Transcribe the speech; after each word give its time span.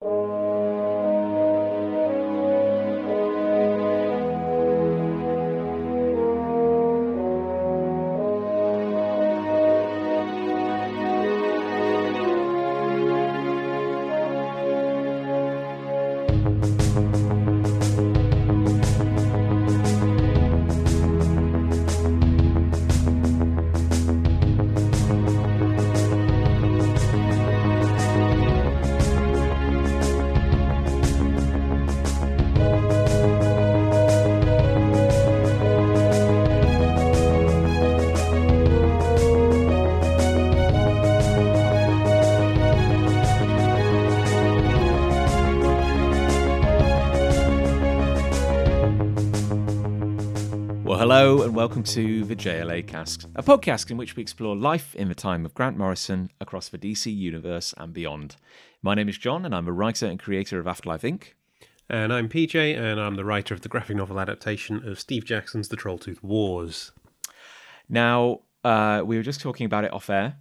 Well, 0.00 0.45
welcome 51.56 51.82
to 51.82 52.22
the 52.26 52.36
JLA 52.36 52.86
Cast, 52.86 53.24
a 53.34 53.42
podcast 53.42 53.90
in 53.90 53.96
which 53.96 54.14
we 54.14 54.20
explore 54.20 54.54
life 54.54 54.94
in 54.94 55.08
the 55.08 55.14
time 55.14 55.46
of 55.46 55.54
Grant 55.54 55.78
Morrison 55.78 56.28
across 56.38 56.68
the 56.68 56.76
DC 56.76 57.16
universe 57.16 57.72
and 57.78 57.94
beyond. 57.94 58.36
My 58.82 58.94
name 58.94 59.08
is 59.08 59.16
Jon, 59.16 59.46
and 59.46 59.54
I'm 59.54 59.66
a 59.66 59.72
writer 59.72 60.04
and 60.04 60.18
creator 60.20 60.60
of 60.60 60.66
Afterlife 60.66 61.00
Inc. 61.00 61.28
And 61.88 62.12
I'm 62.12 62.28
PJ, 62.28 62.78
and 62.78 63.00
I'm 63.00 63.16
the 63.16 63.24
writer 63.24 63.54
of 63.54 63.62
the 63.62 63.70
graphic 63.70 63.96
novel 63.96 64.20
adaptation 64.20 64.86
of 64.86 65.00
Steve 65.00 65.24
Jackson's 65.24 65.68
The 65.68 65.78
Trolltooth 65.78 66.22
Wars. 66.22 66.92
Now, 67.88 68.40
uh, 68.62 69.00
we 69.06 69.16
were 69.16 69.22
just 69.22 69.40
talking 69.40 69.64
about 69.64 69.84
it 69.84 69.94
off 69.94 70.10
air, 70.10 70.36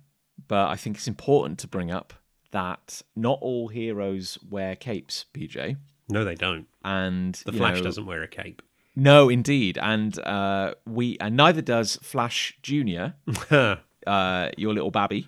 but 0.50 0.68
I 0.68 0.76
think 0.76 0.98
it's 0.98 1.08
important 1.08 1.60
to 1.60 1.68
bring 1.68 1.92
up 1.92 2.14
that 2.52 3.02
not 3.16 3.40
all 3.40 3.70
heroes 3.70 4.38
wear 4.50 4.76
capes, 4.76 5.28
PJ. 5.34 5.78
No, 6.10 6.26
they 6.26 6.36
don't. 6.36 6.68
And 6.84 7.36
The 7.46 7.54
Flash 7.54 7.78
know- 7.78 7.84
doesn't 7.84 8.06
wear 8.06 8.22
a 8.22 8.28
cape. 8.28 8.62
No, 8.96 9.30
indeed, 9.30 9.78
and 9.82 10.18
uh, 10.20 10.76
we 10.86 11.18
and 11.20 11.36
neither 11.36 11.62
does 11.62 11.98
Flash 11.98 12.58
Junior, 12.62 13.16
uh, 13.52 14.50
your 14.58 14.74
little 14.74 14.92
babby, 14.92 15.28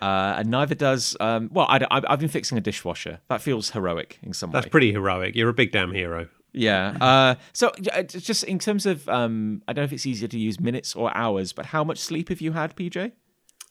uh, 0.00 0.34
and 0.38 0.50
neither 0.50 0.74
does. 0.74 1.16
Um, 1.20 1.48
well, 1.52 1.66
I, 1.68 1.78
I, 1.90 2.02
I've 2.08 2.20
been 2.20 2.28
fixing 2.28 2.58
a 2.58 2.60
dishwasher. 2.60 3.20
That 3.28 3.40
feels 3.40 3.70
heroic 3.70 4.18
in 4.22 4.32
some 4.32 4.50
That's 4.50 4.64
way. 4.64 4.66
That's 4.66 4.72
pretty 4.72 4.92
heroic. 4.92 5.36
You're 5.36 5.48
a 5.48 5.54
big 5.54 5.70
damn 5.70 5.92
hero. 5.92 6.28
yeah. 6.52 6.96
Uh, 7.00 7.34
so 7.52 7.70
just 8.06 8.42
in 8.44 8.58
terms 8.58 8.84
of, 8.86 9.08
um, 9.08 9.62
I 9.68 9.72
don't 9.72 9.82
know 9.82 9.86
if 9.86 9.92
it's 9.92 10.06
easier 10.06 10.28
to 10.28 10.38
use 10.38 10.58
minutes 10.58 10.96
or 10.96 11.16
hours, 11.16 11.52
but 11.52 11.66
how 11.66 11.84
much 11.84 11.98
sleep 11.98 12.30
have 12.30 12.40
you 12.40 12.52
had, 12.52 12.74
PJ? 12.74 13.12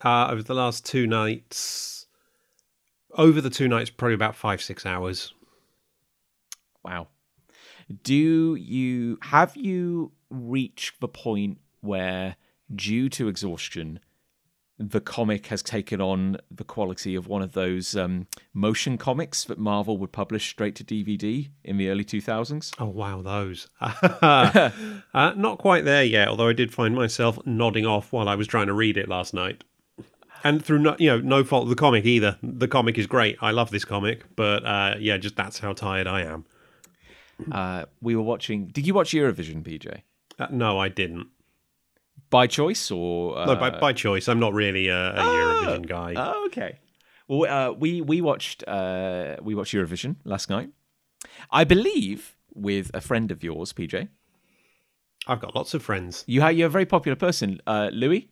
Uh, 0.03 0.27
over 0.29 0.43
the 0.43 0.53
last 0.53 0.85
two 0.85 1.07
nights, 1.07 2.05
over 3.13 3.41
the 3.41 3.49
two 3.49 3.67
nights, 3.67 3.89
probably 3.89 4.15
about 4.15 4.35
five, 4.35 4.61
six 4.61 4.85
hours. 4.85 5.33
Wow. 6.85 7.07
Do 8.03 8.55
you 8.55 9.17
have 9.23 9.55
you 9.55 10.11
reached 10.29 10.99
the 10.99 11.07
point 11.07 11.59
where, 11.81 12.35
due 12.75 13.09
to 13.09 13.27
exhaustion, 13.27 13.99
the 14.79 15.01
comic 15.01 15.47
has 15.47 15.63
taken 15.63 15.99
on 15.99 16.37
the 16.51 16.63
quality 16.63 17.15
of 17.15 17.27
one 17.27 17.41
of 17.41 17.53
those 17.53 17.95
um, 17.95 18.27
motion 18.53 18.97
comics 18.97 19.43
that 19.45 19.57
Marvel 19.57 19.97
would 19.97 20.11
publish 20.11 20.49
straight 20.49 20.75
to 20.75 20.83
DVD 20.83 21.49
in 21.63 21.77
the 21.77 21.89
early 21.89 22.05
2000s? 22.05 22.73
Oh, 22.79 22.85
wow, 22.85 23.21
those. 23.21 23.69
uh, 23.81 25.33
not 25.35 25.57
quite 25.57 25.83
there 25.83 26.03
yet, 26.03 26.27
although 26.27 26.49
I 26.49 26.53
did 26.53 26.73
find 26.73 26.93
myself 26.93 27.39
nodding 27.45 27.85
off 27.85 28.13
while 28.13 28.29
I 28.29 28.35
was 28.35 28.47
trying 28.47 28.67
to 28.67 28.73
read 28.73 28.97
it 28.97 29.09
last 29.09 29.33
night. 29.33 29.63
And 30.43 30.63
through 30.63 30.79
no, 30.79 30.95
you 30.99 31.09
know, 31.09 31.19
no 31.19 31.43
fault 31.43 31.63
of 31.63 31.69
the 31.69 31.75
comic 31.75 32.05
either. 32.05 32.37
The 32.43 32.67
comic 32.67 32.99
is 32.99 33.07
great. 33.07 33.37
I 33.41 33.51
love 33.51 33.71
this 33.71 33.83
comic, 33.83 34.23
but 34.35 34.63
uh, 34.63 34.95
yeah, 34.99 35.17
just 35.17 35.35
that's 35.35 35.57
how 35.57 35.73
tired 35.73 36.05
I 36.05 36.21
am. 36.21 36.45
Uh, 37.51 37.85
we 38.01 38.15
were 38.15 38.23
watching. 38.23 38.67
Did 38.67 38.87
you 38.87 38.93
watch 38.93 39.11
Eurovision, 39.11 39.63
PJ? 39.63 40.01
Uh, 40.39 40.47
no, 40.51 40.79
I 40.79 40.89
didn't. 40.89 41.27
By 42.29 42.47
choice 42.47 42.91
or 42.91 43.37
uh, 43.37 43.45
No, 43.45 43.55
by, 43.55 43.69
by 43.69 43.93
choice. 43.93 44.27
I'm 44.27 44.39
not 44.39 44.53
really 44.53 44.87
a, 44.89 45.11
a 45.11 45.19
Eurovision 45.23 45.87
guy. 45.87 46.13
Oh, 46.17 46.45
okay. 46.47 46.79
Well, 47.27 47.49
uh, 47.69 47.71
we 47.73 48.01
we 48.01 48.21
watched 48.21 48.63
uh, 48.67 49.35
we 49.41 49.53
watched 49.55 49.73
Eurovision 49.73 50.15
last 50.23 50.49
night. 50.49 50.69
I 51.51 51.63
believe 51.63 52.35
with 52.53 52.89
a 52.93 53.01
friend 53.01 53.31
of 53.31 53.43
yours, 53.43 53.71
PJ. 53.73 54.07
I've 55.27 55.39
got 55.41 55.55
lots 55.55 55.73
of 55.73 55.83
friends. 55.83 56.23
You 56.27 56.41
ha- 56.41 56.47
you're 56.49 56.67
a 56.67 56.71
very 56.71 56.85
popular 56.85 57.15
person, 57.15 57.59
uh, 57.67 57.89
Louis. 57.93 58.29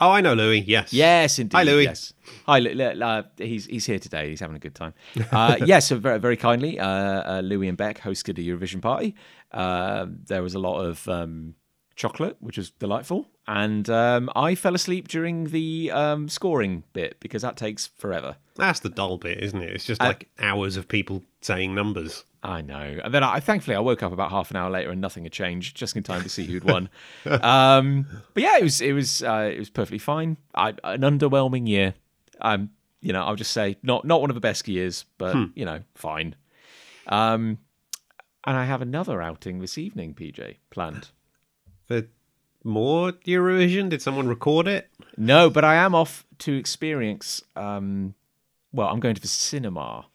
Oh, 0.00 0.10
I 0.10 0.20
know 0.20 0.34
Louis. 0.34 0.60
Yes. 0.60 0.92
Yes, 0.92 1.38
indeed. 1.38 1.56
Hi, 1.56 1.62
Louis. 1.64 1.84
Yes. 1.84 2.12
Hi, 2.46 2.60
uh, 2.60 3.22
he's 3.38 3.66
he's 3.66 3.86
here 3.86 3.98
today. 3.98 4.28
He's 4.30 4.40
having 4.40 4.56
a 4.56 4.60
good 4.60 4.74
time. 4.74 4.94
Uh, 5.32 5.56
yes, 5.64 5.88
so 5.88 5.96
very 5.98 6.18
very 6.18 6.36
kindly, 6.36 6.78
uh, 6.78 6.86
uh, 6.88 7.40
Louis 7.42 7.68
and 7.68 7.76
Beck 7.76 8.00
hosted 8.00 8.38
a 8.38 8.42
Eurovision 8.42 8.80
party. 8.80 9.14
Uh, 9.50 10.06
there 10.26 10.42
was 10.42 10.54
a 10.54 10.58
lot 10.58 10.80
of 10.80 11.08
um, 11.08 11.54
chocolate, 11.96 12.36
which 12.40 12.58
was 12.58 12.70
delightful, 12.70 13.28
and 13.46 13.88
um, 13.90 14.30
I 14.36 14.54
fell 14.54 14.74
asleep 14.74 15.08
during 15.08 15.44
the 15.44 15.90
um, 15.90 16.28
scoring 16.28 16.84
bit 16.92 17.18
because 17.20 17.42
that 17.42 17.56
takes 17.56 17.86
forever. 17.86 18.36
That's 18.56 18.80
the 18.80 18.90
dull 18.90 19.18
bit, 19.18 19.42
isn't 19.42 19.60
it? 19.60 19.72
It's 19.74 19.84
just 19.84 20.02
Uh, 20.02 20.06
like 20.06 20.28
hours 20.38 20.76
of 20.76 20.86
people 20.88 21.24
saying 21.40 21.74
numbers. 21.74 22.24
I 22.42 22.62
know. 22.62 22.98
And 23.02 23.12
then 23.12 23.24
I 23.24 23.40
thankfully 23.40 23.76
I 23.76 23.80
woke 23.80 24.02
up 24.02 24.12
about 24.12 24.30
half 24.30 24.50
an 24.50 24.56
hour 24.56 24.70
later 24.70 24.90
and 24.90 25.00
nothing 25.00 25.24
had 25.24 25.32
changed, 25.32 25.76
just 25.76 25.96
in 25.96 26.02
time 26.02 26.22
to 26.22 26.28
see 26.28 26.46
who'd 26.46 26.64
won. 26.64 26.88
um, 27.26 28.06
but 28.34 28.42
yeah, 28.42 28.58
it 28.58 28.62
was 28.62 28.80
it 28.80 28.92
was 28.92 29.22
uh, 29.22 29.50
it 29.52 29.58
was 29.58 29.70
perfectly 29.70 29.98
fine. 29.98 30.36
I, 30.54 30.70
an 30.84 31.00
underwhelming 31.00 31.68
year. 31.68 31.94
Um, 32.40 32.70
you 33.00 33.12
know, 33.12 33.22
I'll 33.24 33.36
just 33.36 33.52
say 33.52 33.76
not 33.82 34.04
not 34.04 34.20
one 34.20 34.30
of 34.30 34.34
the 34.34 34.40
best 34.40 34.68
years, 34.68 35.04
but 35.18 35.36
you 35.54 35.64
know, 35.64 35.80
fine. 35.94 36.36
Um, 37.06 37.58
and 38.46 38.56
I 38.56 38.64
have 38.64 38.82
another 38.82 39.20
outing 39.20 39.60
this 39.60 39.76
evening, 39.76 40.14
PJ, 40.14 40.56
planned. 40.70 41.08
For 41.86 42.04
more 42.64 43.12
Eurovision? 43.12 43.88
Did 43.88 44.02
someone 44.02 44.28
record 44.28 44.68
it? 44.68 44.88
No, 45.16 45.50
but 45.50 45.64
I 45.64 45.76
am 45.76 45.94
off 45.94 46.26
to 46.40 46.54
experience. 46.54 47.42
Um, 47.56 48.14
well, 48.72 48.88
I'm 48.88 49.00
going 49.00 49.14
to 49.14 49.20
the 49.20 49.28
cinema. 49.28 50.06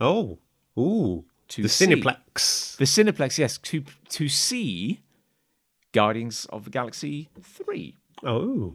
Oh. 0.00 0.38
Ooh. 0.78 1.24
To 1.48 1.62
the 1.62 1.68
see- 1.68 1.86
Cineplex. 1.86 2.76
The 2.76 2.84
Cineplex, 2.84 3.38
yes, 3.38 3.58
to 3.58 3.84
to 4.10 4.28
see 4.28 5.00
Guardians 5.92 6.46
of 6.50 6.64
the 6.64 6.70
Galaxy 6.70 7.28
three. 7.42 7.96
Oh. 8.24 8.74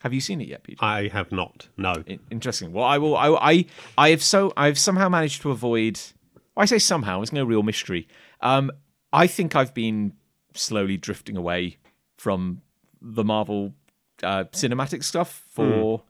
Have 0.00 0.12
you 0.12 0.20
seen 0.20 0.40
it 0.42 0.48
yet, 0.48 0.62
Peter? 0.62 0.84
I 0.84 1.08
have 1.08 1.32
not. 1.32 1.68
No. 1.78 1.94
In- 2.06 2.20
Interesting. 2.30 2.72
Well, 2.72 2.84
I 2.84 2.98
will. 2.98 3.16
I, 3.16 3.28
I 3.30 3.66
I 3.96 4.10
have 4.10 4.22
so 4.22 4.52
I've 4.56 4.78
somehow 4.78 5.08
managed 5.08 5.42
to 5.42 5.50
avoid. 5.50 5.98
I 6.56 6.66
say 6.66 6.78
somehow. 6.78 7.22
It's 7.22 7.32
no 7.32 7.44
real 7.44 7.62
mystery. 7.62 8.06
Um, 8.40 8.70
I 9.12 9.26
think 9.26 9.56
I've 9.56 9.72
been 9.74 10.12
slowly 10.54 10.96
drifting 10.96 11.36
away 11.36 11.78
from 12.16 12.60
the 13.00 13.24
Marvel 13.24 13.74
uh, 14.22 14.44
cinematic 14.52 15.04
stuff 15.04 15.42
for. 15.50 16.02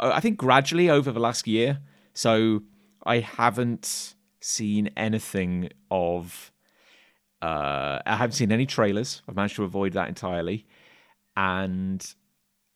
uh, 0.00 0.10
I 0.14 0.20
think 0.20 0.36
gradually 0.38 0.88
over 0.90 1.10
the 1.12 1.20
last 1.20 1.46
year. 1.46 1.78
So 2.14 2.62
I 3.04 3.18
haven't 3.18 4.13
seen 4.44 4.90
anything 4.96 5.70
of. 5.90 6.52
Uh, 7.42 7.98
I 8.06 8.16
haven't 8.16 8.32
seen 8.34 8.52
any 8.52 8.66
trailers. 8.66 9.22
I've 9.28 9.36
managed 9.36 9.56
to 9.56 9.64
avoid 9.64 9.92
that 9.94 10.08
entirely, 10.08 10.66
and 11.36 12.04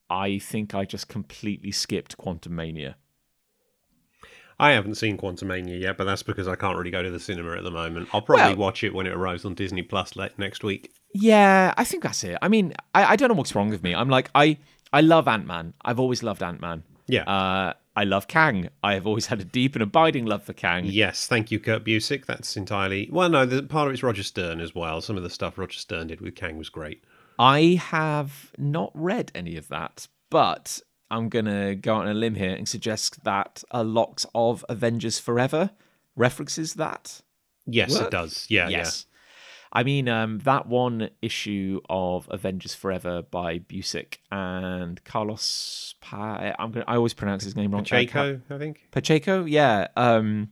I 0.09 0.39
think 0.39 0.75
I 0.75 0.85
just 0.85 1.07
completely 1.07 1.71
skipped 1.71 2.17
Quantumania. 2.17 2.95
I 4.61 4.71
haven't 4.71 4.95
seen 4.95 5.17
Quantumania 5.17 5.79
yet, 5.79 5.97
but 5.97 6.03
that's 6.03 6.21
because 6.21 6.47
I 6.47 6.55
can't 6.55 6.77
really 6.77 6.91
go 6.91 7.01
to 7.01 7.09
the 7.09 7.19
cinema 7.19 7.55
at 7.55 7.63
the 7.63 7.71
moment. 7.71 8.09
I'll 8.13 8.21
probably 8.21 8.55
Well- 8.55 8.57
watch 8.57 8.83
it 8.83 8.93
when 8.93 9.07
it 9.07 9.13
arrives 9.13 9.45
on 9.45 9.53
Disney 9.55 9.83
Plus 9.83 10.15
next 10.37 10.63
week. 10.63 10.91
Yeah, 11.13 11.73
I 11.77 11.83
think 11.85 12.03
that's 12.03 12.23
it. 12.23 12.37
I 12.41 12.49
mean, 12.49 12.73
I, 12.93 13.13
I 13.13 13.15
don't 13.15 13.29
know 13.29 13.35
what's 13.35 13.55
wrong 13.55 13.69
with 13.69 13.81
me. 13.83 13.95
I'm 13.95 14.09
like, 14.09 14.29
I 14.35 14.57
I 14.91 15.01
love 15.01 15.27
Ant 15.27 15.47
Man. 15.47 15.73
I've 15.83 15.99
always 15.99 16.21
loved 16.23 16.43
Ant 16.43 16.59
Man. 16.61 16.83
Yeah. 17.09 17.23
Uh, 17.23 17.73
I 17.95 18.03
love 18.05 18.27
Kang. 18.29 18.69
I 18.81 18.93
have 18.93 19.05
always 19.05 19.25
had 19.25 19.41
a 19.41 19.43
deep 19.43 19.75
and 19.75 19.83
abiding 19.83 20.25
love 20.25 20.43
for 20.43 20.53
Kang. 20.53 20.85
Yes, 20.85 21.27
thank 21.27 21.51
you, 21.51 21.59
Kurt 21.59 21.83
Busiek. 21.83 22.25
That's 22.25 22.55
entirely 22.55 23.09
well. 23.11 23.27
No, 23.27 23.45
the 23.45 23.63
part 23.63 23.87
of 23.87 23.93
it's 23.93 24.03
Roger 24.03 24.23
Stern 24.23 24.61
as 24.61 24.73
well. 24.73 25.01
Some 25.01 25.17
of 25.17 25.23
the 25.23 25.29
stuff 25.29 25.57
Roger 25.57 25.77
Stern 25.79 26.07
did 26.07 26.21
with 26.21 26.35
Kang 26.35 26.57
was 26.57 26.69
great. 26.69 27.03
I 27.37 27.79
have 27.81 28.51
not 28.57 28.91
read 28.93 29.31
any 29.35 29.57
of 29.57 29.67
that, 29.69 30.07
but 30.29 30.79
I'm 31.11 31.27
gonna 31.27 31.75
go 31.75 31.95
out 31.95 32.01
on 32.03 32.07
a 32.09 32.13
limb 32.13 32.35
here 32.35 32.53
and 32.53 32.67
suggest 32.69 33.23
that 33.25 33.63
a 33.71 33.83
lot 33.83 34.23
of 34.33 34.63
Avengers 34.69 35.19
Forever 35.19 35.71
references 36.15 36.75
that. 36.75 37.21
Yes, 37.65 37.91
What? 37.93 38.03
it 38.03 38.11
does. 38.11 38.45
Yeah, 38.49 38.69
yes. 38.69 39.05
I 39.71 39.83
mean, 39.83 40.09
um, 40.09 40.39
that 40.39 40.67
one 40.67 41.09
issue 41.21 41.79
of 41.89 42.27
Avengers 42.31 42.73
Forever 42.73 43.21
by 43.21 43.59
Busiek 43.59 44.17
and 44.31 45.03
Carlos. 45.03 45.93
Pa- 46.01 46.55
I'm 46.57 46.71
gonna, 46.71 46.85
I 46.87 46.95
always 46.95 47.13
pronounce 47.13 47.43
his 47.43 47.55
name 47.55 47.71
wrong. 47.71 47.81
Uh, 47.81 47.83
Pacheco, 47.83 48.41
I 48.49 48.57
think. 48.57 48.87
Pacheco, 48.91 49.45
yeah. 49.45 49.87
Um, 49.95 50.49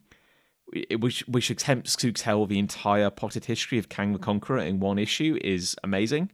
which 1.00 1.22
which 1.28 1.50
attempts 1.50 1.96
to 1.96 2.12
tell 2.12 2.46
the 2.46 2.60
entire 2.60 3.10
potted 3.10 3.46
history 3.46 3.80
of 3.80 3.90
Kang 3.90 4.14
the 4.14 4.19
Conqueror 4.19 4.60
in 4.60 4.80
one 4.80 5.00
issue 5.00 5.40
is 5.42 5.75
amazing. 5.84 6.31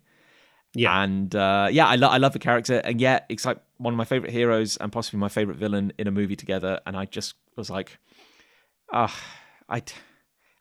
Yeah. 0.75 1.03
And 1.03 1.33
uh, 1.35 1.69
yeah, 1.71 1.87
I, 1.87 1.95
lo- 1.95 2.09
I 2.09 2.17
love 2.17 2.33
the 2.33 2.39
character, 2.39 2.81
and 2.83 2.99
yet 2.99 3.27
it's 3.29 3.45
like 3.45 3.59
one 3.77 3.93
of 3.93 3.97
my 3.97 4.05
favorite 4.05 4.31
heroes 4.31 4.75
and 4.77 4.91
possibly 4.91 5.19
my 5.19 5.29
favorite 5.29 5.57
villain 5.57 5.93
in 5.99 6.07
a 6.07 6.11
movie 6.11 6.35
together. 6.35 6.79
And 6.85 6.97
I 6.97 7.05
just 7.05 7.35
was 7.55 7.69
like, 7.69 7.99
ah, 8.91 9.15
I, 9.69 9.81
t- 9.81 9.93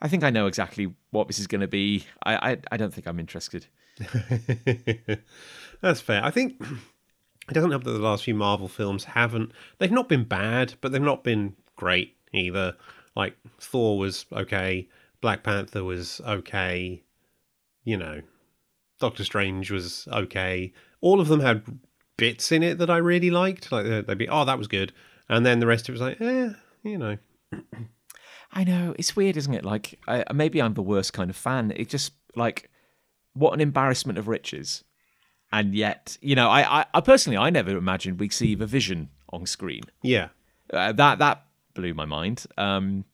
I 0.03 0.09
think 0.09 0.25
I 0.25 0.31
know 0.31 0.49
exactly 0.49 0.93
what 1.13 1.29
this 1.29 1.39
is 1.39 1.47
going 1.47 1.61
to 1.61 1.69
be. 1.69 2.05
I, 2.25 2.51
I, 2.51 2.59
I 2.73 2.77
don't 2.77 2.93
think 2.93 3.07
I'm 3.07 3.21
interested. 3.21 3.67
That's 5.81 6.01
fair. 6.01 6.25
I 6.25 6.31
think 6.33 6.61
it 7.49 7.55
doesn't 7.55 7.71
help 7.71 7.85
that 7.85 7.93
the 7.93 7.99
last 8.01 8.25
few 8.25 8.35
Marvel 8.35 8.67
films 8.67 9.05
haven't. 9.05 9.53
They've 9.79 9.93
not 9.93 10.09
been 10.09 10.25
bad, 10.25 10.75
but 10.81 10.91
they've 10.91 11.01
not 11.01 11.23
been 11.23 11.55
great 11.77 12.17
either. 12.33 12.77
Like 13.15 13.37
Thor 13.61 13.97
was 13.97 14.27
okay, 14.33 14.89
Black 15.21 15.45
Panther 15.45 15.85
was 15.85 16.21
okay, 16.27 17.05
you 17.85 17.97
know, 17.97 18.23
Doctor 18.99 19.23
Strange 19.23 19.71
was 19.71 20.09
okay. 20.11 20.73
All 21.01 21.21
of 21.21 21.29
them 21.29 21.41
had 21.41 21.63
bits 22.17 22.51
in 22.51 22.65
it 22.65 22.79
that 22.79 22.91
I 22.91 22.97
really 22.97 23.31
liked. 23.31 23.71
Like 23.71 23.85
they'd 23.85 24.19
be, 24.19 24.29
oh, 24.29 24.45
that 24.47 24.59
was 24.59 24.67
good, 24.67 24.93
and 25.29 25.47
then 25.47 25.61
the 25.61 25.67
rest 25.67 25.89
of 25.89 25.95
it 25.95 26.01
was 26.01 26.01
like, 26.01 26.21
eh, 26.21 26.51
you 26.83 26.99
know. 26.99 27.19
I 28.53 28.65
know 28.65 28.95
it's 28.99 29.17
weird, 29.17 29.37
isn't 29.37 29.55
it? 29.55 29.65
Like 29.65 29.99
I, 30.07 30.25
maybe 30.33 30.61
I'm 30.61 30.75
the 30.75 30.83
worst 30.83 31.13
kind 31.13 31.31
of 31.31 31.37
fan. 31.37 31.73
It 31.75 31.89
just 31.89 32.13
like 32.37 32.71
what 33.35 33.55
an 33.55 33.61
embarrassment 33.61 34.19
of 34.19 34.29
riches, 34.29 34.85
and 35.51 35.75
yet 35.75 36.19
you 36.21 36.35
know 36.35 36.49
I 36.49 36.81
I, 36.81 36.87
I 36.95 37.01
personally 37.01 37.39
I 37.39 37.51
never 37.51 37.77
imagined 37.77 38.21
we'd 38.21 38.33
see 38.33 38.55
the 38.55 38.67
Vision 38.67 39.09
on 39.33 39.47
screen. 39.47 39.83
Yeah, 40.03 40.29
uh, 40.73 40.93
that 40.93 41.19
that 41.19 41.47
blew 41.75 41.95
my 41.95 42.05
mind. 42.05 42.45
Um, 42.59 43.05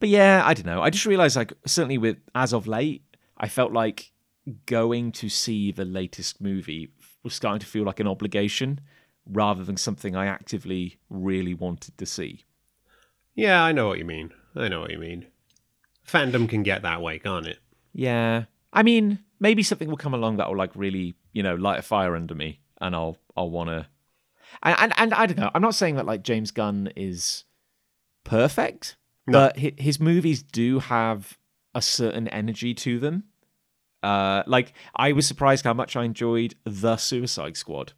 but 0.00 0.08
yeah, 0.08 0.42
I 0.44 0.54
don't 0.54 0.66
know. 0.66 0.82
I 0.82 0.90
just 0.90 1.06
realized 1.06 1.36
like 1.36 1.52
certainly 1.66 1.98
with 1.98 2.18
as 2.34 2.52
of 2.52 2.66
late, 2.66 3.04
I 3.38 3.48
felt 3.48 3.72
like 3.72 4.10
going 4.66 5.12
to 5.12 5.28
see 5.28 5.72
the 5.72 5.84
latest 5.84 6.40
movie 6.40 6.90
was 7.22 7.34
starting 7.34 7.60
to 7.60 7.66
feel 7.66 7.84
like 7.84 8.00
an 8.00 8.08
obligation 8.08 8.80
rather 9.26 9.64
than 9.64 9.76
something 9.76 10.14
I 10.14 10.26
actively 10.26 10.98
really 11.08 11.54
wanted 11.54 11.96
to 11.96 12.06
see. 12.06 12.44
Yeah, 13.34 13.64
I 13.64 13.72
know 13.72 13.88
what 13.88 13.98
you 13.98 14.04
mean. 14.04 14.32
I 14.56 14.68
know 14.68 14.80
what 14.80 14.90
you 14.90 14.98
mean. 14.98 15.26
Fandom 16.06 16.48
can 16.48 16.62
get 16.62 16.82
that 16.82 17.00
way, 17.02 17.18
can't 17.18 17.46
it? 17.46 17.58
Yeah. 17.92 18.44
I 18.72 18.82
mean, 18.82 19.20
maybe 19.40 19.62
something 19.62 19.88
will 19.88 19.96
come 19.96 20.14
along 20.14 20.36
that 20.36 20.48
will 20.48 20.56
like 20.56 20.70
really, 20.74 21.14
you 21.32 21.42
know, 21.42 21.54
light 21.54 21.78
a 21.78 21.82
fire 21.82 22.14
under 22.16 22.34
me 22.34 22.60
and 22.80 22.94
I'll 22.94 23.16
I'll 23.36 23.50
want 23.50 23.70
to 23.70 23.86
and, 24.62 24.76
and 24.78 24.92
and 24.96 25.14
I 25.14 25.26
don't 25.26 25.38
know. 25.38 25.50
I'm 25.54 25.62
not 25.62 25.74
saying 25.74 25.96
that 25.96 26.06
like 26.06 26.22
James 26.22 26.50
Gunn 26.50 26.90
is 26.96 27.44
perfect, 28.24 28.96
No. 29.26 29.32
but 29.32 29.58
hi- 29.58 29.72
his 29.76 29.98
movies 30.00 30.42
do 30.42 30.78
have 30.80 31.38
a 31.74 31.82
certain 31.82 32.28
energy 32.28 32.74
to 32.74 32.98
them. 32.98 33.24
Uh, 34.02 34.42
like 34.46 34.74
I 34.94 35.12
was 35.12 35.26
surprised 35.26 35.64
how 35.64 35.74
much 35.74 35.96
I 35.96 36.04
enjoyed 36.04 36.54
The 36.64 36.96
Suicide 36.96 37.56
Squad. 37.56 37.92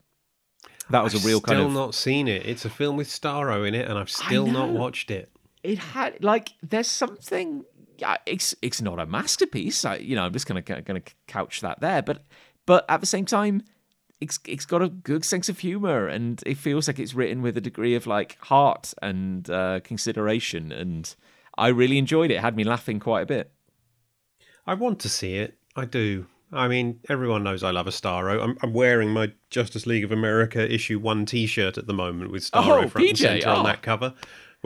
That 0.91 1.03
was 1.03 1.14
I've 1.17 1.25
a 1.25 1.26
real 1.26 1.41
kind 1.41 1.58
of. 1.58 1.64
still 1.70 1.81
not 1.82 1.94
seen 1.94 2.29
it. 2.29 2.47
It's 2.47 2.64
a 2.64 2.70
film 2.70 2.97
with 2.97 3.08
Starro 3.08 3.67
in 3.67 3.75
it, 3.75 3.88
and 3.88 3.99
I've 3.99 4.11
still 4.11 4.47
not 4.47 4.70
watched 4.70 5.11
it. 5.11 5.31
It 5.66 5.78
had 5.78 6.22
like 6.22 6.52
there's 6.62 6.86
something 6.86 7.64
it's 8.26 8.54
it's 8.62 8.80
not 8.80 9.00
a 9.00 9.06
masterpiece 9.06 9.84
I, 9.84 9.96
you 9.96 10.14
know 10.14 10.24
i'm 10.24 10.32
just 10.32 10.46
gonna 10.46 10.62
gonna 10.62 11.02
couch 11.26 11.60
that 11.62 11.80
there 11.80 12.02
but 12.02 12.24
but 12.66 12.84
at 12.88 13.00
the 13.00 13.06
same 13.06 13.24
time 13.24 13.62
it's 14.20 14.38
it's 14.46 14.64
got 14.64 14.82
a 14.82 14.88
good 14.88 15.24
sense 15.24 15.48
of 15.48 15.58
humor 15.58 16.06
and 16.06 16.42
it 16.46 16.56
feels 16.56 16.88
like 16.88 16.98
it's 16.98 17.14
written 17.14 17.42
with 17.42 17.56
a 17.56 17.60
degree 17.60 17.94
of 17.94 18.06
like 18.06 18.38
heart 18.40 18.94
and 19.02 19.50
uh, 19.50 19.80
consideration 19.80 20.72
and 20.72 21.16
i 21.58 21.69
really 21.69 21.98
enjoyed 21.98 22.30
it. 22.30 22.34
it 22.34 22.40
had 22.40 22.56
me 22.56 22.64
laughing 22.64 23.00
quite 23.00 23.22
a 23.22 23.26
bit 23.26 23.52
I 24.66 24.74
want 24.74 24.98
to 25.00 25.08
see 25.08 25.36
it. 25.36 25.58
I 25.76 25.84
do. 25.84 26.26
I 26.52 26.69
mean, 26.69 27.00
everyone 27.08 27.42
knows 27.42 27.62
I 27.62 27.70
love 27.70 27.86
a 27.86 27.90
Starro. 27.90 28.42
I'm, 28.42 28.56
I'm 28.62 28.72
wearing 28.72 29.10
my 29.10 29.32
Justice 29.50 29.86
League 29.86 30.04
of 30.04 30.12
America 30.12 30.72
issue 30.72 30.98
one 30.98 31.26
T-shirt 31.26 31.76
at 31.78 31.86
the 31.86 31.92
moment 31.92 32.30
with 32.30 32.50
Starro 32.50 32.84
Oh, 32.84 32.88
front 32.88 33.08
and 33.08 33.16
PJ, 33.16 33.19
center 33.19 33.48
on 33.48 33.58
oh. 33.58 33.69
that 33.69 33.82
cover. 33.82 34.14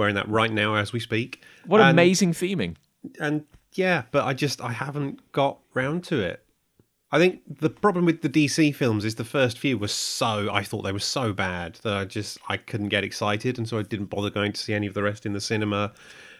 Wearing 0.01 0.15
that 0.15 0.31
right 0.31 0.51
now 0.51 0.77
as 0.77 0.95
we 0.95 0.99
speak. 0.99 1.43
what 1.67 1.83
and, 1.83 1.91
amazing 1.91 2.33
theming 2.33 2.77
And 3.21 3.45
yeah, 3.75 4.05
but 4.11 4.25
I 4.25 4.33
just 4.33 4.63
I 4.63 4.73
haven't 4.73 5.31
got 5.33 5.59
round 5.75 6.05
to 6.05 6.21
it. 6.21 6.43
I 7.13 7.19
think 7.19 7.43
the 7.61 7.69
problem 7.69 8.07
with 8.07 8.23
the 8.23 8.31
DC 8.31 8.75
films 8.75 9.05
is 9.05 9.17
the 9.17 9.25
first 9.25 9.59
few 9.59 9.77
were 9.77 9.89
so 9.89 10.49
I 10.51 10.63
thought 10.63 10.85
they 10.85 10.93
were 10.93 10.99
so 10.99 11.35
bad 11.35 11.75
that 11.83 11.93
I 11.93 12.07
just 12.07 12.39
I 12.49 12.57
couldn't 12.57 12.89
get 12.89 13.05
excited, 13.05 13.59
and 13.59 13.69
so 13.69 13.79
I 13.79 13.83
didn't 13.83 14.07
bother 14.07 14.31
going 14.31 14.53
to 14.53 14.61
see 14.61 14.73
any 14.73 14.87
of 14.87 14.95
the 14.95 15.03
rest 15.03 15.27
in 15.27 15.35
the 15.35 15.41
cinema. 15.43 15.93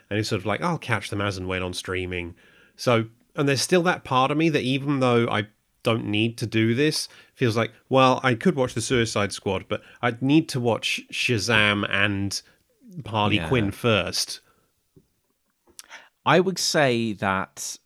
And 0.09 0.19
it's 0.19 0.31
sort 0.31 0.41
of 0.41 0.47
like 0.47 0.63
I'll 0.63 0.79
catch 0.79 1.11
them 1.11 1.21
as 1.21 1.37
and 1.37 1.47
when 1.47 1.63
on 1.63 1.75
streaming. 1.75 2.35
So 2.77 3.09
and 3.37 3.47
there's 3.47 3.61
still 3.61 3.83
that 3.83 4.05
part 4.05 4.31
of 4.31 4.39
me 4.39 4.49
that 4.49 4.63
even 4.63 5.01
though 5.01 5.29
I 5.29 5.49
don't 5.83 6.07
need 6.07 6.39
to 6.39 6.47
do 6.47 6.75
this, 6.75 7.09
feels 7.35 7.59
like 7.59 7.73
well 7.91 8.21
I 8.23 8.35
could 8.35 8.57
watch 8.57 8.73
the 8.73 8.81
Suicide 8.81 9.33
Squad, 9.33 9.67
but 9.69 9.83
I'd 10.01 10.23
need 10.23 10.49
to 10.49 10.61
watch 10.61 11.03
Shazam 11.13 11.87
and 11.91 12.41
Harley 13.07 13.37
Yeah. 13.37 13.49
Quinn 13.49 13.71
first. 13.71 14.41
I 16.25 16.41
would 16.41 16.59
say 16.59 17.13
that 17.15 17.79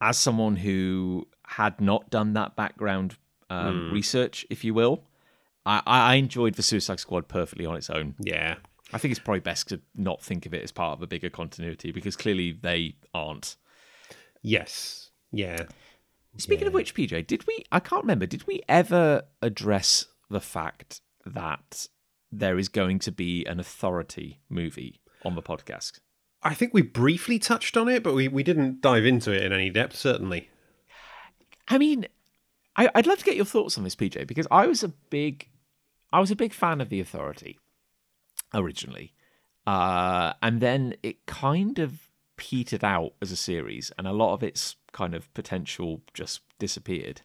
as 0.00 0.16
someone 0.18 0.56
who 0.56 1.26
had 1.46 1.80
not 1.80 2.10
done 2.10 2.34
that 2.34 2.56
background 2.56 3.16
um, 3.50 3.90
research, 3.92 4.46
if 4.50 4.64
you 4.64 4.74
will, 4.74 5.04
I, 5.64 5.82
I 5.84 6.14
enjoyed 6.14 6.54
the 6.54 6.62
Suicide 6.62 7.00
Squad 7.00 7.28
perfectly 7.28 7.66
on 7.66 7.76
its 7.76 7.90
own. 7.90 8.14
Yeah. 8.20 8.56
I 8.92 8.98
think 8.98 9.10
it's 9.10 9.20
probably 9.20 9.40
best 9.40 9.68
to 9.70 9.80
not 9.96 10.22
think 10.22 10.46
of 10.46 10.54
it 10.54 10.62
as 10.62 10.70
part 10.70 10.96
of 10.96 11.02
a 11.02 11.06
bigger 11.08 11.28
continuity 11.30 11.90
because 11.90 12.14
clearly 12.14 12.52
they 12.52 12.94
aren't. 13.12 13.56
Yes. 14.42 15.10
Yeah. 15.32 15.64
Speaking 16.36 16.66
of 16.68 16.74
which, 16.74 16.94
PJ, 16.94 17.26
did 17.26 17.46
we? 17.46 17.64
I 17.72 17.80
can't 17.80 18.02
remember. 18.02 18.26
Did 18.26 18.46
we 18.46 18.60
ever 18.68 19.22
address 19.42 20.06
the 20.30 20.40
fact 20.40 21.00
that 21.24 21.88
there 22.30 22.58
is 22.58 22.68
going 22.68 22.98
to 23.00 23.12
be 23.12 23.44
an 23.44 23.60
authority 23.60 24.40
movie 24.48 25.00
on 25.24 25.34
the 25.34 25.42
podcast? 25.42 26.00
I 26.42 26.54
think 26.54 26.72
we 26.72 26.82
briefly 26.82 27.38
touched 27.38 27.76
on 27.76 27.88
it, 27.88 28.02
but 28.02 28.14
we, 28.14 28.28
we 28.28 28.42
didn't 28.42 28.80
dive 28.80 29.04
into 29.04 29.32
it 29.32 29.42
in 29.42 29.52
any 29.52 29.70
depth, 29.70 29.96
certainly. 29.96 30.50
I 31.68 31.78
mean, 31.78 32.06
I, 32.76 32.88
I'd 32.94 33.06
love 33.06 33.18
to 33.18 33.24
get 33.24 33.36
your 33.36 33.44
thoughts 33.44 33.76
on 33.76 33.84
this, 33.84 33.96
PJ, 33.96 34.26
because 34.26 34.46
I 34.50 34.66
was 34.66 34.82
a 34.82 34.88
big, 34.88 35.48
I 36.12 36.20
was 36.20 36.30
a 36.30 36.36
big 36.36 36.52
fan 36.52 36.80
of 36.80 36.88
the 36.88 37.00
Authority 37.00 37.58
originally, 38.54 39.12
uh, 39.66 40.34
and 40.42 40.60
then 40.60 40.94
it 41.02 41.26
kind 41.26 41.78
of 41.78 42.08
petered 42.36 42.84
out 42.84 43.14
as 43.20 43.32
a 43.32 43.36
series, 43.36 43.90
and 43.98 44.06
a 44.06 44.12
lot 44.12 44.34
of 44.34 44.42
its 44.42 44.76
kind 44.92 45.14
of 45.14 45.32
potential 45.34 46.02
just 46.14 46.42
disappeared. 46.58 47.22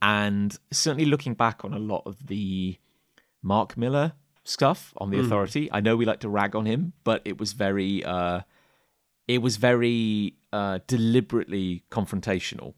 And 0.00 0.56
certainly 0.70 1.06
looking 1.06 1.34
back 1.34 1.64
on 1.64 1.72
a 1.72 1.78
lot 1.78 2.02
of 2.04 2.26
the 2.26 2.78
Mark 3.42 3.76
Millar 3.76 4.12
stuff 4.44 4.92
on 4.96 5.10
the 5.10 5.18
Authority, 5.18 5.70
I 5.72 5.80
know 5.80 5.96
we 5.96 6.04
like 6.04 6.20
to 6.20 6.28
rag 6.28 6.54
on 6.54 6.66
him, 6.66 6.92
but 7.02 7.22
it 7.24 7.38
was 7.38 7.52
very, 7.52 8.04
uh, 8.04 8.40
it 9.26 9.38
was 9.38 9.56
very 9.56 10.34
uh, 10.52 10.80
deliberately 10.86 11.84
confrontational 11.90 12.74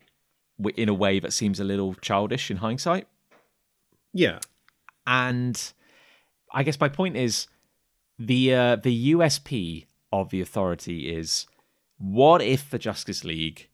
in 0.77 0.89
a 0.89 0.95
way 0.95 1.19
that 1.21 1.33
seems 1.33 1.61
a 1.61 1.65
little 1.65 1.95
childish 1.95 2.51
in 2.51 2.59
hindsight. 2.59 3.07
Yeah. 4.13 4.39
And 5.07 5.61
I 6.53 6.63
guess 6.63 6.81
my 6.81 6.89
point 6.89 7.17
is 7.17 7.49
the 8.19 8.55
uh, 8.55 8.77
the 8.77 9.13
USP 9.13 9.87
of 10.13 10.31
the 10.31 10.41
authority 10.41 11.15
is 11.15 11.47
what 11.99 12.41
if 12.41 12.71
the 12.71 12.79
Justice 12.79 13.25
League 13.25 13.69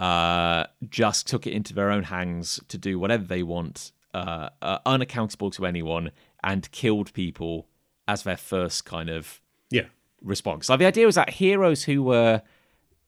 uh, 0.00 0.64
just 0.88 1.26
took 1.26 1.46
it 1.46 1.52
into 1.52 1.72
their 1.72 1.90
own 1.90 2.04
hands 2.04 2.60
to 2.68 2.76
do 2.76 2.98
whatever 2.98 3.24
they 3.24 3.42
want, 3.42 3.92
uh, 4.12 4.50
uh, 4.60 4.78
unaccountable 4.84 5.50
to 5.52 5.66
anyone, 5.66 6.10
and 6.44 6.70
killed 6.70 7.12
people 7.14 7.66
as 8.06 8.22
their 8.22 8.36
first 8.36 8.84
kind 8.84 9.08
of 9.10 9.40
Yeah. 9.70 9.86
response. 10.22 10.68
Like 10.68 10.78
the 10.78 10.86
idea 10.86 11.06
was 11.06 11.14
that 11.16 11.30
heroes 11.30 11.84
who 11.84 12.02
were 12.02 12.42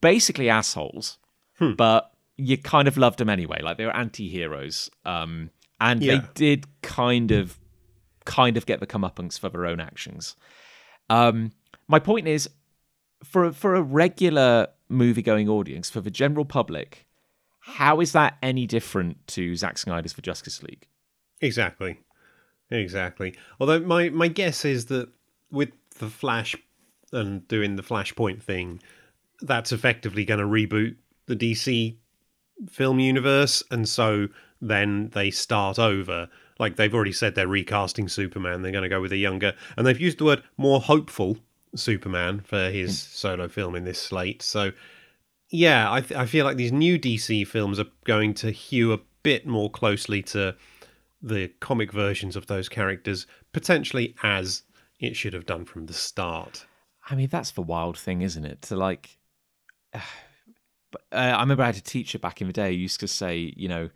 basically 0.01 0.49
assholes, 0.49 1.19
but 1.77 2.13
you 2.37 2.59
kind 2.59 2.89
of 2.89 2.97
loved 2.97 3.19
them 3.19 3.29
anyway. 3.31 3.61
Like 3.63 3.77
they 3.79 3.85
were 3.85 3.97
anti-heroes, 3.97 4.91
um, 5.05 5.51
and 5.81 6.01
they 6.01 6.21
did 6.35 6.67
kind 6.83 7.31
of, 7.31 7.59
kind 8.25 8.57
of 8.57 8.67
get 8.67 8.81
the 8.81 8.87
comeuppance 8.87 9.39
for 9.39 9.49
their 9.51 9.67
own 9.67 9.81
actions. 9.81 10.35
Um, 11.09 11.53
my 11.89 11.99
point 11.99 12.27
is, 12.27 12.49
for 13.25 13.53
for 13.53 13.75
a 13.75 13.83
regular 13.83 14.69
movie-going 14.89 15.49
audience, 15.49 15.89
for 15.91 16.01
the 16.01 16.11
general 16.11 16.45
public, 16.45 17.07
how 17.61 18.01
is 18.01 18.13
that 18.13 18.37
any 18.43 18.67
different 18.67 19.27
to 19.29 19.57
Zack 19.57 19.79
Snyder's 19.79 20.13
The 20.15 20.23
Justice 20.23 20.63
League? 20.63 20.87
Exactly. 21.41 21.99
Exactly. 22.71 23.35
Although 23.61 23.81
my, 23.81 24.09
my 24.09 24.29
guess 24.29 24.65
is 24.65 24.87
that 24.87 25.09
with 25.51 25.71
the 25.99 26.09
Flash 26.09 26.57
and 27.13 27.47
doing 27.49 27.77
the 27.77 27.83
Flashpoint 27.83 28.43
thing, 28.43 28.81
that's 29.43 29.73
effectively 29.73 30.25
going 30.25 30.41
to 30.41 30.47
reboot 30.47 30.97
the 31.27 31.37
DC 31.37 31.97
film 32.69 32.99
universe. 32.99 33.63
And 33.71 33.89
so 33.89 34.29
then 34.61 35.11
they 35.11 35.31
start 35.31 35.79
over. 35.79 36.29
Like 36.59 36.77
they've 36.77 36.95
already 36.95 37.13
said 37.13 37.35
they're 37.35 37.49
recasting 37.49 38.09
Superman. 38.09 38.63
They're 38.63 38.73
going 38.73 38.83
to 38.83 38.89
go 38.89 39.01
with 39.01 39.13
a 39.13 39.17
younger, 39.17 39.55
and 39.77 39.87
they've 39.87 40.01
used 40.01 40.19
the 40.19 40.25
word 40.25 40.43
more 40.57 40.81
hopeful 40.81 41.37
Superman 41.75 42.41
for 42.41 42.71
his 42.71 43.05
hmm. 43.05 43.09
solo 43.13 43.49
film 43.49 43.75
in 43.75 43.85
this 43.85 44.01
slate. 44.01 44.43
So, 44.43 44.73
yeah, 45.51 45.93
I, 45.93 46.01
th- 46.01 46.19
I 46.19 46.27
feel 46.27 46.47
like 46.47 46.57
these 46.57 46.73
new 46.73 46.99
DC 46.99 47.47
films 47.47 47.79
are 47.79 47.87
going 48.05 48.33
to 48.35 48.51
hew 48.51 48.93
a 48.93 49.01
bit 49.23 49.47
more 49.47 49.71
closely 49.71 50.23
to 50.23 50.57
the 51.27 51.49
comic 51.61 51.93
versions 51.93 52.37
of 52.37 52.47
those 52.47 52.69
characters, 52.69 53.27
potentially 53.53 54.15
as 54.23 54.63
it 55.01 55.17
should 55.17 55.33
have 55.33 55.47
done 55.47 55.65
from 55.65 55.87
the 55.87 55.93
start. 55.93 56.65
I 57.09 57.15
mean, 57.15 57.29
that's 57.29 57.51
the 57.51 57.63
wild 57.63 57.99
thing, 57.99 58.23
isn't 58.23 58.45
it? 58.45 58.63
To 58.63 58.77
like, 58.77 59.19
uh, 59.95 60.01
I 61.13 61.41
remember 61.41 61.63
I 61.63 61.67
had 61.67 61.77
a 61.77 61.81
teacher 61.81 62.19
back 62.19 62.41
in 62.41 62.47
the 62.47 62.53
day 62.53 62.71
who 62.71 62.79
used 62.79 63.01
to 63.01 63.09
say, 63.09 63.53
you 63.57 63.69
know, 63.69 63.91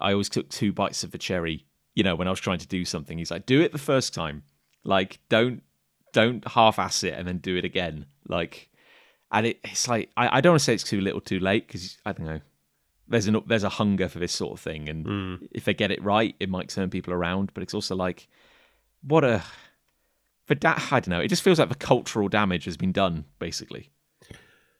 I 0.00 0.12
always 0.12 0.28
took 0.28 0.48
two 0.48 0.72
bites 0.72 1.02
of 1.04 1.10
the 1.10 1.18
cherry, 1.18 1.66
you 1.94 2.04
know, 2.04 2.14
when 2.14 2.28
I 2.28 2.30
was 2.30 2.40
trying 2.40 2.58
to 2.58 2.68
do 2.68 2.84
something. 2.84 3.18
He's 3.18 3.30
like, 3.30 3.46
do 3.46 3.60
it 3.60 3.72
the 3.72 3.78
first 3.78 4.14
time. 4.14 4.42
Like, 4.84 5.18
don't 5.28 5.62
don't 6.12 6.46
half-ass 6.48 7.04
it 7.04 7.12
and 7.12 7.28
then 7.28 7.38
do 7.38 7.56
it 7.56 7.64
again. 7.64 8.06
Like, 8.26 8.70
and 9.30 9.46
it, 9.46 9.60
it's 9.64 9.88
like 9.88 10.10
I, 10.16 10.38
I 10.38 10.40
don't 10.40 10.52
want 10.52 10.60
to 10.60 10.64
say 10.64 10.74
it's 10.74 10.84
too 10.84 11.00
little, 11.00 11.20
too 11.20 11.40
late 11.40 11.66
because 11.66 11.98
I 12.06 12.12
don't 12.12 12.26
know. 12.26 12.40
There's 13.08 13.26
an 13.28 13.40
there's 13.46 13.64
a 13.64 13.68
hunger 13.68 14.08
for 14.08 14.18
this 14.18 14.32
sort 14.32 14.52
of 14.54 14.60
thing, 14.60 14.88
and 14.88 15.06
Mm. 15.06 15.48
if 15.52 15.64
they 15.64 15.74
get 15.74 15.90
it 15.90 16.02
right, 16.02 16.34
it 16.40 16.48
might 16.48 16.68
turn 16.68 16.90
people 16.90 17.12
around. 17.12 17.52
But 17.54 17.62
it's 17.62 17.74
also 17.74 17.94
like, 17.94 18.26
what 19.02 19.22
a 19.24 19.42
for 20.46 20.54
da- 20.54 20.78
I 20.90 21.00
don't 21.00 21.08
know. 21.08 21.20
It 21.20 21.28
just 21.28 21.42
feels 21.42 21.58
like 21.58 21.68
the 21.68 21.74
cultural 21.74 22.28
damage 22.28 22.64
has 22.64 22.76
been 22.76 22.92
done, 22.92 23.24
basically. 23.38 23.90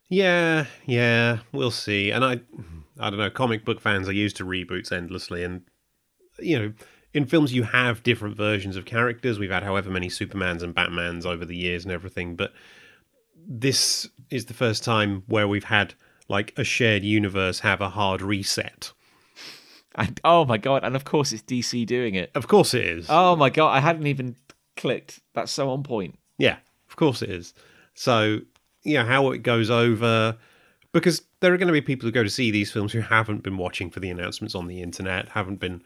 Yeah, 0.09 0.67
yeah, 0.85 1.39
we'll 1.53 1.73
see. 1.73 2.11
And 2.13 2.25
I, 2.25 2.41
I 3.01 3.11
don't 3.11 3.19
know. 3.19 3.31
Comic 3.31 3.65
book 3.65 3.81
fans 3.81 4.09
are 4.09 4.13
used 4.13 4.37
to 4.37 4.45
reboots 4.45 4.93
endlessly, 4.93 5.43
and 5.43 5.63
you 6.39 6.59
know, 6.59 6.73
in 7.15 7.27
films 7.27 7.53
you 7.53 7.65
have 7.65 8.03
different 8.03 8.37
versions 8.37 8.77
of 8.77 8.85
characters. 8.85 9.39
We've 9.39 9.51
had 9.51 9.63
however 9.65 9.91
many 9.91 10.09
Supermans 10.09 10.63
and 10.63 10.75
Batmans 10.75 11.27
over 11.27 11.45
the 11.45 11.57
years 11.57 11.85
and 11.85 11.93
everything, 11.93 12.37
but 12.37 12.53
this 13.49 14.09
is 14.31 14.47
the 14.47 14.55
first 14.55 14.85
time 14.85 15.23
where 15.27 15.49
we've 15.49 15.65
had 15.65 15.95
like 16.29 16.53
a 16.57 16.65
shared 16.65 17.05
universe 17.05 17.61
have 17.61 17.81
a 17.81 17.91
hard 17.91 18.23
reset. 18.23 18.93
And 19.95 20.21
oh 20.25 20.45
my 20.45 20.59
god! 20.59 20.85
And 20.85 20.95
of 20.95 21.05
course, 21.05 21.33
it's 21.33 21.43
DC 21.43 21.87
doing 21.87 22.15
it. 22.15 22.31
Of 22.35 22.49
course 22.49 22.75
it 22.75 22.85
is. 22.85 23.07
Oh 23.09 23.35
my 23.37 23.51
god! 23.51 23.71
I 23.71 23.81
hadn't 23.81 24.07
even 24.07 24.37
clicked. 24.77 25.21
That's 25.35 25.53
so 25.53 25.71
on 25.71 25.83
point. 25.83 26.19
Yeah, 26.39 26.59
of 26.89 26.97
course 26.97 27.23
it 27.23 27.31
is. 27.31 27.55
So, 27.95 28.41
yeah, 28.85 29.05
how 29.05 29.31
it 29.31 29.39
goes 29.39 29.71
over. 29.71 30.37
Because 30.93 31.23
there 31.41 31.53
are 31.53 31.59
going 31.59 31.67
to 31.69 31.73
be 31.73 31.83
people 31.83 32.07
who 32.07 32.13
go 32.13 32.23
to 32.23 32.31
see 32.31 32.51
these 32.51 32.73
films 32.73 32.93
who 32.93 33.01
haven't 33.01 33.43
been 33.43 33.59
watching 33.59 33.91
for 33.91 34.01
the 34.01 34.09
announcements 34.11 34.55
on 34.55 34.67
the 34.67 34.81
internet, 34.83 35.29
haven't 35.29 35.61
been 35.61 35.83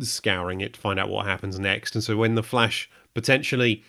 scouring 0.00 0.60
it 0.60 0.74
to 0.74 0.80
find 0.80 0.98
out 0.98 1.10
what 1.10 1.26
happens 1.26 1.58
next. 1.58 1.94
And 1.94 2.02
so 2.02 2.16
when 2.16 2.34
The 2.34 2.42
Flash 2.42 2.88
potentially 3.14 3.82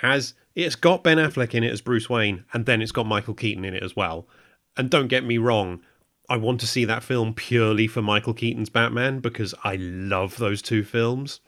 has. 0.00 0.34
It's 0.54 0.76
got 0.76 1.02
Ben 1.02 1.18
Affleck 1.18 1.54
in 1.54 1.64
it 1.64 1.72
as 1.72 1.80
Bruce 1.80 2.08
Wayne, 2.08 2.44
and 2.52 2.66
then 2.66 2.80
it's 2.80 2.92
got 2.92 3.06
Michael 3.06 3.34
Keaton 3.34 3.64
in 3.64 3.74
it 3.74 3.82
as 3.82 3.96
well. 3.96 4.28
And 4.76 4.90
don't 4.90 5.08
get 5.08 5.24
me 5.24 5.38
wrong, 5.38 5.80
I 6.28 6.36
want 6.36 6.60
to 6.60 6.66
see 6.66 6.84
that 6.84 7.02
film 7.02 7.34
purely 7.34 7.86
for 7.86 8.02
Michael 8.02 8.34
Keaton's 8.34 8.70
Batman 8.70 9.20
because 9.20 9.54
I 9.62 9.76
love 9.76 10.36
those 10.36 10.62
two 10.62 10.82
films 10.82 11.40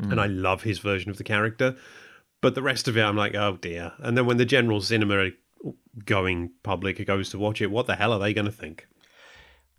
hmm. 0.00 0.10
and 0.10 0.20
I 0.20 0.26
love 0.26 0.62
his 0.62 0.78
version 0.78 1.10
of 1.10 1.16
the 1.16 1.24
character. 1.24 1.76
But 2.40 2.54
the 2.54 2.62
rest 2.62 2.88
of 2.88 2.96
it, 2.96 3.02
I'm 3.02 3.16
like, 3.16 3.34
oh 3.34 3.58
dear. 3.60 3.92
And 3.98 4.16
then 4.16 4.26
when 4.26 4.36
the 4.36 4.44
general 4.44 4.80
cinema 4.80 5.30
going 6.04 6.50
public 6.62 7.04
goes 7.06 7.30
to 7.30 7.38
watch 7.38 7.60
it, 7.60 7.70
what 7.70 7.86
the 7.86 7.96
hell 7.96 8.12
are 8.12 8.18
they 8.18 8.34
going 8.34 8.44
to 8.46 8.52
think? 8.52 8.86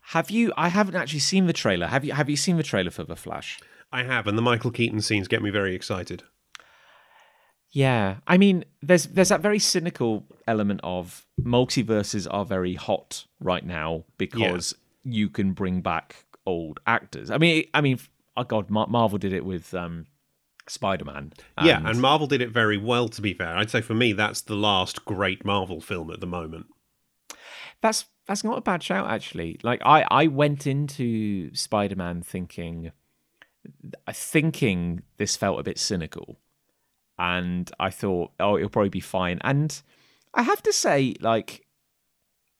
Have 0.02 0.32
you? 0.32 0.52
I 0.58 0.70
haven't 0.70 0.96
actually 0.96 1.20
seen 1.20 1.46
the 1.46 1.54
trailer. 1.54 1.88
Have 1.88 2.04
you? 2.04 2.14
Have 2.14 2.30
you 2.30 2.36
seen 2.36 2.58
the 2.58 2.64
trailer 2.64 2.90
for 2.90 3.04
the 3.04 3.16
Flash? 3.16 3.60
I 3.92 4.04
have, 4.04 4.28
and 4.28 4.38
the 4.38 4.42
Michael 4.42 4.72
Keaton 4.72 5.02
scenes 5.02 5.28
get 5.28 5.42
me 5.42 5.52
very 5.52 5.76
excited. 5.76 6.24
Yeah, 7.72 8.18
I 8.26 8.38
mean, 8.38 8.66
there's 8.82 9.06
there's 9.06 9.30
that 9.30 9.42
very 9.42 9.60
cynical 9.60 10.26
element 10.48 10.80
of 10.84 11.28
multiverses 11.40 12.28
are 12.30 12.46
very 12.46 12.74
hot 12.74 13.26
right 13.40 13.66
now 13.66 14.06
because 14.18 14.74
you 15.04 15.30
can 15.30 15.54
bring 15.54 15.82
back 15.82 16.26
old 16.46 16.80
actors. 16.88 17.30
I 17.30 17.38
mean, 17.38 17.66
I 17.74 17.82
mean, 17.82 18.00
oh 18.36 18.44
god, 18.44 18.70
Mar- 18.70 18.88
Marvel 18.88 19.20
did 19.20 19.34
it 19.34 19.46
with 19.46 19.74
um, 19.76 20.08
Spider-Man. 20.68 21.34
yeah, 21.62 21.82
and 21.86 22.02
Marvel 22.02 22.26
did 22.26 22.42
it 22.42 22.50
very 22.50 22.78
well, 22.78 23.08
to 23.10 23.22
be 23.22 23.34
fair. 23.34 23.56
I'd 23.56 23.70
say 23.70 23.82
for 23.82 23.94
me, 23.94 24.14
that's 24.14 24.42
the 24.42 24.56
last 24.56 25.06
great 25.06 25.46
Marvel 25.46 25.80
film 25.80 26.10
at 26.10 26.22
the 26.22 26.28
moment. 26.28 26.66
that's 27.82 28.06
that's 28.26 28.44
not 28.44 28.58
a 28.58 28.62
bad 28.62 28.82
shout 28.82 29.10
actually. 29.10 29.60
Like 29.62 29.82
I 29.86 30.06
I 30.10 30.28
went 30.28 30.66
into 30.66 31.54
Spider-Man 31.54 32.24
thinking 32.24 32.92
thinking 34.12 35.04
this 35.18 35.36
felt 35.36 35.60
a 35.60 35.64
bit 35.64 35.78
cynical. 35.78 36.40
And 37.20 37.70
I 37.80 37.90
thought, 37.90 38.32
oh, 38.40 38.56
it'll 38.58 38.70
probably 38.70 38.90
be 38.90 39.02
fine. 39.02 39.40
And 39.42 39.80
I 40.34 40.44
have 40.44 40.64
to 40.64 40.72
say, 40.74 41.16
like, 41.20 41.66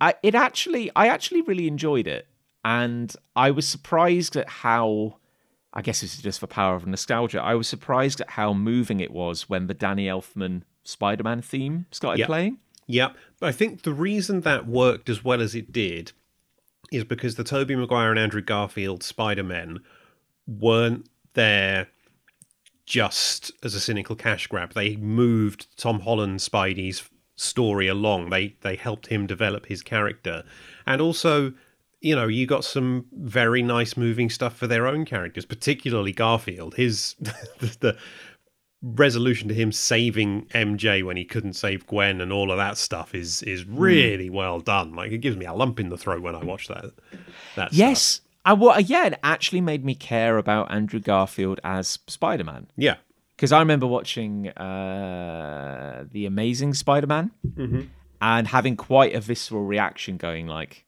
I 0.02 0.16
it 0.22 0.36
actually 0.36 0.92
I 0.96 1.08
actually 1.08 1.42
really 1.42 1.68
enjoyed 1.68 2.08
it. 2.08 2.28
And 2.66 3.16
I 3.36 3.52
was 3.52 3.66
surprised 3.68 4.36
at 4.36 4.50
how 4.50 5.16
I 5.74 5.82
guess 5.82 6.02
this 6.02 6.16
is 6.16 6.22
just 6.22 6.40
for 6.42 6.48
power 6.48 6.76
of 6.76 6.86
nostalgia. 6.86 7.42
I 7.42 7.56
was 7.56 7.68
surprised 7.68 8.20
at 8.22 8.32
how 8.32 8.54
moving 8.54 9.00
it 9.00 9.12
was 9.12 9.48
when 9.48 9.68
the 9.68 9.74
Danny 9.74 10.08
Elfman 10.08 10.64
Spider-Man 10.84 11.42
theme 11.42 11.86
started 11.92 12.20
Yeah. 12.20 12.26
playing. 12.26 12.58
Yeah, 12.88 13.10
but 13.40 13.48
I 13.50 13.52
think 13.52 13.84
the 13.84 13.94
reason 13.94 14.42
that 14.42 14.68
worked 14.68 15.10
as 15.10 15.24
well 15.24 15.42
as 15.42 15.54
it 15.54 15.72
did 15.72 16.12
is 16.92 17.04
because 17.04 17.36
the 17.36 17.44
Tobey 17.44 17.76
Maguire 17.76 18.10
and 18.10 18.18
Andrew 18.20 18.42
Garfield 18.42 19.04
Spider-Men 19.04 19.80
weren't 20.48 21.08
there 21.34 21.88
just 22.90 23.52
as 23.64 23.76
a 23.76 23.80
cynical 23.80 24.16
cash 24.16 24.48
grab. 24.48 24.74
They 24.74 24.98
moved 24.98 25.68
Tom 25.78 26.02
Holland 26.02 26.40
Spidey's 26.40 27.08
story 27.36 27.88
along. 27.88 28.32
They 28.32 28.56
they 28.62 28.76
helped 28.76 29.08
him 29.08 29.28
develop 29.28 29.68
his 29.68 29.82
character. 29.82 30.44
And 30.86 31.00
also, 31.00 31.54
you 32.02 32.16
know, 32.16 32.28
you 32.28 32.48
got 32.48 32.66
some 32.66 33.06
very 33.14 33.62
nice 33.62 33.96
moving 33.96 34.30
stuff 34.30 34.58
for 34.58 34.66
their 34.66 34.88
own 34.88 35.06
characters, 35.06 35.46
particularly 35.46 36.12
Garfield. 36.12 36.76
His 36.76 37.16
the, 37.20 37.78
the 37.80 37.98
resolution 38.82 39.48
to 39.50 39.54
him 39.54 39.72
saving 39.72 40.46
MJ 40.48 41.04
when 41.04 41.16
he 41.16 41.26
couldn't 41.26 41.54
save 41.54 41.86
Gwen 41.86 42.22
and 42.22 42.34
all 42.34 42.50
of 42.52 42.58
that 42.58 42.76
stuff 42.78 43.14
is 43.14 43.44
is 43.44 43.62
hmm. 43.62 43.78
really 43.78 44.32
well 44.32 44.60
done. 44.60 44.96
Like 44.96 45.12
it 45.12 45.20
gives 45.20 45.38
me 45.38 45.46
a 45.46 45.54
lump 45.54 45.80
in 45.80 45.90
the 45.90 45.98
throat 45.98 46.24
when 46.24 46.36
I 46.36 46.44
watch 46.44 46.68
that. 46.70 46.92
That 47.56 47.72
stuff. 48.18 48.29
I, 48.46 48.54
well, 48.54 48.80
yeah, 48.80 49.08
it 49.08 49.20
actually 49.24 49.62
made 49.62 49.84
me 49.84 49.96
care 49.96 50.38
about 50.38 50.72
Andrew 50.72 51.00
Garfield 51.00 51.60
as 51.64 52.00
Spider 52.08 52.44
Man. 52.44 52.68
Yeah. 52.78 52.96
Because 53.36 53.52
I 53.52 53.60
remember 53.60 53.88
watching 53.88 54.50
uh, 54.50 56.06
The 56.12 56.26
Amazing 56.26 56.74
Spider 56.74 57.08
Man 57.08 57.32
and 58.22 58.48
having 58.48 58.76
quite 58.76 59.14
a 59.16 59.22
visceral 59.22 59.64
reaction, 59.64 60.18
going 60.18 60.48
like, 60.48 60.86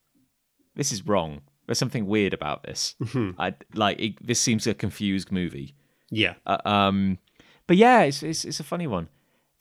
this 0.75 0.91
is 0.91 1.05
wrong. 1.05 1.41
There's 1.65 1.77
something 1.77 2.08
weird 2.08 2.34
about 2.34 2.63
this. 2.63 2.96
I, 3.38 3.53
like, 3.74 4.00
it, 4.01 4.25
this 4.25 4.41
seems 4.41 4.67
a 4.67 4.74
confused 4.74 5.31
movie. 5.31 5.75
Yeah. 6.10 6.34
Uh, 6.46 6.58
um, 6.65 7.20
but 7.67 7.77
yeah, 7.77 8.01
it's, 8.01 8.22
it's, 8.22 8.43
it's 8.43 8.60
a 8.60 8.65
funny 8.65 8.88
one. 8.88 9.08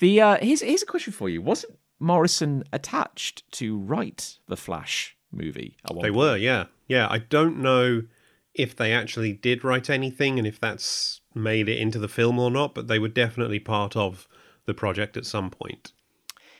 The 0.01 0.21
uh, 0.21 0.39
here's, 0.41 0.63
here's 0.63 0.83
a 0.83 0.87
question 0.87 1.13
for 1.13 1.29
you 1.29 1.43
Wasn't 1.43 1.79
Morrison 2.01 2.65
attached 2.73 3.49
to 3.53 3.79
write 3.79 4.39
the 4.49 4.57
Flash 4.57 5.17
movie? 5.33 5.77
At 5.85 5.95
one 5.97 6.03
They 6.03 6.11
were, 6.11 6.37
yeah. 6.37 6.67
Yeah. 6.89 7.07
I 7.11 7.19
don't 7.19 7.59
know 7.59 8.03
if 8.55 8.75
they 8.77 8.93
actually 8.93 9.33
did 9.33 9.63
write 9.65 9.89
anything 9.89 10.39
and 10.39 10.47
if 10.47 10.59
that's 10.61 11.21
made 11.35 11.69
it 11.69 11.79
into 11.79 11.99
the 11.99 12.09
film 12.09 12.39
or 12.39 12.51
not, 12.51 12.75
but 12.75 12.89
they 12.89 12.99
were 12.99 13.09
definitely 13.09 13.61
part 13.61 13.97
of 13.97 14.27
the 14.67 14.75
project 14.75 15.17
at 15.17 15.25
some 15.27 15.51
point. 15.51 15.93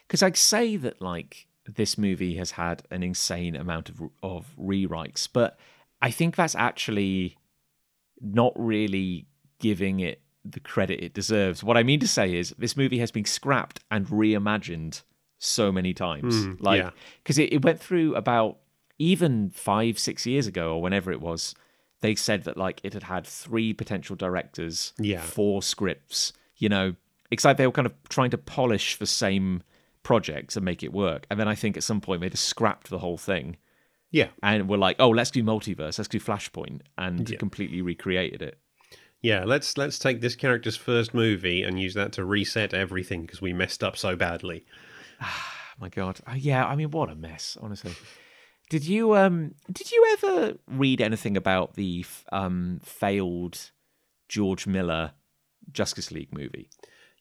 because 0.07 0.23
I'd 0.23 0.37
say 0.37 0.77
that 0.77 1.01
like 1.03 1.47
this 1.67 1.97
movie 1.99 2.37
has 2.37 2.53
had 2.53 2.83
an 2.91 3.03
insane 3.03 3.55
amount 3.57 3.89
of 3.89 4.01
of 4.23 4.47
rewrites, 4.59 5.29
but 5.33 5.59
I 6.03 6.11
think 6.11 6.35
that's 6.37 6.55
actually 6.55 7.37
not 8.21 8.53
really 8.57 9.27
giving 9.59 10.01
it 10.01 10.23
the 10.45 10.61
credit 10.61 11.01
it 11.05 11.13
deserves. 11.15 11.63
What 11.63 11.77
I 11.77 11.83
mean 11.83 12.01
to 12.01 12.09
say 12.09 12.35
is 12.35 12.55
this 12.59 12.77
movie 12.77 12.99
has 12.99 13.11
been 13.11 13.25
scrapped 13.27 13.81
and 13.91 14.07
reimagined 14.07 15.03
so 15.39 15.71
many 15.71 15.93
times, 15.95 16.35
Mm, 16.35 16.57
like 16.61 16.79
yeah. 16.83 16.91
because 17.23 17.39
it, 17.39 17.53
it 17.53 17.65
went 17.65 17.79
through 17.81 18.15
about 18.17 18.59
even 19.01 19.51
five 19.51 19.99
six 19.99 20.27
years 20.27 20.47
ago 20.47 20.75
or 20.75 20.83
whenever 20.83 21.11
it 21.11 21.21
was. 21.21 21.55
They 22.03 22.15
said 22.15 22.45
that 22.45 22.57
like 22.57 22.81
it 22.83 22.95
had 22.95 23.03
had 23.05 23.27
three 23.27 23.73
potential 23.75 24.17
directors, 24.17 24.93
Yeah. 24.99 25.21
four 25.21 25.63
scripts. 25.63 26.33
You 26.57 26.69
know, 26.69 26.95
it's 27.31 27.45
like 27.45 27.57
they 27.59 27.67
were 27.67 27.73
kind 27.73 27.87
of 27.87 27.95
trying 28.09 28.31
to 28.31 28.39
polish 28.39 28.97
the 28.97 29.07
same 29.07 29.63
projects 30.03 30.57
and 30.57 30.65
make 30.65 30.83
it 30.83 30.93
work. 30.93 31.27
And 31.31 31.39
then 31.39 31.47
I 31.49 31.55
think 31.55 31.77
at 31.77 31.83
some 31.83 32.01
point 32.01 32.21
they 32.23 32.31
just 32.31 32.47
scrapped 32.49 32.89
the 32.89 32.99
whole 33.01 33.19
thing 33.19 33.57
Yeah. 34.11 34.29
and 34.43 34.67
were 34.69 34.79
like, 34.79 34.97
"Oh, 34.99 35.11
let's 35.11 35.31
do 35.31 35.43
multiverse, 35.43 35.99
let's 35.99 36.09
do 36.09 36.19
Flashpoint," 36.19 36.81
and 36.97 37.29
Yeah. 37.29 37.37
completely 37.39 37.83
recreated 37.83 38.41
it. 38.41 38.59
Yeah, 39.23 39.45
let's 39.45 39.77
let's 39.77 39.99
take 39.99 40.23
this 40.23 40.35
character's 40.35 40.77
first 40.77 41.13
movie 41.13 41.63
and 41.63 41.79
use 41.79 41.93
that 41.95 42.13
to 42.13 42.25
reset 42.25 42.73
everything 42.73 43.23
because 43.23 43.43
we 43.43 43.53
messed 43.53 43.85
up 43.85 43.99
so 43.99 44.17
badly. 44.17 44.65
My 45.79 45.91
god, 45.91 46.21
oh, 46.27 46.35
yeah. 46.35 46.67
I 46.67 46.77
mean, 46.77 46.91
what 46.91 47.11
a 47.11 47.15
mess, 47.15 47.59
honestly. 47.61 47.93
Did 48.71 48.87
you 48.87 49.17
um 49.17 49.55
did 49.71 49.91
you 49.93 50.17
ever 50.19 50.55
read 50.67 51.03
anything 51.03 51.37
about 51.37 51.75
the 51.75 52.01
f- 52.01 52.25
um 52.33 52.81
failed 52.83 53.73
George 54.29 54.67
Miller 54.67 55.13
Justice 55.73 56.11
League 56.11 56.33
movie? 56.33 56.71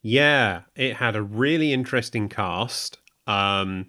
Yeah, 0.02 0.62
it 0.76 0.96
had 0.96 1.16
a 1.16 1.22
really 1.22 1.74
interesting 1.74 2.30
cast. 2.30 3.00
Um, 3.28 3.88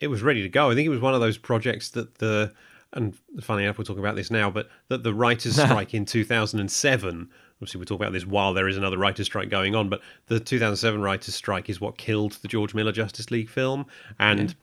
it 0.00 0.08
was 0.08 0.20
ready 0.22 0.42
to 0.42 0.48
go. 0.48 0.70
I 0.70 0.74
think 0.74 0.84
it 0.84 0.90
was 0.90 1.00
one 1.00 1.14
of 1.14 1.20
those 1.20 1.38
projects 1.38 1.90
that 1.90 2.18
the 2.18 2.52
and 2.92 3.16
funny 3.40 3.62
enough, 3.62 3.78
we're 3.78 3.84
talking 3.84 4.02
about 4.02 4.16
this 4.16 4.30
now, 4.32 4.50
but 4.50 4.68
that 4.88 5.04
the 5.04 5.14
writers' 5.14 5.54
strike 5.62 5.94
in 5.94 6.04
2007. 6.04 7.30
Obviously, 7.56 7.78
we 7.78 7.84
talk 7.84 8.00
about 8.00 8.12
this 8.12 8.26
while 8.26 8.52
there 8.52 8.68
is 8.68 8.76
another 8.76 8.98
writers' 8.98 9.26
strike 9.26 9.48
going 9.48 9.76
on, 9.76 9.88
but 9.88 10.00
the 10.26 10.40
2007 10.40 11.00
writers' 11.00 11.34
strike 11.34 11.70
is 11.70 11.80
what 11.80 11.98
killed 11.98 12.32
the 12.42 12.48
George 12.48 12.74
Miller 12.74 12.90
Justice 12.90 13.30
League 13.30 13.50
film. 13.50 13.86
And 14.18 14.56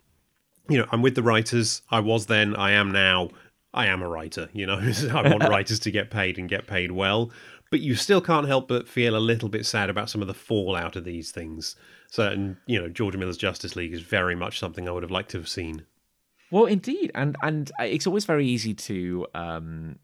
you 0.69 0.77
know, 0.77 0.87
I'm 0.91 1.01
with 1.01 1.15
the 1.15 1.23
writers. 1.23 1.81
I 1.89 1.99
was 1.99 2.25
then. 2.25 2.55
I 2.55 2.71
am 2.71 2.91
now. 2.91 3.29
I 3.73 3.87
am 3.87 4.01
a 4.01 4.07
writer. 4.07 4.49
You 4.53 4.65
know, 4.65 4.79
I 5.13 5.29
want 5.29 5.43
writers 5.49 5.79
to 5.79 5.91
get 5.91 6.09
paid 6.09 6.37
and 6.37 6.49
get 6.49 6.67
paid 6.67 6.91
well. 6.91 7.31
But 7.69 7.81
you 7.81 7.95
still 7.95 8.21
can't 8.21 8.47
help 8.47 8.69
but 8.69 8.87
feel 8.87 9.15
a 9.15 9.19
little 9.19 9.49
bit 9.49 9.65
sad 9.65 9.89
about 9.89 10.09
some 10.09 10.21
of 10.21 10.27
the 10.27 10.33
fallout 10.33 10.95
of 10.95 11.03
these 11.03 11.31
things. 11.31 11.75
So, 12.09 12.27
and 12.27 12.55
you 12.65 12.79
know, 12.79 12.87
George 12.87 13.17
Miller's 13.17 13.37
Justice 13.37 13.75
League 13.75 13.93
is 13.93 14.01
very 14.01 14.35
much 14.35 14.59
something 14.59 14.87
I 14.87 14.91
would 14.91 15.03
have 15.03 15.11
liked 15.11 15.31
to 15.31 15.37
have 15.37 15.49
seen. 15.49 15.85
Well, 16.49 16.65
indeed, 16.65 17.11
and 17.13 17.35
and 17.41 17.71
it's 17.79 18.07
always 18.07 18.23
very 18.23 18.47
easy 18.47 18.73
to, 18.73 19.27
um, 19.35 19.99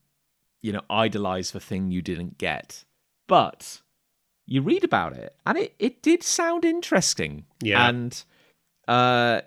you 0.62 0.74
know, 0.74 0.82
idolize 0.90 1.52
the 1.52 1.62
thing 1.62 1.90
you 1.90 2.02
didn't 2.02 2.38
get, 2.38 2.84
but 3.28 3.82
you 4.46 4.62
read 4.62 4.84
about 4.84 5.14
it, 5.14 5.34
and 5.46 5.58
it 5.58 5.74
it 5.80 6.02
did 6.02 6.22
sound 6.22 6.66
interesting. 6.66 7.46
Yeah. 7.62 7.88
and 7.88 8.24
uh, 8.90 9.42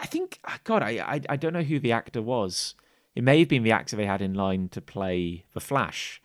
I 0.00 0.06
think 0.06 0.38
ah, 0.44 0.58
God, 0.64 0.82
I, 0.82 0.90
I 0.98 1.20
I 1.28 1.36
don't 1.36 1.52
know 1.52 1.62
who 1.62 1.78
the 1.78 1.92
actor 1.92 2.22
was. 2.22 2.74
It 3.14 3.24
may 3.24 3.38
have 3.40 3.48
been 3.48 3.64
the 3.64 3.72
actor 3.72 3.96
they 3.96 4.06
had 4.06 4.22
in 4.22 4.34
line 4.34 4.68
to 4.70 4.80
play 4.80 5.44
the 5.52 5.60
Flash, 5.60 6.22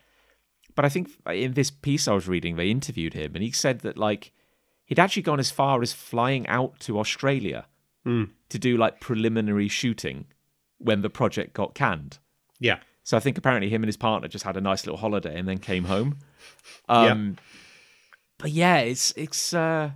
but 0.76 0.86
I 0.86 0.90
think 0.90 1.10
in 1.28 1.54
this 1.54 1.72
piece 1.72 2.08
I 2.08 2.14
was 2.14 2.28
reading, 2.28 2.56
they 2.56 2.70
interviewed 2.70 3.14
him, 3.14 3.36
and 3.36 3.44
he 3.44 3.52
said 3.52 3.80
that 3.82 3.98
like 3.98 4.32
he'd 4.86 5.00
actually 5.00 5.24
gone 5.24 5.40
as 5.40 5.52
far 5.52 5.82
as 5.82 5.94
flying 5.94 6.48
out 6.48 6.80
to 6.82 7.00
Australia 7.00 7.66
to 8.50 8.60
do 8.60 8.78
like 8.78 9.02
preliminary 9.02 9.68
shooting 9.68 10.26
when 10.78 11.02
the 11.02 11.10
project 11.10 11.54
got 11.54 11.74
canned. 11.74 12.20
Yeah. 12.60 12.80
So 13.04 13.18
I 13.18 13.20
think 13.20 13.38
apparently 13.38 13.70
him 13.70 13.82
and 13.82 13.88
his 13.88 13.98
partner 13.98 14.28
just 14.28 14.46
had 14.46 14.58
a 14.58 14.62
nice 14.62 14.86
little 14.86 15.00
holiday 15.00 15.38
and 15.40 15.48
then 15.48 15.58
came 15.58 15.86
home. 15.86 16.18
Um, 16.88 17.38
But 18.38 18.52
yeah, 18.52 18.78
it's 18.78 19.12
it's 19.18 19.54
uh, 19.54 19.92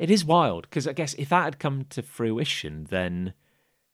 it 0.00 0.10
is 0.10 0.24
wild 0.24 0.62
because 0.62 0.88
I 0.88 0.94
guess 0.94 1.12
if 1.14 1.28
that 1.28 1.44
had 1.44 1.58
come 1.58 1.84
to 1.90 2.02
fruition, 2.02 2.86
then 2.88 3.34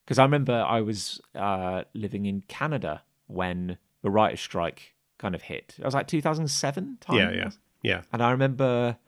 because 0.05 0.21
I 0.21 0.23
remember 0.23 0.55
I 0.55 0.81
was 0.81 1.21
uh, 1.35 1.83
living 1.95 2.27
in 2.27 2.45
Canada 2.47 3.03
when 3.27 3.77
the 4.03 4.11
writer's 4.11 4.41
strike 4.41 4.95
kind 5.19 5.35
of 5.35 5.43
hit. 5.43 5.75
It 5.77 5.85
was 5.85 5.95
like 5.95 6.07
2007 6.07 6.99
time. 7.01 7.17
Yeah. 7.17 7.33
Yeah. 7.33 7.51
Yeah. 7.83 8.03
And 8.13 8.23
I 8.23 8.31
remember 8.31 8.99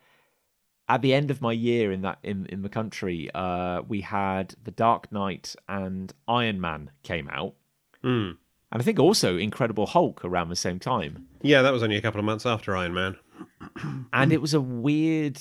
at 0.89 1.03
the 1.03 1.15
end 1.15 1.31
of 1.31 1.41
my 1.41 1.53
year 1.53 1.93
in 1.93 2.03
that 2.03 2.19
in, 2.25 2.47
in 2.47 2.63
the 2.63 2.69
country, 2.69 3.31
uh, 3.33 3.83
we 3.87 4.01
had 4.01 4.57
The 4.65 4.73
Dark 4.73 5.13
Knight 5.13 5.55
and 5.69 6.13
Iron 6.27 6.61
Man 6.61 6.91
came 7.05 7.29
out. 7.29 7.55
Mm. 8.03 8.39
And 8.73 8.83
I 8.83 8.85
think 8.85 8.99
also 8.99 9.37
Incredible 9.37 9.87
Hulk 9.87 10.25
around 10.25 10.49
the 10.49 10.57
same 10.57 10.81
time. 10.81 11.29
Yeah, 11.43 11.63
that 11.63 11.73
was 11.73 11.85
only 11.85 11.97
a 11.97 12.03
couple 12.03 12.19
of 12.19 12.25
months 12.25 12.45
after 12.45 12.77
Iron 12.77 12.95
Man. 12.95 13.17
And 14.13 14.33
it 14.33 14.41
was 14.41 14.53
a 14.53 14.61
weird 14.61 15.39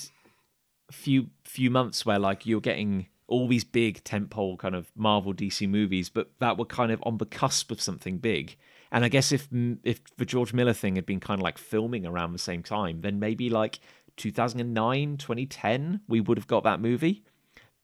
few 0.90 1.28
few 1.44 1.70
months 1.70 2.04
where 2.06 2.18
like 2.18 2.46
you're 2.46 2.60
getting 2.60 3.06
all 3.26 3.46
these 3.46 3.64
big 3.64 4.02
tentpole 4.04 4.58
kind 4.58 4.74
of 4.74 4.90
Marvel 4.96 5.34
DC 5.34 5.68
movies, 5.68 6.08
but 6.08 6.30
that 6.38 6.56
were 6.56 6.64
kind 6.64 6.90
of 6.90 7.00
on 7.04 7.18
the 7.18 7.26
cusp 7.26 7.70
of 7.70 7.80
something 7.80 8.18
big. 8.18 8.56
And 8.90 9.04
I 9.04 9.08
guess 9.08 9.32
if 9.32 9.48
if 9.84 10.00
the 10.16 10.24
George 10.24 10.52
Miller 10.54 10.72
thing 10.72 10.96
had 10.96 11.04
been 11.06 11.20
kind 11.20 11.40
of 11.40 11.42
like 11.44 11.58
filming 11.58 12.06
around 12.06 12.32
the 12.32 12.38
same 12.38 12.62
time, 12.62 13.02
then 13.02 13.18
maybe 13.18 13.50
like 13.50 13.80
2009, 14.16 15.16
2010, 15.18 16.00
we 16.08 16.20
would 16.20 16.38
have 16.38 16.46
got 16.46 16.64
that 16.64 16.80
movie. 16.80 17.22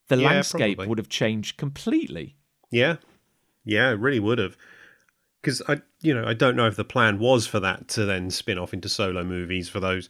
The 0.08 0.16
Yeah, 0.16 0.26
landscape 0.28 0.76
probably. 0.78 0.88
would 0.88 0.98
have 0.98 1.08
changed 1.08 1.56
completely. 1.56 2.36
Yeah, 2.70 2.96
yeah, 3.64 3.90
it 3.90 4.00
really 4.00 4.20
would 4.20 4.38
have. 4.38 4.56
Because 5.40 5.60
I, 5.68 5.82
you 6.00 6.14
know, 6.14 6.24
I 6.26 6.32
don't 6.32 6.56
know 6.56 6.66
if 6.66 6.76
the 6.76 6.84
plan 6.84 7.18
was 7.18 7.46
for 7.46 7.60
that 7.60 7.86
to 7.88 8.06
then 8.06 8.30
spin 8.30 8.58
off 8.58 8.72
into 8.72 8.88
solo 8.88 9.22
movies 9.24 9.68
for 9.68 9.78
those 9.78 10.08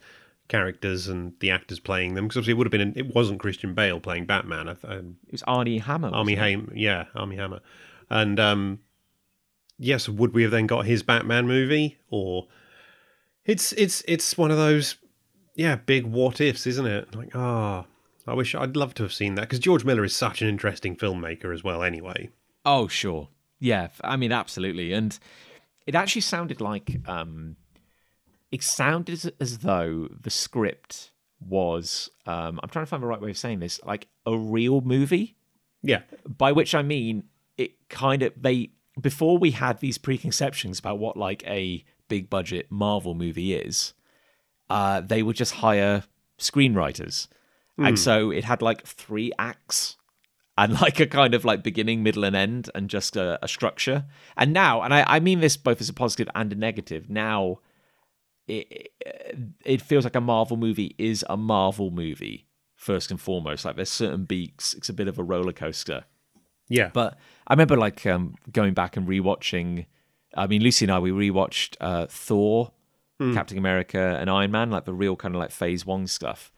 characters 0.54 1.08
and 1.08 1.32
the 1.40 1.50
actors 1.50 1.80
playing 1.80 2.14
them. 2.14 2.24
Because 2.24 2.36
obviously, 2.38 2.52
it 2.52 2.58
would 2.58 2.66
have 2.66 2.72
been. 2.72 2.92
It 2.96 3.14
wasn't 3.14 3.40
Christian 3.40 3.74
Bale 3.74 4.00
playing 4.00 4.26
Batman. 4.26 4.68
I, 4.68 4.76
I, 4.86 4.94
It 4.96 5.32
was 5.32 5.42
Armie 5.44 5.78
Hammer. 5.78 6.08
Armie 6.08 6.34
wasn't? 6.36 6.50
Hammer, 6.50 6.72
yeah, 6.74 7.04
Armie 7.14 7.36
Hammer, 7.36 7.60
and 8.10 8.38
um, 8.38 8.78
yes, 9.78 10.08
would 10.08 10.32
we 10.34 10.42
have 10.42 10.52
then 10.52 10.66
got 10.66 10.86
his 10.86 11.02
Batman 11.02 11.46
movie? 11.46 11.98
Or 12.10 12.46
it's 13.44 13.72
it's 13.72 14.02
it's 14.06 14.38
one 14.38 14.50
of 14.50 14.56
those, 14.56 14.96
yeah, 15.54 15.76
big 15.76 16.04
what 16.06 16.40
ifs, 16.40 16.66
isn't 16.66 16.86
it? 16.86 17.14
Like, 17.14 17.34
ah, 17.34 17.84
I 18.26 18.34
wish 18.34 18.54
I'd 18.54 18.76
love 18.76 18.94
to 18.94 19.02
have 19.02 19.12
seen 19.12 19.34
that 19.34 19.42
because 19.42 19.58
George 19.58 19.84
Miller 19.84 20.04
is 20.04 20.14
such 20.16 20.40
an 20.42 20.48
interesting 20.48 20.96
filmmaker 20.96 21.52
as 21.52 21.62
well. 21.64 21.82
Anyway, 21.82 22.30
Oh, 22.64 22.88
sure. 22.88 23.28
Yeah, 23.60 23.88
I 24.02 24.16
mean, 24.16 24.32
absolutely. 24.32 24.92
And 24.92 25.18
it 25.86 25.94
actually 25.94 26.22
sounded 26.22 26.60
like 26.60 26.96
um, 27.06 27.56
it 28.54 28.62
sounded 28.62 29.32
as, 29.40 29.58
though 29.58 30.06
the 30.08 30.30
script 30.30 31.10
was. 31.40 32.08
Um, 32.24 32.60
I'm 32.62 32.68
trying 32.68 32.84
to 32.84 32.88
find 32.88 33.02
the 33.02 33.08
right 33.08 33.20
way 33.20 33.30
of 33.30 33.36
saying 33.36 33.58
this, 33.58 33.80
like 33.84 34.06
a 34.24 34.38
real 34.38 34.80
movie. 34.80 35.36
yeah, 35.82 36.02
By 36.24 36.52
which 36.52 36.72
I 36.72 36.82
mean 36.82 37.24
it 37.58 37.88
kind 37.88 38.22
of 38.22 38.32
they 38.40 38.70
before 39.00 39.38
we 39.38 39.50
had 39.50 39.80
these 39.80 39.98
preconceptions 39.98 40.78
about 40.78 41.00
what 41.00 41.16
like 41.16 41.44
a 41.48 41.84
big 42.06 42.30
budget 42.30 42.70
Marvel 42.70 43.14
movie 43.14 43.54
is, 43.54 43.92
uh, 44.70 45.00
they 45.00 45.24
would 45.24 45.34
just 45.34 45.54
hire 45.54 46.04
screenwriters, 46.38 47.26
and 47.76 47.98
so 47.98 48.30
it 48.30 48.44
had 48.44 48.62
like 48.62 48.86
three 48.86 49.32
acts 49.36 49.96
and 50.56 50.80
like 50.80 51.00
a 51.00 51.08
kind 51.08 51.34
of 51.34 51.44
like 51.44 51.64
beginning, 51.64 52.04
middle, 52.04 52.22
and 52.22 52.36
end, 52.36 52.70
and 52.72 52.88
just 52.88 53.16
a, 53.16 53.36
a 53.42 53.48
structure. 53.48 54.04
And 54.36 54.52
now, 54.52 54.82
and 54.82 54.94
I, 54.94 55.04
I 55.08 55.18
mean 55.18 55.40
this 55.40 55.56
both 55.56 55.80
as 55.80 55.88
a 55.88 55.92
positive 55.92 56.28
and 56.36 56.52
a 56.52 56.56
negative. 56.56 57.10
Now, 57.10 57.58
it 58.46 58.92
it 59.64 59.80
feels 59.80 60.04
like 60.04 60.16
a 60.16 60.20
Marvel 60.20 60.56
movie 60.56 60.94
is 60.98 61.24
a 61.28 61.36
Marvel 61.36 61.90
movie 61.90 62.46
first 62.76 63.10
and 63.10 63.20
foremost. 63.20 63.64
Like 63.64 63.76
there's 63.76 63.90
certain 63.90 64.24
beats. 64.24 64.74
It's 64.74 64.88
a 64.88 64.92
bit 64.92 65.08
of 65.08 65.18
a 65.18 65.22
roller 65.22 65.52
coaster. 65.52 66.04
yeah, 66.68 66.90
But 66.92 67.16
I 67.46 67.54
remember 67.54 67.76
like 67.76 68.04
um, 68.06 68.34
going 68.52 68.74
back 68.74 68.96
and 68.96 69.08
rewatching. 69.08 69.86
I 70.36 70.46
mean, 70.46 70.62
Lucy 70.62 70.84
and 70.84 70.92
I 70.92 70.98
we 70.98 71.10
rewatched 71.10 71.76
uh, 71.80 72.06
Thor, 72.06 72.72
Captain 73.18 73.56
America, 73.56 74.18
and 74.20 74.28
Iron 74.28 74.50
Man, 74.50 74.70
like 74.70 74.84
the 74.84 74.94
real 74.94 75.16
kind 75.16 75.34
of 75.34 75.40
like 75.40 75.50
Phase 75.50 75.86
One 75.86 76.06
stuff. 76.06 76.52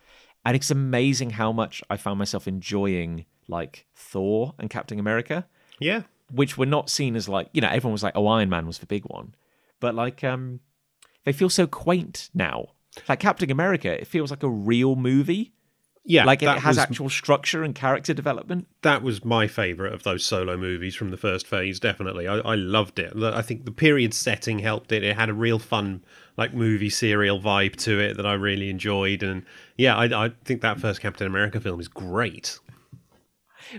And 0.45 0.57
it's 0.57 0.71
amazing 0.71 1.31
how 1.31 1.53
much 1.53 1.83
I 1.91 1.97
found 1.97 2.19
myself 2.19 2.49
enjoying 2.49 3.27
like 3.49 3.87
Thor 3.95 4.55
and 4.59 4.71
Captain 4.71 4.99
America, 4.99 5.47
yeah. 5.79 6.03
which 6.31 6.57
were 6.57 6.67
not 6.67 6.89
seen 6.89 7.17
as 7.17 7.29
like 7.29 7.49
you 7.53 7.61
know 7.61 7.69
everyone 7.69 7.93
was 7.93 8.03
like, 8.03 8.17
oh, 8.17 8.27
Iron 8.27 8.49
Man 8.49 8.67
was 8.67 8.79
the 8.79 8.87
big 8.87 9.05
one, 9.05 9.35
but 9.81 9.95
like 9.95 10.25
um, 10.25 10.61
they 11.27 11.33
feel 11.33 11.51
so 11.51 11.67
quaint 11.67 12.31
now. 12.33 12.69
Like 13.11 13.21
Captain 13.21 13.51
America, 13.51 14.01
it 14.01 14.07
feels 14.07 14.31
like 14.31 14.43
a 14.43 14.49
real 14.49 14.97
movie. 14.97 15.53
Yeah, 16.09 16.25
Like 16.25 16.41
it 16.41 16.49
has 16.49 16.77
was, 16.77 16.79
actual 16.79 17.11
structure 17.11 17.65
and 17.65 17.75
character 17.75 18.15
development. 18.15 18.69
that 18.83 19.03
was 19.03 19.25
my 19.25 19.49
favourite 19.49 19.93
of 19.93 20.05
those 20.05 20.25
solo 20.25 20.57
movies 20.57 20.95
from 20.95 21.11
the 21.11 21.17
first 21.17 21.49
phase. 21.49 21.81
Definitely, 21.81 22.29
I, 22.29 22.37
I 22.37 22.55
loved 22.55 23.01
it. 23.01 23.13
I 23.21 23.43
think 23.43 23.65
the 23.65 23.73
period 23.73 24.15
setting 24.15 24.61
helped 24.61 24.93
it. 24.93 25.03
It 25.03 25.17
had 25.17 25.29
a 25.29 25.35
real 25.35 25.59
fun, 25.59 26.05
like 26.37 26.55
movie 26.55 26.91
serial 26.91 27.41
vibe 27.41 27.75
to 27.85 27.99
it 27.99 28.17
that 28.19 28.25
I 28.25 28.35
really 28.35 28.71
enjoyed. 28.71 29.25
And 29.25 29.43
yeah, 29.77 29.97
I, 29.97 30.27
I 30.27 30.31
think 30.45 30.61
that 30.63 30.79
first 30.79 31.01
Captain 31.01 31.27
America 31.27 31.61
film 31.61 31.81
is 31.81 31.89
great. 31.89 32.61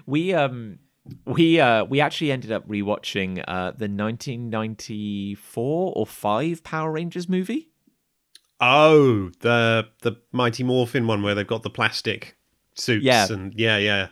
We 0.05 0.33
um 0.33 0.79
we 1.25 1.59
uh 1.59 1.85
we 1.85 2.01
actually 2.01 2.31
ended 2.31 2.51
up 2.51 2.67
rewatching 2.67 3.43
uh 3.47 3.71
the 3.71 3.87
1994 3.89 5.93
or 5.95 6.05
5 6.05 6.63
Power 6.63 6.91
Rangers 6.91 7.29
movie. 7.29 7.69
Oh, 8.59 9.29
the 9.41 9.87
the 10.01 10.13
Mighty 10.31 10.63
Morphin 10.63 11.07
one 11.07 11.21
where 11.21 11.35
they've 11.35 11.45
got 11.45 11.63
the 11.63 11.69
plastic 11.69 12.35
suits 12.73 13.05
Yeah. 13.05 13.27
and 13.31 13.53
yeah, 13.55 13.77
yeah, 13.77 14.07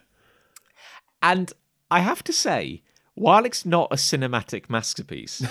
And 1.22 1.52
I 1.92 2.00
have 2.00 2.24
to 2.26 2.34
say, 2.34 2.82
while 3.14 3.46
it's 3.46 3.66
not 3.66 3.92
a 3.92 3.96
cinematic 3.96 4.70
masterpiece, 4.70 5.44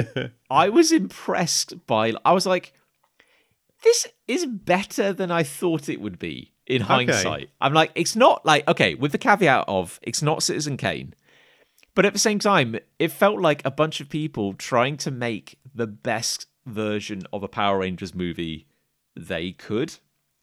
I 0.50 0.68
was 0.68 0.92
impressed 0.92 1.86
by 1.86 2.12
I 2.24 2.32
was 2.32 2.46
like 2.46 2.72
this 3.82 4.06
is 4.26 4.46
better 4.46 5.12
than 5.12 5.30
I 5.30 5.42
thought 5.42 5.90
it 5.90 6.00
would 6.00 6.18
be 6.18 6.52
in 6.66 6.82
hindsight. 6.82 7.50
I'm 7.60 7.74
like 7.74 7.92
it's 7.94 8.16
not 8.16 8.44
like 8.44 8.66
okay, 8.68 8.94
with 8.94 9.12
the 9.12 9.18
caveat 9.18 9.64
of 9.68 9.98
it's 10.02 10.22
not 10.22 10.42
Citizen 10.42 10.76
Kane. 10.76 11.14
But 11.94 12.04
at 12.04 12.12
the 12.12 12.18
same 12.18 12.40
time, 12.40 12.76
it 12.98 13.12
felt 13.12 13.40
like 13.40 13.62
a 13.64 13.70
bunch 13.70 14.00
of 14.00 14.08
people 14.08 14.52
trying 14.54 14.96
to 14.98 15.12
make 15.12 15.58
the 15.74 15.86
best 15.86 16.46
version 16.66 17.22
of 17.32 17.44
a 17.44 17.48
Power 17.48 17.78
Rangers 17.78 18.14
movie 18.14 18.66
they 19.16 19.52
could. 19.52 19.94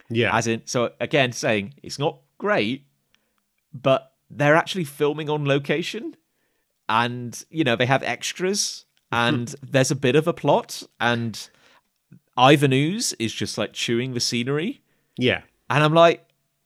yeah. 0.10 0.36
As 0.36 0.47
in, 0.47 0.62
so 0.65 0.93
again, 0.99 1.34
saying 1.34 1.73
it's 1.84 1.99
not 1.99 2.19
great, 2.38 2.86
but 3.73 4.13
they're 4.29 4.55
actually 4.55 4.86
filming 4.86 5.29
on 5.29 5.45
location, 5.45 6.15
and 6.88 7.43
you 7.49 7.63
know 7.63 7.75
they 7.75 7.86
have 7.86 8.03
extras, 8.03 8.86
and 9.12 9.53
there's 9.62 9.91
a 9.91 9.95
bit 9.95 10.15
of 10.15 10.27
a 10.27 10.34
plot, 10.34 10.84
and 11.01 11.49
Ivan 12.38 12.71
Ooze 12.71 13.12
is 13.13 13.34
just 13.34 13.57
like 13.57 13.73
chewing 13.73 14.13
the 14.13 14.19
scenery, 14.21 14.81
yeah. 15.17 15.41
And 15.75 15.84
I'm 15.84 15.93
like, 15.93 16.25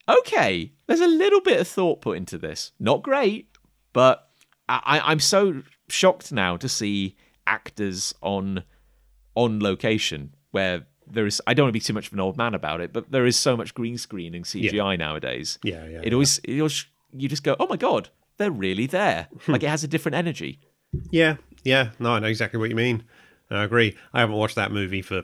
okay, 0.09 0.71
there's 0.87 1.01
a 1.01 1.07
little 1.07 1.41
bit 1.41 1.59
of 1.59 1.67
thought 1.67 2.01
put 2.01 2.17
into 2.17 2.37
this. 2.37 2.71
Not 2.79 3.03
great, 3.03 3.49
but 3.93 4.29
I, 4.67 5.01
I'm 5.03 5.19
so 5.19 5.61
shocked 5.89 6.31
now 6.31 6.57
to 6.57 6.67
see 6.67 7.15
actors 7.47 8.13
on 8.21 8.63
on 9.35 9.59
location 9.59 10.33
where 10.51 10.87
there 11.07 11.25
is. 11.25 11.41
I 11.45 11.53
don't 11.53 11.65
want 11.65 11.69
to 11.71 11.79
be 11.79 11.79
too 11.81 11.93
much 11.93 12.07
of 12.07 12.13
an 12.13 12.19
old 12.19 12.37
man 12.37 12.53
about 12.53 12.81
it, 12.81 12.93
but 12.93 13.11
there 13.11 13.25
is 13.25 13.37
so 13.37 13.55
much 13.55 13.73
green 13.73 13.97
screen 13.97 14.33
and 14.33 14.45
CGI 14.45 14.97
nowadays. 14.97 15.59
Yeah, 15.63 15.85
yeah, 15.85 16.01
It 16.03 16.13
always, 16.13 16.39
it 16.39 16.59
always, 16.59 16.85
you 17.11 17.29
just 17.29 17.43
go, 17.43 17.55
oh 17.59 17.67
my 17.67 17.77
god, 17.77 18.09
they're 18.37 18.51
really 18.51 18.87
there. 18.87 19.27
like 19.47 19.63
it 19.63 19.69
has 19.69 19.83
a 19.83 19.87
different 19.87 20.15
energy. 20.15 20.59
Yeah, 21.11 21.37
yeah. 21.63 21.89
No, 21.99 22.13
I 22.13 22.19
know 22.19 22.27
exactly 22.27 22.59
what 22.59 22.69
you 22.69 22.75
mean. 22.75 23.03
I 23.51 23.63
agree. 23.63 23.95
I 24.13 24.21
haven't 24.21 24.35
watched 24.35 24.55
that 24.55 24.71
movie 24.71 25.03
for 25.03 25.23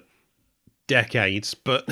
decades, 0.92 1.54
but 1.54 1.88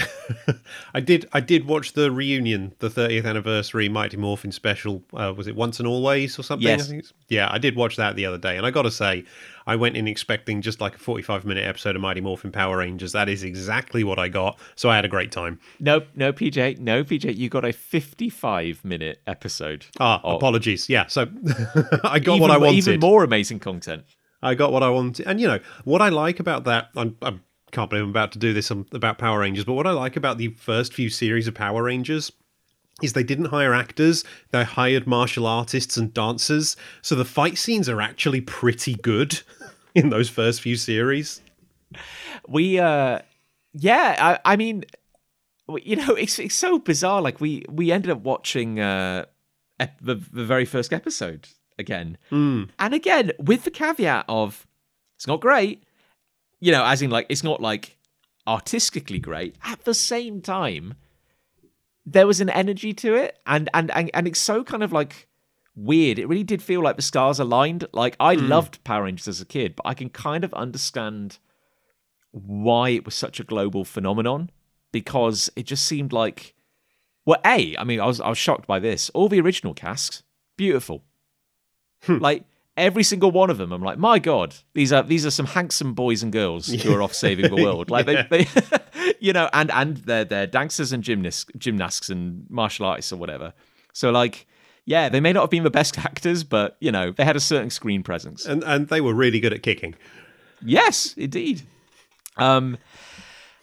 I 0.93 0.99
did. 0.99 1.27
I 1.31 1.39
did 1.39 1.65
watch 1.65 1.93
the 1.93 2.11
reunion, 2.11 2.73
the 2.79 2.89
30th 2.89 3.25
anniversary 3.25 3.87
Mighty 3.89 4.17
Morphin 4.17 4.51
special. 4.51 5.03
Uh, 5.13 5.33
was 5.35 5.47
it 5.47 5.55
Once 5.55 5.79
and 5.79 5.87
Always 5.87 6.37
or 6.37 6.43
something? 6.43 6.67
Yes. 6.67 6.85
I 6.87 6.89
think 6.91 7.05
yeah, 7.29 7.47
I 7.51 7.57
did 7.57 7.75
watch 7.75 7.95
that 7.95 8.15
the 8.15 8.25
other 8.25 8.37
day, 8.37 8.57
and 8.57 8.65
I 8.65 8.71
got 8.71 8.81
to 8.83 8.91
say, 8.91 9.23
I 9.65 9.75
went 9.75 9.95
in 9.95 10.07
expecting 10.07 10.61
just 10.61 10.81
like 10.81 10.95
a 10.95 10.97
45 10.97 11.45
minute 11.45 11.65
episode 11.65 11.95
of 11.95 12.01
Mighty 12.01 12.21
Morphin 12.21 12.51
Power 12.51 12.77
Rangers. 12.77 13.13
That 13.13 13.29
is 13.29 13.43
exactly 13.43 14.03
what 14.03 14.19
I 14.19 14.27
got. 14.27 14.59
So 14.75 14.89
I 14.89 14.95
had 14.95 15.05
a 15.05 15.09
great 15.09 15.31
time. 15.31 15.59
No, 15.79 16.01
no, 16.15 16.33
PJ, 16.33 16.79
no, 16.79 17.03
PJ, 17.03 17.35
you 17.37 17.49
got 17.49 17.63
a 17.63 17.71
55 17.71 18.83
minute 18.83 19.21
episode. 19.27 19.85
Ah, 19.99 20.19
Oh. 20.23 20.35
apologies. 20.35 20.89
Yeah, 20.89 21.07
so 21.07 21.21
I 22.03 22.19
got 22.19 22.35
even, 22.35 22.39
what 22.41 22.51
I 22.51 22.57
wanted. 22.57 22.75
Even 22.77 22.99
more 22.99 23.23
amazing 23.23 23.59
content. 23.59 24.03
I 24.41 24.55
got 24.55 24.71
what 24.71 24.83
I 24.83 24.89
wanted. 24.89 25.27
And, 25.27 25.39
you 25.39 25.47
know, 25.47 25.59
what 25.83 26.01
I 26.01 26.09
like 26.09 26.39
about 26.39 26.63
that, 26.63 26.89
I'm, 26.95 27.15
I 27.21 27.33
can't 27.71 27.89
believe 27.89 28.03
I'm 28.03 28.09
about 28.09 28.31
to 28.33 28.39
do 28.39 28.53
this 28.53 28.71
um, 28.71 28.85
about 28.91 29.17
Power 29.17 29.39
Rangers, 29.39 29.65
but 29.65 29.73
what 29.73 29.87
I 29.87 29.91
like 29.91 30.15
about 30.15 30.37
the 30.37 30.49
first 30.49 30.93
few 30.93 31.09
series 31.09 31.47
of 31.47 31.53
Power 31.53 31.83
Rangers 31.83 32.31
is 33.01 33.13
they 33.13 33.23
didn't 33.23 33.45
hire 33.45 33.73
actors, 33.73 34.23
they 34.51 34.63
hired 34.63 35.07
martial 35.07 35.47
artists 35.47 35.95
and 35.97 36.13
dancers. 36.13 36.75
So 37.01 37.15
the 37.15 37.23
fight 37.25 37.57
scenes 37.57 37.87
are 37.87 38.01
actually 38.01 38.41
pretty 38.41 38.95
good 38.95 39.41
in 39.95 40.09
those 40.09 40.29
first 40.29 40.61
few 40.61 40.75
series. 40.75 41.41
we 42.47 42.77
uh 42.79 43.19
yeah 43.73 44.37
i, 44.45 44.53
I 44.53 44.55
mean 44.55 44.83
you 45.83 45.95
know 45.95 46.13
it's, 46.15 46.37
it's 46.39 46.55
so 46.55 46.77
bizarre 46.79 47.21
like 47.21 47.39
we 47.41 47.63
we 47.69 47.91
ended 47.91 48.11
up 48.11 48.21
watching 48.21 48.79
uh 48.79 49.25
ep- 49.79 49.99
the, 50.01 50.15
the 50.15 50.43
very 50.45 50.65
first 50.65 50.93
episode 50.93 51.47
again 51.79 52.17
and 52.31 52.93
again 52.93 53.31
with 53.39 53.63
the 53.63 53.71
caveat 53.71 54.25
of 54.27 54.67
it's 55.15 55.25
not 55.27 55.39
great 55.41 55.83
you 56.59 56.71
know 56.71 56.83
as 56.85 57.01
in 57.01 57.09
like 57.09 57.25
it's 57.29 57.43
not 57.43 57.61
like 57.61 57.97
artistically 58.47 59.19
great. 59.19 59.55
At 59.63 59.83
the 59.83 59.93
same 59.93 60.41
time 60.41 60.95
there 62.05 62.25
was 62.25 62.41
an 62.41 62.49
energy 62.49 62.93
to 62.93 63.15
it 63.15 63.37
and 63.45 63.69
and 63.73 63.91
and, 63.91 64.09
and 64.13 64.27
it's 64.27 64.39
so 64.39 64.63
kind 64.63 64.83
of 64.83 64.91
like 64.91 65.27
weird. 65.75 66.19
It 66.19 66.27
really 66.27 66.43
did 66.43 66.61
feel 66.61 66.81
like 66.81 66.95
the 66.95 67.01
stars 67.01 67.39
aligned. 67.39 67.85
Like 67.93 68.15
i 68.19 68.35
hmm. 68.35 68.47
loved 68.47 68.83
power 68.83 69.03
rangers 69.03 69.27
as 69.27 69.41
a 69.41 69.45
kid 69.45 69.75
but 69.75 69.85
i 69.85 69.93
can 69.93 70.09
kind 70.09 70.43
of 70.43 70.53
understand 70.53 71.39
why 72.31 72.89
it 72.89 73.05
was 73.05 73.15
such 73.15 73.39
a 73.39 73.43
global 73.43 73.83
phenomenon 73.83 74.51
because 74.91 75.49
it 75.55 75.63
just 75.63 75.85
seemed 75.85 76.13
like 76.13 76.53
well 77.25 77.39
a 77.45 77.75
i 77.77 77.83
mean 77.83 77.99
i 77.99 78.05
was 78.05 78.19
i 78.21 78.29
was 78.29 78.37
shocked 78.37 78.67
by 78.67 78.79
this. 78.79 79.09
All 79.11 79.29
the 79.29 79.39
original 79.39 79.73
casts 79.73 80.23
beautiful. 80.59 81.03
Hmm. 82.03 82.17
Like 82.17 82.43
every 82.79 83.03
single 83.03 83.29
one 83.31 83.49
of 83.49 83.57
them 83.57 83.71
i'm 83.71 83.81
like 83.81 83.97
my 83.97 84.17
god 84.19 84.55
these 84.73 84.91
are 84.91 85.03
these 85.03 85.25
are 85.25 85.31
some 85.31 85.45
handsome 85.45 85.93
boys 85.93 86.23
and 86.23 86.31
girls 86.31 86.67
who 86.67 86.93
are 86.93 87.01
off 87.01 87.13
saving 87.13 87.53
the 87.53 87.61
world 87.61 87.89
like 87.95 88.05
they, 88.05 88.23
they 88.29 88.47
you 89.19 89.33
know 89.33 89.49
and 89.53 89.69
and 89.71 89.97
they're 89.97 90.25
they're 90.25 90.47
dancers 90.47 90.91
and 90.91 91.03
gymnasts 91.03 91.45
gymnasts 91.57 92.09
and 92.09 92.45
martial 92.49 92.85
artists 92.85 93.11
or 93.11 93.17
whatever 93.17 93.53
so 93.93 94.09
like 94.11 94.47
yeah 94.85 95.09
they 95.09 95.19
may 95.19 95.31
not 95.33 95.41
have 95.41 95.49
been 95.49 95.63
the 95.63 95.69
best 95.69 95.97
actors 96.09 96.43
but 96.43 96.77
you 96.79 96.91
know 96.91 97.11
they 97.11 97.25
had 97.25 97.35
a 97.35 97.39
certain 97.39 97.69
screen 97.69 98.01
presence 98.01 98.45
And, 98.45 98.63
and 98.63 98.87
they 98.87 99.01
were 99.01 99.13
really 99.13 99.39
good 99.39 99.53
at 99.53 99.61
kicking. 99.63 99.95
Yes, 100.61 101.13
indeed. 101.15 101.61
Um, 102.37 102.77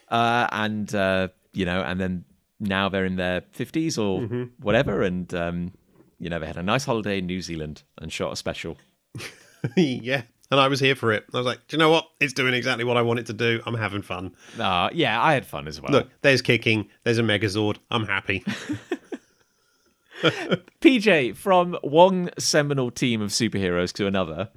uh, 0.09 0.47
and 0.51 0.93
uh, 0.95 1.27
you 1.53 1.65
know, 1.65 1.81
and 1.81 1.99
then 1.99 2.25
now 2.59 2.89
they're 2.89 3.05
in 3.05 3.15
their 3.17 3.41
fifties 3.51 3.97
or 3.97 4.21
whatever, 4.59 5.01
and 5.03 5.31
um, 5.33 5.73
you 6.19 6.29
know, 6.29 6.39
they 6.39 6.47
had 6.47 6.57
a 6.57 6.63
nice 6.63 6.85
holiday 6.85 7.19
in 7.19 7.25
New 7.27 7.41
Zealand 7.41 7.83
and 8.01 8.11
shot 8.11 8.31
a 8.33 8.35
special. 8.35 8.77
yeah. 9.77 10.23
And 10.49 10.59
I 10.59 10.67
was 10.69 10.79
here 10.79 10.95
for 10.95 11.11
it. 11.11 11.25
I 11.33 11.37
was 11.37 11.45
like, 11.45 11.67
do 11.67 11.75
you 11.75 11.79
know 11.79 11.89
what? 11.89 12.07
It's 12.21 12.31
doing 12.33 12.53
exactly 12.53 12.85
what 12.85 12.95
I 12.95 13.01
want 13.01 13.19
it 13.19 13.25
to 13.27 13.33
do. 13.33 13.61
I'm 13.65 13.75
having 13.75 14.01
fun. 14.01 14.33
Uh, 14.57 14.89
yeah, 14.93 15.21
I 15.21 15.33
had 15.33 15.45
fun 15.45 15.67
as 15.67 15.81
well. 15.81 15.91
Look, 15.91 16.09
there's 16.21 16.41
kicking, 16.41 16.87
there's 17.03 17.17
a 17.17 17.23
Megazord. 17.23 17.77
I'm 17.91 18.05
happy. 18.05 18.45
PJ 20.81 21.35
from 21.35 21.77
one 21.81 22.31
seminal 22.39 22.91
team 22.91 23.21
of 23.21 23.29
superheroes 23.31 23.91
to 23.93 24.07
another. 24.07 24.49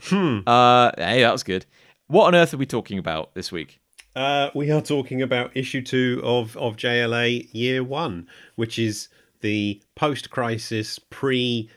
Uh, 0.46 0.92
hey, 0.96 1.22
that 1.22 1.32
was 1.32 1.42
good. 1.42 1.66
What 2.06 2.26
on 2.28 2.34
earth 2.34 2.54
are 2.54 2.56
we 2.58 2.66
talking 2.66 2.98
about 2.98 3.34
this 3.34 3.50
week? 3.52 3.80
Uh, 4.16 4.50
we 4.54 4.70
are 4.70 4.80
talking 4.80 5.22
about 5.22 5.56
issue 5.56 5.82
two 5.82 6.20
of, 6.24 6.56
of 6.56 6.76
JLA 6.76 7.48
Year 7.52 7.84
One, 7.84 8.26
which 8.56 8.78
is 8.78 9.08
the 9.40 9.82
post 9.94 10.30
crisis, 10.30 10.98
pre 10.98 11.68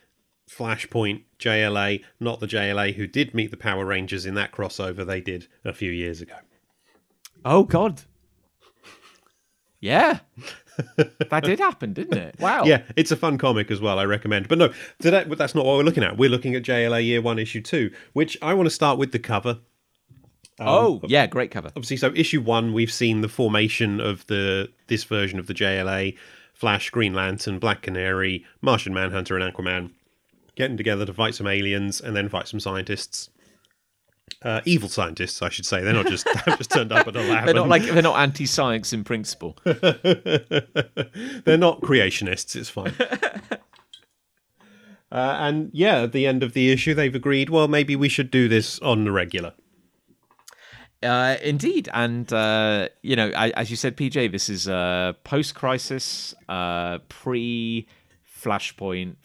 Flashpoint 0.49 1.23
JLA, 1.43 2.03
not 2.21 2.39
the 2.39 2.47
JLA 2.47 2.95
who 2.95 3.05
did 3.05 3.33
meet 3.33 3.51
the 3.51 3.57
Power 3.57 3.85
Rangers 3.85 4.25
in 4.25 4.35
that 4.35 4.53
crossover 4.53 5.05
they 5.05 5.19
did 5.19 5.47
a 5.65 5.73
few 5.73 5.91
years 5.91 6.21
ago. 6.21 6.35
Oh 7.43 7.63
God. 7.63 8.03
Yeah. 9.81 10.19
that 10.97 11.43
did 11.43 11.59
happen, 11.59 11.91
didn't 11.91 12.17
it? 12.17 12.35
Wow. 12.39 12.63
Yeah, 12.63 12.83
it's 12.95 13.11
a 13.11 13.17
fun 13.17 13.37
comic 13.37 13.69
as 13.69 13.81
well, 13.81 13.99
I 13.99 14.05
recommend. 14.05 14.47
But 14.47 14.57
no, 14.57 14.73
today, 14.99 15.25
but 15.27 15.37
that's 15.37 15.53
not 15.53 15.65
what 15.65 15.75
we're 15.75 15.83
looking 15.83 16.03
at. 16.03 16.17
We're 16.17 16.29
looking 16.29 16.55
at 16.55 16.63
JLA 16.63 17.05
Year 17.05 17.21
One, 17.21 17.37
Issue 17.37 17.61
Two, 17.61 17.91
which 18.13 18.37
I 18.41 18.53
want 18.53 18.67
to 18.67 18.73
start 18.73 18.97
with 18.97 19.11
the 19.11 19.19
cover. 19.19 19.59
Um, 20.59 20.67
oh, 20.67 21.01
yeah, 21.07 21.25
great 21.25 21.49
cover. 21.49 21.69
obviously 21.69 21.97
so 21.97 22.13
issue 22.15 22.39
one 22.39 22.73
we've 22.73 22.91
seen 22.91 23.21
the 23.21 23.27
formation 23.27 23.99
of 23.99 24.25
the 24.27 24.71
this 24.85 25.03
version 25.03 25.39
of 25.39 25.47
the 25.47 25.53
jla 25.55 26.15
flash 26.53 26.91
green 26.91 27.15
lantern 27.15 27.57
black 27.57 27.81
canary 27.81 28.45
martian 28.61 28.93
manhunter 28.93 29.35
and 29.35 29.51
aquaman 29.51 29.89
getting 30.55 30.77
together 30.77 31.05
to 31.05 31.13
fight 31.13 31.35
some 31.35 31.47
aliens 31.47 31.99
and 32.01 32.15
then 32.15 32.29
fight 32.29 32.47
some 32.47 32.59
scientists 32.59 33.29
uh, 34.41 34.61
evil 34.65 34.89
scientists 34.89 35.41
i 35.41 35.49
should 35.49 35.65
say 35.65 35.83
they're 35.83 35.93
not 35.93 36.07
just 36.07 36.25
they've 36.45 36.57
just 36.57 36.71
turned 36.71 36.91
up 36.91 37.07
at 37.07 37.15
a 37.15 37.21
lab 37.21 37.45
They're 37.45 37.53
not 37.53 37.69
like 37.69 37.83
they're 37.83 38.01
not 38.01 38.19
anti-science 38.19 38.93
in 38.93 39.03
principle. 39.03 39.57
they're 39.63 41.57
not 41.57 41.81
creationists 41.81 42.55
it's 42.55 42.69
fine 42.69 42.93
Uh, 45.13 45.37
and 45.41 45.69
yeah, 45.73 46.01
at 46.01 46.11
the 46.11 46.25
end 46.25 46.41
of 46.41 46.53
the 46.53 46.71
issue, 46.71 46.95
they've 46.95 47.13
agreed. 47.13 47.51
Well, 47.51 47.67
maybe 47.67 47.95
we 47.95 48.09
should 48.09 48.31
do 48.31 48.47
this 48.47 48.79
on 48.79 49.03
the 49.03 49.11
regular. 49.11 49.53
Uh, 51.03 51.35
indeed, 51.43 51.87
and 51.93 52.33
uh, 52.33 52.87
you 53.03 53.15
know, 53.15 53.31
I, 53.35 53.51
as 53.51 53.69
you 53.69 53.75
said, 53.75 53.95
PJ, 53.95 54.31
this 54.31 54.49
is 54.49 54.65
post-crisis, 55.23 56.33
uh, 56.49 56.97
pre-Flashpoint, 58.43 59.15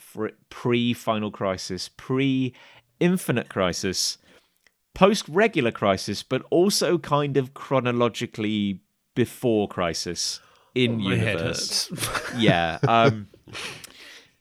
pre-Final 0.51 1.31
Crisis, 1.31 1.91
pre-Infinite 1.97 3.49
Crisis, 3.49 4.19
post-regular 4.95 5.73
Crisis, 5.73 6.23
but 6.23 6.43
also 6.51 6.99
kind 6.99 7.37
of 7.37 7.55
chronologically 7.55 8.81
before 9.15 9.69
Crisis 9.69 10.41
in 10.75 11.01
head 11.01 11.39
universe. 11.39 11.91
yeah. 12.37 12.79
Um, 12.87 13.29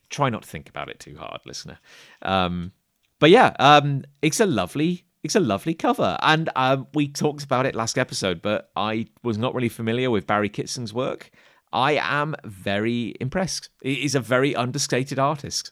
try 0.09 0.29
not 0.29 0.43
to 0.43 0.49
think 0.49 0.69
about 0.69 0.89
it 0.89 0.99
too 0.99 1.17
hard, 1.17 1.41
listener. 1.45 1.79
Um, 2.21 2.71
but 3.19 3.29
yeah, 3.29 3.55
um, 3.59 4.03
it's 4.21 4.39
a 4.39 4.45
lovely, 4.45 5.05
it's 5.23 5.35
a 5.35 5.39
lovely 5.39 5.73
cover, 5.73 6.17
and 6.21 6.49
um, 6.55 6.87
we 6.93 7.07
talked 7.07 7.43
about 7.43 7.65
it 7.65 7.73
last 7.73 7.97
episode. 7.97 8.43
But 8.43 8.69
I 8.75 9.07
was 9.23 9.39
not 9.39 9.55
really 9.55 9.69
familiar 9.69 10.11
with 10.11 10.27
Barry 10.27 10.49
Kitson's 10.49 10.93
work. 10.93 11.31
I 11.73 11.93
am 11.93 12.35
very 12.43 13.15
impressed. 13.19 13.69
He's 13.81 14.15
a 14.15 14.19
very 14.19 14.55
understated 14.55 15.19
artist. 15.19 15.71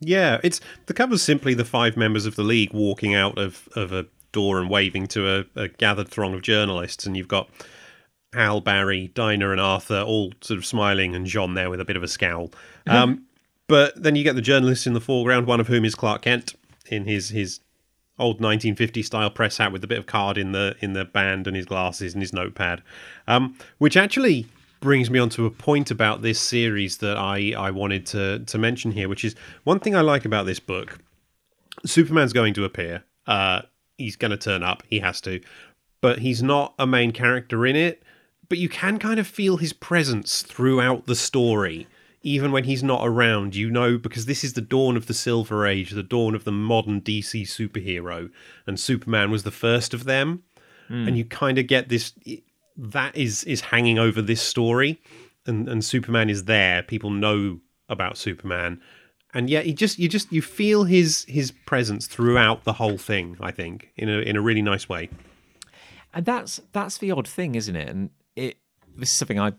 Yeah, 0.00 0.40
it's 0.42 0.60
the 0.86 0.94
cover's 0.94 1.22
simply 1.22 1.54
the 1.54 1.64
five 1.64 1.96
members 1.96 2.26
of 2.26 2.36
the 2.36 2.42
league 2.42 2.72
walking 2.72 3.14
out 3.14 3.38
of, 3.38 3.68
of 3.76 3.92
a 3.92 4.06
door 4.32 4.58
and 4.58 4.68
waving 4.68 5.06
to 5.08 5.28
a, 5.28 5.44
a 5.54 5.68
gathered 5.68 6.08
throng 6.08 6.34
of 6.34 6.42
journalists, 6.42 7.06
and 7.06 7.16
you've 7.16 7.28
got 7.28 7.48
Hal, 8.32 8.60
Barry, 8.60 9.08
Dinah, 9.14 9.50
and 9.50 9.60
Arthur 9.60 10.00
all 10.00 10.32
sort 10.40 10.58
of 10.58 10.66
smiling, 10.66 11.14
and 11.14 11.26
John 11.26 11.54
there 11.54 11.70
with 11.70 11.80
a 11.80 11.84
bit 11.84 11.96
of 11.96 12.02
a 12.02 12.08
scowl. 12.08 12.50
Um, 12.86 13.26
but 13.66 14.00
then 14.02 14.16
you 14.16 14.24
get 14.24 14.34
the 14.34 14.42
journalists 14.42 14.86
in 14.86 14.92
the 14.92 15.00
foreground, 15.00 15.46
one 15.46 15.60
of 15.60 15.68
whom 15.68 15.84
is 15.84 15.94
Clark 15.94 16.22
Kent 16.22 16.54
in 16.86 17.06
his 17.06 17.30
his 17.30 17.60
old 18.18 18.36
1950 18.36 19.02
style 19.02 19.30
press 19.30 19.56
hat 19.56 19.72
with 19.72 19.82
a 19.82 19.86
bit 19.86 19.98
of 19.98 20.06
card 20.06 20.38
in 20.38 20.52
the 20.52 20.76
in 20.80 20.92
the 20.92 21.04
band 21.04 21.46
and 21.46 21.56
his 21.56 21.66
glasses 21.66 22.12
and 22.12 22.22
his 22.22 22.32
notepad, 22.32 22.82
um, 23.26 23.56
which 23.78 23.96
actually 23.96 24.46
brings 24.84 25.08
me 25.08 25.18
on 25.18 25.30
to 25.30 25.46
a 25.46 25.50
point 25.50 25.90
about 25.90 26.20
this 26.20 26.38
series 26.38 26.98
that 26.98 27.16
I, 27.16 27.54
I 27.56 27.70
wanted 27.70 28.04
to 28.08 28.40
to 28.40 28.58
mention 28.58 28.92
here, 28.92 29.08
which 29.08 29.24
is 29.24 29.34
one 29.64 29.80
thing 29.80 29.96
I 29.96 30.02
like 30.02 30.26
about 30.26 30.44
this 30.44 30.60
book. 30.60 30.98
Superman's 31.86 32.34
going 32.34 32.52
to 32.54 32.64
appear. 32.66 33.02
Uh, 33.26 33.62
he's 33.96 34.14
going 34.14 34.30
to 34.30 34.36
turn 34.36 34.62
up. 34.62 34.82
He 34.88 35.00
has 35.00 35.22
to, 35.22 35.40
but 36.02 36.18
he's 36.18 36.42
not 36.42 36.74
a 36.78 36.86
main 36.86 37.12
character 37.12 37.66
in 37.66 37.76
it. 37.76 38.02
But 38.50 38.58
you 38.58 38.68
can 38.68 38.98
kind 38.98 39.18
of 39.18 39.26
feel 39.26 39.56
his 39.56 39.72
presence 39.72 40.42
throughout 40.42 41.06
the 41.06 41.16
story, 41.16 41.86
even 42.22 42.52
when 42.52 42.64
he's 42.64 42.82
not 42.82 43.08
around, 43.08 43.54
you 43.54 43.70
know, 43.70 43.96
because 43.96 44.26
this 44.26 44.44
is 44.44 44.52
the 44.52 44.60
dawn 44.60 44.98
of 44.98 45.06
the 45.06 45.14
Silver 45.14 45.66
Age, 45.66 45.92
the 45.92 46.02
dawn 46.02 46.34
of 46.34 46.44
the 46.44 46.52
modern 46.52 47.00
DC 47.00 47.42
superhero, 47.44 48.30
and 48.66 48.78
Superman 48.78 49.30
was 49.30 49.44
the 49.44 49.50
first 49.50 49.94
of 49.94 50.04
them. 50.04 50.42
And 51.08 51.16
you 51.16 51.24
kind 51.24 51.56
of 51.56 51.66
get 51.66 51.88
this 51.88 52.12
that 52.76 53.16
is 53.16 53.44
is 53.44 53.60
hanging 53.60 53.98
over 53.98 54.22
this 54.22 54.40
story, 54.40 55.00
and 55.46 55.68
and 55.68 55.84
Superman 55.84 56.30
is 56.30 56.44
there. 56.44 56.82
People 56.82 57.10
know 57.10 57.60
about 57.88 58.16
Superman, 58.16 58.80
and 59.32 59.50
yet 59.50 59.66
he 59.66 59.72
just 59.72 59.98
you 59.98 60.08
just 60.08 60.32
you 60.32 60.42
feel 60.42 60.84
his 60.84 61.24
his 61.28 61.50
presence 61.50 62.06
throughout 62.06 62.64
the 62.64 62.74
whole 62.74 62.98
thing. 62.98 63.36
I 63.40 63.50
think 63.50 63.90
in 63.96 64.08
a 64.08 64.18
in 64.18 64.36
a 64.36 64.40
really 64.40 64.62
nice 64.62 64.88
way. 64.88 65.10
and 66.14 66.24
that's 66.24 66.60
that's 66.72 66.98
the 66.98 67.10
odd 67.10 67.28
thing, 67.28 67.54
isn't 67.54 67.76
it? 67.76 67.88
And 67.88 68.10
it 68.36 68.58
this 68.96 69.10
is 69.10 69.16
something 69.16 69.40
I, 69.40 69.52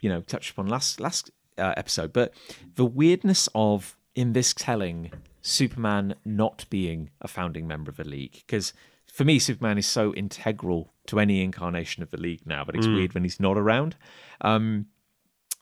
you 0.00 0.08
know, 0.08 0.20
touched 0.20 0.50
upon 0.50 0.66
last 0.66 1.00
last 1.00 1.30
uh, 1.58 1.74
episode, 1.76 2.12
but 2.12 2.34
the 2.74 2.84
weirdness 2.84 3.48
of 3.54 3.96
in 4.14 4.32
this 4.32 4.52
telling 4.52 5.10
Superman 5.40 6.14
not 6.24 6.66
being 6.70 7.10
a 7.20 7.28
founding 7.28 7.66
member 7.66 7.90
of 7.90 7.96
the 7.96 8.04
League 8.04 8.42
because 8.46 8.72
for 9.12 9.24
me 9.24 9.38
Superman 9.38 9.78
is 9.78 9.86
so 9.86 10.12
integral 10.14 10.92
to 11.06 11.20
any 11.20 11.42
incarnation 11.42 12.02
of 12.02 12.10
the 12.10 12.16
League 12.16 12.44
now, 12.44 12.64
but 12.64 12.74
it's 12.74 12.86
weird 12.88 13.14
when 13.14 13.22
he's 13.22 13.38
not 13.38 13.56
around. 13.56 13.94
Um, 14.40 14.86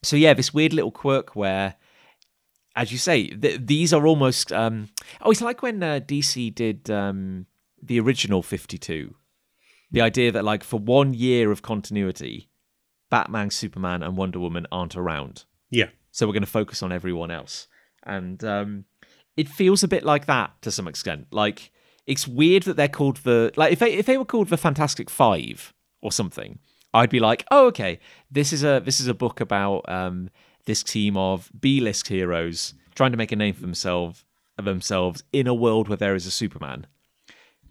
so 0.03 0.17
yeah, 0.17 0.33
this 0.33 0.55
weird 0.55 0.73
little 0.73 0.91
quirk 0.91 1.37
where 1.37 1.75
as 2.77 2.93
you 2.93 2.99
say, 2.99 3.27
th- 3.27 3.61
these 3.65 3.93
are 3.93 4.07
almost. 4.07 4.53
Um, 4.53 4.89
oh, 5.21 5.31
it's 5.31 5.41
like 5.41 5.63
when 5.63 5.83
uh, 5.83 6.01
DC 6.03 6.55
did 6.55 6.89
um, 6.91 7.47
the 7.83 8.01
original 8.01 8.43
52. 8.43 9.15
The 9.91 10.01
idea 10.01 10.31
that, 10.31 10.45
like, 10.45 10.63
for 10.63 10.79
one 10.79 11.15
year 11.15 11.51
of 11.51 11.63
continuity, 11.63 12.49
Batman, 13.11 13.51
Superman, 13.51 14.03
and 14.05 14.17
Wonder 14.17 14.39
Woman 14.39 14.67
aren't 14.71 14.97
around. 14.97 15.45
Yeah, 15.69 15.89
So 16.13 16.27
we're 16.27 16.33
going 16.33 16.43
to 16.43 16.49
focus 16.49 16.83
on 16.83 16.93
everyone 16.93 17.31
else. 17.31 17.67
And 18.05 18.43
um, 18.45 18.85
it 19.37 19.49
feels 19.49 19.83
a 19.83 19.89
bit 19.89 20.05
like 20.05 20.27
that 20.27 20.53
to 20.63 20.71
some 20.71 20.87
extent. 20.87 21.27
Like, 21.33 21.73
it's 22.11 22.27
weird 22.27 22.65
that 22.65 22.77
they're 22.77 22.89
called 22.89 23.19
the. 23.19 23.53
Like, 23.57 23.73
if 23.73 23.79
they, 23.79 23.93
if 23.93 24.07
they 24.07 24.19
were 24.19 24.25
called 24.25 24.49
the 24.49 24.57
Fantastic 24.57 25.09
Five 25.09 25.73
or 26.03 26.11
something, 26.11 26.59
I'd 26.93 27.09
be 27.09 27.21
like, 27.21 27.47
oh, 27.51 27.67
okay, 27.69 28.01
this 28.31 28.53
is 28.53 28.65
a 28.65 28.83
this 28.85 29.01
is 29.01 29.07
a 29.07 29.15
book 29.15 29.41
about 29.41 29.89
um, 29.89 30.29
this 30.67 30.83
team 30.83 31.17
of 31.17 31.51
B-list 31.59 32.09
heroes 32.09 32.75
trying 32.95 33.13
to 33.13 33.17
make 33.17 33.33
a 33.33 33.37
name 33.37 33.55
for 33.55 33.61
themselves 33.61 34.25
themselves 34.57 35.23
in 35.33 35.47
a 35.47 35.55
world 35.55 35.89
where 35.89 35.97
there 35.97 36.15
is 36.15 36.27
a 36.27 36.31
Superman. 36.31 36.87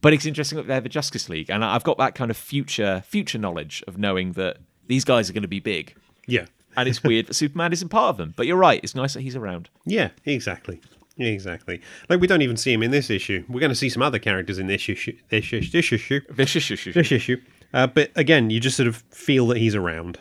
But 0.02 0.14
it's 0.14 0.26
interesting 0.26 0.58
that 0.58 0.68
they're 0.68 0.82
the 0.82 0.90
Justice 0.90 1.30
League, 1.30 1.52
and 1.52 1.64
I've 1.64 1.84
got 1.84 1.98
that 1.98 2.16
kind 2.16 2.32
of 2.32 2.38
future 2.38 3.04
future 3.06 3.38
knowledge 3.38 3.84
of 3.88 3.98
knowing 3.98 4.32
that 4.34 4.58
these 4.88 5.04
guys 5.04 5.30
are 5.30 5.34
going 5.34 5.44
to 5.44 5.50
be 5.50 5.60
big, 5.60 5.96
yeah, 6.26 6.46
and 6.78 6.88
it's 6.88 7.04
weird 7.04 7.28
that 7.28 7.34
Superman 7.34 7.74
isn't 7.74 7.90
part 7.90 8.10
of 8.10 8.18
them. 8.18 8.34
But 8.38 8.48
you're 8.48 8.58
right; 8.58 8.80
it's 8.82 8.96
nice 8.96 9.14
that 9.16 9.22
he's 9.22 9.36
around. 9.36 9.70
yeah, 9.86 10.12
exactly. 10.26 10.80
Exactly. 11.20 11.82
Like 12.08 12.22
we 12.22 12.28
don't 12.28 12.42
even 12.42 12.58
see 12.58 12.72
him 12.72 12.82
in 12.82 12.92
this 12.92 13.10
issue. 13.10 13.44
We're 13.50 13.60
going 13.60 13.72
to 13.72 13.76
see 13.76 13.90
some 13.90 14.02
other 14.02 14.20
characters 14.20 14.58
in 14.58 14.68
this 14.68 14.88
issue. 14.88 15.18
This 15.30 15.52
issue. 15.54 15.70
This 15.70 15.92
issue. 15.92 16.22
Vicious. 16.30 16.94
This 16.94 17.12
issue. 17.12 17.42
Uh, 17.74 17.88
but 17.88 18.12
again, 18.16 18.50
you 18.50 18.60
just 18.60 18.78
sort 18.78 18.88
of 18.88 19.04
feel 19.12 19.46
that 19.48 19.58
he's 19.58 19.76
around. 19.76 20.18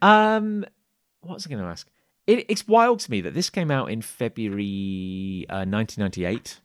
Um, 0.00 0.64
what 1.20 1.34
was 1.34 1.46
I 1.46 1.50
going 1.50 1.62
to 1.62 1.68
ask? 1.68 1.86
It, 2.26 2.46
it's 2.48 2.66
wild 2.66 3.00
to 3.00 3.10
me 3.10 3.20
that 3.22 3.34
this 3.34 3.50
came 3.50 3.70
out 3.70 3.90
in 3.90 4.02
February 4.02 5.46
uh, 5.48 5.64
1998, 5.64 6.60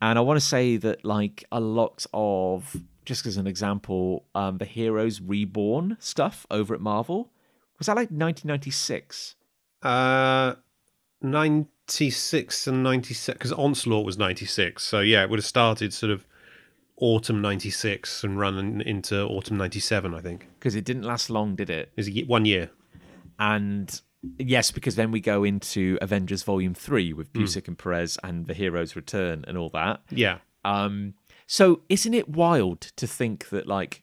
and 0.00 0.18
I 0.18 0.22
want 0.22 0.38
to 0.38 0.44
say 0.46 0.76
that 0.76 1.04
like 1.04 1.44
a 1.50 1.60
lot 1.60 2.06
of, 2.12 2.76
just 3.04 3.26
as 3.26 3.36
an 3.36 3.46
example, 3.46 4.24
um, 4.34 4.58
the 4.58 4.64
Heroes 4.64 5.20
Reborn 5.20 5.96
stuff 5.98 6.46
over 6.50 6.74
at 6.74 6.80
Marvel 6.80 7.32
was 7.78 7.86
that 7.86 7.96
like 7.96 8.10
1996. 8.10 9.34
Uh, 9.82 10.54
96 11.86 12.66
and 12.66 12.82
97, 12.82 13.38
because 13.38 13.52
Onslaught 13.52 14.06
was 14.06 14.16
96. 14.16 14.82
So 14.82 15.00
yeah, 15.00 15.22
it 15.22 15.30
would 15.30 15.38
have 15.38 15.46
started 15.46 15.92
sort 15.92 16.10
of 16.10 16.26
autumn 16.96 17.42
96 17.42 18.24
and 18.24 18.38
run 18.38 18.80
into 18.80 19.22
autumn 19.24 19.56
97, 19.58 20.14
I 20.14 20.20
think. 20.20 20.48
Because 20.58 20.74
it 20.74 20.84
didn't 20.84 21.02
last 21.02 21.28
long, 21.28 21.54
did 21.54 21.70
it? 21.70 21.92
Is 21.96 22.08
it 22.08 22.14
was 22.14 22.26
one 22.26 22.46
year? 22.46 22.70
And 23.38 24.00
yes, 24.38 24.70
because 24.70 24.96
then 24.96 25.10
we 25.10 25.20
go 25.20 25.44
into 25.44 25.98
Avengers 26.00 26.42
Volume 26.42 26.74
Three 26.74 27.12
with 27.12 27.32
Busiek 27.32 27.68
and 27.68 27.76
Perez 27.76 28.16
and 28.22 28.46
the 28.46 28.54
Heroes 28.54 28.96
Return 28.96 29.44
and 29.46 29.58
all 29.58 29.70
that. 29.70 30.00
Yeah. 30.10 30.38
Um, 30.64 31.14
so 31.46 31.82
isn't 31.90 32.14
it 32.14 32.28
wild 32.28 32.80
to 32.96 33.06
think 33.06 33.50
that 33.50 33.66
like 33.66 34.02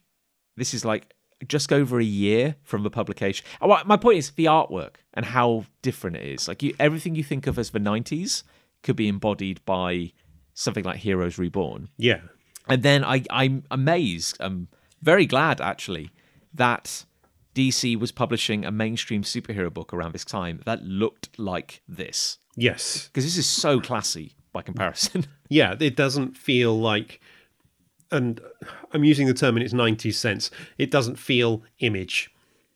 this 0.55 0.73
is 0.73 0.85
like 0.85 1.15
just 1.47 1.71
over 1.73 1.99
a 1.99 2.03
year 2.03 2.55
from 2.63 2.83
the 2.83 2.89
publication? 2.89 3.45
Oh, 3.61 3.77
my 3.85 3.97
point 3.97 4.17
is 4.17 4.31
the 4.31 4.45
artwork 4.45 4.95
and 5.13 5.25
how 5.25 5.65
different 5.81 6.17
it 6.17 6.25
is. 6.25 6.47
Like 6.47 6.63
you, 6.63 6.73
everything 6.79 7.15
you 7.15 7.23
think 7.23 7.47
of 7.47 7.57
as 7.59 7.71
the 7.71 7.79
'90s 7.79 8.43
could 8.83 8.95
be 8.95 9.07
embodied 9.07 9.63
by 9.65 10.11
something 10.53 10.83
like 10.83 10.97
Heroes 10.97 11.37
Reborn. 11.37 11.89
Yeah. 11.97 12.21
And 12.67 12.83
then 12.83 13.03
I, 13.03 13.23
I'm 13.29 13.63
amazed. 13.71 14.37
I'm 14.39 14.67
very 15.01 15.25
glad 15.25 15.59
actually 15.61 16.11
that 16.53 17.05
DC 17.55 17.97
was 17.99 18.11
publishing 18.11 18.65
a 18.65 18.71
mainstream 18.71 19.23
superhero 19.23 19.73
book 19.73 19.93
around 19.93 20.13
this 20.13 20.25
time 20.25 20.61
that 20.65 20.83
looked 20.83 21.37
like 21.39 21.81
this 21.87 22.37
Yes. 22.55 23.07
because 23.07 23.23
this 23.25 23.37
is 23.37 23.45
so 23.47 23.79
classy 23.81 24.35
by 24.53 24.61
comparison. 24.61 25.25
Yeah, 25.49 25.75
it 25.81 25.97
doesn't 25.97 26.37
feel 26.37 26.79
like, 26.79 27.19
and 28.11 28.39
I'm 28.93 29.03
using 29.03 29.27
the 29.27 29.33
term 29.33 29.55
in 29.57 29.63
its 29.63 29.73
90s 29.73 30.13
sense, 30.15 30.51
it 30.77 30.91
doesn't 30.91 31.17
feel 31.17 31.63
image. 31.79 32.29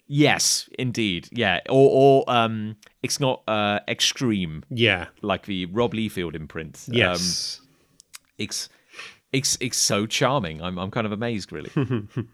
yes, 0.07 0.69
indeed. 0.79 1.27
Yeah, 1.31 1.59
or 1.69 1.89
or 1.91 2.23
um, 2.27 2.75
it's 3.03 3.19
not 3.19 3.41
uh 3.47 3.79
extreme 3.87 4.63
Yeah. 4.69 5.07
like 5.21 5.45
the 5.47 5.65
Rob 5.67 5.93
Liefeld 5.93 6.35
imprint. 6.35 6.85
Um, 6.89 6.95
Yes. 6.95 7.61
it's 8.37 8.69
it's 9.33 9.57
it's 9.59 9.77
so 9.77 10.05
charming. 10.05 10.61
I'm 10.61 10.77
I'm 10.77 10.91
kind 10.91 11.05
of 11.07 11.11
amazed, 11.11 11.51
really. 11.51 11.71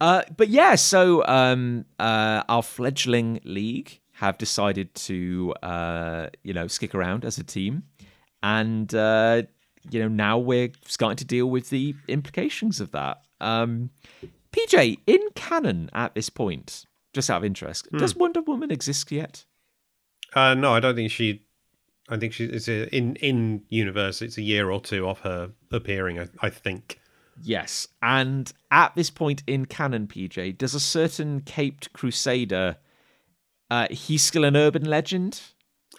uh, 0.00 0.22
but 0.36 0.48
yeah, 0.48 0.74
so 0.74 1.24
um, 1.26 1.84
uh, 1.98 2.42
our 2.48 2.62
fledgling 2.62 3.40
league 3.44 4.00
have 4.12 4.36
decided 4.38 4.94
to 4.94 5.54
uh, 5.62 6.26
you 6.42 6.52
know 6.54 6.66
stick 6.66 6.94
around 6.94 7.24
as 7.24 7.38
a 7.38 7.44
team, 7.44 7.82
and 8.42 8.94
uh, 8.94 9.42
you 9.90 10.00
know 10.00 10.08
now 10.08 10.38
we're 10.38 10.70
starting 10.86 11.16
to 11.16 11.24
deal 11.24 11.46
with 11.46 11.70
the 11.70 11.94
implications 12.08 12.80
of 12.80 12.90
that. 12.92 13.22
Um, 13.40 13.90
PJ, 14.52 14.98
in 15.06 15.20
canon 15.34 15.90
at 15.92 16.14
this 16.14 16.28
point, 16.28 16.84
just 17.12 17.30
out 17.30 17.38
of 17.38 17.44
interest, 17.44 17.88
does 17.92 18.16
Wonder 18.16 18.42
Woman 18.42 18.70
exist 18.70 19.10
yet? 19.10 19.44
Uh, 20.34 20.54
no, 20.54 20.74
I 20.74 20.80
don't 20.80 20.94
think 20.94 21.10
she. 21.10 21.42
I 22.08 22.16
think 22.16 22.32
she 22.32 22.44
is 22.44 22.68
in 22.68 23.16
in 23.16 23.62
universe. 23.68 24.20
It's 24.20 24.36
a 24.36 24.42
year 24.42 24.70
or 24.70 24.80
two 24.80 25.06
off 25.06 25.20
her 25.20 25.52
appearing. 25.70 26.18
I, 26.18 26.26
I 26.40 26.50
think. 26.50 26.98
Yes. 27.42 27.88
And 28.02 28.52
at 28.70 28.94
this 28.96 29.08
point 29.08 29.42
in 29.46 29.64
canon, 29.64 30.06
PJ, 30.08 30.58
does 30.58 30.74
a 30.74 30.80
certain 30.80 31.40
caped 31.40 31.92
crusader 31.92 32.76
uh 33.70 33.86
he's 33.90 34.22
still 34.22 34.44
an 34.44 34.56
urban 34.56 34.84
legend? 34.84 35.40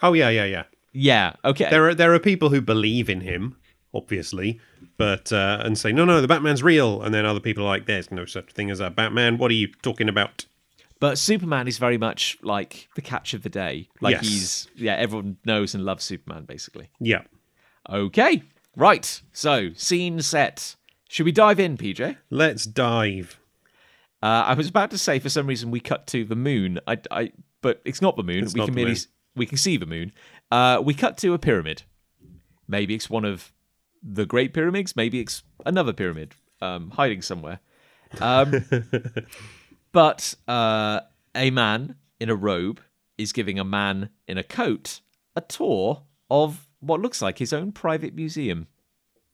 Oh 0.02 0.12
yeah, 0.12 0.28
yeah, 0.28 0.44
yeah. 0.44 0.64
Yeah, 0.92 1.32
okay. 1.44 1.70
There 1.70 1.88
are 1.88 1.94
there 1.94 2.12
are 2.12 2.18
people 2.18 2.50
who 2.50 2.60
believe 2.60 3.08
in 3.08 3.22
him, 3.22 3.56
obviously, 3.94 4.60
but 4.96 5.32
uh, 5.32 5.60
and 5.62 5.78
say 5.78 5.92
no, 5.92 6.04
no, 6.04 6.20
the 6.20 6.28
Batman's 6.28 6.62
real, 6.62 7.02
and 7.02 7.14
then 7.14 7.24
other 7.26 7.40
people 7.40 7.64
are 7.64 7.68
like, 7.68 7.86
there's 7.86 8.10
no 8.10 8.24
such 8.24 8.52
thing 8.52 8.70
as 8.70 8.80
a 8.80 8.90
Batman. 8.90 9.38
What 9.38 9.50
are 9.50 9.54
you 9.54 9.68
talking 9.82 10.08
about? 10.08 10.46
but 11.00 11.18
Superman 11.18 11.66
is 11.66 11.78
very 11.78 11.98
much 11.98 12.38
like 12.42 12.88
the 12.94 13.02
catch 13.02 13.34
of 13.34 13.42
the 13.42 13.48
day. 13.48 13.88
Like 14.00 14.12
Yes. 14.12 14.22
he's 14.28 14.68
yeah, 14.76 14.94
everyone 14.94 15.36
knows 15.44 15.74
and 15.74 15.84
loves 15.84 16.04
Superman 16.04 16.44
basically. 16.44 16.90
Yeah, 17.00 17.22
Okay. 17.90 18.44
Right. 18.76 19.20
So, 19.32 19.70
scene 19.74 20.22
set. 20.22 20.76
Should 21.08 21.26
we 21.26 21.32
dive 21.32 21.58
in, 21.60 21.76
PJ? 21.76 22.16
let's 22.30 22.64
dive. 22.64 23.38
Uh, 24.22 24.44
I 24.46 24.54
was 24.54 24.68
about 24.68 24.90
to 24.92 24.98
say 24.98 25.18
for 25.18 25.28
some 25.28 25.46
reason 25.48 25.70
we 25.72 25.80
cut 25.80 26.06
to 26.08 26.24
the 26.24 26.36
moon. 26.36 26.78
I, 26.86 26.98
I 27.10 27.32
but 27.60 27.82
it's 27.84 28.00
not 28.00 28.16
the 28.16 28.22
moon. 28.22 28.44
It's 28.44 28.54
we 28.54 28.64
can 28.64 28.72
merely 28.74 28.92
moon. 28.92 29.00
we 29.34 29.46
can 29.46 29.58
see 29.58 29.76
the 29.76 29.86
moon. 29.86 30.12
Uh, 30.52 30.80
we 30.84 30.94
cut 30.94 31.18
to 31.18 31.34
a 31.34 31.38
pyramid. 31.38 31.82
Maybe 32.68 32.94
it's 32.94 33.10
one 33.10 33.24
of 33.24 33.52
the 34.02 34.26
Great 34.26 34.52
Pyramids. 34.52 34.96
Maybe 34.96 35.20
it's 35.20 35.42
another 35.64 35.92
pyramid 35.92 36.34
um, 36.60 36.90
hiding 36.90 37.22
somewhere. 37.22 37.60
Um, 38.20 38.64
but 39.92 40.34
uh, 40.48 41.00
a 41.34 41.50
man 41.50 41.96
in 42.20 42.30
a 42.30 42.34
robe 42.34 42.80
is 43.18 43.32
giving 43.32 43.58
a 43.58 43.64
man 43.64 44.10
in 44.26 44.38
a 44.38 44.42
coat 44.42 45.00
a 45.36 45.40
tour 45.40 46.02
of 46.30 46.68
what 46.80 47.00
looks 47.00 47.22
like 47.22 47.38
his 47.38 47.52
own 47.52 47.72
private 47.72 48.14
museum. 48.14 48.66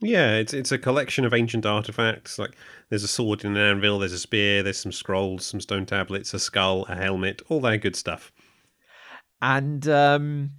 Yeah, 0.01 0.37
it's 0.37 0.55
it's 0.55 0.71
a 0.71 0.79
collection 0.79 1.25
of 1.25 1.35
ancient 1.35 1.67
artifacts. 1.67 2.39
Like 2.39 2.57
there's 2.89 3.03
a 3.03 3.09
sword 3.09 3.45
in 3.45 3.57
an 3.57 3.63
anvil, 3.63 3.99
there's 3.99 4.13
a 4.13 4.19
spear, 4.19 4.63
there's 4.63 4.79
some 4.79 4.93
scrolls, 4.93 5.45
some 5.45 5.61
stone 5.61 5.87
tablets, 5.87 6.33
a 6.35 6.39
skull, 6.39 6.85
a 6.89 6.95
helmet, 6.95 7.43
all 7.49 7.61
that 7.63 7.79
good 7.79 7.97
stuff. 7.97 8.31
And 9.43 9.89
um, 9.89 10.51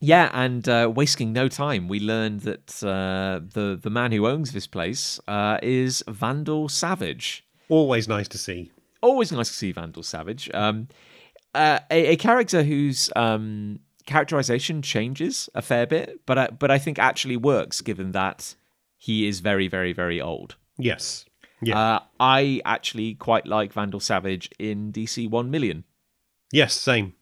yeah, 0.00 0.30
and 0.32 0.68
uh, 0.68 0.90
wasting 0.94 1.32
no 1.32 1.48
time, 1.48 1.88
we 1.88 2.00
learned 2.00 2.40
that 2.40 2.82
uh, 2.82 3.40
the 3.52 3.78
the 3.80 3.90
man 3.90 4.12
who 4.12 4.26
owns 4.26 4.52
this 4.52 4.66
place 4.66 5.20
uh, 5.28 5.58
is 5.62 6.02
Vandal 6.08 6.68
Savage. 6.68 7.44
Always 7.68 8.08
nice 8.08 8.28
to 8.28 8.38
see. 8.38 8.70
Always 9.00 9.32
nice 9.32 9.48
to 9.48 9.54
see 9.54 9.72
Vandal 9.72 10.02
Savage. 10.02 10.50
Um, 10.54 10.88
uh, 11.54 11.78
a, 11.90 12.06
a 12.12 12.16
character 12.16 12.62
whose 12.62 13.10
um, 13.16 13.80
characterization 14.06 14.82
changes 14.82 15.48
a 15.54 15.62
fair 15.62 15.86
bit, 15.86 16.20
but 16.26 16.38
I, 16.38 16.46
but 16.48 16.70
I 16.70 16.78
think 16.78 16.98
actually 16.98 17.36
works 17.36 17.80
given 17.80 18.12
that 18.12 18.54
he 18.96 19.26
is 19.26 19.40
very, 19.40 19.68
very, 19.68 19.92
very 19.92 20.20
old. 20.20 20.56
Yes. 20.78 21.24
Yeah. 21.62 21.78
Uh, 21.78 22.00
I 22.18 22.60
actually 22.64 23.14
quite 23.14 23.46
like 23.46 23.72
Vandal 23.72 24.00
Savage 24.00 24.50
in 24.58 24.92
DC 24.92 25.30
One 25.30 25.50
Million. 25.50 25.84
yes. 26.52 26.74
Same. 26.74 27.14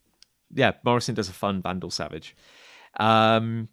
Yeah, 0.54 0.72
Morrison 0.84 1.14
does 1.14 1.28
a 1.30 1.32
fun 1.32 1.62
Vandal 1.62 1.90
Savage. 1.90 2.36
Um, 2.98 3.68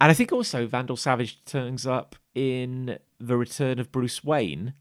and 0.00 0.10
I 0.10 0.14
think 0.14 0.32
also 0.32 0.66
Vandal 0.66 0.96
Savage 0.96 1.44
turns 1.44 1.86
up 1.86 2.16
in 2.34 2.98
The 3.18 3.36
Return 3.36 3.78
of 3.78 3.92
Bruce 3.92 4.24
Wayne, 4.24 4.74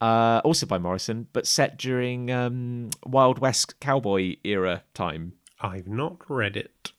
uh, 0.00 0.40
also 0.44 0.66
by 0.66 0.78
Morrison, 0.78 1.26
but 1.32 1.46
set 1.46 1.78
during 1.78 2.30
um, 2.30 2.90
Wild 3.04 3.38
West 3.38 3.80
cowboy 3.80 4.36
era 4.44 4.84
time. 4.94 5.34
I've 5.60 5.88
not 5.88 6.18
read 6.28 6.56
it. 6.56 6.92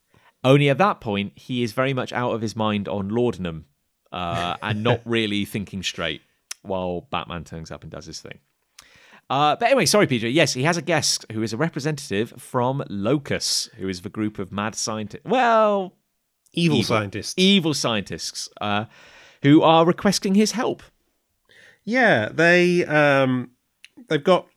Only 0.44 0.70
at 0.70 0.78
that 0.80 1.02
point, 1.02 1.34
he 1.36 1.64
is 1.64 1.72
very 1.72 1.94
much 1.94 2.12
out 2.12 2.32
of 2.32 2.42
his 2.42 2.56
mind 2.56 2.88
on 2.88 3.10
laudanum 3.10 3.66
uh, 4.12 4.58
and 4.62 4.84
not 4.84 5.02
really 5.06 5.46
thinking 5.46 5.84
straight 5.84 6.22
while 6.64 7.08
Batman 7.12 7.44
turns 7.44 7.72
up 7.72 7.84
and 7.84 7.92
does 7.92 8.06
his 8.06 8.20
thing. 8.20 8.40
Uh, 9.32 9.56
but 9.56 9.68
anyway, 9.68 9.86
sorry, 9.86 10.08
Peter. 10.08 10.28
Yes, 10.28 10.54
he 10.54 10.64
has 10.64 10.76
a 10.76 10.82
guest 10.82 11.26
who 11.32 11.42
is 11.42 11.54
a 11.54 11.58
representative 11.58 12.34
from 12.38 12.84
Locus, 12.90 13.70
who 13.78 13.88
is 13.88 14.02
the 14.02 14.10
group 14.10 14.38
of 14.40 14.52
mad 14.52 14.76
scientists. 14.76 15.24
Well, 15.24 15.94
Evil, 16.54 16.80
Evil. 16.80 16.84
scientists. 16.86 17.34
evil 17.38 17.74
scientists 17.74 18.50
uh, 18.60 18.86
who 19.42 19.62
are 19.62 19.86
requesting 19.86 20.36
his 20.36 20.52
help. 20.52 20.84
Yeah, 21.86 22.28
they 22.28 22.84
um, 22.86 23.52
they've 24.10 24.22
got 24.24 24.48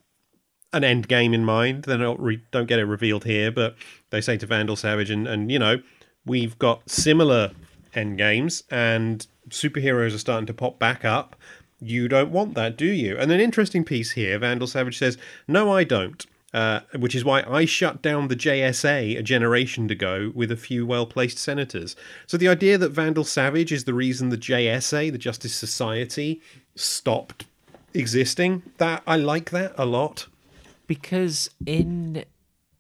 an 0.73 0.83
end 0.83 1.07
game 1.07 1.33
in 1.33 1.45
mind. 1.45 1.85
They 1.85 1.97
don't 1.97 2.19
re- 2.19 2.43
don't 2.51 2.67
get 2.67 2.81
it 2.81 2.85
revealed 2.85 3.23
here, 3.25 3.53
but 3.53 3.77
they 4.11 4.21
say 4.21 4.37
to 4.39 4.47
Vandal 4.47 4.75
Savage, 4.75 5.09
and 5.09 5.29
and 5.29 5.53
you 5.53 5.59
know 5.61 5.77
we've 6.27 6.59
got 6.59 6.83
similar 6.91 7.53
end 7.95 8.19
games, 8.19 8.65
and 8.73 9.25
superheroes 9.51 10.17
are 10.17 10.19
starting 10.19 10.47
to 10.47 10.55
pop 10.55 10.81
back 10.81 11.05
up. 11.05 11.37
You 11.85 12.09
don't 12.09 12.31
want 12.31 12.55
that, 12.55 12.77
do 12.77 12.87
you? 12.87 13.17
And 13.17 13.31
an 13.31 13.41
interesting 13.41 13.85
piece 13.85 14.13
here, 14.13 14.39
Vandal 14.39 14.67
Savage 14.67 14.99
says, 14.99 15.19
"No, 15.47 15.73
I 15.73 15.85
don't." 15.85 16.25
Uh, 16.53 16.83
which 16.97 17.17
is 17.17 17.25
why 17.25 17.43
I 17.49 17.65
shut 17.65 18.01
down 18.01 18.29
the 18.29 18.37
JSA 18.37 19.19
a 19.19 19.23
generation 19.25 19.91
ago 19.91 20.31
with 20.37 20.53
a 20.53 20.57
few 20.57 20.87
well 20.87 21.05
placed 21.05 21.37
senators. 21.39 21.97
So 22.29 22.37
the 22.37 22.47
idea 22.47 22.79
that 22.79 22.91
Vandal 22.91 23.25
Savage 23.25 23.73
is 23.73 23.83
the 23.85 23.93
reason 23.95 24.29
the 24.29 24.37
JSA, 24.39 25.11
the 25.11 25.19
Justice 25.19 25.53
Society, 25.53 26.41
stopped 26.77 27.47
existing, 27.93 28.63
that 28.79 29.03
I 29.05 29.17
like 29.17 29.51
that 29.51 29.75
a 29.77 29.85
lot. 29.85 30.27
because 30.87 31.51
in 31.67 32.25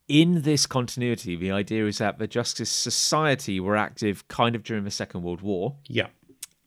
in 0.06 0.42
this 0.42 0.66
continuity 0.66 1.34
the 1.34 1.50
idea 1.50 1.86
is 1.86 1.96
that 1.98 2.18
the 2.18 2.26
justice 2.26 2.70
society 2.70 3.58
were 3.58 3.74
active 3.74 4.28
kind 4.28 4.54
of 4.54 4.62
during 4.62 4.84
the 4.84 4.90
second 4.90 5.22
world 5.22 5.40
war 5.40 5.74
Yeah. 5.88 6.08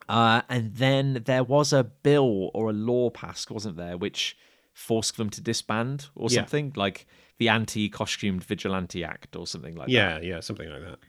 Uh, 0.09 0.41
and 0.49 0.75
then 0.75 1.21
there 1.25 1.43
was 1.43 1.73
a 1.73 1.83
bill 1.83 2.49
or 2.53 2.69
a 2.69 2.73
law 2.73 3.09
passed 3.09 3.51
wasn't 3.51 3.75
there 3.77 3.97
which 3.97 4.37
forced 4.73 5.17
them 5.17 5.29
to 5.29 5.41
disband 5.41 6.07
or 6.15 6.29
Yeah. 6.29 6.41
something 6.41 6.71
like 6.75 7.07
the 7.39 7.49
anti-costumed 7.49 8.43
vigilante 8.43 9.03
act 9.03 9.35
or 9.35 9.45
something 9.47 9.75
like 9.75 9.87
that 9.87 9.91
Yeah, 9.93 10.19
yeah, 10.21 10.39
something 10.39 10.69
like 10.69 10.81
that. 10.83 10.99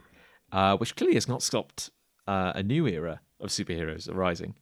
uh, 0.56 0.76
which 0.78 0.96
clearly 0.96 1.14
has 1.14 1.28
not 1.28 1.42
stopped 1.42 1.90
uh, 2.26 2.52
a 2.54 2.62
new 2.62 2.87
era 2.87 3.20
of 3.40 3.50
superheroes 3.50 4.08
arising. 4.08 4.54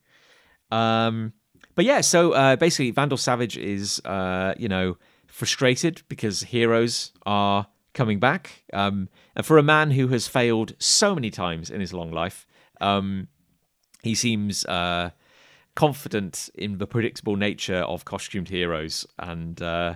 Um, 0.70 1.32
but 1.74 1.84
yeah, 1.84 2.00
so 2.00 2.32
uh, 2.32 2.56
basically, 2.56 2.90
Vandal 2.90 3.18
Savage 3.18 3.56
is, 3.56 4.00
uh, 4.04 4.54
you 4.58 4.68
know, 4.68 4.96
frustrated 5.26 6.02
because 6.08 6.42
heroes 6.42 7.12
are 7.24 7.66
coming 7.94 8.18
back. 8.18 8.64
Um, 8.72 9.08
and 9.34 9.44
for 9.44 9.58
a 9.58 9.62
man 9.62 9.90
who 9.92 10.08
has 10.08 10.28
failed 10.28 10.74
so 10.78 11.14
many 11.14 11.30
times 11.30 11.70
in 11.70 11.80
his 11.80 11.92
long 11.92 12.10
life, 12.10 12.46
um, 12.80 13.28
he 14.06 14.14
seems 14.14 14.64
uh, 14.66 15.10
confident 15.74 16.50
in 16.54 16.78
the 16.78 16.86
predictable 16.86 17.36
nature 17.36 17.78
of 17.78 18.04
costumed 18.04 18.48
heroes. 18.48 19.06
And 19.18 19.60
uh, 19.60 19.94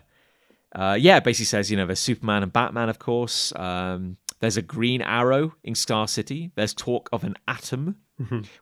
uh, 0.74 0.96
yeah, 1.00 1.20
basically 1.20 1.46
says, 1.46 1.70
you 1.70 1.76
know, 1.76 1.86
there's 1.86 2.00
Superman 2.00 2.42
and 2.42 2.52
Batman, 2.52 2.88
of 2.88 2.98
course. 2.98 3.52
Um, 3.56 4.16
there's 4.40 4.56
a 4.56 4.62
Green 4.62 5.02
Arrow 5.02 5.54
in 5.64 5.74
Star 5.74 6.08
City. 6.08 6.50
There's 6.54 6.74
talk 6.74 7.08
of 7.12 7.24
an 7.24 7.36
atom. 7.48 7.96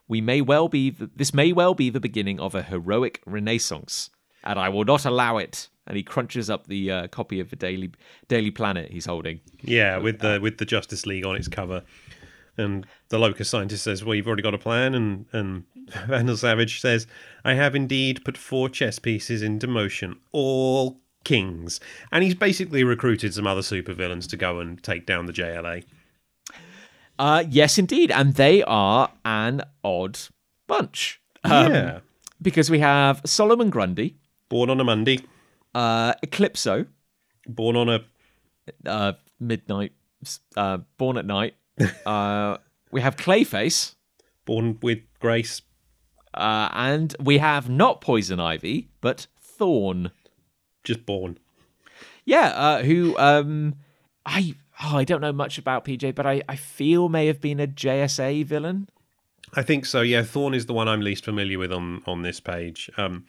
We 0.07 0.21
may 0.21 0.41
well 0.41 0.69
be. 0.69 0.89
This 0.91 1.33
may 1.33 1.51
well 1.51 1.73
be 1.73 1.89
the 1.89 1.99
beginning 1.99 2.39
of 2.39 2.55
a 2.55 2.61
heroic 2.61 3.21
renaissance, 3.25 4.09
and 4.43 4.57
I 4.57 4.69
will 4.69 4.85
not 4.85 5.05
allow 5.05 5.37
it. 5.37 5.69
And 5.85 5.97
he 5.97 6.03
crunches 6.03 6.49
up 6.49 6.67
the 6.67 6.91
uh, 6.91 7.07
copy 7.07 7.39
of 7.39 7.49
the 7.49 7.55
Daily 7.55 7.91
Daily 8.27 8.51
Planet 8.51 8.91
he's 8.91 9.05
holding. 9.05 9.41
Yeah, 9.61 9.97
with 9.97 10.19
the 10.19 10.39
with 10.41 10.59
the 10.59 10.65
Justice 10.65 11.05
League 11.05 11.25
on 11.25 11.35
its 11.35 11.49
cover. 11.49 11.83
And 12.59 12.85
the 13.09 13.17
Locus 13.17 13.49
scientist 13.49 13.83
says, 13.83 14.03
Well, 14.03 14.15
you've 14.15 14.27
already 14.27 14.43
got 14.43 14.53
a 14.53 14.59
plan 14.59 14.93
and, 14.93 15.25
and 15.31 15.63
Vandal 16.07 16.37
Savage 16.37 16.81
says, 16.81 17.07
I 17.43 17.53
have 17.53 17.75
indeed 17.75 18.23
put 18.23 18.37
four 18.37 18.69
chess 18.69 18.99
pieces 18.99 19.41
into 19.41 19.67
motion, 19.67 20.19
all 20.31 20.99
kings. 21.23 21.79
And 22.11 22.23
he's 22.23 22.35
basically 22.35 22.83
recruited 22.83 23.33
some 23.33 23.47
other 23.47 23.61
supervillains 23.61 24.27
to 24.29 24.37
go 24.37 24.59
and 24.59 24.81
take 24.83 25.05
down 25.05 25.25
the 25.25 25.33
JLA. 25.33 25.83
Uh, 27.17 27.43
yes, 27.49 27.77
indeed, 27.77 28.11
and 28.11 28.35
they 28.35 28.63
are 28.63 29.11
an 29.25 29.61
odd 29.83 30.19
bunch. 30.67 31.21
Um, 31.43 31.71
yeah. 31.71 31.99
because 32.41 32.69
we 32.69 32.79
have 32.79 33.21
Solomon 33.25 33.69
Grundy, 33.69 34.17
Born 34.49 34.69
on 34.71 34.79
a 34.79 34.83
Monday, 34.83 35.19
uh, 35.75 36.13
Eclipso, 36.25 36.87
born 37.47 37.75
on 37.75 37.87
a 37.87 37.99
uh, 38.85 39.13
midnight, 39.39 39.93
uh, 40.57 40.79
born 40.97 41.17
at 41.17 41.25
night. 41.25 41.55
Uh, 42.05 42.57
we 42.91 43.01
have 43.01 43.15
Clayface, 43.15 43.95
born 44.45 44.77
with 44.81 44.99
grace. 45.19 45.61
uh, 46.33 46.69
and 46.73 47.15
we 47.19 47.37
have 47.37 47.69
not 47.69 48.01
Poison 48.01 48.39
Ivy, 48.39 48.89
but 49.01 49.27
Thorn. 49.41 50.11
Just 50.83 51.05
born. 51.05 51.37
Yeah, 52.25 52.47
uh, 52.49 52.83
who 52.83 53.17
um, 53.17 53.75
I 54.25 54.55
oh, 54.83 54.97
I 54.97 55.03
don't 55.03 55.21
know 55.21 55.33
much 55.33 55.57
about 55.57 55.85
PJ, 55.85 56.15
but 56.15 56.25
I, 56.25 56.41
I 56.47 56.55
feel 56.55 57.09
may 57.09 57.27
have 57.27 57.41
been 57.41 57.59
a 57.59 57.67
JSA 57.67 58.45
villain. 58.45 58.89
I 59.55 59.63
think 59.63 59.85
so. 59.85 60.01
Yeah, 60.01 60.23
Thorn 60.23 60.53
is 60.53 60.67
the 60.67 60.73
one 60.73 60.87
I'm 60.87 61.01
least 61.01 61.25
familiar 61.25 61.57
with 61.57 61.71
on 61.71 62.03
on 62.05 62.21
this 62.21 62.39
page. 62.39 62.89
Um, 62.97 63.25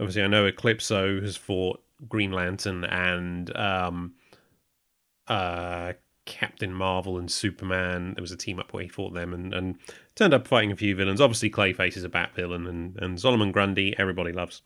obviously, 0.00 0.22
I 0.22 0.26
know 0.26 0.50
Eclipso 0.50 1.22
has 1.22 1.36
fought 1.36 1.80
Green 2.08 2.32
Lantern 2.32 2.84
and 2.84 3.56
um, 3.56 4.14
uh, 5.28 5.92
Captain 6.26 6.72
Marvel 6.72 7.18
and 7.18 7.30
Superman. 7.30 8.14
There 8.14 8.22
was 8.22 8.32
a 8.32 8.36
team 8.36 8.58
up 8.58 8.72
where 8.72 8.82
he 8.82 8.88
fought 8.88 9.14
them 9.14 9.34
and, 9.34 9.52
and 9.52 9.76
turned 10.14 10.34
up 10.34 10.46
fighting 10.48 10.72
a 10.72 10.76
few 10.76 10.94
villains. 10.96 11.20
Obviously, 11.20 11.50
Clayface 11.50 11.96
is 11.96 12.04
a 12.04 12.08
Bat 12.08 12.34
villain, 12.34 12.66
and 12.66 12.96
and 13.00 13.20
Solomon 13.20 13.52
Grundy 13.52 13.94
everybody 13.98 14.32
loves. 14.32 14.62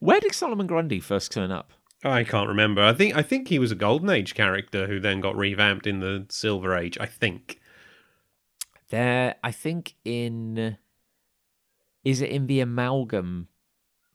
Where 0.00 0.20
did 0.20 0.34
Solomon 0.34 0.66
Grundy 0.66 1.00
first 1.00 1.30
turn 1.30 1.50
up? 1.50 1.72
I 2.04 2.24
can't 2.24 2.48
remember. 2.48 2.82
I 2.82 2.92
think 2.92 3.16
I 3.16 3.22
think 3.22 3.48
he 3.48 3.58
was 3.58 3.72
a 3.72 3.76
Golden 3.76 4.10
Age 4.10 4.34
character 4.34 4.86
who 4.86 5.00
then 5.00 5.20
got 5.20 5.36
revamped 5.36 5.86
in 5.86 6.00
the 6.00 6.26
Silver 6.28 6.76
Age. 6.76 6.96
I 7.00 7.06
think. 7.06 7.60
There, 8.90 9.34
I 9.44 9.52
think 9.52 9.96
in 10.04 10.78
is 12.04 12.22
it 12.22 12.30
in 12.30 12.46
the 12.46 12.60
amalgam 12.60 13.48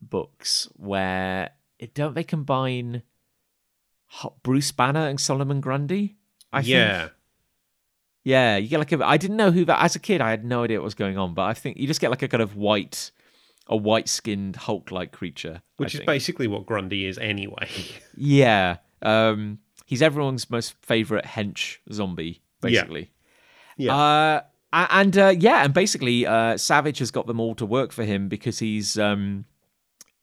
books 0.01 0.67
where 0.73 1.51
don't 1.93 2.15
they 2.15 2.23
combine 2.23 3.03
Bruce 4.41 4.71
Banner 4.71 5.07
and 5.07 5.19
Solomon 5.19 5.61
Grundy? 5.61 6.17
I 6.53 6.59
yeah. 6.61 6.99
think 6.99 7.11
yeah, 8.23 8.55
you 8.55 8.69
get 8.69 8.79
like 8.79 8.91
a. 8.91 9.05
I 9.05 9.17
didn't 9.17 9.37
know 9.37 9.51
who 9.51 9.65
that 9.65 9.83
as 9.83 9.95
a 9.95 9.99
kid. 9.99 10.21
I 10.21 10.29
had 10.29 10.45
no 10.45 10.63
idea 10.63 10.79
what 10.79 10.85
was 10.85 10.93
going 10.93 11.17
on, 11.17 11.33
but 11.33 11.43
I 11.43 11.53
think 11.53 11.77
you 11.77 11.87
just 11.87 11.99
get 11.99 12.09
like 12.09 12.21
a 12.21 12.27
kind 12.27 12.41
of 12.41 12.55
white, 12.55 13.11
a 13.67 13.75
white 13.75 14.07
skinned 14.07 14.55
Hulk 14.55 14.91
like 14.91 15.11
creature, 15.11 15.61
I 15.61 15.61
Which 15.77 15.93
is 15.93 15.99
think. 15.99 16.07
basically 16.07 16.47
what 16.47 16.65
Grundy 16.65 17.05
is 17.05 17.17
anyway. 17.17 17.69
Yeah. 18.15 18.77
Um, 19.01 19.57
he's 19.85 20.01
everyone's 20.01 20.49
most 20.49 20.75
favorite 20.83 21.25
hench 21.25 21.77
zombie, 21.91 22.41
basically. 22.61 23.11
Yeah. 23.75 23.95
Uh, 23.95 24.41
and 24.71 25.17
uh, 25.17 25.33
yeah, 25.37 25.65
and 25.65 25.73
basically, 25.73 26.25
uh, 26.25 26.57
Savage 26.57 26.99
has 26.99 27.11
got 27.11 27.27
them 27.27 27.39
all 27.39 27.55
to 27.55 27.65
work 27.65 27.91
for 27.91 28.03
him 28.03 28.29
because 28.29 28.59
he's, 28.59 28.97
um, 28.97 29.45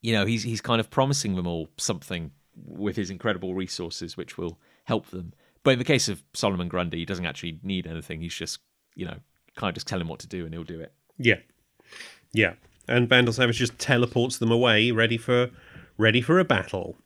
you 0.01 0.13
know, 0.13 0.25
he's 0.25 0.45
he's 0.45 0.61
kind 0.61 0.81
of 0.81 0.89
promising 0.89 1.35
them 1.35 1.47
all 1.47 1.69
something 1.77 2.31
with 2.65 2.97
his 2.97 3.11
incredible 3.11 3.55
resources, 3.55 4.17
which 4.17 4.39
will 4.39 4.59
help 4.85 5.09
them. 5.09 5.35
But 5.63 5.73
in 5.73 5.79
the 5.79 5.85
case 5.85 6.09
of 6.09 6.23
Solomon 6.33 6.69
Grundy, 6.69 6.99
he 6.99 7.05
doesn't 7.05 7.27
actually 7.27 7.61
need 7.63 7.87
anything. 7.87 8.21
He's 8.21 8.35
just, 8.35 8.61
you 8.95 9.07
know, 9.07 9.17
kind 9.57 9.71
of 9.71 9.75
just 9.75 9.87
tell 9.87 10.01
him 10.01 10.09
what 10.09 10.21
to 10.21 10.27
do 10.27 10.45
and 10.45 10.55
he'll 10.55 10.65
do 10.65 10.81
it. 10.81 10.93
Yeah, 11.19 11.41
yeah. 12.33 12.55
And 12.89 13.09
Vandal 13.09 13.33
Savage 13.33 13.59
just 13.59 13.79
teleports 13.79 14.39
them 14.39 14.51
away, 14.51 14.91
ready 14.91 15.19
for 15.19 15.51
ready 15.99 16.21
for 16.21 16.39
a 16.39 16.45
battle. 16.45 16.97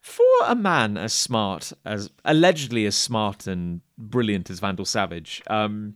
For 0.00 0.24
a 0.46 0.54
man 0.54 0.96
as 0.96 1.12
smart 1.12 1.72
as 1.84 2.10
allegedly 2.24 2.86
as 2.86 2.94
smart 2.94 3.48
and 3.48 3.80
brilliant 3.98 4.48
as 4.50 4.60
Vandal 4.60 4.84
Savage, 4.84 5.42
um, 5.48 5.94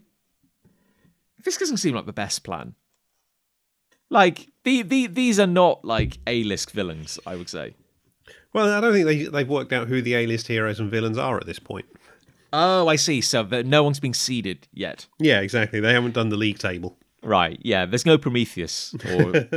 this 1.44 1.56
doesn't 1.56 1.76
seem 1.76 1.94
like 1.94 2.06
the 2.06 2.12
best 2.12 2.42
plan. 2.42 2.74
Like 4.10 4.48
the, 4.64 4.82
the 4.82 5.06
these 5.06 5.38
are 5.38 5.46
not 5.46 5.84
like 5.84 6.18
A 6.26 6.42
list 6.42 6.72
villains, 6.72 7.20
I 7.24 7.36
would 7.36 7.48
say. 7.48 7.76
Well, 8.52 8.68
I 8.72 8.80
don't 8.80 8.92
think 8.92 9.06
they, 9.06 9.24
they've 9.24 9.48
worked 9.48 9.72
out 9.72 9.88
who 9.88 10.02
the 10.02 10.14
A-list 10.14 10.48
heroes 10.48 10.80
and 10.80 10.90
villains 10.90 11.18
are 11.18 11.36
at 11.36 11.46
this 11.46 11.58
point. 11.58 11.86
Oh, 12.52 12.88
I 12.88 12.96
see. 12.96 13.20
So 13.20 13.42
that 13.44 13.66
no 13.66 13.82
one's 13.82 14.00
been 14.00 14.14
seeded 14.14 14.66
yet. 14.72 15.06
Yeah, 15.18 15.40
exactly. 15.40 15.80
They 15.80 15.92
haven't 15.92 16.14
done 16.14 16.30
the 16.30 16.36
league 16.36 16.58
table. 16.58 16.98
Right. 17.22 17.58
Yeah. 17.62 17.86
There's 17.86 18.06
no 18.06 18.18
Prometheus. 18.18 18.94
Or... 19.04 19.48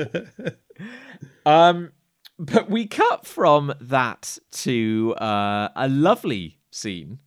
um, 1.52 1.92
but 2.38 2.70
we 2.70 2.86
cut 2.86 3.26
from 3.26 3.74
that 3.82 4.38
to 4.52 5.16
uh, 5.18 5.70
a 5.76 5.88
lovely 5.88 6.60
scene, 6.72 7.20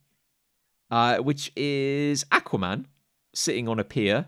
uh, 0.89 1.17
which 1.17 1.51
is 1.55 2.23
Aquaman 2.25 2.85
sitting 3.33 3.67
on 3.67 3.79
a 3.79 3.83
pier, 3.83 4.27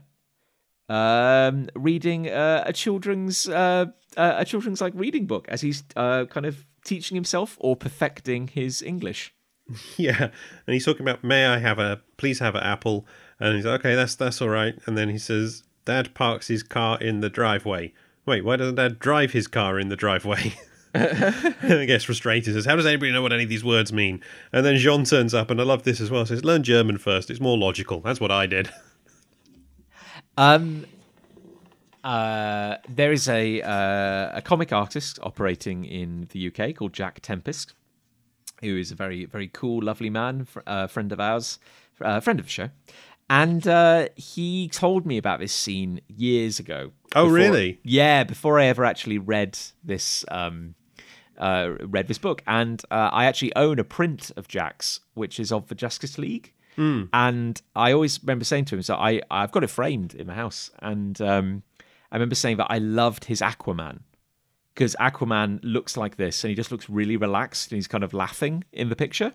um, 0.90 1.70
reading 1.76 2.30
uh, 2.30 2.64
a 2.66 2.74
children's 2.74 3.48
uh, 3.48 3.86
uh, 4.18 4.36
a 4.38 4.46
children's 4.46 4.82
like 4.82 4.94
reading 4.96 5.26
book 5.26 5.48
as 5.50 5.62
he's 5.62 5.84
uh, 5.96 6.26
kind 6.26 6.46
of 6.46 6.66
teaching 6.84 7.16
himself 7.16 7.58
or 7.60 7.76
perfecting 7.76 8.48
his 8.48 8.82
English. 8.82 9.34
Yeah, 9.98 10.30
and 10.66 10.74
he's 10.74 10.86
talking 10.86 11.04
about, 11.04 11.24
"May 11.24 11.46
I 11.46 11.60
have 11.60 11.78
a? 11.78 12.02
Please 12.18 12.40
have 12.40 12.56
an 12.56 12.64
apple." 12.64 13.06
And 13.40 13.56
he's 13.56 13.66
like, 13.66 13.82
"Okay, 13.82 13.94
that's 13.94 14.16
that's 14.16 14.42
all 14.42 14.50
right." 14.50 14.74
And 14.88 14.98
then 14.98 15.10
he 15.10 15.20
says, 15.20 15.62
"Dad 15.86 16.16
parks 16.16 16.48
his 16.48 16.64
car 16.64 17.00
in 17.00 17.20
the 17.20 17.30
driveway." 17.30 17.94
Wait, 18.26 18.44
why 18.44 18.56
doesn't 18.56 18.76
Dad 18.76 18.98
drive 18.98 19.32
his 19.32 19.46
car 19.46 19.80
in 19.80 19.90
the 19.90 19.96
driveway? 19.96 20.54
and 20.94 21.54
I 21.62 21.86
gets 21.86 22.06
frustrated. 22.06 22.54
Says, 22.54 22.66
"How 22.66 22.76
does 22.76 22.88
anybody 22.88 23.12
know 23.12 23.22
what 23.22 23.32
any 23.32 23.44
of 23.44 23.50
these 23.50 23.64
words 23.64 23.94
mean?" 23.94 24.24
And 24.52 24.66
then 24.66 24.78
Jean 24.78 25.04
turns 25.04 25.36
up, 25.36 25.52
and 25.52 25.62
I 25.62 25.64
love 25.64 25.84
this 25.84 26.02
as 26.02 26.10
well. 26.10 26.26
Says, 26.26 26.44
"Learn 26.44 26.64
German 26.64 26.98
first. 26.98 27.30
It's 27.30 27.40
more 27.40 27.58
logical." 27.58 28.00
That's 28.00 28.20
what 28.20 28.32
I 28.32 28.48
did. 28.48 28.70
Um, 30.36 30.86
uh, 32.04 32.76
there 32.88 33.12
is 33.12 33.28
a 33.28 33.62
uh, 33.62 34.38
a 34.38 34.42
comic 34.44 34.72
artist 34.72 35.20
operating 35.24 35.86
in 35.86 36.28
the 36.32 36.48
UK 36.48 36.76
called 36.76 36.94
Jack 36.94 37.20
Tempest, 37.22 37.74
who 38.62 38.78
is 38.78 38.92
a 38.92 38.96
very 38.96 39.26
very 39.26 39.48
cool, 39.48 39.82
lovely 39.84 40.10
man, 40.10 40.46
fr- 40.46 40.60
uh, 40.68 40.88
friend 40.88 41.12
of 41.12 41.20
ours, 41.20 41.60
uh, 42.02 42.20
friend 42.20 42.40
of 42.40 42.46
the 42.46 42.52
show, 42.52 42.70
and 43.30 43.68
uh, 43.68 44.08
he 44.16 44.68
told 44.70 45.06
me 45.06 45.18
about 45.18 45.40
this 45.40 45.54
scene 45.54 46.02
years 46.08 46.60
ago. 46.60 46.92
Oh, 47.16 47.26
before- 47.26 47.32
really? 47.36 47.80
Yeah, 47.84 48.24
before 48.24 48.60
I 48.60 48.66
ever 48.66 48.84
actually 48.86 49.18
read 49.18 49.58
this. 49.84 50.24
Um, 50.30 50.76
uh, 51.38 51.78
read 51.88 52.10
this 52.10 52.18
book, 52.18 52.44
and 52.48 52.82
uh, 52.92 53.10
I 53.14 53.24
actually 53.24 53.56
own 53.56 53.80
a 53.80 53.86
print 53.86 54.30
of 54.36 54.50
Jack's, 54.50 55.00
which 55.14 55.40
is 55.40 55.54
of 55.54 55.68
the 55.70 55.76
Justice 55.76 56.18
League. 56.18 56.52
And 57.14 57.62
I 57.78 57.94
always 57.94 58.22
remember 58.22 58.44
saying 58.44 58.66
to 58.66 58.76
him, 58.76 58.82
so 58.82 58.96
I 58.96 59.22
I've 59.32 59.52
got 59.52 59.64
it 59.64 59.70
framed 59.70 60.14
in 60.16 60.28
my 60.28 60.34
house, 60.34 60.70
and 60.80 61.20
um, 61.22 61.64
I 62.12 62.16
remember 62.16 62.36
saying 62.36 62.58
that 62.58 62.68
I 62.70 62.80
loved 62.80 63.26
his 63.26 63.42
Aquaman 63.42 64.00
because 64.80 64.96
Aquaman 64.98 65.60
looks 65.62 65.98
like 65.98 66.16
this, 66.16 66.42
and 66.44 66.50
he 66.50 66.56
just 66.56 66.72
looks 66.72 66.90
really 66.90 67.18
relaxed, 67.18 67.70
and 67.70 67.78
he's 67.78 67.88
kind 67.88 68.02
of 68.02 68.14
laughing 68.14 68.64
in 68.72 68.88
the 68.88 68.96
picture. 68.96 69.34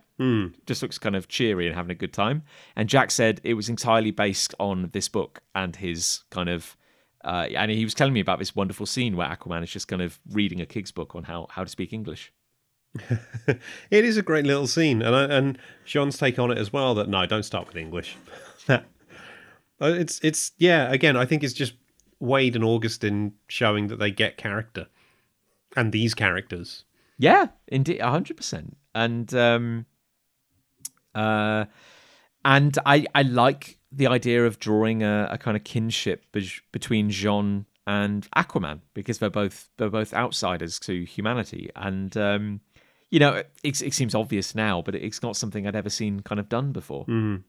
Just 0.64 0.80
looks 0.80 0.96
kind 0.96 1.14
of 1.14 1.28
cheery 1.28 1.66
and 1.66 1.74
having 1.74 1.90
a 1.90 1.94
good 1.94 2.14
time. 2.14 2.44
And 2.74 2.88
Jack 2.88 3.10
said 3.10 3.42
it 3.44 3.52
was 3.52 3.68
entirely 3.68 4.10
based 4.10 4.54
on 4.58 4.88
this 4.92 5.08
book 5.08 5.42
and 5.54 5.76
his 5.76 6.22
kind 6.30 6.48
of. 6.48 6.76
Uh, 7.22 7.48
and 7.56 7.70
he 7.70 7.84
was 7.84 7.94
telling 7.94 8.12
me 8.12 8.20
about 8.20 8.38
this 8.38 8.54
wonderful 8.54 8.86
scene 8.86 9.16
where 9.16 9.28
Aquaman 9.28 9.62
is 9.62 9.70
just 9.70 9.88
kind 9.88 10.02
of 10.02 10.18
reading 10.30 10.60
a 10.60 10.66
kid's 10.66 10.92
book 10.92 11.14
on 11.14 11.24
how, 11.24 11.46
how 11.50 11.64
to 11.64 11.70
speak 11.70 11.92
English. 11.92 12.32
It 13.90 14.04
is 14.04 14.16
a 14.16 14.22
great 14.22 14.44
little 14.46 14.66
scene, 14.66 15.02
and 15.02 15.14
I, 15.14 15.24
and 15.24 15.58
Jean's 15.84 16.16
take 16.16 16.38
on 16.38 16.50
it 16.50 16.58
as 16.58 16.72
well. 16.72 16.94
That 16.94 17.08
no, 17.08 17.26
don't 17.26 17.42
start 17.42 17.66
with 17.68 17.76
English. 17.76 18.16
Uh, 19.80 19.86
it's 19.86 20.20
it's 20.22 20.52
yeah. 20.56 20.90
Again, 20.92 21.16
I 21.16 21.26
think 21.26 21.42
it's 21.42 21.52
just 21.52 21.74
Waid 22.22 22.54
and 22.54 22.64
Augustyn 22.64 23.32
showing 23.48 23.88
that 23.88 23.98
they 23.98 24.10
get 24.10 24.36
character, 24.36 24.86
and 25.76 25.92
these 25.92 26.14
characters. 26.14 26.84
Yeah, 27.18 27.48
indeed, 27.68 28.00
hundred 28.00 28.36
percent. 28.36 28.76
And 28.94 29.32
um, 29.34 29.86
uh, 31.14 31.66
and 32.44 32.76
I 32.84 33.06
I 33.14 33.22
like 33.22 33.78
the 33.92 34.06
idea 34.06 34.44
of 34.44 34.58
drawing 34.58 35.02
a, 35.02 35.28
a 35.30 35.38
kind 35.38 35.56
of 35.56 35.64
kinship 35.64 36.24
be- 36.32 36.50
between 36.72 37.10
Jean 37.10 37.66
and 37.86 38.28
Aquaman 38.36 38.80
because 38.92 39.18
they're 39.18 39.30
both 39.30 39.68
they're 39.76 39.90
both 39.90 40.12
outsiders 40.14 40.78
to 40.80 41.04
humanity, 41.04 41.70
and 41.76 42.16
um, 42.16 42.60
you 43.10 43.18
know 43.18 43.34
it, 43.62 43.82
it 43.82 43.94
seems 43.94 44.14
obvious 44.14 44.54
now, 44.54 44.82
but 44.82 44.94
it's 44.94 45.22
not 45.22 45.36
something 45.36 45.66
I'd 45.66 45.76
ever 45.76 45.90
seen 45.90 46.20
kind 46.20 46.40
of 46.40 46.48
done 46.48 46.72
before. 46.72 47.04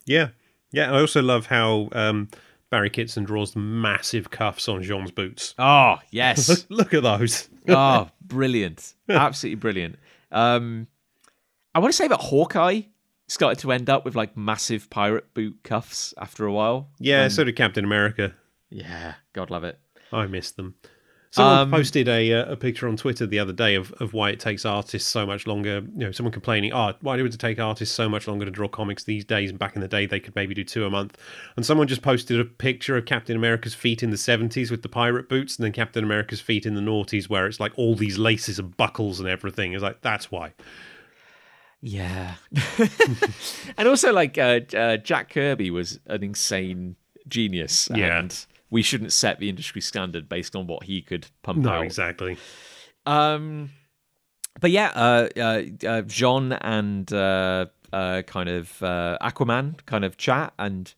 Yeah, 0.05 0.30
yeah. 0.72 0.91
I 0.91 0.99
also 0.99 1.22
love 1.22 1.47
how 1.47 1.89
um, 1.93 2.30
Barry 2.72 2.89
Kitson 2.89 3.24
draws 3.24 3.55
massive 3.55 4.32
cuffs 4.32 4.68
on 4.68 4.82
Jean's 4.84 5.11
boots. 5.11 5.53
Oh 5.57 5.95
yes, 6.11 6.66
Look, 6.70 6.93
at 6.93 7.03
those. 7.03 7.49
oh 7.70 8.09
brilliant, 8.22 8.93
absolutely 9.09 9.55
brilliant. 9.59 9.97
Um, 10.32 10.88
I 11.74 11.80
want 11.80 11.91
to 11.93 11.97
say 11.97 12.07
that 12.07 12.20
Hawkeye 12.20 12.82
started 13.28 13.59
to 13.59 13.72
end 13.72 13.89
up 13.89 14.05
with 14.05 14.16
like 14.16 14.36
massive 14.38 14.89
pirate 14.89 15.34
boot 15.34 15.57
cuffs 15.63 16.13
after 16.18 16.45
a 16.45 16.51
while. 16.51 16.89
Yeah, 16.99 17.24
um, 17.24 17.30
so 17.30 17.43
did 17.43 17.55
Captain 17.55 17.86
America. 17.86 18.34
Yeah, 18.70 19.16
God 19.34 19.51
love 19.51 19.63
it. 19.63 19.80
I 20.11 20.28
miss 20.28 20.51
them. 20.51 20.76
Someone 21.36 21.59
Um, 21.59 21.71
posted 21.71 22.07
a 22.07 22.31
uh, 22.31 22.53
a 22.53 22.55
picture 22.55 22.88
on 22.88 22.95
Twitter 22.95 23.25
the 23.25 23.39
other 23.39 23.51
day 23.51 23.75
of, 23.75 23.91
of 23.99 24.13
why 24.13 24.29
it 24.29 24.39
takes 24.39 24.63
artists 24.63 25.09
so 25.09 25.25
much 25.25 25.45
longer. 25.45 25.81
You 25.93 26.05
know, 26.05 26.11
someone 26.11 26.31
complaining, 26.31 26.71
"Oh, 26.71 26.93
why 27.01 27.21
would 27.21 27.33
it 27.33 27.39
take 27.39 27.59
artists 27.59 27.93
so 27.93 28.07
much 28.07 28.25
longer 28.25 28.45
to 28.45 28.51
draw 28.51 28.69
comics 28.69 29.03
these 29.03 29.25
days?" 29.25 29.49
And 29.49 29.59
back 29.59 29.75
in 29.75 29.81
the 29.81 29.89
day, 29.89 30.05
they 30.05 30.21
could 30.21 30.33
maybe 30.33 30.53
do 30.53 30.63
two 30.63 30.86
a 30.86 30.89
month. 30.89 31.17
And 31.57 31.65
someone 31.65 31.88
just 31.88 32.01
posted 32.01 32.39
a 32.39 32.45
picture 32.45 32.95
of 32.95 33.05
Captain 33.05 33.36
America's 33.36 33.73
feet 33.73 34.01
in 34.01 34.11
the 34.11 34.17
seventies 34.17 34.71
with 34.71 34.81
the 34.81 34.88
pirate 34.88 35.27
boots, 35.27 35.57
and 35.57 35.65
then 35.65 35.73
Captain 35.73 36.05
America's 36.05 36.39
feet 36.39 36.65
in 36.65 36.73
the 36.75 36.81
noughties, 36.81 37.27
where 37.27 37.47
it's 37.47 37.59
like 37.59 37.73
all 37.75 37.95
these 37.95 38.17
laces 38.17 38.57
and 38.57 38.77
buckles 38.77 39.19
and 39.19 39.27
everything. 39.27 39.73
It's 39.73 39.83
like 39.83 39.99
that's 40.01 40.31
why. 40.31 40.53
Yeah, 41.81 42.36
and 43.77 43.88
also 43.88 44.13
like 44.13 44.38
uh, 44.38 44.61
uh, 44.75 44.97
Jack 44.97 45.29
Kirby 45.31 45.69
was 45.69 45.99
an 46.07 46.23
insane 46.23 46.95
genius. 47.27 47.89
Yeah. 47.93 48.19
and 48.19 48.45
we 48.70 48.82
shouldn't 48.82 49.13
set 49.13 49.39
the 49.39 49.49
industry 49.49 49.82
standard 49.82 50.28
based 50.28 50.55
on 50.55 50.68
what 50.68 50.84
he 50.84 51.01
could 51.01 51.28
pump 51.43 51.59
No, 51.59 51.70
out. 51.70 51.76
No, 51.80 51.82
exactly. 51.82 52.38
Um, 53.05 53.70
but 54.59 54.72
yeah, 54.72 54.91
uh, 54.95 55.28
uh, 55.38 55.61
uh, 55.88 56.01
Jean 56.03 56.53
and 56.53 57.11
uh, 57.13 57.66
uh, 57.93 58.22
kind 58.24 58.49
of 58.49 58.82
uh, 58.82 59.18
Aquaman 59.22 59.86
kind 59.86 60.03
of 60.03 60.18
chat 60.18 60.53
and 60.57 60.93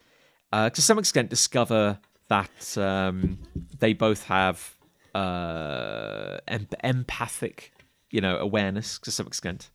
uh, 0.54 0.70
to 0.70 0.82
some 0.82 0.98
extent 0.98 1.30
discover 1.30 2.00
that 2.30 2.78
um, 2.78 3.40
they 3.80 3.94
both 3.94 4.24
have 4.26 4.76
uh, 5.16 6.38
em- 6.48 6.68
empathic, 6.84 7.74
you 8.12 8.22
know, 8.22 8.38
awareness 8.38 9.00
to 9.00 9.12
some 9.12 9.28
extent. 9.28 9.70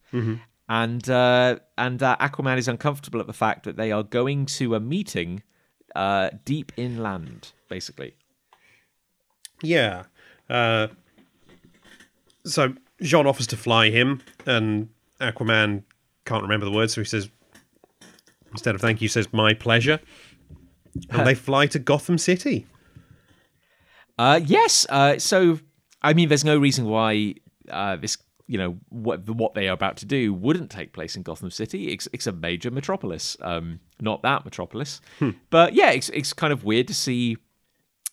And 0.69 1.09
uh, 1.11 1.59
and 1.77 2.03
uh, 2.03 2.17
Aquaman 2.21 2.57
is 2.57 2.69
uncomfortable 2.69 3.21
at 3.21 3.27
the 3.27 3.33
fact 3.33 3.65
that 3.65 3.77
they 3.77 3.93
are 3.93 4.03
going 4.03 4.47
to 4.47 4.75
a 4.75 4.81
meeting 4.81 5.43
uh, 5.95 6.31
deep 6.45 6.73
inland, 6.77 7.53
basically. 7.69 8.15
Yeah. 9.63 10.05
Uh, 10.51 10.89
so 12.45 12.75
Jean 13.01 13.27
offers 13.27 13.47
to 13.49 13.57
fly 13.57 13.91
him, 13.91 14.23
and 14.47 14.89
Aquaman 15.21 15.85
can't 16.25 16.43
remember 16.43 16.67
the 16.67 16.73
words, 16.73 16.95
so 16.95 17.01
he 17.01 17.05
says, 17.05 17.29
instead 18.51 18.75
of 18.75 18.81
thank 18.81 19.01
you, 19.01 19.09
says 19.09 19.33
my 19.33 19.55
pleasure. 19.55 20.01
And 21.11 21.27
they 21.27 21.35
fly 21.35 21.67
to 21.69 21.79
Gotham 21.79 22.19
City. 22.19 22.67
Uh, 24.19 24.41
yes. 24.45 24.87
Uh, 24.91 25.19
so, 25.19 25.59
I 26.03 26.13
mean, 26.13 26.29
there's 26.29 26.45
no 26.45 26.59
reason 26.59 26.85
why 26.85 27.35
uh, 27.71 27.97
this, 27.97 28.19
you 28.53 28.59
know, 28.59 28.77
what 28.91 29.27
what 29.31 29.55
they 29.55 29.67
are 29.67 29.73
about 29.73 29.97
to 29.97 30.05
do 30.05 30.35
wouldn't 30.35 30.71
take 30.71 30.93
place 30.93 31.17
in 31.17 31.23
Gotham 31.23 31.51
City. 31.51 31.91
It's, 31.91 32.07
it's 32.13 32.27
a 32.27 32.33
major 32.33 32.71
metropolis. 32.71 33.35
Um, 33.41 33.81
not 33.99 34.21
that 34.25 34.45
metropolis, 34.45 35.01
but 35.49 35.73
yeah, 35.73 35.91
it's 35.91 36.11
it's 36.11 36.35
kind 36.35 36.53
of 36.53 36.63
weird 36.63 36.87
to 36.89 36.95
see 36.95 37.39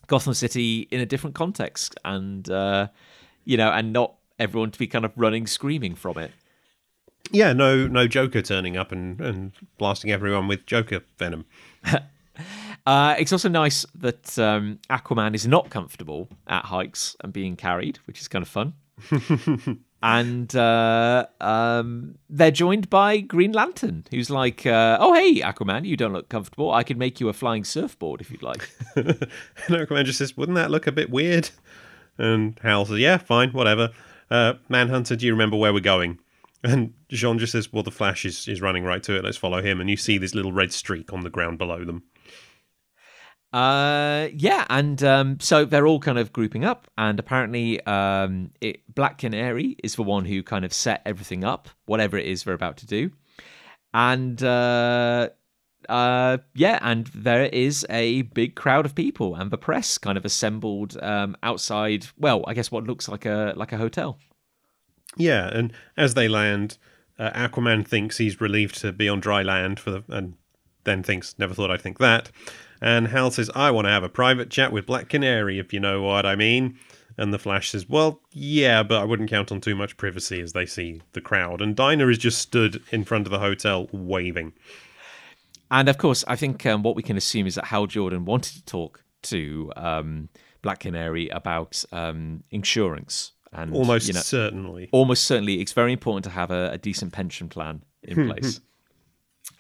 Gotham 0.08 0.34
City 0.34 0.88
in 0.92 1.02
a 1.02 1.06
different 1.06 1.36
context, 1.36 1.98
and 2.06 2.50
uh, 2.50 2.88
you 3.44 3.58
know, 3.58 3.70
and 3.70 3.92
not 3.92 4.16
everyone 4.40 4.72
to 4.72 4.80
be 4.80 4.88
kind 4.88 5.04
of 5.04 5.12
running 5.18 5.46
screaming 5.46 5.94
from 5.94 6.18
it. 6.18 6.32
Yeah, 7.32 7.52
no, 7.52 7.86
no 7.88 8.08
Joker 8.08 8.42
turning 8.42 8.78
up 8.78 8.94
and, 8.94 9.20
and 9.20 9.52
blasting 9.78 10.10
everyone 10.10 10.48
with 10.48 10.66
Joker 10.66 11.02
venom. 11.18 11.46
Uh, 12.86 13.14
it's 13.20 13.34
also 13.34 13.50
nice 13.50 13.86
that 13.94 14.40
um, 14.40 14.80
Aquaman 14.90 15.36
is 15.36 15.46
not 15.46 15.70
comfortable 15.70 16.30
at 16.48 16.64
hikes 16.64 17.16
and 17.22 17.34
being 17.34 17.58
carried, 17.58 18.00
which 18.08 18.22
is 18.22 18.30
kind 18.30 18.42
of 18.42 18.48
fun. 18.48 18.74
and 20.02 20.56
uh, 20.56 21.26
um, 21.42 22.16
they're 22.30 22.52
joined 22.52 22.90
by 22.90 23.20
Green 23.20 23.52
Lantern, 23.52 24.06
who's 24.12 24.30
like, 24.30 24.66
uh, 24.66 24.98
"Oh, 25.00 25.14
hey, 25.14 25.42
Aquaman, 25.42 25.86
you 25.86 25.98
don't 25.98 26.14
look 26.14 26.30
comfortable. 26.30 26.72
I 26.72 26.84
could 26.84 26.98
make 26.98 27.20
you 27.20 27.30
a 27.30 27.34
flying 27.34 27.64
surfboard 27.64 28.22
if 28.22 28.32
you'd 28.32 28.44
like." 28.44 28.70
And 28.96 29.78
Aquaman 29.78 30.06
just 30.06 30.18
says, 30.18 30.36
wouldn't 30.36 30.56
that 30.56 30.72
look 30.72 30.88
a 30.88 30.92
bit 30.92 31.10
weird? 31.10 31.50
And 32.18 32.60
Hal 32.62 32.86
says, 32.86 33.00
yeah, 33.00 33.18
fine, 33.18 33.52
whatever. 33.52 33.90
Uh, 34.30 34.54
Manhunter, 34.68 35.16
do 35.16 35.26
you 35.26 35.32
remember 35.32 35.58
where 35.58 35.74
we're 35.74 35.80
going? 35.80 36.20
And 36.64 36.94
Jean 37.10 37.40
just 37.40 37.54
says, 37.54 37.72
well, 37.72 37.84
the 37.84 37.92
Flash 37.92 38.26
is, 38.26 38.48
is 38.48 38.62
running 38.62 38.84
right 38.84 39.02
to 39.04 39.16
it. 39.16 39.24
Let's 39.24 39.38
follow 39.38 39.62
him. 39.62 39.80
And 39.80 39.90
you 39.90 39.96
see 39.96 40.18
this 40.18 40.36
little 40.36 40.52
red 40.52 40.74
streak 40.74 41.14
on 41.14 41.22
the 41.22 41.30
ground 41.30 41.58
below 41.58 41.86
them. 41.86 42.04
Uh, 43.52 44.28
yeah, 44.34 44.66
and 44.70 45.02
um, 45.04 45.40
so 45.40 45.66
they're 45.66 45.88
all 45.88 46.00
kind 46.00 46.20
of 46.20 46.32
grouping 46.32 46.66
up, 46.66 46.88
and 46.98 47.20
apparently, 47.20 47.84
um, 47.86 48.52
it, 48.62 48.82
Black 48.94 49.18
Canary 49.18 49.76
is 49.84 49.96
the 49.96 50.04
one 50.04 50.26
who 50.26 50.44
kind 50.44 50.64
of 50.64 50.72
set 50.72 51.02
everything 51.06 51.44
up, 51.44 51.68
whatever 51.86 52.16
it 52.16 52.28
is 52.28 52.44
they're 52.44 52.54
about 52.54 52.78
to 52.78 52.86
do, 52.86 53.10
and 53.92 54.44
uh, 54.44 55.30
uh, 55.88 56.38
yeah, 56.54 56.78
and 56.82 57.08
there 57.08 57.46
is 57.46 57.86
a 57.90 58.22
big 58.22 58.56
crowd 58.56 58.86
of 58.86 58.94
people, 58.94 59.34
and 59.34 59.50
the 59.50 59.58
press 59.58 59.98
kind 59.98 60.18
of 60.18 60.26
assembled 60.26 60.96
um, 61.02 61.36
outside. 61.42 62.06
Well, 62.18 62.44
I 62.48 62.54
guess 62.54 62.72
what 62.72 62.84
looks 62.84 63.10
like 63.10 63.26
a 63.26 63.54
like 63.56 63.72
a 63.72 63.78
hotel. 63.78 64.20
Yeah, 65.18 65.48
and 65.48 65.74
as 65.98 66.14
they 66.14 66.28
land, 66.28 66.78
uh, 67.18 67.32
Aquaman 67.32 67.88
thinks 67.88 68.18
he's 68.18 68.40
relieved 68.40 68.80
to 68.82 68.92
be 68.92 69.10
on 69.10 69.20
dry 69.20 69.42
land 69.42 69.80
for 69.80 69.90
the, 69.90 70.04
and 70.10 70.36
then 70.84 71.02
thinks, 71.02 71.34
"Never 71.40 71.56
thought 71.56 71.72
I'd 71.72 71.82
think 71.82 71.98
that." 71.98 72.30
And 72.82 73.08
Hal 73.08 73.32
says, 73.32 73.50
"I 73.56 73.72
want 73.72 73.86
to 73.86 73.92
have 73.92 74.04
a 74.04 74.10
private 74.10 74.50
chat 74.50 74.72
with 74.72 74.86
Black 74.86 75.10
Canary, 75.10 75.60
if 75.60 75.74
you 75.74 75.80
know 75.80 76.02
what 76.02 76.26
I 76.26 76.36
mean." 76.36 76.78
And 77.18 77.34
the 77.34 77.40
Flash 77.40 77.72
says, 77.72 77.90
"Well, 77.90 78.22
yeah, 78.32 78.84
but 78.84 79.02
I 79.02 79.04
wouldn't 79.04 79.30
count 79.30 79.52
on 79.52 79.60
too 79.60 79.76
much 79.76 79.98
privacy 79.98 80.40
as 80.42 80.54
they 80.54 80.66
see 80.66 81.02
the 81.14 81.22
crowd." 81.22 81.62
And 81.62 81.76
Dinah 81.76 82.08
is 82.08 82.18
just 82.18 82.40
stood 82.40 82.82
in 82.92 83.04
front 83.04 83.28
of 83.28 83.32
the 83.32 83.40
hotel 83.40 83.90
waving. 83.92 84.54
And 85.72 85.90
of 85.90 85.98
course, 85.98 86.24
I 86.28 86.36
think 86.36 86.66
um, 86.66 86.82
what 86.84 86.96
we 86.96 87.04
can 87.04 87.18
assume 87.18 87.46
is 87.46 87.56
that 87.56 87.66
Hal 87.66 87.86
Jordan 87.88 88.26
wanted 88.26 88.54
to 88.56 88.66
talk 88.66 89.04
to 89.24 89.72
um, 89.76 90.30
Black 90.62 90.80
Canary 90.80 91.30
about 91.30 91.84
um, 91.92 92.44
insurance. 92.52 93.34
And 93.52 93.74
Almost 93.74 94.08
you 94.08 94.14
know, 94.14 94.20
certainly. 94.20 94.90
almost 94.92 95.26
certainly, 95.26 95.60
it's 95.60 95.74
very 95.74 95.92
important 95.92 96.24
to 96.26 96.30
have 96.30 96.52
a, 96.52 96.72
a 96.72 96.78
decent 96.78 97.14
pension 97.14 97.50
plan 97.50 97.84
in 98.04 98.28
place. 98.30 98.62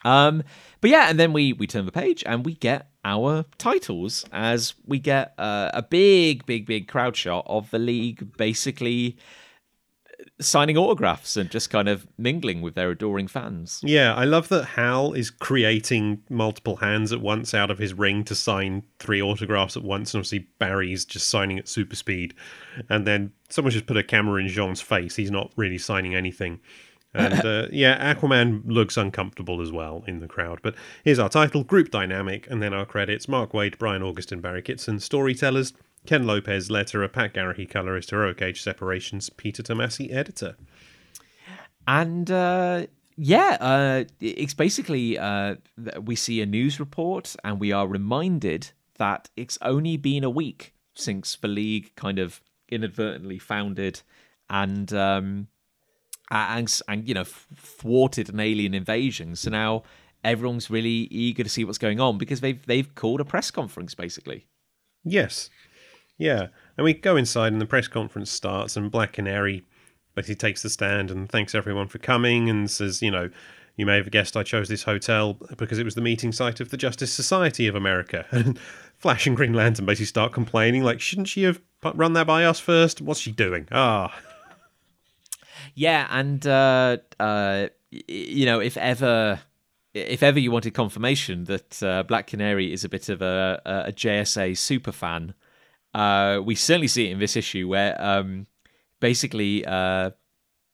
um, 0.05 0.43
but 0.81 0.89
yeah, 0.89 1.09
and 1.09 1.19
then 1.19 1.33
we 1.33 1.53
we 1.53 1.67
turn 1.67 1.85
the 1.85 1.91
page 1.91 2.23
and 2.25 2.45
we 2.45 2.53
get 2.53 2.89
our 3.03 3.45
titles 3.57 4.25
as 4.31 4.73
we 4.85 4.99
get 4.99 5.33
uh, 5.37 5.71
a 5.73 5.81
big, 5.81 6.45
big, 6.45 6.65
big 6.65 6.87
crowd 6.87 7.15
shot 7.15 7.45
of 7.47 7.71
the 7.71 7.79
league 7.79 8.35
basically 8.37 9.17
signing 10.41 10.77
autographs 10.77 11.35
and 11.37 11.49
just 11.49 11.69
kind 11.69 11.89
of 11.89 12.07
mingling 12.17 12.61
with 12.61 12.75
their 12.75 12.91
adoring 12.91 13.27
fans. 13.27 13.81
Yeah, 13.83 14.13
I 14.13 14.25
love 14.25 14.49
that 14.49 14.65
Hal 14.65 15.13
is 15.13 15.29
creating 15.29 16.23
multiple 16.29 16.77
hands 16.77 17.11
at 17.11 17.21
once 17.21 17.53
out 17.53 17.69
of 17.69 17.77
his 17.77 17.93
ring 17.93 18.23
to 18.25 18.35
sign 18.35 18.83
three 18.99 19.21
autographs 19.21 19.75
at 19.75 19.83
once, 19.83 20.13
and 20.13 20.19
obviously 20.19 20.47
Barry's 20.57 21.05
just 21.05 21.29
signing 21.29 21.59
at 21.59 21.67
super 21.67 21.95
speed. 21.95 22.33
And 22.89 23.05
then 23.05 23.33
someone 23.49 23.71
just 23.71 23.85
put 23.85 23.97
a 23.97 24.03
camera 24.03 24.41
in 24.41 24.47
Jean's 24.47 24.81
face. 24.81 25.15
He's 25.15 25.31
not 25.31 25.51
really 25.55 25.77
signing 25.77 26.15
anything. 26.15 26.59
And 27.13 27.33
uh, 27.45 27.67
yeah, 27.71 28.13
Aquaman 28.13 28.63
looks 28.65 28.97
uncomfortable 28.97 29.61
as 29.61 29.71
well 29.71 30.03
in 30.07 30.19
the 30.19 30.27
crowd. 30.27 30.59
But 30.61 30.75
here's 31.03 31.19
our 31.19 31.29
title 31.29 31.63
Group 31.63 31.91
Dynamic, 31.91 32.47
and 32.49 32.61
then 32.61 32.73
our 32.73 32.85
credits 32.85 33.27
Mark 33.27 33.51
Waid, 33.51 33.77
Brian 33.77 34.01
Augustyn, 34.01 34.33
and 34.33 34.41
Barry 34.41 34.61
Kitson. 34.61 34.99
Storytellers 34.99 35.73
Ken 36.05 36.25
Lopez, 36.25 36.69
letterer, 36.69 37.11
Pat 37.11 37.33
Garrahy, 37.33 37.69
colorist, 37.69 38.09
Heroic 38.09 38.41
Age 38.41 38.61
Separations, 38.61 39.29
Peter 39.29 39.61
Tomasi, 39.61 40.11
editor. 40.13 40.55
And 41.87 42.29
uh, 42.31 42.87
yeah, 43.17 43.57
uh, 43.59 44.03
it's 44.19 44.53
basically 44.53 45.17
uh, 45.17 45.55
we 46.01 46.15
see 46.15 46.41
a 46.41 46.45
news 46.45 46.79
report 46.79 47.35
and 47.43 47.59
we 47.59 47.71
are 47.71 47.87
reminded 47.87 48.71
that 48.97 49.29
it's 49.35 49.57
only 49.61 49.97
been 49.97 50.23
a 50.23 50.29
week 50.29 50.73
since 50.93 51.37
the 51.41 51.47
league 51.47 51.95
kind 51.95 52.19
of 52.19 52.41
inadvertently 52.69 53.39
founded 53.39 54.01
and 54.49 54.93
um, 54.93 55.47
and, 56.31 56.81
and 56.87 57.07
you 57.07 57.13
know 57.13 57.23
thwarted 57.23 58.29
an 58.29 58.39
alien 58.39 58.73
invasion. 58.73 59.35
So 59.35 59.49
now 59.49 59.83
everyone's 60.23 60.69
really 60.69 61.07
eager 61.11 61.43
to 61.43 61.49
see 61.49 61.63
what's 61.63 61.77
going 61.77 61.99
on 61.99 62.17
because 62.17 62.41
they've 62.41 62.63
they've 62.65 62.93
called 62.95 63.21
a 63.21 63.25
press 63.25 63.51
conference 63.51 63.95
basically. 63.95 64.45
Yes. 65.03 65.49
Yeah. 66.17 66.47
And 66.77 66.83
we 66.83 66.93
go 66.93 67.15
inside 67.15 67.53
and 67.53 67.61
the 67.61 67.65
press 67.65 67.87
conference 67.87 68.29
starts 68.29 68.75
and 68.75 68.91
Black 68.91 69.13
Canary 69.13 69.63
basically 70.15 70.35
takes 70.35 70.61
the 70.61 70.69
stand 70.69 71.11
and 71.11 71.29
thanks 71.29 71.55
everyone 71.55 71.87
for 71.87 71.97
coming 71.97 72.49
and 72.49 72.69
says, 72.69 73.01
you 73.01 73.09
know, 73.09 73.29
you 73.77 73.85
may 73.85 73.95
have 73.95 74.11
guessed 74.11 74.35
I 74.35 74.43
chose 74.43 74.67
this 74.67 74.83
hotel 74.83 75.37
because 75.55 75.79
it 75.79 75.85
was 75.85 75.95
the 75.95 76.01
meeting 76.01 76.33
site 76.33 76.59
of 76.59 76.69
the 76.69 76.75
Justice 76.75 77.13
Society 77.13 77.65
of 77.67 77.75
America. 77.75 78.25
And 78.31 78.59
Flash 78.97 79.25
and 79.25 79.37
Green 79.37 79.53
Lantern 79.53 79.85
basically 79.85 80.07
start 80.07 80.33
complaining, 80.33 80.83
like, 80.83 80.99
shouldn't 80.99 81.29
she 81.29 81.43
have 81.43 81.61
run 81.95 82.11
that 82.11 82.27
by 82.27 82.43
us 82.43 82.59
first? 82.59 82.99
What's 82.99 83.21
she 83.21 83.31
doing? 83.31 83.69
Ah. 83.71 84.13
Yeah, 85.75 86.07
and 86.09 86.45
uh, 86.45 86.97
uh, 87.19 87.67
you 87.91 88.45
know, 88.45 88.59
if 88.59 88.77
ever, 88.77 89.39
if 89.93 90.23
ever 90.23 90.39
you 90.39 90.51
wanted 90.51 90.73
confirmation 90.73 91.45
that 91.45 91.81
uh, 91.83 92.03
Black 92.03 92.27
Canary 92.27 92.71
is 92.71 92.83
a 92.83 92.89
bit 92.89 93.09
of 93.09 93.21
a, 93.21 93.61
a 93.87 93.91
JSA 93.91 94.57
super 94.57 94.91
fan, 94.91 95.33
uh, 95.93 96.39
we 96.43 96.55
certainly 96.55 96.87
see 96.87 97.07
it 97.07 97.11
in 97.11 97.19
this 97.19 97.35
issue 97.35 97.67
where, 97.67 97.99
um, 98.01 98.47
basically, 98.99 99.65
uh, 99.65 100.11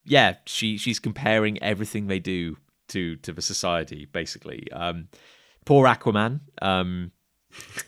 yeah, 0.03 0.35
she 0.45 0.77
she's 0.77 0.99
comparing 0.99 1.61
everything 1.63 2.07
they 2.07 2.19
do 2.19 2.57
to 2.89 3.15
to 3.17 3.31
the 3.31 3.41
society. 3.41 4.05
Basically, 4.05 4.71
um, 4.71 5.07
poor 5.65 5.87
Aquaman 5.87 6.41
um, 6.61 7.11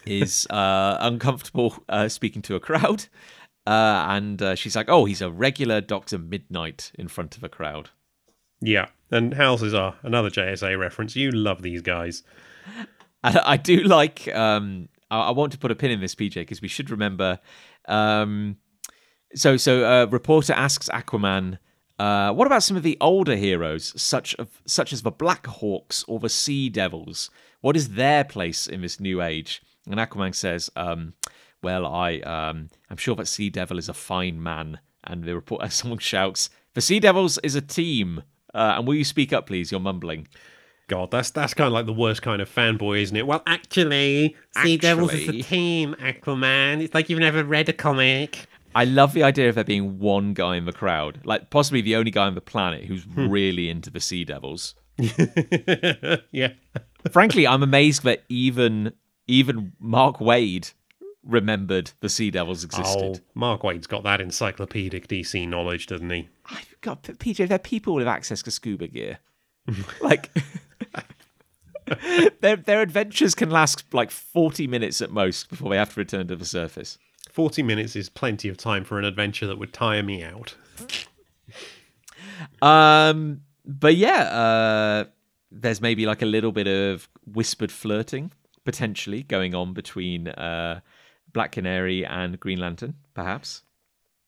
is 0.06 0.48
uh, 0.50 0.98
uncomfortable 1.00 1.76
uh, 1.90 2.08
speaking 2.08 2.42
to 2.44 2.56
a 2.56 2.60
crowd. 2.60 3.06
Uh, 3.68 4.06
and 4.08 4.42
uh, 4.42 4.56
she's 4.56 4.78
like, 4.78 4.88
"Oh, 4.88 5.04
he's 5.04 5.22
a 5.22 5.30
regular 5.30 5.82
Doctor 5.82 6.18
Midnight 6.18 6.94
in 6.96 7.10
front 7.10 7.36
of 7.36 7.44
a 7.44 7.50
crowd." 7.50 7.90
Yeah. 8.62 8.88
And 9.12 9.36
says, 9.36 9.74
ah, 9.74 9.96
another 10.04 10.30
JSA 10.30 10.80
reference. 10.80 11.16
You 11.16 11.32
love 11.32 11.62
these 11.62 11.82
guys. 11.82 12.24
I, 13.24 13.42
I 13.54 13.58
do 13.58 13.84
like. 13.84 14.34
Um, 14.34 14.90
I, 15.12 15.20
I 15.20 15.32
want 15.32 15.52
to 15.52 15.58
put 15.58 15.72
a 15.72 15.76
pin 15.76 15.92
in 15.92 16.00
this, 16.00 16.16
PJ, 16.16 16.36
because 16.36 16.62
we 16.62 16.68
should 16.68 16.90
remember. 16.90 17.40
Um, 17.88 18.58
so, 19.36 19.58
so 19.58 19.84
uh, 19.86 20.06
reporter 20.06 20.54
asks 20.54 20.88
Aquaman, 20.90 21.60
uh, 22.00 22.34
"What 22.34 22.48
about 22.48 22.64
some 22.64 22.78
of 22.78 22.84
the 22.84 22.98
older 23.02 23.36
heroes, 23.36 24.00
such 24.02 24.34
of 24.36 24.62
such 24.66 24.94
as 24.94 25.02
the 25.02 25.12
Blackhawks 25.12 26.06
or 26.08 26.20
the 26.20 26.30
Sea 26.30 26.70
Devils? 26.70 27.30
What 27.62 27.76
is 27.76 27.90
their 27.90 28.24
place 28.24 28.68
in 28.68 28.82
this 28.82 29.00
new 29.00 29.22
age?" 29.22 29.62
And 29.90 30.00
Aquaman 30.00 30.36
says, 30.36 30.70
um, 30.76 31.14
"Well, 31.62 31.86
I, 31.86 32.20
um, 32.20 32.70
I'm 32.90 32.98
sure 32.98 33.16
that 33.16 33.28
Sea 33.28 33.50
Devil 33.50 33.78
is 33.78 33.90
a 33.90 33.94
fine 33.94 34.42
man." 34.42 34.80
And 35.04 35.24
the 35.24 35.36
reporter, 35.36 35.70
someone 35.70 36.00
shouts, 36.00 36.50
"The 36.74 36.82
Sea 36.82 37.00
Devils 37.00 37.38
is 37.44 37.56
a 37.56 37.62
team." 37.62 38.24
Uh, 38.54 38.76
and 38.78 38.88
will 38.88 38.96
you 38.96 39.04
speak 39.04 39.34
up, 39.34 39.48
please? 39.48 39.72
You're 39.72 39.80
mumbling. 39.80 40.28
God, 40.88 41.12
that's 41.12 41.32
that's 41.32 41.54
kind 41.54 41.68
of 41.68 41.74
like 41.74 41.86
the 41.86 41.94
worst 41.94 42.22
kind 42.22 42.42
of 42.42 42.50
fanboy, 42.54 43.02
isn't 43.02 43.16
it? 43.16 43.28
Well, 43.28 43.44
actually, 43.46 44.36
Sea 44.64 44.78
Devils 44.78 45.14
is 45.14 45.28
a 45.28 45.42
team, 45.42 45.96
Aquaman. 46.00 46.82
It's 46.82 46.94
like 46.94 47.10
you've 47.10 47.20
never 47.20 47.44
read 47.44 47.68
a 47.68 47.74
comic. 47.74 48.48
I 48.74 48.86
love 48.86 49.14
the 49.14 49.24
idea 49.24 49.50
of 49.50 49.56
there 49.56 49.64
being 49.64 50.00
one 50.00 50.34
guy 50.34 50.56
in 50.56 50.66
the 50.66 50.72
crowd, 50.72 51.20
like 51.26 51.50
possibly 51.50 51.82
the 51.82 51.96
only 51.96 52.12
guy 52.12 52.26
on 52.26 52.36
the 52.36 52.42
planet 52.42 52.86
who's 52.86 53.06
really 53.08 53.70
into 53.70 53.90
the 53.90 54.00
Sea 54.00 54.24
Devils. 54.24 54.76
yeah. 56.32 56.54
Frankly, 57.12 57.48
I'm 57.48 57.64
amazed 57.64 58.04
that 58.04 58.24
even 58.30 58.94
even 59.28 59.74
Mark 59.80 60.18
Waid 60.20 60.74
remembered 61.28 61.92
the 62.00 62.10
Sea 62.10 62.32
Devils 62.32 62.64
existed. 62.64 63.20
Oh. 63.20 63.20
Mark 63.34 63.64
Waid's 63.64 63.88
got 63.88 64.04
that 64.04 64.22
encyclopedic 64.22 65.08
DC 65.08 65.48
knowledge, 65.48 65.88
doesn't 65.88 66.10
he? 66.10 66.30
I've 66.46 66.76
got 66.82 67.04
PJ. 67.04 67.48
They're 67.48 67.60
people 67.60 67.94
with 67.94 68.08
access 68.08 68.42
to 68.44 68.52
scuba 68.52 68.88
gear. 68.88 69.20
like 70.02 70.32
their 72.42 72.56
their 72.56 72.82
adventures 72.82 73.36
can 73.36 73.50
last 73.50 73.84
like 73.94 74.12
40 74.12 74.68
minutes 74.68 75.02
at 75.02 75.12
most 75.12 75.50
before 75.50 75.70
they 75.70 75.78
have 75.78 75.94
to 75.94 76.00
return 76.00 76.28
to 76.28 76.36
the 76.36 76.46
surface. 76.46 76.98
40 77.32 77.62
minutes 77.64 77.96
is 77.96 78.10
plenty 78.10 78.50
of 78.50 78.58
time 78.58 78.84
for 78.84 78.98
an 78.98 79.06
adventure 79.06 79.46
that 79.48 79.60
would 79.60 79.74
tire 79.74 80.04
me 80.04 80.24
out. 80.24 80.56
Um, 82.62 83.42
but 83.66 83.96
yeah, 83.96 84.24
uh, 84.24 85.06
there's 85.52 85.82
maybe 85.82 86.06
like 86.06 86.22
a 86.22 86.26
little 86.26 86.52
bit 86.52 86.68
of 86.68 87.10
whispered 87.26 87.72
flirting 87.72 88.32
potentially 88.64 89.24
going 89.24 89.56
on 89.56 89.74
between 89.74 90.28
uh, 90.28 90.82
Black 91.34 91.52
Canary 91.52 92.06
and 92.06 92.40
Green 92.40 92.60
Lantern, 92.60 92.96
perhaps. 93.14 93.64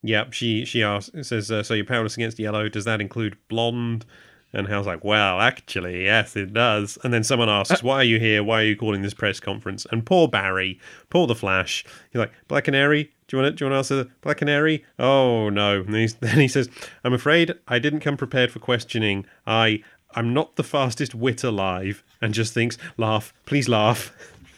Yep, 0.04 0.34
she 0.34 0.66
she 0.66 0.84
asks, 0.84 1.28
says, 1.28 1.52
uh, 1.52 1.64
"So 1.64 1.74
you're 1.74 1.86
powerless 1.86 2.16
against 2.16 2.40
yellow? 2.40 2.70
Does 2.70 2.86
that 2.86 3.02
include 3.02 3.38
blonde?" 3.50 4.06
And 4.54 4.68
Hal's 4.68 4.88
like, 4.88 5.04
"Well, 5.04 5.42
actually, 5.42 6.06
yes, 6.06 6.36
it 6.36 6.54
does." 6.54 6.98
And 7.04 7.14
then 7.14 7.24
someone 7.24 7.50
asks, 7.50 7.84
"Why 7.84 7.98
are 7.98 8.04
you 8.04 8.20
here? 8.20 8.44
Why 8.44 8.62
are 8.62 8.66
you 8.66 8.78
calling 8.78 9.02
this 9.02 9.14
press 9.14 9.40
conference?" 9.40 9.86
And 9.92 10.06
poor 10.06 10.28
Barry, 10.28 10.80
poor 11.10 11.28
the 11.28 11.36
Flash, 11.36 11.84
he's 12.12 12.20
like, 12.20 12.32
"Black 12.48 12.64
Canary, 12.64 13.12
do 13.28 13.38
you 13.38 13.44
want 13.44 13.54
to 13.54 13.58
do 13.58 13.66
you 13.66 13.72
want 13.72 13.86
to 13.86 13.96
answer? 13.96 14.12
Black 14.22 14.38
Canary? 14.38 14.86
Oh 14.98 15.50
no!" 15.50 15.82
And 15.82 15.96
he's, 15.96 16.14
then 16.22 16.40
he 16.40 16.48
says, 16.48 16.70
"I'm 17.04 17.14
afraid 17.14 17.54
I 17.68 17.80
didn't 17.80 18.00
come 18.00 18.18
prepared 18.18 18.52
for 18.52 18.60
questioning. 18.60 19.26
I." 19.46 19.84
I'm 20.16 20.34
not 20.34 20.56
the 20.56 20.64
fastest 20.64 21.14
wit 21.14 21.44
alive, 21.44 22.04
and 22.20 22.34
just 22.34 22.52
thinks, 22.52 22.80
laugh, 22.98 23.32
please 23.46 23.70
laugh. 23.70 24.12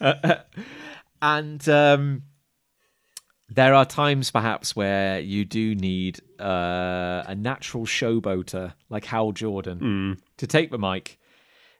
And 1.22 1.66
um, 1.68 2.24
there 3.54 3.74
are 3.74 3.84
times 3.84 4.30
perhaps 4.30 4.74
where 4.76 5.20
you 5.20 5.44
do 5.44 5.74
need 5.74 6.20
uh, 6.40 7.22
a 7.26 7.34
natural 7.34 7.84
showboater 7.86 8.72
like 8.88 9.04
Hal 9.04 9.32
Jordan 9.32 9.78
to 10.36 10.46
take 10.46 10.70
the 10.70 10.78
mic. 10.78 11.18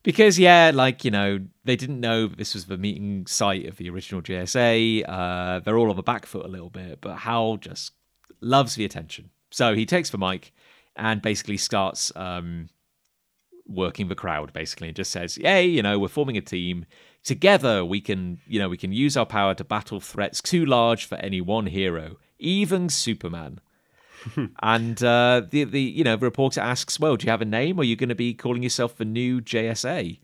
because 0.02 0.38
yeah, 0.38 0.70
like 0.74 1.04
you 1.04 1.10
know, 1.10 1.40
they 1.64 1.76
didn't 1.76 2.00
know 2.00 2.26
that 2.26 2.38
this 2.38 2.54
was 2.54 2.66
the 2.66 2.76
meeting 2.76 3.26
site 3.26 3.66
of 3.66 3.76
the 3.76 3.88
original 3.90 4.20
JSA. 4.22 5.04
Uh, 5.08 5.60
they're 5.60 5.78
all 5.78 5.90
on 5.90 5.96
the 5.96 6.02
back 6.02 6.26
foot 6.26 6.44
a 6.44 6.48
little 6.48 6.70
bit, 6.70 7.00
but 7.00 7.18
Hal 7.18 7.56
just 7.56 7.92
loves 8.40 8.74
the 8.74 8.84
attention, 8.84 9.30
so 9.50 9.74
he 9.74 9.86
takes 9.86 10.10
the 10.10 10.18
mic 10.18 10.52
and 10.96 11.22
basically 11.22 11.56
starts 11.56 12.12
um, 12.16 12.68
working 13.66 14.08
the 14.08 14.14
crowd, 14.14 14.52
basically, 14.52 14.88
and 14.88 14.96
just 14.96 15.12
says, 15.12 15.36
"Hey, 15.36 15.66
you 15.66 15.82
know, 15.82 15.98
we're 15.98 16.08
forming 16.08 16.36
a 16.36 16.42
team." 16.42 16.84
Together, 17.24 17.84
we 17.84 18.00
can, 18.00 18.40
you 18.46 18.58
know, 18.58 18.68
we 18.68 18.76
can 18.76 18.92
use 18.92 19.16
our 19.16 19.26
power 19.26 19.54
to 19.54 19.64
battle 19.64 20.00
threats 20.00 20.40
too 20.40 20.66
large 20.66 21.04
for 21.04 21.16
any 21.16 21.40
one 21.40 21.66
hero, 21.66 22.16
even 22.38 22.88
Superman. 22.88 23.60
and 24.62 25.02
uh, 25.02 25.42
the 25.50 25.64
the 25.64 25.80
you 25.80 26.04
know 26.04 26.16
the 26.16 26.24
reporter 26.24 26.60
asks, 26.60 26.98
"Well, 26.98 27.16
do 27.16 27.26
you 27.26 27.30
have 27.30 27.42
a 27.42 27.46
name? 27.46 27.78
Or 27.78 27.82
are 27.82 27.84
you 27.84 27.96
going 27.96 28.08
to 28.08 28.14
be 28.14 28.34
calling 28.34 28.62
yourself 28.62 28.96
the 28.96 29.04
new 29.04 29.40
JSA?" 29.40 30.18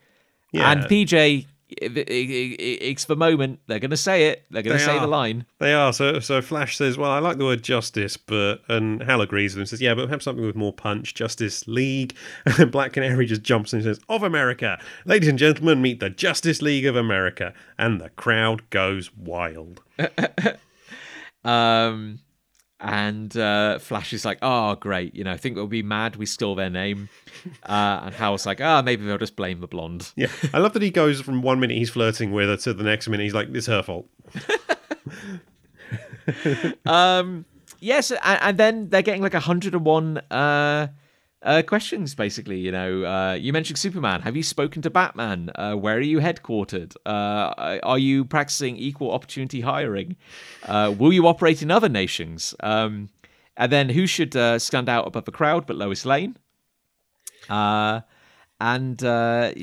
Yeah. 0.53 0.70
And 0.70 0.82
PJ, 0.84 1.46
it, 1.69 1.97
it, 1.97 2.09
it, 2.09 2.62
it's 2.83 3.05
the 3.05 3.16
moment 3.16 3.61
they're 3.66 3.79
going 3.79 3.91
to 3.91 3.97
say 3.97 4.29
it. 4.29 4.45
They're 4.51 4.62
going 4.62 4.79
to 4.79 4.83
They 4.85 4.91
say 4.91 4.97
are. 4.97 5.01
the 5.01 5.07
line. 5.07 5.47
They 5.59 5.75
are. 5.75 5.93
So 5.93 6.21
so 6.21 6.41
Flash 6.41 6.77
says, 6.77 6.97
Well, 6.97 7.11
I 7.11 7.19
like 7.19 7.39
the 7.39 7.45
word 7.45 7.62
justice, 7.62 8.16
but 8.16 8.62
and 8.69 9.03
Hal 9.03 9.21
agrees 9.21 9.55
with 9.55 9.61
him 9.62 9.66
says, 9.66 9.81
Yeah, 9.81 9.95
but 9.95 10.09
have 10.09 10.23
something 10.23 10.45
with 10.45 10.57
more 10.57 10.73
punch, 10.73 11.14
Justice 11.14 11.66
League. 11.69 12.14
And 12.47 12.55
then 12.55 12.71
Black 12.71 12.93
Canary 12.95 13.27
just 13.27 13.43
jumps 13.43 13.73
in 13.73 13.79
and 13.81 13.85
says, 13.85 14.01
Of 14.09 14.23
America. 14.23 14.79
Ladies 15.05 15.29
and 15.29 15.39
gentlemen, 15.39 15.83
meet 15.83 16.01
the 16.01 16.11
Justice 16.11 16.62
League 16.62 16.87
of 16.87 16.97
America. 16.97 17.53
And 17.79 18.01
the 18.01 18.11
crowd 18.11 18.69
goes 18.71 19.14
wild. 19.14 19.83
Um, 21.45 22.21
and 22.81 23.37
uh, 23.37 23.79
Flash 23.79 24.12
is 24.12 24.24
like, 24.24 24.39
"Oh, 24.43 24.74
great! 24.76 25.14
You 25.14 25.24
know, 25.24 25.33
I 25.33 25.37
think 25.37 25.57
they'll 25.57 25.66
be 25.66 25.83
mad 25.83 26.16
we 26.16 26.26
stole 26.26 26.55
their 26.55 26.70
name." 26.70 27.09
Uh, 27.62 28.01
and 28.05 28.14
Hal's 28.14 28.47
like, 28.47 28.61
"Ah, 28.61 28.83
maybe 28.83 29.05
they'll 29.05 29.16
just 29.16 29.37
blame 29.37 29.61
the 29.61 29.68
blonde." 29.68 30.11
Yeah. 30.16 30.26
I 30.53 30.59
love 30.59 30.72
that 30.72 30.83
he 30.83 30.91
goes 30.91 31.20
from 31.20 31.41
one 31.41 31.61
minute 31.61 31.76
he's 31.76 31.91
flirting 31.91 32.33
with 32.33 32.49
her 32.49 32.57
to 32.57 32.74
the 32.74 32.83
next 32.83 33.09
minute 33.09 33.24
he's 33.24 33.35
like, 33.35 33.49
It's 33.55 33.66
her 33.66 33.83
fault. 33.83 34.07
Um, 36.85 37.45
yes, 37.81 38.11
and, 38.11 38.39
and 38.43 38.59
then 38.59 38.89
they're 38.89 39.03
getting 39.03 39.22
like 39.22 39.33
101 39.33 40.18
uh, 40.31 40.89
uh, 41.43 41.62
questions, 41.62 42.14
basically. 42.14 42.59
You 42.59 42.72
know, 42.72 43.05
uh, 43.05 43.34
you 43.34 43.53
mentioned 43.53 43.78
Superman. 43.78 44.22
Have 44.22 44.36
you 44.36 44.43
spoken 44.43 44.82
to 44.82 44.91
Batman? 44.91 45.51
Uh, 45.55 45.74
where 45.74 45.97
are 45.97 46.01
you 46.01 46.18
headquartered? 46.18 46.97
Uh, 47.07 47.78
are 47.82 47.99
you 47.99 48.24
practicing 48.24 48.76
equal 48.76 49.12
opportunity 49.12 49.61
hiring? 49.61 50.16
Uh, 50.66 50.95
will 50.99 51.12
you 51.12 51.26
operate 51.26 51.62
in 51.62 51.70
other 51.70 51.89
nations? 51.89 52.55
Um, 52.61 53.11
and 53.57 53.70
then 53.72 53.89
who 53.91 54.07
should 54.07 54.34
uh, 54.36 54.59
stand 54.59 54.89
out 54.89 55.07
above 55.07 55.24
the 55.24 55.32
crowd 55.32 55.66
but 55.66 55.76
Lois 55.76 56.05
Lane? 56.05 56.36
And 58.61 59.01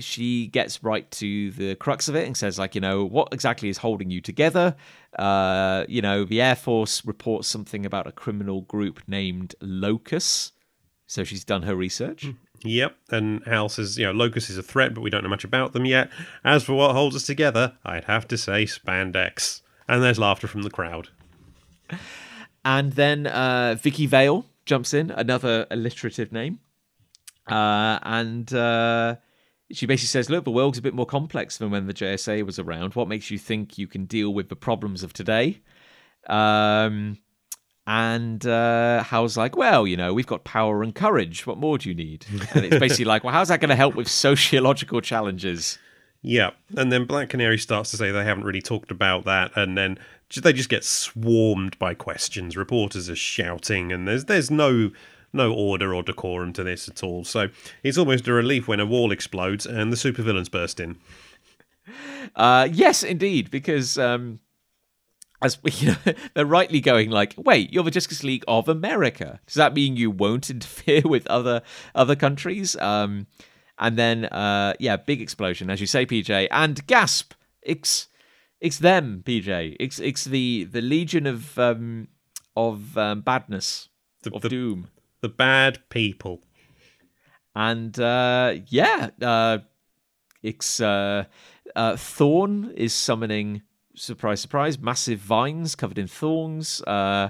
she 0.01 0.47
gets 0.47 0.81
right 0.81 1.11
to 1.11 1.51
the 1.51 1.75
crux 1.75 2.07
of 2.07 2.15
it 2.15 2.25
and 2.25 2.37
says, 2.37 2.57
like, 2.57 2.75
you 2.75 2.81
know, 2.81 3.03
what 3.03 3.33
exactly 3.33 3.67
is 3.67 3.77
holding 3.79 4.09
you 4.09 4.21
together? 4.21 4.75
You 5.19 6.01
know, 6.01 6.23
the 6.23 6.41
Air 6.41 6.55
Force 6.55 7.05
reports 7.05 7.49
something 7.49 7.85
about 7.85 8.07
a 8.07 8.13
criminal 8.13 8.61
group 8.61 9.01
named 9.07 9.55
Locus. 9.59 10.53
So 11.07 11.23
she's 11.23 11.43
done 11.43 11.63
her 11.63 11.75
research. 11.75 12.27
Yep. 12.63 12.95
And 13.11 13.43
Hal 13.45 13.69
says, 13.69 13.97
you 13.97 14.05
know, 14.05 14.11
Locus 14.11 14.49
is 14.49 14.57
a 14.57 14.63
threat, 14.63 14.93
but 14.93 15.01
we 15.01 15.09
don't 15.09 15.23
know 15.23 15.29
much 15.29 15.43
about 15.43 15.73
them 15.73 15.85
yet. 15.85 16.09
As 16.43 16.63
for 16.63 16.73
what 16.73 16.93
holds 16.93 17.15
us 17.15 17.25
together, 17.25 17.77
I'd 17.85 18.05
have 18.05 18.27
to 18.29 18.37
say 18.37 18.65
spandex. 18.65 19.61
And 19.87 20.01
there's 20.01 20.17
laughter 20.17 20.47
from 20.47 20.63
the 20.63 20.71
crowd. 20.71 21.09
And 22.63 22.93
then 22.93 23.27
uh, 23.27 23.75
Vicki 23.79 24.07
Vale 24.07 24.45
jumps 24.65 24.93
in, 24.93 25.11
another 25.11 25.67
alliterative 25.69 26.31
name. 26.31 26.59
Uh, 27.47 27.99
and 28.01 28.51
uh, 28.51 29.17
she 29.71 29.85
basically 29.85 30.07
says, 30.07 30.29
Look, 30.29 30.45
the 30.45 30.51
world's 30.51 30.79
a 30.79 30.81
bit 30.81 30.95
more 30.95 31.05
complex 31.05 31.57
than 31.57 31.69
when 31.69 31.85
the 31.85 31.93
JSA 31.93 32.43
was 32.43 32.57
around. 32.57 32.95
What 32.95 33.07
makes 33.07 33.29
you 33.29 33.37
think 33.37 33.77
you 33.77 33.87
can 33.87 34.05
deal 34.05 34.33
with 34.33 34.49
the 34.49 34.55
problems 34.55 35.03
of 35.03 35.13
today? 35.13 35.61
Um, 36.27 37.19
and 37.87 38.45
uh, 38.45 39.03
Hal's 39.03 39.37
like, 39.37 39.55
Well, 39.55 39.85
you 39.85 39.97
know, 39.97 40.13
we've 40.13 40.27
got 40.27 40.43
power 40.43 40.81
and 40.81 40.93
courage. 40.93 41.45
What 41.45 41.57
more 41.57 41.77
do 41.77 41.89
you 41.89 41.95
need? 41.95 42.25
And 42.53 42.65
it's 42.65 42.79
basically 42.79 43.05
like, 43.05 43.23
Well, 43.23 43.33
how's 43.33 43.49
that 43.49 43.59
going 43.59 43.69
to 43.69 43.75
help 43.75 43.95
with 43.95 44.07
sociological 44.07 45.01
challenges? 45.01 45.77
Yeah, 46.21 46.51
and 46.75 46.91
then 46.91 47.05
Black 47.05 47.29
Canary 47.29 47.59
starts 47.59 47.91
to 47.91 47.97
say 47.97 48.09
they 48.09 48.23
haven't 48.23 48.45
really 48.45 48.61
talked 48.61 48.89
about 48.89 49.25
that, 49.25 49.51
and 49.55 49.77
then 49.77 49.99
they 50.41 50.53
just 50.53 50.69
get 50.69 50.83
swarmed 50.83 51.77
by 51.77 51.93
questions. 51.93 52.57
Reporters 52.57 53.11
are 53.11 53.15
shouting, 53.15 53.91
and 53.91 54.07
there's 54.07 54.25
there's 54.25 54.49
no 54.49 54.89
no 55.33 55.53
order 55.53 55.93
or 55.93 56.01
decorum 56.01 56.51
to 56.53 56.63
this 56.63 56.89
at 56.89 57.03
all. 57.03 57.23
So 57.25 57.49
it's 57.83 57.97
almost 57.97 58.27
a 58.27 58.33
relief 58.33 58.67
when 58.67 58.79
a 58.79 58.85
wall 58.87 59.11
explodes 59.11 59.67
and 59.67 59.91
the 59.91 59.97
supervillains 59.97 60.49
burst 60.49 60.79
in. 60.79 60.97
Uh, 62.35 62.67
yes, 62.71 63.03
indeed, 63.03 63.51
because 63.51 63.97
um, 63.99 64.39
as 65.41 65.57
you 65.81 65.89
know, 66.05 66.13
they're 66.33 66.45
rightly 66.45 66.81
going 66.81 67.09
like, 67.09 67.33
"Wait, 67.37 67.71
you're 67.73 67.83
the 67.83 67.91
Justice 67.91 68.23
League 68.23 68.43
of 68.47 68.67
America. 68.69 69.39
Does 69.45 69.55
that 69.55 69.73
mean 69.73 69.97
you 69.97 70.09
won't 70.11 70.49
interfere 70.55 71.01
with 71.03 71.27
other 71.27 71.61
other 71.93 72.15
countries?" 72.15 72.75
Um, 72.77 73.27
and 73.77 73.97
then, 73.97 74.25
uh, 74.25 74.73
yeah, 74.79 74.95
big 74.95 75.21
explosion, 75.21 75.69
as 75.69 75.81
you 75.81 75.87
say, 75.87 76.05
PJ, 76.05 76.47
and 76.51 76.85
gasp! 76.87 77.33
It's 77.61 78.07
it's 78.61 78.79
them, 78.79 79.21
PJ. 79.25 79.75
It's 79.79 79.99
it's 79.99 80.23
the 80.23 80.63
the 80.63 80.81
legion 80.81 81.27
of 81.27 81.59
um, 81.59 82.07
of 82.55 82.97
um, 82.97 83.21
badness, 83.21 83.89
The- 84.23 84.31
of 84.33 84.41
the- 84.43 84.49
doom, 84.49 84.87
The 85.21 85.29
bad 85.29 85.79
people. 85.89 86.41
and 87.55 87.99
uh, 87.99 88.55
yeah, 88.67 89.09
uh, 89.21 89.59
it's 90.41 90.79
uh, 90.79 91.25
uh, 91.75 91.95
Thorn 91.97 92.71
is 92.75 92.93
summoning. 92.93 93.61
Surprise, 93.95 94.41
surprise! 94.41 94.79
Massive 94.79 95.19
vines 95.19 95.75
covered 95.75 95.97
in 95.97 96.07
thorns. 96.07 96.81
Uh, 96.81 97.29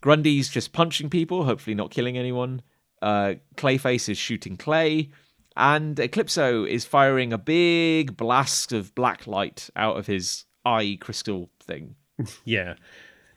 Grundy's 0.00 0.48
just 0.48 0.72
punching 0.72 1.10
people, 1.10 1.44
hopefully 1.44 1.74
not 1.74 1.90
killing 1.90 2.18
anyone. 2.18 2.62
Uh, 3.00 3.34
Clayface 3.56 4.08
is 4.08 4.18
shooting 4.18 4.56
clay, 4.56 5.10
and 5.56 5.96
Eclipso 5.96 6.68
is 6.68 6.84
firing 6.84 7.32
a 7.32 7.38
big 7.38 8.16
blast 8.16 8.72
of 8.72 8.94
black 8.94 9.26
light 9.26 9.70
out 9.74 9.96
of 9.96 10.06
his 10.06 10.44
eye 10.64 10.98
crystal 11.00 11.50
thing. 11.60 11.96
Yeah. 12.44 12.74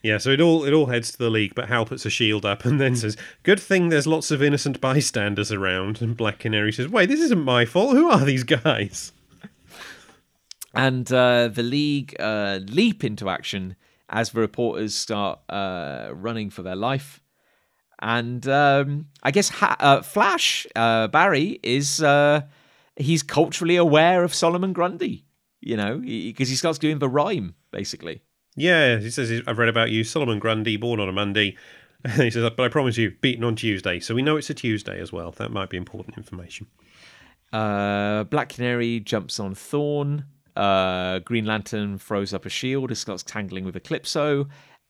Yeah, 0.03 0.19
so 0.19 0.29
it 0.29 0.39
all 0.39 0.65
it 0.65 0.71
all 0.73 0.85
heads 0.85 1.11
to 1.13 1.17
the 1.17 1.31
league, 1.31 1.55
but 1.55 1.67
Hal 1.67 1.87
puts 1.87 2.05
a 2.05 2.11
shield 2.11 2.45
up 2.45 2.63
and 2.63 2.79
then 2.79 2.95
says, 2.95 3.17
"Good 3.41 3.59
thing 3.59 3.89
there's 3.89 4.05
lots 4.05 4.29
of 4.29 4.43
innocent 4.43 4.79
bystanders 4.79 5.51
around." 5.51 5.99
And 5.99 6.15
Black 6.15 6.37
Canary 6.37 6.71
says, 6.71 6.87
"Wait, 6.87 7.07
this 7.09 7.21
isn't 7.21 7.43
my 7.43 7.65
fault. 7.65 7.95
Who 7.95 8.11
are 8.11 8.23
these 8.23 8.43
guys?" 8.43 9.13
And 10.75 11.11
uh, 11.11 11.47
the 11.47 11.63
league 11.63 12.15
uh, 12.19 12.59
leap 12.67 13.03
into 13.03 13.29
action 13.29 13.75
as 14.09 14.31
the 14.31 14.39
reporters 14.39 14.95
start 14.95 15.39
uh, 15.49 16.09
running 16.13 16.49
for 16.49 16.61
their 16.61 16.75
life. 16.75 17.21
And 17.99 18.47
um, 18.47 19.07
I 19.23 19.31
guess 19.31 19.49
ha- 19.49 19.77
uh, 19.79 20.01
Flash 20.01 20.67
uh, 20.75 21.07
Barry 21.07 21.59
is 21.63 22.03
uh, 22.03 22.41
he's 22.95 23.23
culturally 23.23 23.77
aware 23.77 24.23
of 24.23 24.33
Solomon 24.33 24.73
Grundy, 24.73 25.25
you 25.61 25.77
know, 25.77 25.99
because 25.99 26.49
he 26.49 26.55
starts 26.55 26.77
doing 26.77 26.99
the 26.99 27.09
rhyme 27.09 27.55
basically. 27.71 28.21
Yeah, 28.55 28.99
he 28.99 29.09
says, 29.09 29.41
I've 29.47 29.57
read 29.57 29.69
about 29.69 29.91
you, 29.91 30.03
Solomon 30.03 30.39
Grundy, 30.39 30.77
born 30.77 30.99
on 30.99 31.09
a 31.09 31.11
Monday. 31.11 31.57
he 32.15 32.31
says, 32.31 32.49
but 32.55 32.63
I 32.63 32.69
promise 32.69 32.97
you, 32.97 33.11
beaten 33.21 33.43
on 33.43 33.55
Tuesday. 33.55 33.99
So 33.99 34.15
we 34.15 34.21
know 34.21 34.37
it's 34.37 34.49
a 34.49 34.53
Tuesday 34.53 34.99
as 34.99 35.11
well. 35.11 35.31
That 35.31 35.51
might 35.51 35.69
be 35.69 35.77
important 35.77 36.17
information. 36.17 36.67
Uh, 37.51 38.23
Black 38.25 38.49
Canary 38.49 39.01
jumps 39.01 39.39
on 39.39 39.55
Thorn. 39.55 40.25
Uh, 40.55 41.19
Green 41.19 41.45
Lantern 41.45 41.97
throws 41.97 42.33
up 42.33 42.45
a 42.45 42.49
shield 42.49 42.89
and 42.89 42.97
starts 42.97 43.23
tangling 43.23 43.65
with 43.65 43.75
Eclipso. 43.75 44.47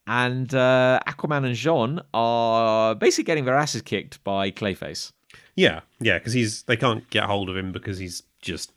And 0.08 0.54
uh, 0.54 1.00
Aquaman 1.08 1.46
and 1.46 1.56
Jean 1.56 2.00
are 2.14 2.94
basically 2.94 3.24
getting 3.24 3.46
their 3.46 3.58
asses 3.58 3.82
kicked 3.82 4.24
by 4.24 4.52
Clayface. 4.52 5.12
Yeah, 5.56 5.82
yeah, 6.00 6.20
because 6.20 6.34
he's 6.34 6.64
they 6.64 6.78
can't 6.78 7.10
get 7.10 7.24
hold 7.24 7.50
of 7.50 7.58
him 7.58 7.72
because 7.72 7.98
he's 7.98 8.24
just 8.42 8.72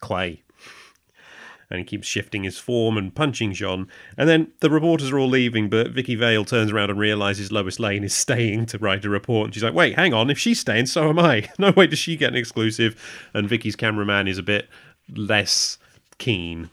clay. 0.00 0.42
And 1.70 1.78
he 1.78 1.86
keeps 1.86 2.06
shifting 2.06 2.42
his 2.42 2.58
form 2.58 2.98
and 2.98 3.14
punching 3.14 3.54
Jean. 3.54 3.88
And 4.18 4.28
then 4.28 4.52
the 4.60 4.68
reporters 4.68 5.10
are 5.10 5.18
all 5.18 5.28
leaving, 5.28 5.70
but 5.70 5.90
Vicki 5.90 6.16
Vale 6.16 6.44
turns 6.44 6.70
around 6.70 6.90
and 6.90 6.98
realizes 6.98 7.50
Lois 7.50 7.80
Lane 7.80 8.04
is 8.04 8.12
staying 8.14 8.66
to 8.66 8.78
write 8.78 9.06
a 9.06 9.10
report. 9.10 9.46
And 9.46 9.54
she's 9.54 9.62
like, 9.62 9.72
wait, 9.72 9.94
hang 9.94 10.12
on, 10.12 10.28
if 10.28 10.38
she's 10.38 10.60
staying, 10.60 10.86
so 10.86 11.08
am 11.08 11.18
I. 11.18 11.48
No 11.58 11.70
way 11.70 11.86
does 11.86 11.98
she 11.98 12.16
get 12.16 12.28
an 12.28 12.36
exclusive. 12.36 13.00
And 13.32 13.48
Vicki's 13.48 13.74
cameraman 13.74 14.28
is 14.28 14.36
a 14.36 14.42
bit 14.42 14.68
less 15.16 15.78
keen. 16.24 16.70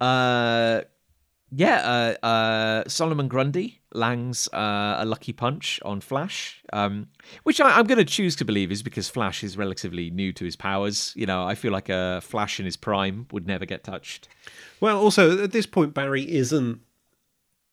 Uh, 0.00 0.82
yeah, 1.50 2.14
uh, 2.22 2.26
uh, 2.26 2.84
Solomon 2.88 3.28
Grundy 3.28 3.80
langs 3.92 4.48
uh, 4.52 4.96
a 4.98 5.04
lucky 5.04 5.32
punch 5.32 5.80
on 5.84 6.00
Flash, 6.00 6.62
um, 6.72 7.06
which 7.44 7.60
I, 7.60 7.78
I'm 7.78 7.86
going 7.86 7.98
to 7.98 8.04
choose 8.04 8.34
to 8.36 8.44
believe 8.44 8.72
is 8.72 8.82
because 8.82 9.08
Flash 9.08 9.44
is 9.44 9.56
relatively 9.56 10.10
new 10.10 10.32
to 10.32 10.44
his 10.44 10.56
powers. 10.56 11.12
You 11.16 11.26
know, 11.26 11.44
I 11.44 11.54
feel 11.54 11.70
like 11.72 11.88
a 11.88 12.20
Flash 12.22 12.58
in 12.58 12.64
his 12.66 12.76
prime 12.76 13.26
would 13.30 13.46
never 13.46 13.64
get 13.66 13.84
touched. 13.84 14.28
Well, 14.80 14.98
also 14.98 15.42
at 15.44 15.52
this 15.52 15.66
point, 15.66 15.94
Barry 15.94 16.22
isn't 16.30 16.80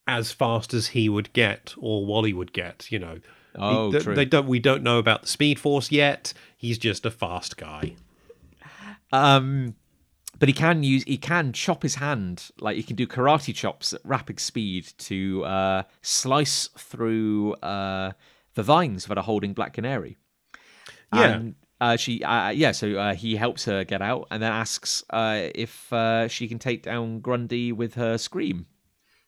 as 0.08 0.32
fast 0.32 0.74
as 0.74 0.88
he 0.88 1.10
would 1.10 1.34
get 1.34 1.74
or 1.78 2.06
Wally 2.06 2.34
would 2.34 2.54
get. 2.54 2.92
You 2.92 3.00
know, 3.00 3.18
Oh, 3.56 3.88
He- 3.88 3.92
th- 3.94 4.04
true. 4.04 4.16
they 4.16 4.26
don't. 4.26 4.48
We 4.48 4.60
don't 4.60 4.82
know 4.84 4.98
about 5.00 5.24
the 5.24 5.28
Speed 5.28 5.60
Force 5.60 5.92
yet. 5.92 6.34
He's 6.56 6.78
just 6.78 7.06
a 7.06 7.12
fast 7.12 7.58
guy. 7.58 7.96
Um, 9.12 9.76
but 10.42 10.50
he 10.50 10.54
can 10.54 10.82
use 10.82 11.04
he 11.04 11.18
can 11.18 11.54
chop 11.54 11.84
his 11.84 11.96
hand 11.96 12.50
like 12.60 12.76
he 12.76 12.82
can 12.82 12.96
do 12.96 13.06
karate 13.06 13.54
chops 13.54 13.94
at 13.94 14.02
rapid 14.04 14.40
speed 14.40 14.92
to 14.98 15.46
uh, 15.46 15.84
slice 16.02 16.68
through 16.80 17.54
uh, 17.62 18.12
the 18.56 18.64
vines 18.64 19.06
that 19.06 19.20
are 19.20 19.24
holding 19.24 19.54
Black 19.54 19.74
Canary. 19.74 20.18
Yeah. 21.14 21.26
And, 21.26 21.56
uh, 21.80 21.96
she 21.96 22.24
uh, 22.24 22.50
yeah 22.50 22.72
so 22.72 22.96
uh, 22.96 23.14
he 23.14 23.36
helps 23.36 23.66
her 23.66 23.84
get 23.84 24.02
out 24.02 24.28
and 24.32 24.42
then 24.42 24.52
asks 24.52 25.04
uh, 25.12 25.50
if 25.54 25.94
uh, 25.94 26.28
she 26.28 26.48
can 26.48 26.58
take 26.58 26.82
down 26.82 27.20
Grundy 27.20 27.72
with 27.72 27.94
her 27.94 28.18
scream. 28.18 28.66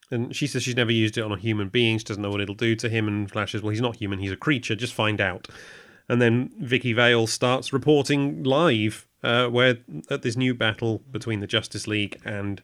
And 0.09 0.35
she 0.35 0.47
says 0.47 0.63
she's 0.63 0.75
never 0.75 0.91
used 0.91 1.15
it 1.19 1.21
on 1.21 1.31
a 1.31 1.37
human 1.37 1.69
being. 1.69 1.99
She 1.99 2.05
doesn't 2.05 2.23
know 2.23 2.31
what 2.31 2.41
it'll 2.41 2.55
do 2.55 2.75
to 2.77 2.89
him. 2.89 3.07
And 3.07 3.29
Flash 3.29 3.51
says, 3.51 3.61
well, 3.61 3.69
he's 3.69 3.81
not 3.81 3.95
human. 3.95 4.19
He's 4.19 4.31
a 4.31 4.35
creature. 4.35 4.75
Just 4.75 4.93
find 4.93 5.21
out. 5.21 5.47
And 6.09 6.21
then 6.21 6.51
Vicki 6.59 6.93
Vale 6.93 7.25
starts 7.25 7.71
reporting 7.71 8.43
live 8.43 9.07
uh, 9.23 9.47
where 9.47 9.77
at 10.09 10.21
this 10.21 10.35
new 10.35 10.53
battle 10.53 11.01
between 11.11 11.39
the 11.39 11.47
Justice 11.47 11.87
League 11.87 12.19
and 12.25 12.61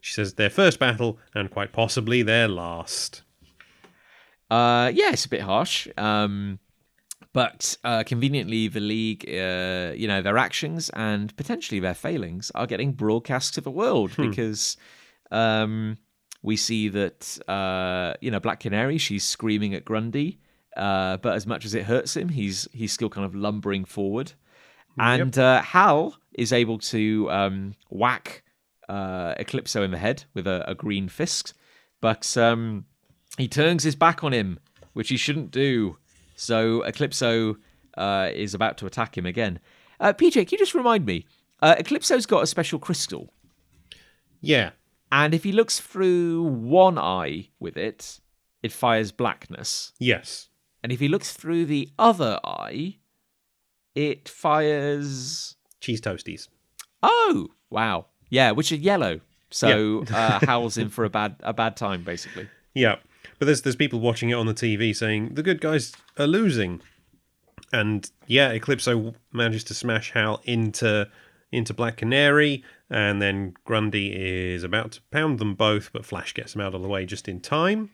she 0.00 0.12
says 0.12 0.34
their 0.34 0.50
first 0.50 0.78
battle 0.78 1.18
and 1.34 1.50
quite 1.50 1.72
possibly 1.72 2.22
their 2.22 2.48
last. 2.48 3.22
Uh, 4.50 4.90
yeah, 4.92 5.12
it's 5.12 5.24
a 5.24 5.28
bit 5.28 5.40
harsh. 5.40 5.88
Um, 5.96 6.58
but 7.32 7.78
uh, 7.84 8.02
conveniently, 8.04 8.68
the 8.68 8.80
league, 8.80 9.24
uh, 9.26 9.92
you 9.96 10.06
know, 10.06 10.20
their 10.20 10.36
actions 10.36 10.90
and 10.90 11.34
potentially 11.36 11.80
their 11.80 11.94
failings 11.94 12.50
are 12.54 12.66
getting 12.66 12.92
broadcast 12.92 13.54
to 13.54 13.62
the 13.62 13.70
world 13.70 14.12
because 14.16 14.76
um, 15.30 15.96
we 16.42 16.56
see 16.56 16.88
that, 16.88 17.38
uh, 17.48 18.14
you 18.20 18.30
know, 18.30 18.40
Black 18.40 18.60
Canary, 18.60 18.98
she's 18.98 19.24
screaming 19.24 19.72
at 19.74 19.84
Grundy, 19.84 20.40
uh, 20.76 21.16
but 21.18 21.34
as 21.34 21.46
much 21.46 21.64
as 21.64 21.74
it 21.74 21.84
hurts 21.84 22.16
him, 22.16 22.28
he's 22.28 22.68
he's 22.72 22.92
still 22.92 23.08
kind 23.08 23.24
of 23.24 23.34
lumbering 23.34 23.84
forward. 23.84 24.32
And 24.98 25.36
uh, 25.38 25.62
Hal 25.62 26.16
is 26.34 26.52
able 26.52 26.78
to 26.78 27.30
um, 27.30 27.74
whack 27.90 28.42
uh, 28.88 29.34
Eclipso 29.38 29.82
in 29.84 29.90
the 29.90 29.98
head 29.98 30.24
with 30.34 30.46
a, 30.46 30.68
a 30.70 30.74
green 30.74 31.08
fist, 31.08 31.54
but 32.00 32.36
um, 32.36 32.84
he 33.38 33.48
turns 33.48 33.82
his 33.84 33.94
back 33.96 34.22
on 34.24 34.32
him, 34.32 34.58
which 34.92 35.08
he 35.08 35.16
shouldn't 35.16 35.50
do. 35.50 35.96
So 36.36 36.82
Eclipso 36.86 37.56
uh, 37.96 38.30
is 38.34 38.54
about 38.54 38.76
to 38.78 38.86
attack 38.86 39.16
him 39.16 39.26
again. 39.26 39.60
Uh, 40.00 40.12
PJ, 40.12 40.32
can 40.34 40.48
you 40.50 40.58
just 40.58 40.74
remind 40.74 41.06
me? 41.06 41.24
Uh, 41.60 41.76
Eclipso's 41.76 42.26
got 42.26 42.42
a 42.42 42.46
special 42.46 42.78
crystal, 42.78 43.32
Yeah. 44.40 44.70
and 45.12 45.32
if 45.34 45.44
he 45.44 45.52
looks 45.52 45.78
through 45.78 46.42
one 46.42 46.98
eye 46.98 47.48
with 47.60 47.76
it, 47.76 48.20
it 48.62 48.72
fires 48.72 49.12
blackness. 49.12 49.92
Yes. 49.98 50.48
And 50.82 50.90
if 50.90 50.98
he 51.00 51.06
looks 51.08 51.32
through 51.32 51.66
the 51.66 51.88
other 51.98 52.40
eye, 52.44 52.96
it 53.94 54.28
fires. 54.28 55.56
Cheese 55.80 56.00
toasties. 56.00 56.48
Oh, 57.02 57.48
wow. 57.70 58.06
Yeah, 58.30 58.52
which 58.52 58.72
are 58.72 58.76
yellow. 58.76 59.20
So 59.50 60.04
uh, 60.12 60.40
Hal's 60.46 60.78
in 60.78 60.88
for 60.88 61.04
a 61.04 61.10
bad 61.10 61.36
a 61.42 61.52
bad 61.52 61.76
time, 61.76 62.02
basically. 62.02 62.48
Yeah, 62.74 62.96
but 63.38 63.46
there's 63.46 63.62
there's 63.62 63.76
people 63.76 64.00
watching 64.00 64.30
it 64.30 64.34
on 64.34 64.46
the 64.46 64.54
TV 64.54 64.96
saying 64.96 65.34
the 65.34 65.42
good 65.42 65.60
guys 65.60 65.92
are 66.18 66.26
losing, 66.26 66.80
and 67.72 68.10
yeah, 68.26 68.52
Eclipso 68.52 69.14
manages 69.32 69.64
to 69.64 69.74
smash 69.74 70.12
Hal 70.12 70.40
into 70.44 71.08
into 71.50 71.74
Black 71.74 71.98
Canary, 71.98 72.64
and 72.88 73.20
then 73.20 73.54
Grundy 73.64 74.14
is 74.16 74.64
about 74.64 74.92
to 74.92 75.02
pound 75.10 75.38
them 75.38 75.54
both, 75.54 75.90
but 75.92 76.06
Flash 76.06 76.32
gets 76.32 76.54
him 76.54 76.62
out 76.62 76.74
of 76.74 76.80
the 76.80 76.88
way 76.88 77.04
just 77.04 77.28
in 77.28 77.40
time. 77.40 77.90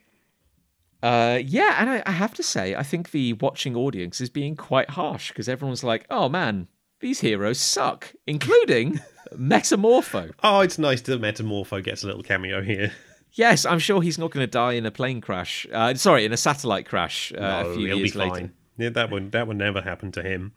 Uh, 1.02 1.38
yeah, 1.44 1.76
and 1.78 1.88
I, 1.90 2.02
I 2.06 2.10
have 2.12 2.34
to 2.34 2.42
say, 2.42 2.74
I 2.74 2.82
think 2.82 3.10
the 3.12 3.34
watching 3.34 3.76
audience 3.76 4.20
is 4.20 4.30
being 4.30 4.56
quite 4.56 4.90
harsh 4.90 5.28
because 5.28 5.48
everyone's 5.48 5.84
like, 5.84 6.06
"Oh 6.10 6.28
man, 6.28 6.68
these 7.00 7.20
heroes 7.20 7.60
suck," 7.60 8.12
including 8.26 9.00
Metamorpho. 9.36 10.32
Oh, 10.42 10.60
it's 10.60 10.78
nice 10.78 11.00
that 11.02 11.20
Metamorpho 11.20 11.82
gets 11.84 12.02
a 12.02 12.06
little 12.06 12.22
cameo 12.22 12.62
here. 12.62 12.92
Yes, 13.32 13.64
I'm 13.66 13.78
sure 13.78 14.02
he's 14.02 14.18
not 14.18 14.30
going 14.32 14.44
to 14.44 14.50
die 14.50 14.72
in 14.72 14.86
a 14.86 14.90
plane 14.90 15.20
crash. 15.20 15.66
Uh, 15.72 15.94
sorry, 15.94 16.24
in 16.24 16.32
a 16.32 16.36
satellite 16.36 16.86
crash 16.86 17.32
uh, 17.32 17.64
a 17.66 17.74
few 17.74 17.86
he'll 17.86 17.98
years 17.98 18.12
be 18.12 18.18
later. 18.18 18.34
fine. 18.34 18.52
Yeah, 18.76 18.88
that 18.90 19.10
would 19.10 19.32
that 19.32 19.46
would 19.46 19.56
never 19.58 19.80
happen 19.80 20.10
to 20.12 20.22
him. 20.22 20.52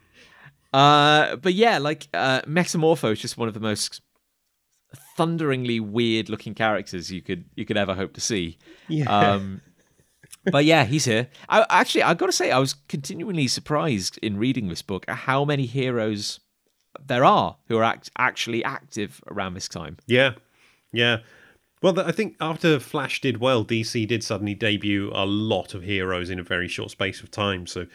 Uh, 0.73 1.35
but 1.35 1.53
yeah, 1.53 1.77
like 1.77 2.07
uh, 2.13 2.41
Metamorpho 2.43 3.11
is 3.11 3.19
just 3.19 3.37
one 3.37 3.47
of 3.47 3.53
the 3.53 3.59
most 3.59 4.01
thunderingly 5.15 5.79
weird 5.79 6.29
looking 6.29 6.53
characters 6.53 7.11
you 7.11 7.21
could 7.21 7.45
you 7.55 7.65
could 7.65 7.77
ever 7.77 7.93
hope 7.93 8.13
to 8.13 8.21
see. 8.21 8.57
Yeah. 8.87 9.05
Um, 9.05 9.61
but 10.45 10.65
yeah, 10.65 10.85
he's 10.85 11.05
here. 11.05 11.27
I, 11.49 11.65
actually, 11.69 12.03
I've 12.03 12.17
got 12.17 12.27
to 12.27 12.31
say, 12.31 12.51
I 12.51 12.59
was 12.59 12.73
continually 12.87 13.47
surprised 13.47 14.17
in 14.21 14.37
reading 14.37 14.69
this 14.69 14.81
book 14.81 15.05
at 15.07 15.15
how 15.15 15.45
many 15.45 15.65
heroes 15.65 16.39
there 17.05 17.23
are 17.23 17.57
who 17.67 17.77
are 17.77 17.83
act- 17.83 18.11
actually 18.17 18.63
active 18.63 19.21
around 19.27 19.53
this 19.53 19.67
time. 19.67 19.97
Yeah, 20.07 20.31
yeah. 20.91 21.17
Well, 21.81 21.99
I 21.99 22.11
think 22.11 22.35
after 22.39 22.79
Flash 22.79 23.21
did 23.21 23.39
well, 23.39 23.65
DC 23.65 24.07
did 24.07 24.23
suddenly 24.23 24.53
debut 24.53 25.11
a 25.13 25.25
lot 25.25 25.73
of 25.73 25.81
heroes 25.81 26.29
in 26.29 26.39
a 26.39 26.43
very 26.43 26.67
short 26.67 26.91
space 26.91 27.21
of 27.21 27.31
time. 27.31 27.65
So 27.65 27.87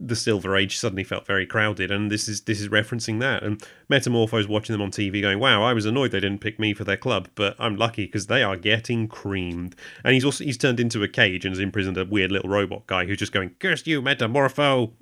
the 0.00 0.16
Silver 0.16 0.56
Age 0.56 0.76
suddenly 0.76 1.04
felt 1.04 1.26
very 1.26 1.46
crowded, 1.46 1.90
and 1.90 2.10
this 2.10 2.28
is 2.28 2.42
this 2.42 2.60
is 2.60 2.68
referencing 2.68 3.20
that. 3.20 3.42
And 3.42 3.62
Metamorpho's 3.88 4.48
watching 4.48 4.72
them 4.74 4.82
on 4.82 4.90
TV, 4.90 5.20
going, 5.20 5.38
"Wow, 5.38 5.62
I 5.62 5.72
was 5.72 5.86
annoyed 5.86 6.10
they 6.10 6.20
didn't 6.20 6.40
pick 6.40 6.58
me 6.58 6.74
for 6.74 6.84
their 6.84 6.96
club, 6.96 7.28
but 7.34 7.56
I'm 7.58 7.76
lucky 7.76 8.06
because 8.06 8.26
they 8.26 8.42
are 8.42 8.56
getting 8.56 9.08
creamed." 9.08 9.76
And 10.04 10.14
he's 10.14 10.24
also 10.24 10.44
he's 10.44 10.58
turned 10.58 10.80
into 10.80 11.02
a 11.02 11.08
cage 11.08 11.44
and 11.44 11.52
has 11.54 11.60
imprisoned 11.60 11.96
a 11.96 12.04
weird 12.04 12.32
little 12.32 12.50
robot 12.50 12.86
guy 12.86 13.06
who's 13.06 13.18
just 13.18 13.32
going, 13.32 13.50
"Curse 13.58 13.86
you, 13.86 14.02
Metamorpho!" 14.02 14.92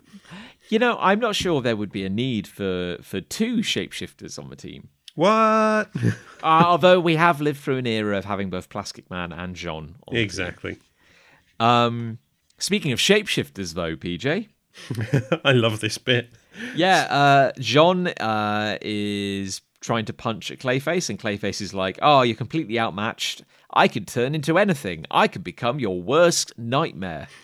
You 0.69 0.79
know, 0.79 0.97
I'm 1.01 1.19
not 1.19 1.35
sure 1.37 1.61
there 1.61 1.77
would 1.77 1.93
be 1.93 2.05
a 2.05 2.11
need 2.11 2.47
for 2.47 2.99
for 3.03 3.21
two 3.21 3.59
shapeshifters 3.59 4.39
on 4.39 4.51
the 4.51 4.57
team. 4.57 4.89
What? 5.15 5.91
Uh, 6.43 6.65
although 6.67 6.99
we 6.99 7.15
have 7.15 7.41
lived 7.41 7.61
through 7.61 7.77
an 7.77 7.87
era 7.87 8.19
of 8.19 8.25
having 8.25 8.51
both 8.51 8.69
Plastic 8.69 9.09
Man 9.09 9.33
and 9.33 9.55
J'onn. 9.55 9.77
on 9.77 9.95
the 10.09 10.15
team. 10.17 10.25
exactly. 10.25 10.77
Um, 11.61 12.19
speaking 12.59 12.91
of 12.91 12.99
shapeshifters, 12.99 13.75
though, 13.75 13.95
PJ, 13.95 14.49
I 15.45 15.53
love 15.53 15.81
this 15.81 15.99
bit. 15.99 16.29
yeah, 16.75 17.07
uh, 17.11 17.53
J'onn 17.61 18.13
uh, 18.21 18.79
is 18.81 19.61
trying 19.81 20.05
to 20.07 20.13
punch 20.13 20.51
at 20.51 20.59
Clayface, 20.59 21.11
and 21.11 21.19
Clayface 21.19 21.61
is 21.61 21.75
like, 21.75 21.99
"Oh, 22.03 22.23
you're 22.23 22.37
completely 22.37 22.79
outmatched. 22.79 23.45
I 23.75 23.89
could 23.89 24.07
turn 24.07 24.35
into 24.35 24.59
anything. 24.59 25.07
I 25.11 25.29
could 25.29 25.45
become 25.45 25.79
your 25.81 26.01
worst 26.01 26.53
nightmare." 26.59 27.29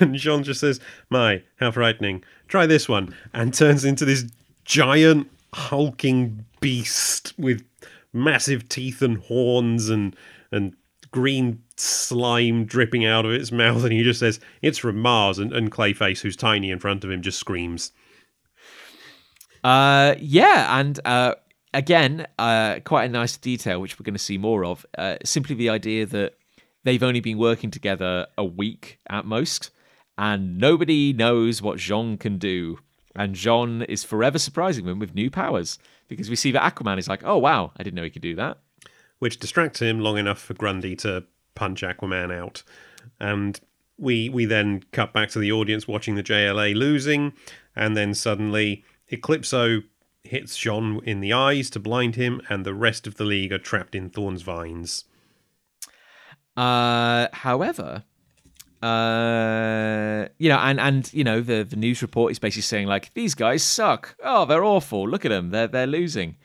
and 0.00 0.14
Jean 0.14 0.42
just 0.42 0.60
says, 0.60 0.80
My, 1.10 1.42
how 1.56 1.70
frightening. 1.70 2.24
Try 2.48 2.66
this 2.66 2.88
one. 2.88 3.14
And 3.32 3.52
turns 3.52 3.84
into 3.84 4.04
this 4.04 4.24
giant, 4.64 5.30
hulking 5.54 6.44
beast 6.60 7.34
with 7.38 7.64
massive 8.12 8.68
teeth 8.68 9.02
and 9.02 9.18
horns 9.18 9.88
and, 9.88 10.16
and 10.50 10.74
green 11.10 11.62
slime 11.76 12.64
dripping 12.64 13.04
out 13.04 13.24
of 13.24 13.32
its 13.32 13.52
mouth. 13.52 13.82
And 13.84 13.92
he 13.92 14.02
just 14.02 14.20
says, 14.20 14.40
It's 14.62 14.78
from 14.78 14.98
Mars. 14.98 15.38
And, 15.38 15.52
and 15.52 15.70
Clayface, 15.70 16.20
who's 16.20 16.36
tiny 16.36 16.70
in 16.70 16.78
front 16.78 17.04
of 17.04 17.10
him, 17.10 17.22
just 17.22 17.38
screams. 17.38 17.92
Uh, 19.62 20.14
yeah, 20.20 20.78
and 20.78 21.00
uh, 21.06 21.34
again, 21.72 22.26
uh, 22.38 22.80
quite 22.84 23.04
a 23.06 23.12
nice 23.12 23.36
detail 23.36 23.80
which 23.80 23.98
we're 23.98 24.04
going 24.04 24.14
to 24.14 24.18
see 24.18 24.38
more 24.38 24.64
of. 24.64 24.84
Uh, 24.96 25.16
simply 25.24 25.54
the 25.54 25.70
idea 25.70 26.04
that 26.04 26.34
they've 26.84 27.02
only 27.02 27.20
been 27.20 27.38
working 27.38 27.70
together 27.70 28.26
a 28.36 28.44
week 28.44 28.98
at 29.08 29.24
most, 29.24 29.70
and 30.18 30.58
nobody 30.58 31.12
knows 31.14 31.62
what 31.62 31.78
Jean 31.78 32.18
can 32.18 32.36
do. 32.36 32.78
And 33.16 33.34
Jean 33.34 33.82
is 33.82 34.04
forever 34.04 34.38
surprising 34.38 34.86
them 34.86 34.98
with 34.98 35.14
new 35.14 35.30
powers 35.30 35.78
because 36.08 36.28
we 36.28 36.36
see 36.36 36.50
that 36.50 36.74
Aquaman 36.74 36.98
is 36.98 37.08
like, 37.08 37.22
"Oh 37.24 37.38
wow, 37.38 37.72
I 37.76 37.82
didn't 37.82 37.94
know 37.94 38.02
he 38.02 38.10
could 38.10 38.22
do 38.22 38.34
that." 38.34 38.58
which 39.24 39.38
distracts 39.38 39.80
him 39.80 40.00
long 40.00 40.18
enough 40.18 40.38
for 40.38 40.52
Grundy 40.52 40.94
to 40.96 41.24
punch 41.54 41.82
Aquaman 41.82 42.32
out. 42.36 42.62
And 43.20 43.60
we 43.98 44.28
we 44.28 44.44
then 44.44 44.82
cut 44.92 45.12
back 45.12 45.30
to 45.30 45.38
the 45.38 45.52
audience 45.52 45.86
watching 45.86 46.14
the 46.14 46.22
JLA 46.22 46.74
losing, 46.74 47.32
and 47.76 47.96
then 47.96 48.14
suddenly 48.14 48.84
Eclipso 49.10 49.84
hits 50.22 50.56
Jean 50.56 51.00
in 51.04 51.20
the 51.20 51.32
eyes 51.32 51.70
to 51.70 51.80
blind 51.80 52.16
him, 52.16 52.40
and 52.48 52.64
the 52.64 52.74
rest 52.74 53.06
of 53.06 53.16
the 53.16 53.24
league 53.24 53.52
are 53.52 53.58
trapped 53.58 53.94
in 53.94 54.10
Thorn's 54.10 54.42
vines. 54.42 55.04
Uh, 56.56 57.28
however, 57.32 58.04
uh, 58.82 60.28
you 60.38 60.48
know, 60.48 60.58
and 60.58 60.80
and 60.80 61.12
you 61.12 61.24
know, 61.24 61.40
the 61.40 61.64
the 61.64 61.76
news 61.76 62.02
report 62.02 62.32
is 62.32 62.38
basically 62.38 62.62
saying 62.62 62.86
like 62.86 63.12
these 63.14 63.34
guys 63.34 63.62
suck. 63.62 64.16
Oh, 64.22 64.44
they're 64.44 64.64
awful. 64.64 65.08
Look 65.08 65.24
at 65.24 65.30
them. 65.30 65.50
They're 65.50 65.68
they're 65.68 65.86
losing. 65.86 66.36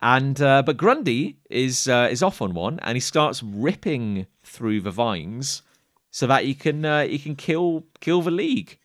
And 0.00 0.40
uh, 0.40 0.62
but 0.62 0.76
Grundy 0.76 1.38
is 1.50 1.88
uh, 1.88 2.08
is 2.10 2.22
off 2.22 2.40
on 2.40 2.54
one, 2.54 2.78
and 2.82 2.96
he 2.96 3.00
starts 3.00 3.42
ripping 3.42 4.26
through 4.44 4.80
the 4.80 4.92
vines 4.92 5.62
so 6.10 6.26
that 6.26 6.44
he 6.44 6.54
can 6.54 6.84
uh, 6.84 7.04
he 7.04 7.18
can 7.18 7.34
kill 7.34 7.84
kill 8.00 8.22
the 8.22 8.30
league. 8.30 8.78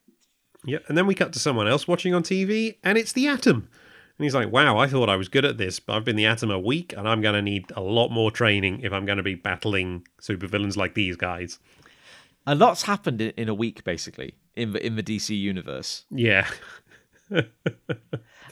Yeah, 0.66 0.80
and 0.88 0.98
then 0.98 1.06
we 1.06 1.14
cut 1.14 1.34
to 1.34 1.40
someone 1.40 1.68
else 1.68 1.88
watching 1.88 2.14
on 2.14 2.24
TV, 2.24 2.78
and 2.84 2.98
it's 2.98 3.14
the 3.14 3.28
Atom. 3.28 3.68
And 4.18 4.24
he's 4.24 4.34
like, 4.34 4.52
"Wow, 4.52 4.78
I 4.78 4.88
thought 4.88 5.10
I 5.10 5.16
was 5.16 5.28
good 5.30 5.46
at 5.46 5.58
this, 5.58 5.80
but 5.80 5.96
I've 5.96 6.06
been 6.06 6.16
the 6.16 6.26
Atom 6.26 6.50
a 6.50 6.60
week, 6.60 6.94
and 6.98 7.08
I'm 7.08 7.22
going 7.22 7.36
to 7.36 7.42
need 7.42 7.72
a 7.76 7.82
lot 7.82 8.10
more 8.10 8.32
training 8.32 8.82
if 8.82 8.92
I'm 8.92 9.06
going 9.06 9.18
to 9.18 9.24
be 9.24 9.36
battling 9.36 10.08
supervillains 10.22 10.78
like 10.78 10.96
these 10.96 11.16
guys." 11.16 11.60
A 12.46 12.56
lot's 12.56 12.84
happened 12.84 13.22
in, 13.22 13.30
in 13.38 13.50
a 13.50 13.54
week, 13.54 13.84
basically, 13.84 14.36
in 14.56 14.74
the 14.74 14.86
in 14.86 14.96
the 14.96 15.04
DC 15.04 15.38
universe. 15.38 16.06
Yeah. 16.10 16.48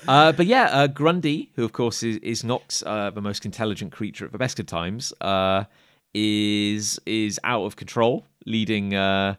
uh, 0.08 0.32
but 0.32 0.46
yeah, 0.46 0.64
uh, 0.66 0.88
Grundy, 0.88 1.52
who 1.56 1.64
of 1.64 1.74
course 1.74 2.04
is, 2.04 2.18
is 2.18 2.44
not 2.44 2.82
uh, 2.86 3.10
the 3.12 3.22
most 3.22 3.46
intelligent 3.46 3.92
creature 3.92 4.26
at 4.26 4.32
the 4.32 4.38
best 4.38 4.60
of 4.60 4.66
times, 4.66 5.14
uh, 5.22 5.66
is 6.14 7.00
is 7.06 7.40
out 7.44 7.64
of 7.64 7.76
control, 7.76 8.26
leading 8.46 8.94
uh, 8.94 9.36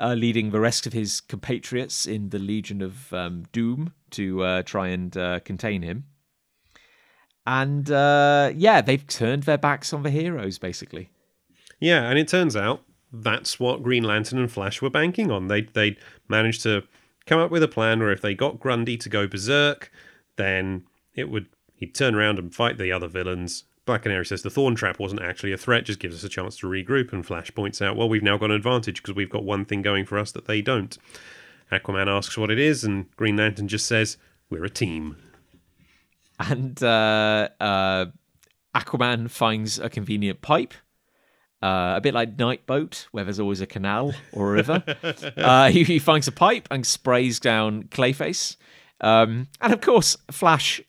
uh, 0.00 0.14
leading 0.14 0.50
the 0.50 0.60
rest 0.60 0.86
of 0.86 0.92
his 0.92 1.20
compatriots 1.20 2.06
in 2.06 2.30
the 2.30 2.38
Legion 2.38 2.82
of 2.82 3.12
um, 3.12 3.44
Doom 3.52 3.92
to 4.10 4.62
try 4.64 4.88
and 4.88 5.12
contain 5.44 5.82
him. 5.82 6.04
And 7.46 7.88
yeah, 7.88 8.80
they've 8.80 9.06
turned 9.06 9.44
their 9.44 9.58
backs 9.58 9.92
on 9.92 10.02
the 10.02 10.10
heroes, 10.10 10.58
basically. 10.58 11.10
Yeah, 11.78 12.08
and 12.08 12.18
it 12.18 12.28
turns 12.28 12.56
out 12.56 12.82
that's 13.12 13.58
what 13.58 13.82
Green 13.82 14.04
Lantern 14.04 14.38
and 14.38 14.50
Flash 14.50 14.80
were 14.80 14.90
banking 14.90 15.30
on. 15.30 15.48
They 15.48 15.62
they 15.62 15.96
managed 16.28 16.62
to 16.62 16.84
come 17.30 17.38
up 17.38 17.52
with 17.52 17.62
a 17.62 17.68
plan 17.68 18.00
where 18.00 18.10
if 18.10 18.20
they 18.20 18.34
got 18.34 18.58
Grundy 18.58 18.96
to 18.96 19.08
go 19.08 19.28
berserk, 19.28 19.92
then 20.34 20.82
it 21.14 21.30
would 21.30 21.46
he'd 21.76 21.94
turn 21.94 22.16
around 22.16 22.40
and 22.40 22.52
fight 22.52 22.76
the 22.76 22.90
other 22.90 23.06
villains. 23.06 23.62
Black 23.86 24.02
Canary 24.02 24.26
says 24.26 24.42
the 24.42 24.50
Thorn 24.50 24.74
Trap 24.74 24.98
wasn't 24.98 25.22
actually 25.22 25.52
a 25.52 25.56
threat, 25.56 25.84
just 25.84 26.00
gives 26.00 26.16
us 26.16 26.24
a 26.24 26.28
chance 26.28 26.56
to 26.58 26.66
regroup. 26.66 27.12
And 27.12 27.24
Flash 27.24 27.54
points 27.54 27.80
out, 27.80 27.96
well, 27.96 28.08
we've 28.08 28.24
now 28.24 28.36
got 28.36 28.50
an 28.50 28.56
advantage 28.56 29.00
because 29.00 29.14
we've 29.14 29.30
got 29.30 29.44
one 29.44 29.64
thing 29.64 29.80
going 29.80 30.06
for 30.06 30.18
us 30.18 30.32
that 30.32 30.46
they 30.46 30.60
don't. 30.60 30.98
Aquaman 31.70 32.08
asks 32.08 32.36
what 32.36 32.50
it 32.50 32.58
is, 32.58 32.82
and 32.82 33.08
Green 33.14 33.36
Lantern 33.36 33.68
just 33.68 33.86
says, 33.86 34.16
we're 34.50 34.64
a 34.64 34.70
team. 34.70 35.16
And 36.40 36.82
uh, 36.82 37.48
uh, 37.60 38.06
Aquaman 38.74 39.30
finds 39.30 39.78
a 39.78 39.88
convenient 39.88 40.42
pipe 40.42 40.74
uh, 41.62 41.94
a 41.96 42.00
bit 42.00 42.14
like 42.14 42.38
Night 42.38 42.66
Boat, 42.66 43.06
where 43.12 43.24
there's 43.24 43.40
always 43.40 43.60
a 43.60 43.66
canal 43.66 44.14
or 44.32 44.50
a 44.50 44.52
river. 44.52 44.82
uh, 45.36 45.70
he, 45.70 45.84
he, 45.84 45.98
finds 45.98 46.26
a 46.26 46.32
pipe 46.32 46.66
and 46.70 46.86
sprays 46.86 47.38
down 47.38 47.84
Clayface. 47.84 48.56
Um, 49.00 49.48
and 49.60 49.72
of 49.72 49.80
course, 49.80 50.16
Flash 50.30 50.80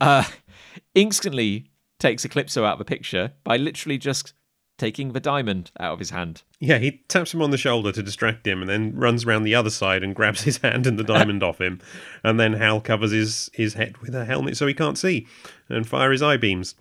uh, 0.00 0.24
instantly 0.94 1.70
takes 1.98 2.24
Eclipso 2.24 2.64
out 2.64 2.74
of 2.74 2.78
the 2.78 2.84
picture 2.84 3.32
by 3.44 3.56
literally 3.56 3.98
just 3.98 4.32
taking 4.80 5.12
the 5.12 5.20
diamond 5.20 5.70
out 5.78 5.92
of 5.92 5.98
his 5.98 6.10
hand. 6.10 6.42
Yeah, 6.58 6.78
he 6.78 7.02
taps 7.08 7.34
him 7.34 7.42
on 7.42 7.50
the 7.50 7.58
shoulder 7.58 7.92
to 7.92 8.02
distract 8.02 8.46
him 8.46 8.62
and 8.62 8.68
then 8.68 8.96
runs 8.96 9.26
around 9.26 9.42
the 9.42 9.54
other 9.54 9.68
side 9.68 10.02
and 10.02 10.14
grabs 10.14 10.42
his 10.42 10.56
hand 10.62 10.86
and 10.86 10.98
the 10.98 11.04
diamond 11.04 11.42
off 11.42 11.60
him. 11.60 11.80
And 12.24 12.40
then 12.40 12.54
Hal 12.54 12.80
covers 12.80 13.10
his, 13.10 13.50
his 13.52 13.74
head 13.74 13.98
with 13.98 14.14
a 14.14 14.24
helmet 14.24 14.56
so 14.56 14.66
he 14.66 14.74
can't 14.74 14.98
see 14.98 15.26
and 15.68 15.86
fire 15.86 16.10
his 16.10 16.22
eye 16.22 16.38
beams. 16.38 16.74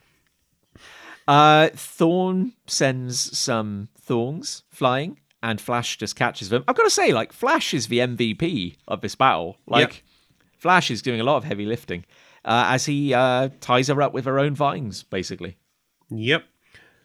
Uh, 1.29 1.69
Thorn 1.75 2.53
sends 2.65 3.37
some 3.37 3.89
thorns 4.01 4.63
flying, 4.71 5.19
and 5.43 5.61
Flash 5.61 5.97
just 5.97 6.15
catches 6.15 6.49
them. 6.49 6.63
I've 6.67 6.75
got 6.75 6.85
to 6.85 6.89
say, 6.89 7.13
like 7.13 7.33
Flash 7.33 7.71
is 7.71 7.85
the 7.85 7.99
MVP 7.99 8.77
of 8.87 9.01
this 9.01 9.13
battle. 9.13 9.57
Like 9.67 9.93
yep. 9.93 10.03
Flash 10.57 10.89
is 10.89 11.03
doing 11.03 11.21
a 11.21 11.23
lot 11.23 11.37
of 11.37 11.43
heavy 11.43 11.67
lifting 11.67 12.03
uh, 12.43 12.65
as 12.69 12.87
he 12.87 13.13
uh, 13.13 13.49
ties 13.61 13.89
her 13.89 14.01
up 14.01 14.11
with 14.11 14.25
her 14.25 14.39
own 14.39 14.55
vines, 14.55 15.03
basically. 15.03 15.57
Yep. 16.09 16.45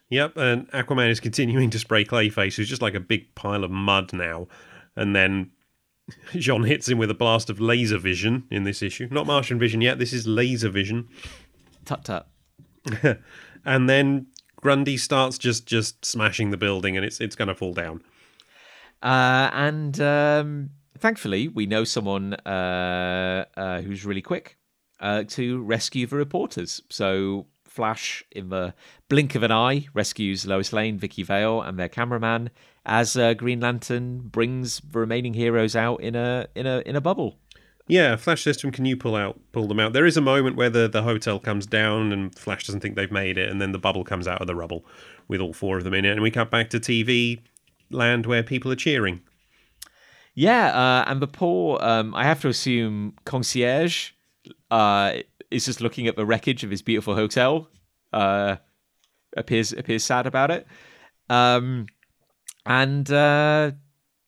Yep, 0.09 0.37
and 0.37 0.71
Aquaman 0.71 1.11
is 1.11 1.19
continuing 1.19 1.69
to 1.69 1.77
spray 1.77 2.03
Clayface, 2.03 2.55
who's 2.55 2.69
just 2.69 2.81
like 2.81 2.95
a 2.95 2.99
big 2.99 3.35
pile 3.35 3.63
of 3.63 3.69
mud 3.69 4.11
now. 4.11 4.47
And 4.95 5.15
then 5.15 5.51
J'onn 6.33 6.65
hits 6.65 6.89
him 6.89 6.97
with 6.97 7.11
a 7.11 7.15
blast 7.15 7.51
of 7.51 7.59
laser 7.59 7.99
vision 7.99 8.45
in 8.49 8.63
this 8.63 8.81
issue. 8.81 9.07
Not 9.11 9.27
Martian 9.27 9.59
vision 9.59 9.81
yet, 9.81 9.99
this 9.99 10.13
is 10.13 10.25
laser 10.25 10.69
vision. 10.69 11.09
Tut 11.85 12.03
tut. 12.03 12.27
and 13.65 13.89
then 13.89 14.27
Grundy 14.57 14.97
starts 14.97 15.37
just 15.37 15.65
just 15.65 16.05
smashing 16.05 16.51
the 16.51 16.57
building, 16.57 16.95
and 16.95 17.05
it's 17.05 17.19
it's 17.19 17.35
going 17.35 17.47
to 17.49 17.55
fall 17.55 17.73
down. 17.73 18.01
Uh, 19.03 19.49
and 19.53 19.99
um, 20.01 20.69
thankfully, 20.97 21.47
we 21.47 21.65
know 21.65 21.83
someone 21.83 22.33
uh, 22.45 23.45
uh, 23.55 23.81
who's 23.81 24.05
really 24.05 24.21
quick 24.21 24.57
uh, 24.99 25.23
to 25.29 25.61
rescue 25.61 26.07
the 26.07 26.15
reporters. 26.15 26.81
So 26.89 27.47
Flash, 27.65 28.23
in 28.31 28.49
the 28.49 28.73
blink 29.09 29.35
of 29.35 29.43
an 29.43 29.51
eye, 29.51 29.87
rescues 29.93 30.45
Lois 30.45 30.71
Lane, 30.71 30.97
Vicki 30.97 31.23
Vale, 31.23 31.61
and 31.61 31.77
their 31.77 31.89
cameraman 31.89 32.49
as 32.85 33.17
uh, 33.17 33.33
Green 33.33 33.59
Lantern 33.59 34.19
brings 34.19 34.79
the 34.79 34.99
remaining 34.99 35.33
heroes 35.33 35.75
out 35.75 36.01
in 36.01 36.15
a 36.15 36.47
in 36.55 36.65
a 36.65 36.81
in 36.85 36.95
a 36.95 37.01
bubble. 37.01 37.37
Yeah, 37.87 38.15
Flash 38.15 38.41
system. 38.41 38.71
Can 38.71 38.85
you 38.85 38.97
pull 38.97 39.15
out 39.15 39.39
pull 39.51 39.67
them 39.67 39.79
out? 39.79 39.93
There 39.93 40.05
is 40.05 40.17
a 40.17 40.21
moment 40.21 40.55
where 40.55 40.69
the 40.69 40.87
the 40.87 41.03
hotel 41.03 41.39
comes 41.39 41.65
down 41.65 42.11
and 42.11 42.33
Flash 42.37 42.65
doesn't 42.65 42.81
think 42.81 42.95
they've 42.95 43.11
made 43.11 43.37
it, 43.37 43.49
and 43.49 43.61
then 43.61 43.71
the 43.73 43.79
bubble 43.79 44.03
comes 44.03 44.27
out 44.27 44.41
of 44.41 44.47
the 44.47 44.55
rubble 44.55 44.85
with 45.27 45.39
all 45.39 45.53
four 45.53 45.77
of 45.77 45.83
them 45.83 45.93
in 45.93 46.05
it, 46.05 46.11
and 46.11 46.21
we 46.21 46.31
cut 46.31 46.49
back 46.49 46.69
to 46.71 46.79
TV 46.79 47.41
land 47.91 48.25
where 48.25 48.41
people 48.41 48.71
are 48.71 48.75
cheering. 48.75 49.21
Yeah, 50.33 50.67
uh, 50.67 51.09
and 51.09 51.21
the 51.21 51.27
poor, 51.27 51.79
um, 51.81 52.13
I 52.13 52.25
have 52.25 52.41
to 52.41 52.49
assume, 52.49 53.13
concierge 53.23 54.11
uh, 54.69 55.13
is 55.49 55.65
just 55.65 55.79
looking 55.79 56.07
at 56.07 56.17
the 56.17 56.25
wreckage 56.25 56.63
of 56.63 56.71
his 56.71 56.81
beautiful 56.81 57.15
hotel. 57.15 57.69
Uh, 58.11 58.57
appears 59.37 59.73
appears 59.73 60.03
sad 60.03 60.25
about 60.25 60.49
it, 60.49 60.65
um, 61.29 61.85
and 62.65 63.07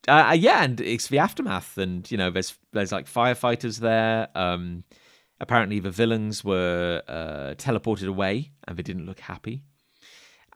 uh, 0.07 0.29
uh, 0.29 0.33
yeah, 0.33 0.63
and 0.63 0.79
it's 0.79 1.07
the 1.07 1.19
aftermath, 1.19 1.77
and 1.77 2.09
you 2.09 2.17
know, 2.17 2.29
there's 2.31 2.57
there's 2.73 2.91
like 2.91 3.07
firefighters 3.07 3.79
there. 3.79 4.29
Um, 4.35 4.83
apparently, 5.39 5.79
the 5.79 5.91
villains 5.91 6.43
were 6.43 7.01
uh, 7.07 7.55
teleported 7.55 8.07
away, 8.07 8.51
and 8.67 8.77
they 8.77 8.83
didn't 8.83 9.05
look 9.05 9.19
happy. 9.19 9.63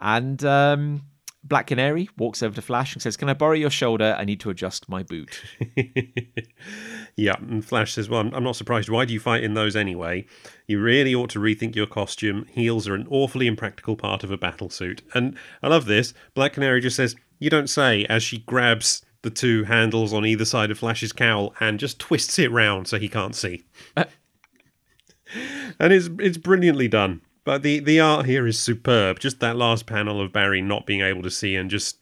And 0.00 0.42
um, 0.44 1.02
Black 1.44 1.66
Canary 1.66 2.08
walks 2.16 2.42
over 2.42 2.54
to 2.54 2.62
Flash 2.62 2.94
and 2.94 3.02
says, 3.02 3.16
"Can 3.16 3.28
I 3.28 3.34
borrow 3.34 3.54
your 3.54 3.70
shoulder? 3.70 4.16
I 4.18 4.24
need 4.24 4.40
to 4.40 4.50
adjust 4.50 4.88
my 4.88 5.02
boot." 5.02 5.42
yeah, 7.16 7.34
and 7.38 7.64
Flash 7.64 7.92
says, 7.92 8.08
"Well, 8.08 8.20
I'm, 8.20 8.32
I'm 8.34 8.44
not 8.44 8.56
surprised. 8.56 8.88
Why 8.88 9.04
do 9.04 9.12
you 9.12 9.20
fight 9.20 9.44
in 9.44 9.54
those 9.54 9.76
anyway? 9.76 10.24
You 10.66 10.80
really 10.80 11.14
ought 11.14 11.30
to 11.30 11.40
rethink 11.40 11.76
your 11.76 11.86
costume. 11.86 12.46
Heels 12.50 12.88
are 12.88 12.94
an 12.94 13.06
awfully 13.10 13.46
impractical 13.46 13.96
part 13.96 14.24
of 14.24 14.30
a 14.30 14.38
battle 14.38 14.70
suit." 14.70 15.02
And 15.14 15.36
I 15.62 15.68
love 15.68 15.86
this. 15.86 16.14
Black 16.34 16.54
Canary 16.54 16.80
just 16.80 16.96
says, 16.96 17.16
"You 17.38 17.50
don't 17.50 17.68
say," 17.68 18.06
as 18.06 18.22
she 18.22 18.38
grabs 18.38 19.02
the 19.22 19.30
two 19.30 19.64
handles 19.64 20.12
on 20.12 20.26
either 20.26 20.44
side 20.44 20.70
of 20.70 20.78
Flash's 20.78 21.12
cowl 21.12 21.54
and 21.60 21.78
just 21.78 21.98
twists 21.98 22.38
it 22.38 22.50
round 22.50 22.88
so 22.88 22.98
he 22.98 23.08
can't 23.08 23.34
see. 23.34 23.64
and 23.96 25.92
it's 25.92 26.08
it's 26.18 26.38
brilliantly 26.38 26.88
done. 26.88 27.22
But 27.44 27.62
the, 27.62 27.80
the 27.80 27.98
art 27.98 28.26
here 28.26 28.46
is 28.46 28.58
superb. 28.58 29.18
Just 29.18 29.40
that 29.40 29.56
last 29.56 29.86
panel 29.86 30.20
of 30.20 30.32
Barry 30.32 30.62
not 30.62 30.86
being 30.86 31.00
able 31.00 31.22
to 31.22 31.30
see 31.30 31.56
and 31.56 31.68
just 31.68 31.98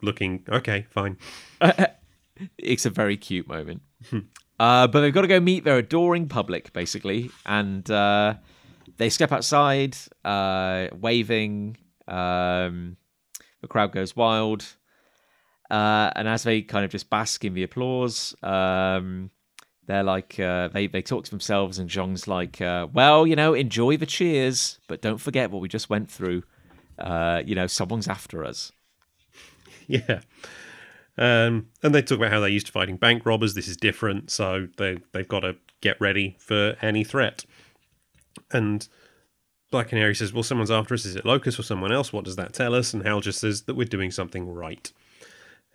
looking, 0.00 0.44
okay, 0.48 0.86
fine. 0.90 1.16
it's 2.58 2.86
a 2.86 2.90
very 2.90 3.16
cute 3.16 3.48
moment. 3.48 3.82
Hmm. 4.10 4.18
uh, 4.60 4.86
but 4.86 5.00
they've 5.00 5.12
got 5.12 5.22
to 5.22 5.28
go 5.28 5.40
meet 5.40 5.64
their 5.64 5.78
adoring 5.78 6.28
public, 6.28 6.72
basically. 6.72 7.30
And 7.44 7.90
uh, 7.90 8.34
they 8.96 9.10
step 9.10 9.32
outside, 9.32 9.96
uh, 10.24 10.88
waving. 10.96 11.78
Um, 12.06 12.96
the 13.60 13.68
crowd 13.68 13.90
goes 13.90 14.14
wild. 14.14 14.64
Uh, 15.70 16.10
and 16.14 16.28
as 16.28 16.44
they 16.44 16.62
kind 16.62 16.84
of 16.84 16.90
just 16.90 17.10
bask 17.10 17.44
in 17.44 17.54
the 17.54 17.62
applause, 17.62 18.34
um, 18.42 19.30
they're 19.86 20.04
like 20.04 20.38
uh, 20.38 20.68
they 20.68 20.86
they 20.86 21.02
talk 21.02 21.24
to 21.24 21.30
themselves, 21.30 21.78
and 21.78 21.88
J'onn's 21.88 22.28
like, 22.28 22.60
uh, 22.60 22.86
"Well, 22.92 23.26
you 23.26 23.36
know, 23.36 23.54
enjoy 23.54 23.96
the 23.96 24.06
cheers, 24.06 24.78
but 24.88 25.00
don't 25.02 25.18
forget 25.18 25.50
what 25.50 25.62
we 25.62 25.68
just 25.68 25.88
went 25.90 26.10
through. 26.10 26.42
Uh, 26.98 27.42
you 27.44 27.54
know, 27.54 27.66
someone's 27.66 28.08
after 28.08 28.44
us." 28.44 28.72
Yeah. 29.88 30.22
Um, 31.16 31.68
and 31.80 31.94
they 31.94 32.02
talk 32.02 32.18
about 32.18 32.32
how 32.32 32.40
they're 32.40 32.48
used 32.48 32.66
to 32.66 32.72
fighting 32.72 32.96
bank 32.96 33.24
robbers. 33.24 33.54
This 33.54 33.68
is 33.68 33.76
different, 33.76 34.32
so 34.32 34.66
they 34.78 34.98
they've 35.12 35.28
got 35.28 35.40
to 35.40 35.56
get 35.80 36.00
ready 36.00 36.36
for 36.40 36.76
any 36.82 37.04
threat. 37.04 37.44
And 38.50 38.86
Black 39.70 39.88
Canary 39.88 40.14
says, 40.16 40.32
"Well, 40.32 40.42
someone's 40.42 40.72
after 40.72 40.94
us. 40.94 41.04
Is 41.04 41.14
it 41.14 41.24
Locus 41.24 41.58
or 41.58 41.62
someone 41.62 41.92
else? 41.92 42.12
What 42.12 42.24
does 42.24 42.36
that 42.36 42.52
tell 42.52 42.74
us?" 42.74 42.92
And 42.92 43.04
Hal 43.04 43.20
just 43.20 43.38
says 43.38 43.62
that 43.62 43.74
we're 43.74 43.84
doing 43.84 44.10
something 44.10 44.52
right. 44.52 44.92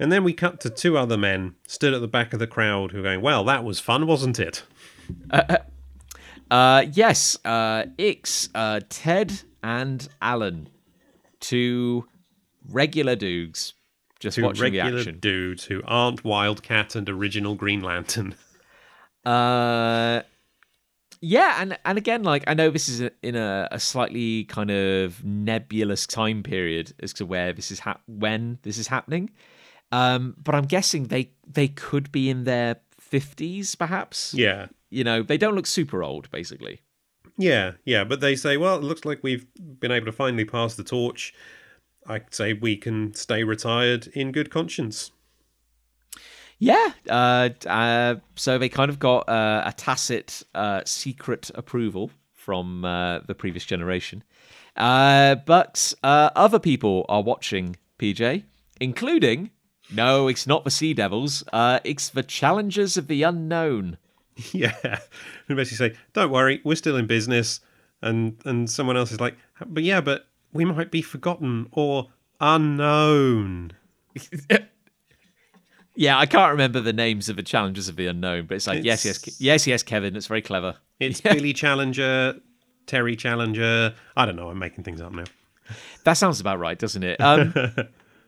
And 0.02 0.12
then 0.12 0.24
we 0.24 0.34
cut 0.34 0.60
to 0.62 0.70
two 0.70 0.98
other 0.98 1.18
men 1.18 1.56
stood 1.68 1.94
at 1.94 2.02
the 2.02 2.08
back 2.08 2.34
of 2.34 2.40
the 2.40 2.48
crowd 2.48 2.92
who 2.92 3.00
are 3.00 3.04
going, 3.04 3.22
Well, 3.22 3.44
that 3.46 3.64
was 3.64 3.80
fun, 3.80 4.08
wasn't 4.08 4.40
it? 4.40 4.64
Uh, 5.30 5.44
uh, 6.50 6.54
uh 6.54 6.86
yes, 6.92 7.38
uh, 7.46 7.86
Ix, 7.98 8.50
uh, 8.56 8.82
Ted, 8.90 9.44
and 9.62 10.10
Alan. 10.22 10.70
Two 11.40 12.08
regular 12.70 13.16
dudes 13.16 13.74
just 14.22 14.36
two 14.36 14.44
watching 14.44 14.64
regular 14.64 14.92
the 14.92 14.98
action. 15.00 15.20
dudes 15.20 15.66
who 15.66 15.82
aren't 15.86 16.24
Wildcat 16.24 16.96
and 16.96 17.10
original 17.10 17.56
Green 17.56 17.82
Lantern. 17.82 18.36
Uh, 19.24 20.24
yeah, 21.22 21.58
and 21.62 21.78
and 21.86 22.00
again, 22.00 22.24
like 22.24 22.44
I 22.48 22.56
know 22.56 22.72
this 22.72 22.90
is 22.90 23.02
a, 23.02 23.12
in 23.22 23.36
a, 23.36 23.68
a, 23.70 23.80
slightly 23.80 24.46
kind 24.46 24.72
of 24.72 25.24
nebulous 25.24 26.08
time 26.08 26.42
period 26.42 26.92
as 27.04 27.14
to 27.14 27.28
where 27.28 27.54
this 27.54 27.70
is 27.70 27.78
ha- 27.82 28.00
when 28.08 28.58
this 28.64 28.80
is 28.80 28.88
happening. 28.88 29.30
Um, 29.92 30.36
but 30.42 30.56
I'm 30.56 30.66
guessing 30.66 31.06
they 31.06 31.32
they 31.46 31.68
could 31.68 32.12
be 32.12 32.30
in 32.30 32.44
their 32.46 32.78
fifties, 32.98 33.76
perhaps. 33.76 34.34
Yeah. 34.34 34.68
You 34.90 35.04
know, 35.04 35.24
they 35.24 35.38
don't 35.38 35.56
look 35.56 35.68
super 35.68 36.04
old, 36.04 36.30
basically. 36.32 36.82
Yeah, 37.38 37.74
yeah, 37.86 38.04
but 38.04 38.20
they 38.20 38.36
say, 38.36 38.58
well, 38.58 38.78
it 38.78 38.84
looks 38.84 39.06
like 39.06 39.20
we've 39.24 39.46
been 39.80 39.92
able 39.92 40.06
to 40.06 40.12
finally 40.12 40.46
pass 40.46 40.76
the 40.76 40.84
torch. 40.84 41.34
I'd 42.06 42.34
say 42.34 42.54
we 42.54 42.76
can 42.76 43.14
stay 43.14 43.44
retired 43.44 44.08
in 44.08 44.32
good 44.32 44.50
conscience. 44.50 45.12
Yeah. 46.60 46.94
Uh, 47.10 47.50
uh, 47.66 48.16
so 48.36 48.58
they 48.58 48.70
kind 48.70 48.90
of 48.90 49.00
got 49.00 49.28
uh, 49.28 49.64
a 49.66 49.74
tacit 49.74 50.44
uh, 50.54 50.82
secret 50.86 51.50
approval 51.56 52.12
from 52.34 52.86
uh, 52.86 53.20
the 53.22 53.34
previous 53.34 53.66
generation. 53.66 54.24
Uh, 54.76 55.36
but 55.36 55.94
uh, 56.04 56.30
other 56.36 56.60
people 56.60 57.06
are 57.10 57.24
watching 57.24 57.76
PJ, 57.98 58.44
including. 58.80 59.50
No, 59.94 60.28
it's 60.28 60.48
not 60.48 60.64
the 60.64 60.72
Sea 60.72 60.94
Devils. 60.94 61.44
Uh, 61.52 61.80
it's 61.84 62.10
the 62.10 62.24
Challengers 62.24 62.98
of 62.98 63.08
the 63.08 63.24
Unknown. 63.24 63.98
Yeah, 64.54 64.74
and 64.84 65.58
basically 65.58 65.90
say, 65.90 65.98
"Don't 66.14 66.32
worry, 66.32 66.62
we're 66.64 66.76
still 66.76 66.96
in 66.96 67.06
business," 67.06 67.60
and 68.02 68.38
and 68.46 68.68
someone 68.70 68.98
else 68.98 69.12
is 69.12 69.20
like, 69.20 69.36
"But 69.68 69.84
yeah, 69.84 70.02
but 70.02 70.26
we 70.54 70.66
might 70.66 70.90
be 70.90 71.02
forgotten 71.02 71.68
or 71.74 72.08
unknown." 72.40 73.74
Yeah, 75.94 76.18
I 76.18 76.26
can't 76.26 76.52
remember 76.52 76.80
the 76.80 76.94
names 76.94 77.28
of 77.28 77.36
the 77.36 77.44
Challengers 77.44 77.90
of 77.90 77.98
the 77.98 78.08
Unknown, 78.08 78.46
but 78.46 78.56
it's 78.56 78.66
like 78.66 78.84
yes, 78.84 79.04
yes, 79.04 79.40
yes, 79.42 79.68
yes, 79.68 79.84
Kevin. 79.84 80.16
It's 80.16 80.28
very 80.28 80.42
clever. 80.42 80.76
It's 81.00 81.20
Billy 81.22 81.52
Challenger, 81.54 82.40
Terry 82.88 83.16
Challenger. 83.16 83.94
I 84.16 84.26
don't 84.26 84.38
know. 84.38 84.50
I'm 84.50 84.58
making 84.58 84.86
things 84.86 85.02
up 85.02 85.12
now. 85.12 85.26
That 86.06 86.14
sounds 86.14 86.40
about 86.40 86.60
right, 86.60 86.80
doesn't 86.80 87.04
it? 87.04 87.20
Um, 87.20 87.54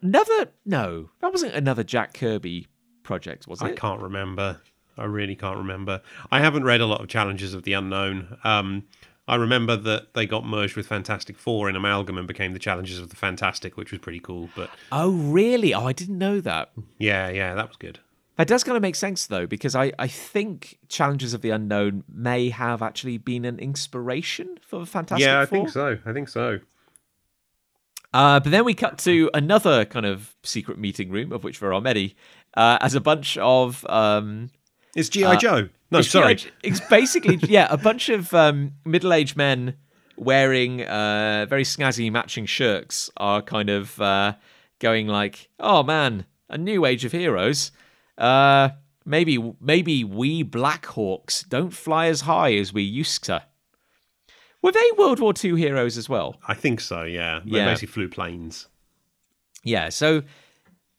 another 0.04 0.52
no, 0.66 1.10
that 1.22 1.32
wasn't 1.32 1.54
another 1.56 1.84
Jack 1.84 2.14
Kirby 2.14 2.68
project, 3.04 3.48
was 3.48 3.62
it? 3.62 3.66
I 3.66 3.72
can't 3.72 4.02
remember. 4.02 4.62
I 4.98 5.06
really 5.06 5.36
can't 5.36 5.58
remember. 5.58 6.02
I 6.32 6.40
haven't 6.40 6.64
read 6.66 6.82
a 6.82 6.86
lot 6.86 7.02
of 7.02 7.08
Challengers 7.08 7.54
of 7.56 7.64
the 7.64 7.74
Unknown. 7.74 8.38
Um, 8.44 8.84
I 9.28 9.36
remember 9.36 9.76
that 9.76 10.14
they 10.14 10.26
got 10.26 10.46
merged 10.46 10.76
with 10.76 10.86
Fantastic 10.86 11.38
Four 11.40 11.70
in 11.70 11.76
Amalgam 11.76 12.18
and 12.18 12.28
became 12.28 12.54
the 12.54 12.60
Challengers 12.60 13.00
of 13.00 13.10
the 13.10 13.16
Fantastic, 13.16 13.76
which 13.78 13.92
was 13.92 14.02
pretty 14.02 14.20
cool. 14.20 14.50
But 14.56 14.70
Oh, 14.92 15.12
really? 15.12 15.74
Oh, 15.74 15.86
I 15.88 15.94
didn't 15.94 16.18
know 16.18 16.42
that. 16.42 16.72
yeah, 17.00 17.30
yeah, 17.30 17.56
that 17.56 17.68
was 17.70 17.78
good. 17.78 18.00
That 18.36 18.48
does 18.48 18.64
kind 18.64 18.76
of 18.76 18.82
make 18.82 18.96
sense 18.96 19.28
though, 19.28 19.48
because 19.48 19.76
I, 19.76 19.94
I 19.98 20.08
think 20.08 20.80
Challengers 20.90 21.34
of 21.34 21.42
the 21.42 21.52
Unknown 21.52 22.04
may 22.12 22.50
have 22.50 22.82
actually 22.82 23.18
been 23.18 23.46
an 23.46 23.60
inspiration 23.60 24.60
for 24.62 24.80
the 24.80 24.86
Fantastic 24.86 25.26
yeah, 25.26 25.40
I 25.40 25.46
think 25.46 25.70
so. 25.70 25.98
I 26.06 26.14
think 26.14 26.30
so. 26.30 26.60
Uh, 28.14 28.40
but 28.40 28.52
then 28.52 28.64
we 28.64 28.74
cut 28.74 28.98
to 29.00 29.30
another 29.34 29.86
kind 29.86 30.06
of 30.06 30.36
secret 30.44 30.78
meeting 30.78 31.10
room, 31.10 31.32
of 31.32 31.44
which 31.44 31.60
there 31.60 31.74
are 31.74 31.82
many, 31.82 32.16
uh, 32.56 32.78
as 32.80 32.94
a 32.94 33.02
bunch 33.02 33.38
of 33.38 33.86
um, 33.90 34.52
It's 34.96 35.10
GI 35.10 35.38
Joe. 35.38 35.70
No, 35.92 36.00
It's 36.00 36.10
sorry. 36.10 36.36
GI 36.36 36.50
It's 36.64 36.80
basically 36.82 37.38
yeah, 37.50 37.68
a 37.70 37.78
bunch 37.78 38.10
of 38.10 38.34
um, 38.34 38.74
middle-aged 38.86 39.36
men 39.36 39.76
wearing 40.16 40.84
uh, 40.84 41.46
very 41.50 41.64
snazzy 41.64 42.12
matching 42.12 42.46
shirts 42.46 43.10
are 43.18 43.42
kind 43.42 43.70
of 43.70 44.00
uh, 44.00 44.34
going 44.80 45.08
like, 45.08 45.50
"Oh 45.60 45.82
man, 45.84 46.26
a 46.50 46.58
new 46.58 46.86
age 46.86 47.06
of 47.06 47.12
heroes. 47.12 47.72
Uh, 48.18 48.70
maybe 49.06 49.54
maybe 49.60 50.04
we 50.04 50.44
Blackhawks 50.44 51.48
don't 51.48 51.72
fly 51.72 52.08
as 52.08 52.22
high 52.22 52.54
as 52.54 52.72
we 52.74 52.84
used 52.84 53.24
to." 53.26 53.44
Were 54.64 54.72
they 54.72 54.90
World 54.98 55.20
War 55.20 55.34
II 55.44 55.58
heroes 55.58 55.98
as 55.98 56.10
well? 56.10 56.38
I 56.48 56.56
think 56.56 56.80
so. 56.82 57.04
Yeah, 57.04 57.42
they 57.46 57.58
Yeah. 57.58 57.66
basically 57.66 57.90
flew 57.94 58.08
planes. 58.10 58.68
Yeah. 59.64 59.90
So, 59.90 60.24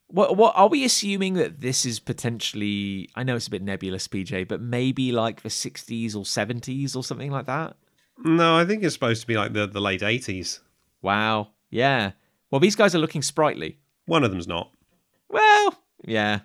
what 0.08 0.36
what 0.36 0.52
are 0.56 0.68
we 0.68 0.84
assuming 0.84 1.34
that 1.34 1.60
this 1.60 1.84
is 1.84 1.98
potentially? 1.98 3.08
I 3.16 3.24
know 3.24 3.36
it's 3.36 3.46
a 3.48 3.50
bit 3.50 3.62
nebulous, 3.62 4.06
PJ, 4.06 4.46
but 4.48 4.60
maybe 4.60 5.10
like 5.12 5.42
the 5.42 5.48
'60s 5.48 6.14
or 6.14 6.24
'70s 6.24 6.94
or 6.94 7.02
something 7.02 7.30
like 7.32 7.46
that. 7.46 7.76
No, 8.22 8.56
I 8.56 8.64
think 8.64 8.84
it's 8.84 8.94
supposed 8.94 9.22
to 9.22 9.26
be 9.26 9.34
like 9.36 9.54
the, 9.54 9.66
the 9.66 9.80
late 9.80 10.00
80s. 10.02 10.60
Wow. 11.02 11.48
Yeah. 11.70 12.12
Well, 12.50 12.60
these 12.60 12.76
guys 12.76 12.94
are 12.94 12.98
looking 13.00 13.22
sprightly. 13.22 13.78
One 14.06 14.22
of 14.22 14.30
them's 14.30 14.46
not. 14.46 14.70
Well, 15.28 15.74
yeah. 16.04 16.40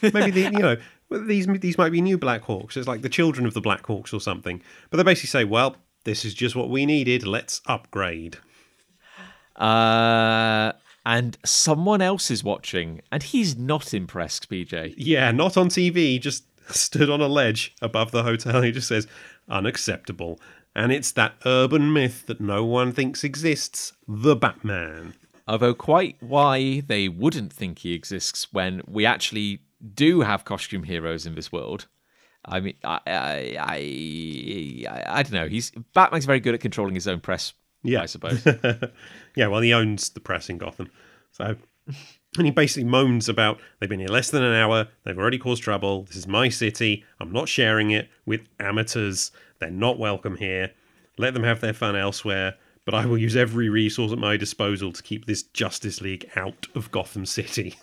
Maybe 0.00 0.30
the, 0.30 0.40
you 0.42 0.50
know 0.60 0.76
these 1.10 1.46
these 1.46 1.78
might 1.78 1.90
be 1.92 2.00
new 2.02 2.18
Blackhawks. 2.18 2.76
It's 2.76 2.86
like 2.86 3.02
the 3.02 3.08
children 3.08 3.46
of 3.46 3.54
the 3.54 3.62
Blackhawks 3.62 4.12
or 4.14 4.20
something. 4.20 4.62
But 4.90 4.98
they 4.98 5.02
basically 5.02 5.28
say, 5.28 5.44
"Well, 5.44 5.76
this 6.04 6.24
is 6.24 6.34
just 6.34 6.56
what 6.56 6.70
we 6.70 6.86
needed. 6.86 7.26
Let's 7.26 7.60
upgrade." 7.66 8.38
Uh, 9.56 10.72
and 11.04 11.36
someone 11.44 12.00
else 12.00 12.30
is 12.30 12.44
watching, 12.44 13.00
and 13.10 13.22
he's 13.22 13.56
not 13.56 13.92
impressed, 13.94 14.48
PJ. 14.50 14.94
Yeah, 14.96 15.30
not 15.32 15.56
on 15.56 15.68
TV. 15.68 16.20
Just 16.20 16.44
stood 16.70 17.10
on 17.10 17.20
a 17.20 17.28
ledge 17.28 17.74
above 17.80 18.10
the 18.10 18.22
hotel. 18.22 18.62
He 18.62 18.72
just 18.72 18.88
says, 18.88 19.06
"Unacceptable." 19.48 20.40
And 20.76 20.92
it's 20.92 21.10
that 21.12 21.34
urban 21.44 21.92
myth 21.92 22.26
that 22.26 22.40
no 22.40 22.64
one 22.64 22.92
thinks 22.92 23.24
exists: 23.24 23.92
the 24.06 24.36
Batman. 24.36 25.14
Although 25.48 25.74
quite 25.74 26.16
why 26.20 26.80
they 26.80 27.08
wouldn't 27.08 27.52
think 27.52 27.78
he 27.78 27.94
exists 27.94 28.52
when 28.52 28.82
we 28.86 29.06
actually 29.06 29.62
do 29.94 30.20
have 30.20 30.44
costume 30.44 30.82
heroes 30.82 31.24
in 31.24 31.34
this 31.34 31.50
world. 31.50 31.86
I 32.48 32.60
mean, 32.60 32.74
I, 32.82 33.00
I, 33.06 33.56
I, 33.60 35.04
I, 35.06 35.22
don't 35.22 35.32
know. 35.32 35.48
He's 35.48 35.70
Batman's 35.94 36.24
very 36.24 36.40
good 36.40 36.54
at 36.54 36.60
controlling 36.60 36.94
his 36.94 37.06
own 37.06 37.20
press. 37.20 37.52
Yeah. 37.82 38.02
I 38.02 38.06
suppose. 38.06 38.44
yeah, 39.36 39.46
well, 39.46 39.60
he 39.60 39.72
owns 39.72 40.10
the 40.10 40.20
press 40.20 40.48
in 40.48 40.58
Gotham. 40.58 40.90
So, 41.32 41.56
and 42.36 42.46
he 42.46 42.50
basically 42.50 42.88
moans 42.88 43.28
about 43.28 43.60
they've 43.78 43.88
been 43.88 44.00
here 44.00 44.08
less 44.08 44.30
than 44.30 44.42
an 44.42 44.54
hour, 44.54 44.88
they've 45.04 45.18
already 45.18 45.38
caused 45.38 45.62
trouble, 45.62 46.02
this 46.04 46.16
is 46.16 46.26
my 46.26 46.48
city, 46.48 47.04
I'm 47.20 47.32
not 47.32 47.48
sharing 47.48 47.90
it 47.90 48.08
with 48.26 48.42
amateurs, 48.60 49.30
they're 49.58 49.70
not 49.70 49.98
welcome 49.98 50.36
here, 50.36 50.72
let 51.16 51.34
them 51.34 51.44
have 51.44 51.60
their 51.60 51.72
fun 51.72 51.96
elsewhere, 51.96 52.54
but 52.84 52.94
I 52.94 53.06
will 53.06 53.18
use 53.18 53.36
every 53.36 53.68
resource 53.68 54.12
at 54.12 54.18
my 54.18 54.36
disposal 54.36 54.92
to 54.92 55.02
keep 55.02 55.26
this 55.26 55.42
Justice 55.42 56.00
League 56.00 56.30
out 56.36 56.66
of 56.74 56.90
Gotham 56.90 57.26
City. 57.26 57.76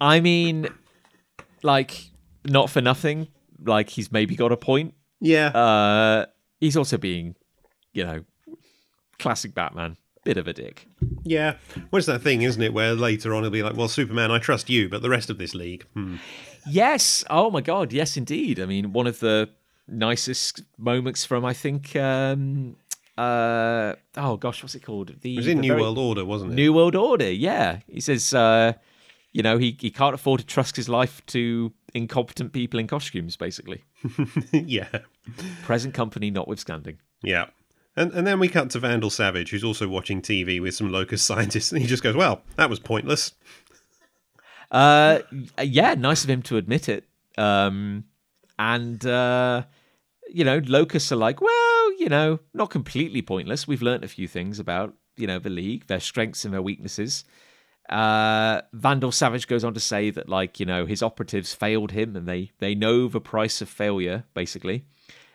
I 0.00 0.20
mean, 0.20 0.68
like, 1.62 2.10
not 2.48 2.70
for 2.70 2.80
nothing. 2.80 3.28
Like, 3.64 3.90
he's 3.90 4.10
maybe 4.12 4.34
got 4.36 4.52
a 4.52 4.56
point. 4.56 4.94
Yeah. 5.20 5.48
Uh, 5.48 6.26
he's 6.60 6.76
also 6.76 6.96
being, 6.96 7.34
you 7.92 8.04
know, 8.04 8.24
classic 9.18 9.54
Batman. 9.54 9.96
Bit 10.24 10.36
of 10.36 10.46
a 10.48 10.52
dick. 10.52 10.86
yeah. 11.24 11.54
What's 11.90 12.04
that 12.06 12.20
thing, 12.20 12.42
isn't 12.42 12.60
it, 12.60 12.74
where 12.74 12.94
later 12.94 13.34
on 13.34 13.44
he'll 13.44 13.50
be 13.50 13.62
like, 13.62 13.76
well, 13.76 13.88
Superman, 13.88 14.30
I 14.30 14.38
trust 14.38 14.68
you, 14.68 14.88
but 14.88 15.00
the 15.00 15.08
rest 15.08 15.30
of 15.30 15.38
this 15.38 15.54
league, 15.54 15.86
hmm. 15.94 16.16
Yes. 16.68 17.24
Oh 17.30 17.50
my 17.50 17.62
God. 17.62 17.92
Yes, 17.94 18.16
indeed. 18.18 18.60
I 18.60 18.66
mean, 18.66 18.92
one 18.92 19.06
of 19.06 19.20
the 19.20 19.48
nicest 19.86 20.62
moments 20.76 21.24
from 21.24 21.44
I 21.46 21.54
think. 21.54 21.96
Um, 21.96 22.76
uh, 23.16 23.94
oh 24.18 24.36
gosh, 24.36 24.62
what's 24.62 24.74
it 24.74 24.82
called? 24.84 25.14
The, 25.22 25.34
It 25.34 25.38
was 25.38 25.46
in 25.46 25.60
New 25.60 25.68
very- 25.68 25.80
World 25.80 25.96
Order, 25.98 26.24
wasn't 26.26 26.52
it? 26.52 26.56
New 26.56 26.74
World 26.74 26.94
Order. 26.94 27.30
Yeah, 27.32 27.78
he 27.88 28.00
says, 28.00 28.34
uh, 28.34 28.74
you 29.32 29.42
know, 29.42 29.56
he 29.56 29.76
he 29.80 29.90
can't 29.90 30.14
afford 30.14 30.40
to 30.40 30.46
trust 30.46 30.76
his 30.76 30.90
life 30.90 31.24
to 31.26 31.72
incompetent 31.94 32.52
people 32.52 32.80
in 32.80 32.86
costumes. 32.86 33.36
Basically, 33.36 33.84
yeah. 34.52 34.88
present 35.62 35.94
company 35.94 36.30
notwithstanding. 36.30 36.98
Yeah. 37.22 37.46
And, 37.96 38.12
and 38.12 38.24
then 38.24 38.38
we 38.38 38.48
cut 38.48 38.70
to 38.70 38.78
Vandal 38.78 39.10
Savage, 39.10 39.50
who's 39.50 39.64
also 39.64 39.88
watching 39.88 40.22
TV 40.22 40.62
with 40.62 40.74
some 40.74 40.92
Locus 40.92 41.20
scientists, 41.22 41.72
and 41.72 41.80
he 41.80 41.88
just 41.88 42.02
goes, 42.02 42.14
Well, 42.14 42.42
that 42.56 42.70
was 42.70 42.78
pointless. 42.78 43.32
Uh, 44.70 45.20
yeah, 45.62 45.94
nice 45.94 46.24
of 46.24 46.30
him 46.30 46.42
to 46.42 46.56
admit 46.58 46.88
it. 46.88 47.04
Um, 47.36 48.04
and 48.58 49.04
uh, 49.06 49.62
you 50.30 50.44
know, 50.44 50.60
Locus 50.66 51.10
are 51.12 51.16
like, 51.16 51.40
well, 51.40 51.98
you 51.98 52.08
know, 52.08 52.40
not 52.54 52.70
completely 52.70 53.22
pointless. 53.22 53.66
We've 53.66 53.82
learnt 53.82 54.04
a 54.04 54.08
few 54.08 54.28
things 54.28 54.58
about 54.58 54.94
you 55.16 55.26
know 55.26 55.38
the 55.38 55.50
league, 55.50 55.86
their 55.86 56.00
strengths 56.00 56.44
and 56.44 56.52
their 56.52 56.62
weaknesses. 56.62 57.24
Uh, 57.88 58.62
Vandal 58.72 59.12
Savage 59.12 59.46
goes 59.46 59.64
on 59.64 59.74
to 59.74 59.80
say 59.80 60.10
that 60.10 60.28
like 60.28 60.60
you 60.60 60.66
know 60.66 60.86
his 60.86 61.02
operatives 61.02 61.54
failed 61.54 61.92
him, 61.92 62.16
and 62.16 62.26
they 62.26 62.52
they 62.58 62.74
know 62.74 63.08
the 63.08 63.20
price 63.20 63.60
of 63.60 63.68
failure, 63.68 64.24
basically. 64.34 64.84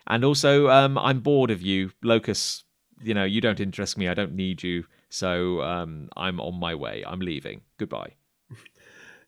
And 0.06 0.24
also, 0.24 0.68
um, 0.68 0.98
I'm 0.98 1.20
bored 1.20 1.50
of 1.50 1.62
you, 1.62 1.92
Locus. 2.02 2.64
You 3.02 3.14
know, 3.14 3.24
you 3.24 3.40
don't 3.40 3.60
interest 3.60 3.98
me. 3.98 4.08
I 4.08 4.14
don't 4.14 4.34
need 4.34 4.62
you. 4.62 4.84
So 5.08 5.62
um, 5.62 6.08
I'm 6.16 6.40
on 6.40 6.58
my 6.58 6.74
way. 6.74 7.04
I'm 7.06 7.20
leaving. 7.20 7.62
Goodbye. 7.78 8.14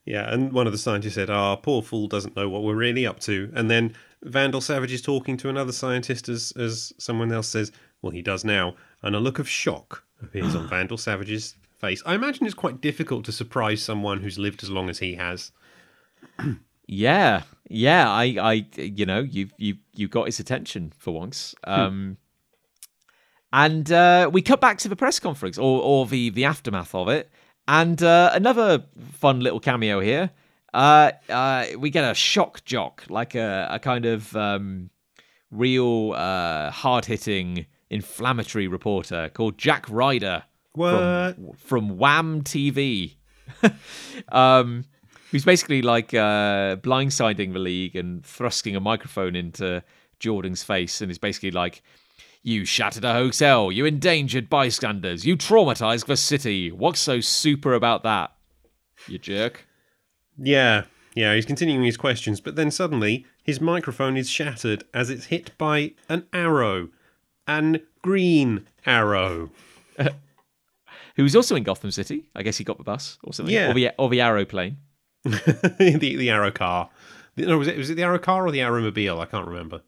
Yeah, 0.07 0.33
and 0.33 0.53
one 0.53 0.67
of 0.67 0.71
the 0.71 0.79
scientists 0.79 1.15
said, 1.15 1.29
Ah, 1.29 1.57
poor 1.57 1.81
fool 1.81 2.07
doesn't 2.07 2.37
know 2.37 2.47
what 2.47 2.63
we're 2.63 2.75
really 2.75 3.05
up 3.05 3.19
to. 3.19 3.51
And 3.53 3.69
then 3.69 3.93
Vandal 4.23 4.61
Savage 4.61 4.93
is 4.93 5.01
talking 5.01 5.35
to 5.35 5.49
another 5.49 5.73
scientist 5.73 6.29
as, 6.29 6.53
as 6.55 6.93
someone 6.97 7.29
else 7.29 7.49
says, 7.49 7.73
Well, 8.01 8.13
he 8.13 8.21
does 8.21 8.45
now. 8.45 8.75
And 9.03 9.17
a 9.17 9.19
look 9.19 9.37
of 9.37 9.49
shock 9.49 10.05
appears 10.23 10.55
on 10.55 10.65
Vandal 10.69 10.97
Savage's 10.97 11.55
face. 11.77 12.01
I 12.05 12.15
imagine 12.15 12.45
it's 12.45 12.55
quite 12.55 12.81
difficult 12.81 13.25
to 13.25 13.31
surprise 13.31 13.81
someone 13.81 14.21
who's 14.21 14.37
lived 14.37 14.63
as 14.63 14.69
long 14.69 14.89
as 14.89 14.99
he 14.99 15.15
has. 15.15 15.51
Yeah, 16.89 17.43
yeah. 17.69 18.09
I, 18.09 18.23
I, 18.39 18.65
you 18.77 19.05
know, 19.05 19.19
you, 19.19 19.49
you, 19.57 19.75
you 19.93 20.07
got 20.07 20.27
his 20.27 20.39
attention 20.39 20.93
for 20.97 21.11
once. 21.11 21.53
Um, 21.65 22.15
and 23.51 23.91
uh, 23.91 24.29
we 24.31 24.41
cut 24.41 24.61
back 24.61 24.77
to 24.79 24.87
the 24.87 24.95
press 24.95 25.19
conference 25.19 25.57
or, 25.57 25.81
or 25.81 26.05
the 26.05 26.29
the 26.29 26.45
aftermath 26.45 26.93
of 26.93 27.09
it, 27.09 27.29
and 27.67 28.01
uh, 28.01 28.31
another 28.33 28.85
fun 29.13 29.39
little 29.39 29.59
cameo 29.59 29.99
here. 29.99 30.31
Uh, 30.73 31.11
uh, 31.29 31.65
we 31.77 31.89
get 31.89 32.09
a 32.09 32.13
shock 32.13 32.63
jock, 32.65 33.03
like 33.09 33.35
a, 33.35 33.67
a 33.71 33.79
kind 33.79 34.05
of 34.05 34.35
um, 34.35 34.89
real 35.49 36.13
uh, 36.13 36.69
hard 36.71 37.05
hitting, 37.05 37.65
inflammatory 37.89 38.67
reporter 38.67 39.29
called 39.33 39.57
Jack 39.57 39.85
Ryder 39.89 40.43
What? 40.77 41.35
from, 41.35 41.53
from 41.57 41.97
Wham 41.97 42.43
TV. 42.43 43.15
um, 44.29 44.85
who's 45.31 45.45
basically 45.45 45.81
like 45.81 46.13
uh, 46.13 46.77
blindsiding 46.77 47.53
the 47.53 47.59
league 47.59 47.95
and 47.95 48.25
thrusting 48.25 48.75
a 48.75 48.79
microphone 48.79 49.35
into 49.35 49.83
Jordan's 50.19 50.63
face, 50.63 51.01
and 51.01 51.11
is 51.11 51.17
basically 51.17 51.51
like, 51.51 51.81
"You 52.43 52.65
shattered 52.65 53.05
a 53.05 53.13
hotel. 53.13 53.71
You 53.71 53.85
endangered 53.85 54.49
bystanders. 54.49 55.25
You 55.25 55.37
traumatized 55.37 56.05
the 56.05 56.17
city. 56.17 56.71
What's 56.71 56.99
so 56.99 57.19
super 57.19 57.73
about 57.73 58.03
that? 58.03 58.31
You 59.07 59.17
jerk." 59.17 59.67
Yeah, 60.37 60.83
yeah, 61.15 61.33
he's 61.33 61.45
continuing 61.45 61.83
his 61.83 61.97
questions, 61.97 62.39
but 62.39 62.55
then 62.55 62.69
suddenly 62.69 63.25
his 63.43 63.59
microphone 63.59 64.17
is 64.17 64.29
shattered 64.29 64.83
as 64.93 65.09
it's 65.09 65.25
hit 65.25 65.57
by 65.57 65.93
an 66.09 66.27
arrow. 66.31 66.89
An 67.47 67.81
green 68.01 68.67
arrow. 68.85 69.51
Who 71.17 71.23
was 71.23 71.35
also 71.35 71.55
in 71.55 71.63
Gotham 71.63 71.91
City? 71.91 72.29
I 72.35 72.43
guess 72.43 72.57
he 72.57 72.63
got 72.63 72.77
the 72.77 72.83
bus 72.83 73.17
or 73.23 73.33
something, 73.33 73.53
Yeah. 73.53 73.71
or 73.71 73.73
the 73.73 73.91
or 73.97 74.09
the 74.09 74.21
aeroplane. 74.21 74.77
the 75.23 75.97
the 75.99 76.29
arrow 76.29 76.51
car. 76.51 76.89
No, 77.35 77.57
was 77.57 77.67
it 77.67 77.77
was 77.77 77.89
it 77.89 77.95
the 77.95 78.03
arrow 78.03 78.19
car 78.19 78.45
or 78.47 78.51
the 78.51 78.59
arrowmobile? 78.59 79.19
I 79.19 79.25
can't 79.25 79.47
remember. 79.47 79.81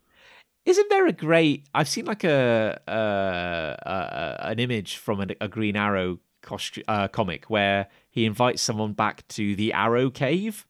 Isn't 0.66 0.90
there 0.90 1.08
a 1.08 1.14
great? 1.14 1.66
I've 1.74 1.88
seen 1.88 2.06
like 2.06 2.24
a, 2.24 2.80
uh, 2.88 2.92
uh, 2.92 4.38
an 4.42 4.60
image 4.60 4.98
from 4.98 5.22
a, 5.22 5.28
a 5.42 5.48
Green 5.48 5.76
Arrow 5.76 6.20
costu- 6.44 6.84
uh, 6.88 7.08
comic 7.08 7.46
where 7.46 7.88
he 8.12 8.26
invites 8.26 8.62
someone 8.62 8.94
back 8.94 9.28
to 9.30 9.56
the 9.56 9.74
Arrow 9.74 10.10
Cave, 10.12 10.68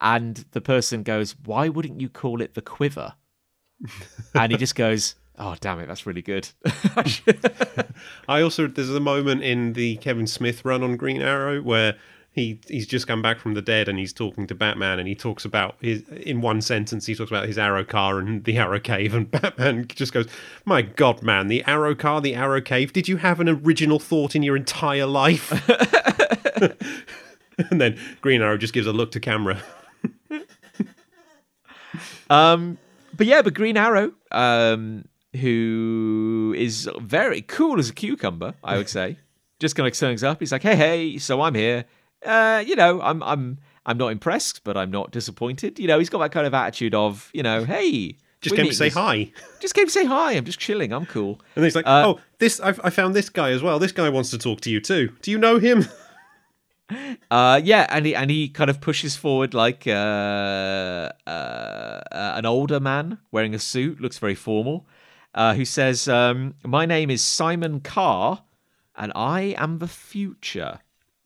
and 0.00 0.44
the 0.52 0.60
person 0.60 1.02
goes, 1.02 1.34
"Why 1.44 1.68
wouldn't 1.68 2.00
you 2.00 2.08
call 2.08 2.40
it 2.42 2.54
the 2.54 2.62
Quiver?" 2.62 3.14
and 4.34 4.52
he 4.52 4.58
just 4.58 4.74
goes, 4.74 5.14
"Oh, 5.38 5.56
damn 5.60 5.80
it, 5.80 5.86
that's 5.86 6.06
really 6.06 6.22
good." 6.22 6.48
I 8.28 8.42
also 8.42 8.66
there's 8.66 8.90
a 8.90 9.00
moment 9.00 9.42
in 9.42 9.72
the 9.74 9.96
Kevin 9.96 10.26
Smith 10.26 10.64
run 10.64 10.82
on 10.82 10.96
Green 10.96 11.22
Arrow 11.22 11.62
where 11.62 11.96
he 12.30 12.60
he's 12.68 12.86
just 12.86 13.06
come 13.06 13.22
back 13.22 13.38
from 13.38 13.54
the 13.54 13.62
dead 13.62 13.88
and 13.88 13.98
he's 13.98 14.12
talking 14.12 14.46
to 14.46 14.54
Batman 14.54 14.98
and 14.98 15.08
he 15.08 15.14
talks 15.14 15.44
about 15.44 15.76
his 15.80 16.02
in 16.08 16.40
one 16.40 16.60
sentence 16.60 17.06
he 17.06 17.14
talks 17.14 17.30
about 17.30 17.46
his 17.46 17.58
arrow 17.58 17.84
car 17.84 18.18
and 18.18 18.44
the 18.44 18.58
arrow 18.58 18.80
cave 18.80 19.14
and 19.14 19.30
Batman 19.32 19.86
just 19.88 20.12
goes, 20.12 20.26
"My 20.64 20.82
God, 20.82 21.22
man, 21.22 21.48
the 21.48 21.64
arrow 21.64 21.94
car, 21.94 22.20
the 22.20 22.34
arrow 22.34 22.60
cave. 22.60 22.92
Did 22.92 23.08
you 23.08 23.16
have 23.18 23.40
an 23.40 23.48
original 23.48 23.98
thought 23.98 24.36
in 24.36 24.42
your 24.42 24.56
entire 24.56 25.06
life?" 25.06 25.50
and 27.70 27.80
then 27.80 27.98
Green 28.20 28.42
Arrow 28.42 28.56
just 28.56 28.72
gives 28.72 28.86
a 28.86 28.92
look 28.92 29.10
to 29.12 29.20
camera. 29.20 29.62
Um, 32.30 32.78
but 33.16 33.26
yeah, 33.26 33.42
but 33.42 33.54
Green 33.54 33.76
Arrow, 33.76 34.12
um, 34.30 35.07
who 35.36 36.54
is 36.56 36.88
very 37.00 37.42
cool 37.42 37.78
as 37.78 37.90
a 37.90 37.92
cucumber, 37.92 38.54
I 38.64 38.76
would 38.76 38.88
say, 38.88 39.18
just 39.58 39.76
kind 39.76 39.86
of 39.86 39.92
turns 39.96 40.24
up. 40.24 40.40
He's 40.40 40.52
like, 40.52 40.62
"Hey, 40.62 40.76
hey, 40.76 41.18
so 41.18 41.40
I'm 41.42 41.54
here. 41.54 41.84
Uh, 42.24 42.62
you 42.66 42.74
know, 42.76 43.00
I'm, 43.00 43.22
I'm, 43.22 43.58
I'm 43.86 43.96
not 43.98 44.08
impressed, 44.08 44.64
but 44.64 44.76
I'm 44.76 44.90
not 44.90 45.10
disappointed. 45.12 45.78
You 45.78 45.86
know, 45.86 45.98
he's 45.98 46.08
got 46.10 46.18
that 46.18 46.32
kind 46.32 46.46
of 46.46 46.54
attitude 46.54 46.94
of, 46.94 47.30
you 47.32 47.42
know, 47.42 47.64
hey, 47.64 48.16
Just 48.40 48.56
came 48.56 48.66
to 48.66 48.74
say 48.74 48.88
hi. 48.88 49.30
Just 49.60 49.74
came 49.74 49.86
to 49.86 49.92
say 49.92 50.04
hi. 50.04 50.32
I'm 50.32 50.44
just 50.44 50.58
chilling. 50.58 50.92
I'm 50.92 51.06
cool. 51.06 51.40
And 51.56 51.64
he's 51.64 51.76
like, 51.76 51.86
Uh, 51.86 52.02
"Oh, 52.06 52.20
this 52.38 52.60
I, 52.60 52.70
I 52.82 52.90
found 52.90 53.14
this 53.14 53.28
guy 53.30 53.50
as 53.50 53.62
well. 53.62 53.78
This 53.78 53.92
guy 53.92 54.08
wants 54.08 54.30
to 54.30 54.38
talk 54.38 54.60
to 54.62 54.70
you 54.70 54.80
too. 54.80 55.12
Do 55.22 55.30
you 55.30 55.38
know 55.38 55.58
him?" 55.58 55.84
Uh, 57.30 57.60
yeah, 57.62 57.86
and 57.90 58.06
he 58.06 58.14
and 58.14 58.30
he 58.30 58.48
kind 58.48 58.70
of 58.70 58.80
pushes 58.80 59.14
forward 59.14 59.52
like 59.52 59.86
uh, 59.86 59.90
uh, 59.90 61.10
uh, 61.30 62.00
an 62.10 62.46
older 62.46 62.80
man 62.80 63.18
wearing 63.30 63.54
a 63.54 63.58
suit, 63.58 64.00
looks 64.00 64.16
very 64.16 64.34
formal, 64.34 64.86
uh, 65.38 65.54
who 65.54 65.64
says, 65.64 66.08
um, 66.08 66.54
"My 66.64 66.84
name 66.84 67.10
is 67.10 67.22
Simon 67.22 67.80
Carr, 67.80 68.42
and 68.96 69.12
I 69.14 69.54
am 69.56 69.78
the 69.78 69.86
future." 69.88 70.80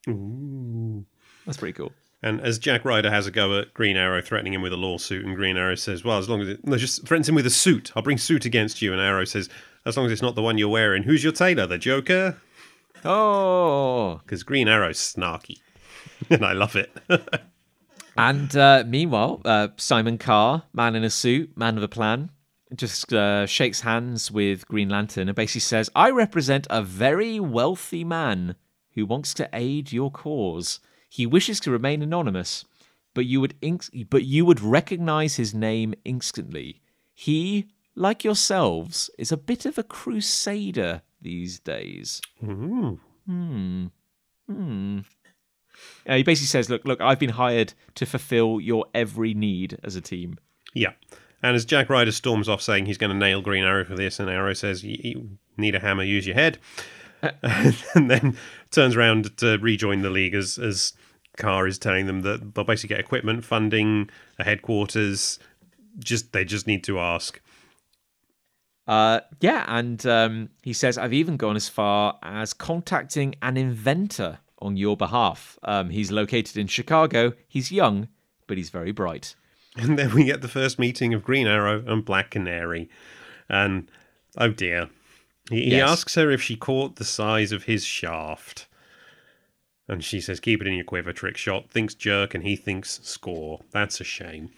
Ooh. 0.08 1.06
That's 1.46 1.56
pretty 1.58 1.72
cool. 1.72 1.92
And 2.22 2.40
as 2.42 2.58
Jack 2.58 2.84
Ryder 2.84 3.10
has 3.10 3.26
a 3.26 3.32
go 3.32 3.58
at 3.58 3.74
Green 3.74 3.96
Arrow, 3.96 4.20
threatening 4.20 4.52
him 4.52 4.62
with 4.62 4.72
a 4.72 4.76
lawsuit, 4.76 5.24
and 5.24 5.34
Green 5.34 5.56
Arrow 5.56 5.74
says, 5.76 6.04
"Well, 6.04 6.18
as 6.18 6.28
long 6.28 6.42
as 6.42 6.48
it 6.48 6.64
no, 6.64 6.76
just 6.76 7.06
threatens 7.06 7.28
him 7.28 7.34
with 7.34 7.46
a 7.46 7.50
suit, 7.50 7.90
I'll 7.96 8.02
bring 8.02 8.18
suit 8.18 8.44
against 8.44 8.82
you." 8.82 8.92
And 8.92 9.00
Arrow 9.00 9.24
says, 9.24 9.48
"As 9.86 9.96
long 9.96 10.06
as 10.06 10.12
it's 10.12 10.22
not 10.22 10.34
the 10.34 10.42
one 10.42 10.58
you're 10.58 10.68
wearing, 10.68 11.04
who's 11.04 11.24
your 11.24 11.32
tailor? 11.32 11.66
The 11.66 11.78
Joker?" 11.78 12.36
Oh, 13.04 14.20
Because 14.22 14.44
Green 14.44 14.68
Arrow's 14.68 14.98
snarky, 14.98 15.58
and 16.30 16.44
I 16.44 16.52
love 16.52 16.76
it. 16.76 16.92
and 18.16 18.54
uh, 18.54 18.84
meanwhile, 18.86 19.40
uh, 19.44 19.68
Simon 19.78 20.18
Carr, 20.18 20.64
man 20.74 20.94
in 20.94 21.02
a 21.02 21.10
suit, 21.10 21.56
man 21.56 21.76
of 21.78 21.82
a 21.82 21.88
plan, 21.88 22.30
just 22.76 23.12
uh, 23.12 23.46
shakes 23.46 23.80
hands 23.80 24.30
with 24.30 24.66
Green 24.68 24.88
Lantern 24.88 25.28
and 25.28 25.36
basically 25.36 25.60
says, 25.60 25.90
"I 25.94 26.10
represent 26.10 26.66
a 26.70 26.82
very 26.82 27.38
wealthy 27.40 28.04
man 28.04 28.56
who 28.94 29.06
wants 29.06 29.34
to 29.34 29.48
aid 29.52 29.92
your 29.92 30.10
cause. 30.10 30.80
He 31.08 31.26
wishes 31.26 31.60
to 31.60 31.70
remain 31.70 32.02
anonymous, 32.02 32.64
but 33.14 33.26
you 33.26 33.40
would 33.40 33.60
inc- 33.60 34.08
but 34.08 34.24
you 34.24 34.44
would 34.44 34.60
recognize 34.60 35.36
his 35.36 35.54
name 35.54 35.94
instantly. 36.04 36.80
He, 37.14 37.68
like 37.94 38.24
yourselves, 38.24 39.10
is 39.18 39.30
a 39.32 39.36
bit 39.36 39.66
of 39.66 39.78
a 39.78 39.82
crusader 39.82 41.02
these 41.20 41.58
days." 41.58 42.20
Ooh. 44.50 45.02
Uh, 46.06 46.16
he 46.16 46.22
basically 46.22 46.46
says, 46.46 46.68
"Look, 46.68 46.84
look, 46.84 47.00
I've 47.00 47.18
been 47.18 47.30
hired 47.30 47.74
to 47.94 48.06
fulfill 48.06 48.60
your 48.60 48.86
every 48.94 49.34
need 49.34 49.78
as 49.82 49.96
a 49.96 50.00
team." 50.00 50.38
Yeah. 50.74 50.92
And 51.42 51.56
as 51.56 51.64
Jack 51.64 51.90
Ryder 51.90 52.12
storms 52.12 52.48
off 52.48 52.62
saying 52.62 52.86
he's 52.86 52.98
going 52.98 53.10
to 53.10 53.18
nail 53.18 53.40
Green 53.40 53.64
Arrow 53.64 53.84
for 53.84 53.96
this, 53.96 54.20
and 54.20 54.30
Arrow 54.30 54.54
says, 54.54 54.84
"You 54.84 55.38
need 55.56 55.74
a 55.74 55.80
hammer, 55.80 56.04
use 56.04 56.26
your 56.26 56.36
head," 56.36 56.58
and 57.42 58.10
then 58.10 58.36
turns 58.70 58.96
around 58.96 59.36
to 59.38 59.58
rejoin 59.58 60.02
the 60.02 60.10
league 60.10 60.34
as 60.34 60.58
as 60.58 60.92
Carr 61.36 61.66
is 61.66 61.78
telling 61.78 62.06
them 62.06 62.20
that 62.22 62.54
they'll 62.54 62.64
basically 62.64 62.94
get 62.94 63.00
equipment, 63.00 63.44
funding, 63.44 64.10
a 64.38 64.44
headquarters. 64.44 65.38
Just 65.98 66.32
they 66.32 66.44
just 66.44 66.66
need 66.66 66.84
to 66.84 66.98
ask. 66.98 67.40
Uh, 68.86 69.20
yeah, 69.40 69.64
and 69.68 70.04
um, 70.06 70.48
he 70.62 70.72
says, 70.72 70.98
I've 70.98 71.12
even 71.12 71.36
gone 71.36 71.54
as 71.56 71.68
far 71.68 72.18
as 72.22 72.52
contacting 72.52 73.34
an 73.40 73.56
inventor 73.56 74.40
on 74.58 74.76
your 74.76 74.96
behalf. 74.96 75.58
Um, 75.62 75.90
he's 75.90 76.10
located 76.10 76.56
in 76.56 76.66
Chicago. 76.66 77.32
He's 77.46 77.70
young, 77.70 78.08
but 78.46 78.56
he's 78.56 78.70
very 78.70 78.92
bright. 78.92 79.34
And 79.76 79.98
then 79.98 80.14
we 80.14 80.24
get 80.24 80.42
the 80.42 80.48
first 80.48 80.78
meeting 80.78 81.14
of 81.14 81.24
Green 81.24 81.46
Arrow 81.46 81.82
and 81.86 82.04
Black 82.04 82.30
Canary, 82.30 82.90
and 83.48 83.90
oh 84.36 84.50
dear, 84.50 84.90
he, 85.50 85.70
he 85.70 85.80
asks 85.80 86.14
her 86.14 86.30
if 86.30 86.42
she 86.42 86.56
caught 86.56 86.96
the 86.96 87.04
size 87.04 87.52
of 87.52 87.64
his 87.64 87.84
shaft. 87.84 88.66
And 89.88 90.04
she 90.04 90.20
says, 90.20 90.40
"Keep 90.40 90.60
it 90.60 90.66
in 90.66 90.74
your 90.74 90.84
quiver, 90.84 91.12
trick 91.12 91.36
shot." 91.36 91.70
Thinks 91.70 91.94
jerk, 91.94 92.34
and 92.34 92.44
he 92.44 92.54
thinks 92.54 93.00
score. 93.02 93.60
That's 93.72 94.00
a 94.00 94.04
shame. 94.04 94.50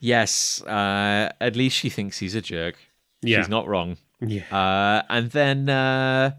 Yes, 0.00 0.62
uh, 0.62 1.32
at 1.40 1.56
least 1.56 1.76
she 1.76 1.90
thinks 1.90 2.18
he's 2.18 2.34
a 2.34 2.40
jerk. 2.40 2.76
Yeah. 3.22 3.38
She's 3.38 3.48
not 3.48 3.66
wrong. 3.66 3.96
Yeah. 4.20 4.44
Uh, 4.54 5.02
and 5.08 5.30
then 5.30 5.68
uh, 5.68 6.32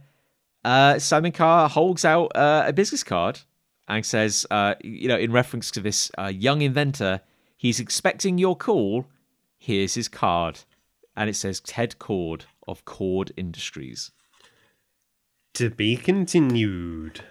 uh, 0.64 1.00
Simon 1.00 1.32
Carr 1.32 1.68
holds 1.70 2.06
out 2.06 2.32
uh, 2.36 2.64
a 2.68 2.74
business 2.74 3.04
card 3.04 3.42
and 3.88 4.06
says, 4.06 4.46
uh, 4.52 4.76
you 4.82 5.08
know, 5.08 5.18
in 5.18 5.32
reference 5.32 5.72
to 5.72 5.82
this 5.82 6.12
uh, 6.18 6.28
young 6.28 6.62
inventor, 6.62 7.22
he's 7.60 7.80
expecting 7.80 8.40
your 8.40 8.56
call. 8.56 9.06
Here's 9.60 9.94
his 9.94 10.08
card. 10.08 10.62
And 11.16 11.30
it 11.30 11.36
says 11.36 11.60
Ted 11.60 11.98
Kord 12.00 12.44
of 12.68 12.86
Kord 12.86 13.32
Industries. 13.36 14.12
To 15.56 15.70
be 15.70 15.98
continued. 15.98 17.22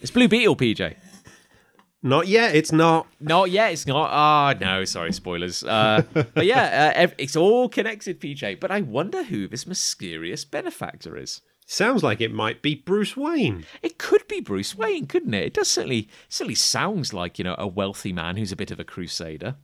It's 0.00 0.12
Blue 0.12 0.28
Beetle, 0.28 0.56
PJ. 0.56 0.94
Not 2.02 2.28
yet. 2.28 2.54
It's 2.54 2.70
not. 2.70 3.08
Not 3.18 3.50
yet. 3.50 3.72
It's 3.72 3.86
not. 3.86 4.10
Ah, 4.12 4.54
no. 4.60 4.84
Sorry, 4.84 5.12
spoilers. 5.12 5.64
Uh, 5.64 6.02
but 6.12 6.44
yeah, 6.44 6.92
uh, 6.94 7.14
it's 7.18 7.34
all 7.34 7.68
connected, 7.68 8.20
PJ. 8.20 8.60
But 8.60 8.70
I 8.70 8.82
wonder 8.82 9.24
who 9.24 9.48
this 9.48 9.66
mysterious 9.66 10.44
benefactor 10.44 11.16
is. 11.16 11.40
Sounds 11.66 12.02
like 12.02 12.20
it 12.20 12.32
might 12.32 12.60
be 12.60 12.74
Bruce 12.74 13.16
Wayne. 13.16 13.64
It 13.82 13.96
could 13.98 14.28
be 14.28 14.40
Bruce 14.40 14.76
Wayne, 14.76 15.06
couldn't 15.06 15.32
it? 15.32 15.44
It 15.44 15.54
does 15.54 15.68
certainly 15.68 16.08
certainly 16.28 16.54
sounds 16.54 17.14
like 17.14 17.38
you 17.38 17.44
know 17.44 17.54
a 17.58 17.66
wealthy 17.66 18.12
man 18.12 18.36
who's 18.36 18.52
a 18.52 18.56
bit 18.56 18.70
of 18.70 18.78
a 18.78 18.84
crusader. 18.84 19.56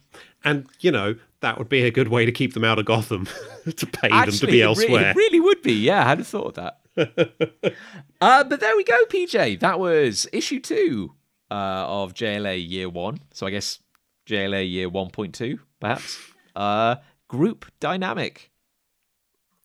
And, 0.45 0.67
you 0.81 0.91
know, 0.91 1.17
that 1.41 1.59
would 1.59 1.69
be 1.69 1.83
a 1.85 1.91
good 1.91 2.09
way 2.09 2.25
to 2.25 2.33
keep 2.33 2.55
them 2.55 2.65
out 2.65 2.79
of 2.79 2.87
Gotham, 2.87 3.29
to 3.65 3.87
pay 3.87 4.09
them 4.09 4.11
to 4.11 4.33
Actually, 4.33 4.53
be 4.53 4.61
it 4.61 4.63
re- 4.63 4.69
elsewhere. 4.69 5.11
It 5.11 5.17
really 5.17 5.41
would 5.41 5.63
be. 5.63 5.75
Yeah, 5.75 6.01
I 6.05 6.09
hadn't 6.09 6.25
thought 6.25 6.57
of 6.59 6.75
that. 6.97 7.75
uh, 8.21 8.45
but 8.45 8.61
there 8.61 8.77
we 8.77 8.85
go, 8.85 9.05
PJ. 9.07 9.61
That 9.61 9.79
was 9.79 10.27
issue 10.33 10.61
two 10.61 11.15
uh, 11.51 11.55
of 11.87 12.15
JLA 12.15 12.67
Year 12.69 12.89
One. 12.89 13.21
So 13.33 13.47
I 13.47 13.51
guess 13.51 13.79
JLA 14.27 14.71
Year 14.71 14.89
One 14.89 15.11
Point 15.11 15.35
Two, 15.35 15.61
perhaps. 15.81 16.19
Uh, 16.57 16.97
group 17.29 17.67
dynamic. 17.79 18.50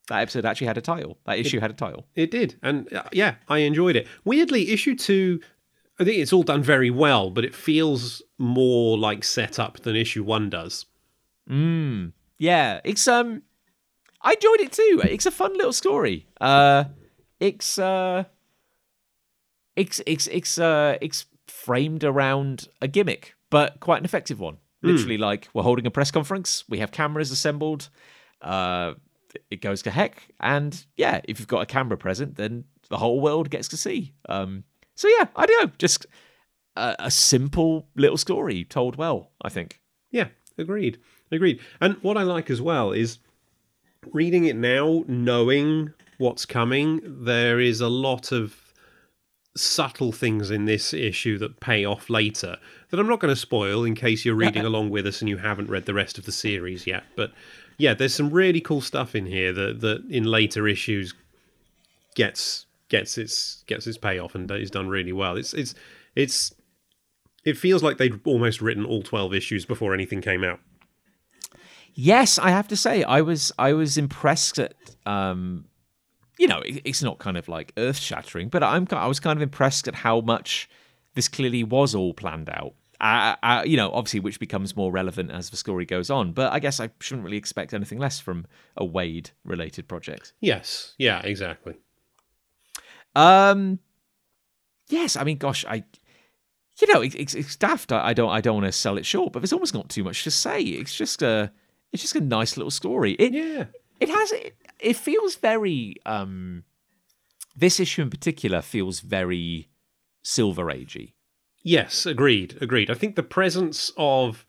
That 0.08 0.22
episode 0.22 0.46
actually 0.46 0.68
had 0.68 0.78
a 0.78 0.82
title. 0.82 1.18
That 1.26 1.40
issue 1.40 1.60
had 1.60 1.72
a 1.72 1.74
title. 1.74 2.06
It 2.16 2.32
did. 2.32 2.56
And 2.62 2.92
uh, 2.94 3.04
yeah, 3.12 3.36
I 3.48 3.60
enjoyed 3.60 3.96
it. 3.96 4.08
Weirdly, 4.24 4.72
issue 4.72 4.96
two, 4.96 5.40
I 6.00 6.04
think 6.04 6.18
it's 6.18 6.34
all 6.34 6.44
done 6.44 6.62
very 6.62 6.90
well, 6.90 7.30
but 7.30 7.44
it 7.44 7.56
feels 7.56 8.22
more 8.38 8.98
like 8.98 9.24
setup 9.24 9.80
than 9.80 9.96
issue 9.96 10.24
one 10.24 10.50
does. 10.50 10.86
Mm. 11.50 12.14
Yeah, 12.38 12.82
it's 12.84 13.08
um 13.08 13.44
I 14.22 14.34
enjoyed 14.34 14.60
it 14.62 14.72
too. 14.72 15.02
It's 15.04 15.26
a 15.26 15.32
fun 15.32 15.54
little 15.54 15.74
story. 15.74 16.28
Uh 16.40 16.86
it's 17.40 17.80
uh 17.80 18.26
it's 19.76 20.02
it's 20.06 20.28
it's 20.28 20.58
uh 20.60 20.98
it's 21.02 21.26
framed 21.48 22.04
around 22.04 22.68
a 22.82 22.88
gimmick, 22.88 23.36
but 23.50 23.80
quite 23.80 24.00
an 24.00 24.06
effective 24.06 24.40
one. 24.40 24.58
Literally, 24.82 25.18
like 25.18 25.48
we're 25.54 25.64
holding 25.64 25.88
a 25.88 25.92
press 25.92 26.12
conference, 26.12 26.64
we 26.70 26.78
have 26.78 26.92
cameras 26.92 27.32
assembled. 27.32 27.90
Uh, 28.40 28.94
it 29.52 29.62
goes 29.62 29.82
to 29.84 29.92
heck, 29.92 30.28
and 30.40 30.86
yeah, 30.98 31.22
if 31.26 31.40
you've 31.40 31.48
got 31.48 31.62
a 31.62 31.66
camera 31.66 31.98
present, 31.98 32.36
then 32.36 32.66
the 32.90 32.98
whole 32.98 33.20
world 33.20 33.50
gets 33.50 33.68
to 33.70 33.78
see. 33.78 34.14
Um, 34.30 34.64
so 34.96 35.08
yeah, 35.08 35.28
I 35.36 35.46
don't 35.46 35.66
know, 35.66 35.72
just 35.78 36.06
a, 36.76 36.96
a 37.00 37.12
simple 37.12 37.88
little 37.96 38.18
story 38.18 38.64
told 38.64 38.96
well. 38.96 39.32
I 39.42 39.50
think. 39.50 39.82
Yeah, 40.12 40.28
agreed. 40.58 41.00
Agreed. 41.32 41.60
And 41.82 41.96
what 42.02 42.18
I 42.18 42.24
like 42.24 42.50
as 42.50 42.62
well 42.62 42.92
is 42.92 43.20
reading 44.12 44.46
it 44.46 44.56
now, 44.56 45.04
knowing 45.08 45.94
what's 46.18 46.46
coming, 46.46 47.02
there 47.04 47.60
is 47.60 47.82
a 47.82 47.90
lot 47.90 48.32
of 48.32 48.56
subtle 49.58 50.12
things 50.12 50.52
in 50.52 50.66
this 50.66 50.94
issue 50.94 51.38
that 51.38 51.60
pay 51.60 51.86
off 51.86 52.10
later 52.10 52.58
that 52.90 53.00
I'm 53.00 53.08
not 53.08 53.20
going 53.20 53.34
to 53.34 53.40
spoil 53.40 53.86
in 53.86 53.96
case 53.96 54.26
you're 54.26 54.36
reading 54.36 54.66
along 54.66 54.90
with 54.90 55.08
us 55.08 55.22
and 55.22 55.30
you 55.30 55.38
haven't 55.38 55.70
read 55.70 55.86
the 55.86 55.94
rest 55.94 56.18
of 56.18 56.26
the 56.26 56.32
series 56.32 56.86
yet. 56.86 57.04
But 57.16 57.32
yeah, 57.78 57.94
there's 57.94 58.16
some 58.16 58.30
really 58.30 58.62
cool 58.62 58.82
stuff 58.82 59.16
in 59.16 59.26
here 59.26 59.52
that, 59.54 59.82
that 59.82 60.06
in 60.10 60.24
later 60.24 60.68
issues 60.68 61.14
gets 62.16 62.66
gets 62.90 63.18
its 63.18 63.64
gets 63.68 63.88
its 63.88 63.98
payoff 63.98 64.36
and 64.36 64.50
is 64.52 64.72
done 64.72 64.88
really 64.88 65.14
well. 65.14 65.38
It's 65.38 65.54
it's 65.54 65.76
it's 66.16 66.54
it 67.44 67.58
feels 67.58 67.84
like 67.84 67.98
they'd 67.98 68.20
almost 68.26 68.62
written 68.62 68.86
all 68.86 69.04
12 69.04 69.34
issues 69.34 69.66
before 69.66 69.94
anything 69.94 70.22
came 70.22 70.44
out. 70.44 70.60
Yes, 71.94 72.40
I 72.40 72.50
have 72.50 72.68
to 72.70 72.76
say 72.76 73.04
I 73.04 73.22
was 73.22 73.52
I 73.58 73.74
was 73.74 73.98
impressed 73.98 74.60
at 74.60 74.76
um 75.06 75.66
you 76.38 76.48
know 76.48 76.60
it, 76.60 76.82
it's 76.86 77.04
not 77.04 77.20
kind 77.20 77.38
of 77.38 77.48
like 77.48 77.74
earth 77.78 77.98
shattering, 77.98 78.50
but 78.50 78.64
I'm 78.64 78.88
I 78.92 79.08
was 79.08 79.20
kind 79.20 79.38
of 79.38 79.44
impressed 79.44 79.88
at 79.88 79.96
how 79.96 80.22
much 80.22 80.70
this 81.14 81.28
clearly 81.28 81.64
was 81.64 81.96
all 81.96 82.14
planned 82.14 82.50
out. 82.50 82.74
Uh, 83.02 83.36
uh, 83.44 83.64
you 83.66 83.76
know, 83.78 83.92
obviously, 83.92 84.20
which 84.22 84.40
becomes 84.40 84.76
more 84.76 84.92
relevant 84.92 85.30
as 85.32 85.50
the 85.50 85.58
story 85.58 85.86
goes 85.86 86.10
on. 86.10 86.32
But 86.32 86.54
I 86.54 86.60
guess 86.60 86.80
I 86.80 86.90
shouldn't 87.00 87.26
really 87.26 87.38
expect 87.38 87.74
anything 87.74 88.00
less 88.00 88.20
from 88.20 88.46
a 88.78 88.86
Waid 88.86 89.32
related 89.44 89.88
project. 89.88 90.34
Yes, 90.40 90.94
yeah, 90.98 91.22
exactly. 91.24 91.76
Um, 93.16 93.80
yes, 94.90 95.16
I 95.16 95.24
mean, 95.24 95.38
gosh, 95.38 95.66
I, 95.66 95.84
you 96.82 96.94
know, 96.94 97.02
it, 97.02 97.16
it's, 97.16 97.34
it's 97.36 97.56
daft. 97.56 97.92
I, 97.92 98.08
I 98.10 98.14
don't, 98.14 98.30
I 98.30 98.42
don't 98.42 98.56
want 98.56 98.66
to 98.66 98.72
sell 98.72 98.98
it 98.98 99.06
short, 99.06 99.34
but 99.34 99.40
there's 99.42 99.54
almost 99.54 99.74
not 99.74 99.90
too 99.90 100.04
much 100.04 100.24
to 100.24 100.32
say. 100.32 100.62
It's 100.62 100.94
just 100.94 101.22
a, 101.22 101.52
it's 101.92 102.02
just 102.02 102.16
a 102.16 102.22
nice 102.22 102.58
little 102.58 102.72
story. 102.72 103.14
It, 103.14 103.34
Yeah. 103.34 103.66
it 104.00 104.10
has, 104.10 104.32
it, 104.32 104.56
it 104.80 104.96
feels 104.96 105.36
very, 105.36 105.96
um, 106.06 106.64
this 107.56 107.80
issue 107.80 108.02
in 108.02 108.10
particular 108.10 108.62
feels 108.62 109.00
very 109.00 109.70
Silver 110.24 110.66
Agey. 110.66 111.14
Yes, 111.68 112.06
agreed, 112.06 112.60
agreed. 112.62 112.92
I 112.92 112.94
think 112.94 113.16
the 113.16 113.24
presence 113.24 113.92
of 113.98 114.46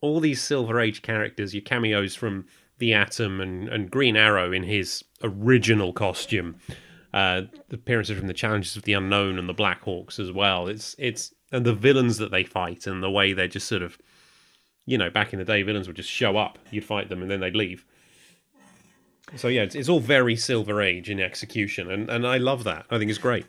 all 0.00 0.18
these 0.18 0.40
Silver 0.40 0.80
Age 0.80 1.02
characters, 1.02 1.52
your 1.52 1.60
cameos 1.60 2.14
from 2.14 2.46
the 2.78 2.94
Atom 2.94 3.42
and, 3.42 3.68
and 3.68 3.90
Green 3.90 4.16
Arrow 4.16 4.50
in 4.50 4.62
his 4.62 5.04
original 5.22 5.92
costume, 5.92 6.56
uh, 7.12 7.42
the 7.68 7.76
appearances 7.76 8.16
from 8.16 8.28
the 8.28 8.32
Challengers 8.32 8.76
of 8.76 8.84
the 8.84 8.94
Unknown 8.94 9.38
and 9.38 9.46
the 9.46 9.54
Blackhawks 9.54 10.18
as 10.18 10.32
well. 10.32 10.68
It's 10.68 10.96
it's 10.98 11.34
and 11.52 11.66
the 11.66 11.74
villains 11.74 12.16
that 12.16 12.30
they 12.30 12.44
fight 12.44 12.86
and 12.86 13.02
the 13.02 13.10
way 13.10 13.34
they're 13.34 13.46
just 13.46 13.68
sort 13.68 13.82
of, 13.82 13.98
you 14.86 14.96
know, 14.96 15.10
back 15.10 15.34
in 15.34 15.38
the 15.38 15.44
day, 15.44 15.62
villains 15.62 15.86
would 15.86 15.96
just 15.96 16.10
show 16.10 16.38
up, 16.38 16.58
you'd 16.70 16.82
fight 16.82 17.10
them, 17.10 17.20
and 17.20 17.30
then 17.30 17.40
they'd 17.40 17.56
leave. 17.56 17.84
So 19.36 19.48
yeah, 19.48 19.64
it's, 19.64 19.74
it's 19.74 19.90
all 19.90 20.00
very 20.00 20.34
Silver 20.34 20.80
Age 20.80 21.10
in 21.10 21.20
execution, 21.20 21.90
and, 21.90 22.08
and 22.08 22.26
I 22.26 22.38
love 22.38 22.64
that. 22.64 22.86
I 22.88 22.96
think 22.96 23.10
it's 23.10 23.18
great. 23.18 23.44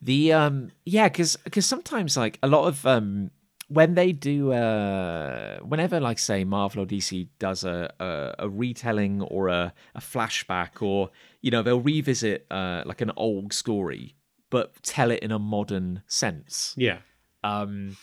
The 0.00 0.32
um 0.32 0.70
yeah, 0.84 1.08
because 1.08 1.36
because 1.36 1.66
sometimes 1.66 2.16
like 2.16 2.38
a 2.42 2.48
lot 2.48 2.66
of 2.66 2.86
um 2.86 3.30
when 3.68 3.94
they 3.94 4.12
do 4.12 4.52
uh 4.52 5.58
whenever 5.58 6.00
like 6.00 6.18
say 6.18 6.44
Marvel 6.44 6.82
or 6.82 6.86
DC 6.86 7.28
does 7.38 7.64
a 7.64 7.92
a, 8.00 8.44
a 8.44 8.48
retelling 8.48 9.22
or 9.22 9.48
a, 9.48 9.74
a 9.94 10.00
flashback 10.00 10.80
or 10.80 11.10
you 11.42 11.50
know 11.50 11.62
they'll 11.62 11.80
revisit 11.80 12.46
uh 12.50 12.82
like 12.86 13.00
an 13.00 13.12
old 13.16 13.52
story 13.52 14.14
but 14.50 14.82
tell 14.82 15.10
it 15.10 15.22
in 15.22 15.30
a 15.30 15.38
modern 15.38 16.02
sense. 16.06 16.74
Yeah, 16.76 16.98
Um 17.42 17.96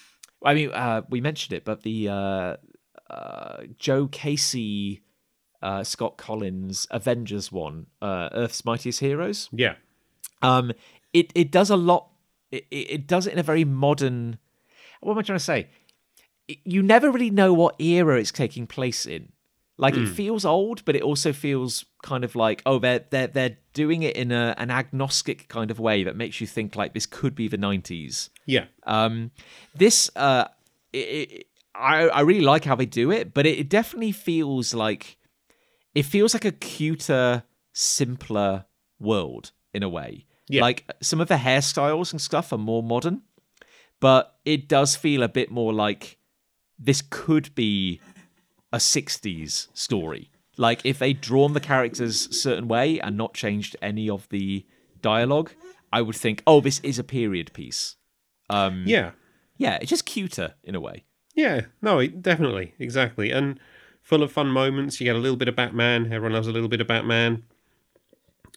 I 0.43 0.53
mean 0.53 0.72
uh 0.72 1.01
we 1.09 1.22
mentioned 1.22 1.53
it 1.57 1.63
but 1.63 1.84
the 1.84 2.09
uh 2.09 2.55
uh 3.09 3.63
Joe 3.80 4.07
Casey 4.07 5.01
uh 5.61 5.84
Scott 5.84 6.17
Kolins 6.17 6.85
Avengers 6.91 7.51
one 7.51 7.88
uh 8.01 8.30
Earth's 8.34 8.65
Mightiest 8.65 8.99
Heroes. 8.99 9.49
Yeah, 9.51 9.76
um, 10.41 10.73
it 11.20 11.32
it 11.36 11.50
does 11.52 11.70
a 11.70 11.76
lot. 11.78 12.04
It, 12.52 12.66
it 12.72 13.08
does 13.08 13.26
it 13.28 13.34
in 13.34 13.40
a 13.40 13.44
very 13.52 13.66
modern. 13.66 14.38
What 15.02 15.14
am 15.14 15.20
I 15.20 15.22
trying 15.24 15.40
to 15.40 15.44
say? 15.54 15.60
It- 16.48 16.60
you 16.64 16.82
never 16.84 17.08
really 17.12 17.32
know 17.32 17.52
what 17.54 17.76
era 17.82 18.20
it's 18.20 18.32
taking 18.32 18.68
place 18.68 19.06
in. 19.06 19.32
Like 19.78 19.96
it 19.98 20.08
feels 20.08 20.46
old, 20.46 20.86
but 20.86 20.96
it 20.96 21.02
also 21.02 21.34
feels 21.34 21.84
kind 22.02 22.24
of 22.24 22.34
like 22.36 22.62
oh 22.66 22.80
they're 22.80 23.04
they're 23.10 23.28
they're 23.36 23.58
doing 23.74 24.04
it 24.04 24.16
in 24.16 24.32
a, 24.32 24.56
an 24.58 24.72
agnostic 24.72 25.48
kind 25.50 25.70
of 25.72 25.80
way 25.80 26.04
that 26.06 26.16
makes 26.16 26.40
you 26.40 26.48
think 26.48 26.76
like 26.78 26.94
this 26.94 27.06
could 27.06 27.36
be 27.36 27.48
the 27.50 27.58
nineties. 27.58 28.30
yeah, 28.46 28.66
Um, 28.84 29.32
this 29.76 30.10
uh, 30.16 30.46
it, 30.94 30.98
it, 31.32 31.48
I 31.74 32.08
I 32.08 32.22
really 32.22 32.46
like 32.54 32.64
how 32.64 32.76
they 32.76 32.86
do 32.86 33.12
it, 33.12 33.34
but 33.34 33.46
it, 33.46 33.60
it 33.60 33.70
definitely 33.70 34.14
feels 34.14 34.74
like 34.74 35.18
it 35.94 36.04
feels 36.06 36.34
like 36.34 36.46
a 36.46 36.54
cuter, 36.54 37.44
simpler 37.74 38.66
world 39.00 39.52
in 39.74 39.84
a 39.84 39.90
way. 39.90 40.24
Yeah. 40.47 40.61
Like 40.61 40.89
some 41.01 41.19
of 41.22 41.27
the 41.27 41.35
hairstyles 41.35 42.11
and 42.11 42.22
stuff 42.22 42.53
are 42.53 42.57
more 42.57 42.84
modern, 42.84 43.22
but 43.99 44.35
it 44.45 44.67
does 44.67 44.95
feel 44.95 45.23
a 45.23 45.27
bit 45.30 45.49
more 45.51 45.73
like 45.73 46.17
this 46.77 47.01
could 47.01 47.53
be 47.55 47.99
a 48.72 48.77
60s 48.77 49.67
story. 49.73 50.30
Like 50.57 50.85
if 50.85 50.99
they'd 50.99 51.19
drawn 51.19 51.53
the 51.53 51.59
characters 51.59 52.27
a 52.27 52.34
certain 52.34 52.67
way 52.67 52.99
and 52.99 53.17
not 53.17 53.34
changed 53.34 53.76
any 53.81 54.09
of 54.09 54.27
the 54.30 54.65
dialogue, 55.01 55.51
I 55.91 56.01
would 56.01 56.15
think, 56.15 56.43
oh, 56.45 56.61
this 56.61 56.80
is 56.80 56.99
a 56.99 57.03
period 57.03 57.51
piece. 57.53 57.95
Um, 58.49 58.84
yeah. 58.85 59.11
yeah, 59.57 59.77
it's 59.81 59.89
just 59.89 60.05
cuter 60.05 60.53
in 60.63 60.76
a 60.76 60.80
way. 60.80 61.05
Yeah, 61.35 61.61
no, 61.81 61.99
it- 61.99 62.22
definitely, 62.22 62.76
exactly, 62.80 63.31
and 63.31 63.59
full 64.01 64.22
of 64.23 64.31
fun 64.31 64.47
moments. 64.47 64.99
You 65.01 65.05
get 65.05 65.15
a 65.15 65.19
little 65.19 65.35
bit 65.38 65.47
of 65.47 65.55
Batman. 65.55 66.05
Everyone 66.13 66.31
loves 66.34 66.47
a 66.47 66.51
little 66.51 66.69
bit 66.69 66.80
of 66.81 66.88
Batman, 66.88 67.43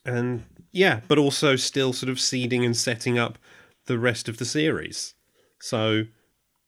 and 0.05 0.45
yeah, 0.73 1.01
but 1.09 1.19
also 1.19 1.57
still 1.57 1.93
sort 1.93 2.11
of 2.11 2.21
seeding 2.21 2.65
and 2.65 2.77
setting 2.77 3.19
up 3.19 3.39
the 3.87 3.99
rest 3.99 4.29
of 4.29 4.39
the 4.39 4.45
series. 4.45 5.15
So, 5.61 6.05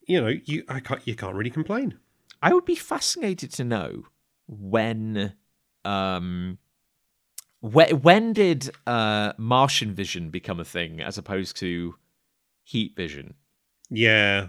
you 0.07 0.21
know, 0.21 0.35
you 0.45 0.65
I 0.69 0.81
can't 0.81 1.07
you 1.07 1.15
can't 1.15 1.35
really 1.35 1.51
complain. 1.51 1.99
I 2.43 2.53
would 2.53 2.65
be 2.65 2.75
fascinated 2.75 3.53
to 3.55 3.65
know 3.65 4.05
when 4.47 5.35
um 5.85 6.59
when, 7.61 8.01
when 8.01 8.33
did 8.33 8.71
uh 8.87 9.35
Martian 9.37 9.95
vision 9.95 10.31
become 10.31 10.59
a 10.59 10.65
thing 10.65 11.01
as 11.01 11.19
opposed 11.19 11.57
to 11.59 11.95
heat 12.65 12.97
vision? 12.97 13.35
Yeah, 13.91 14.49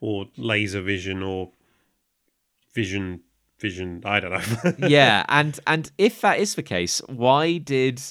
or 0.00 0.26
laser 0.36 0.82
vision 0.82 1.22
or 1.22 1.52
vision 2.74 3.20
vision. 3.58 4.02
I 4.04 4.20
don't 4.20 4.32
know. 4.32 4.72
yeah, 4.88 5.24
and 5.28 5.58
and 5.66 5.90
if 5.96 6.20
that 6.20 6.38
is 6.38 6.54
the 6.56 6.62
case, 6.62 7.00
why 7.06 7.58
did 7.58 8.02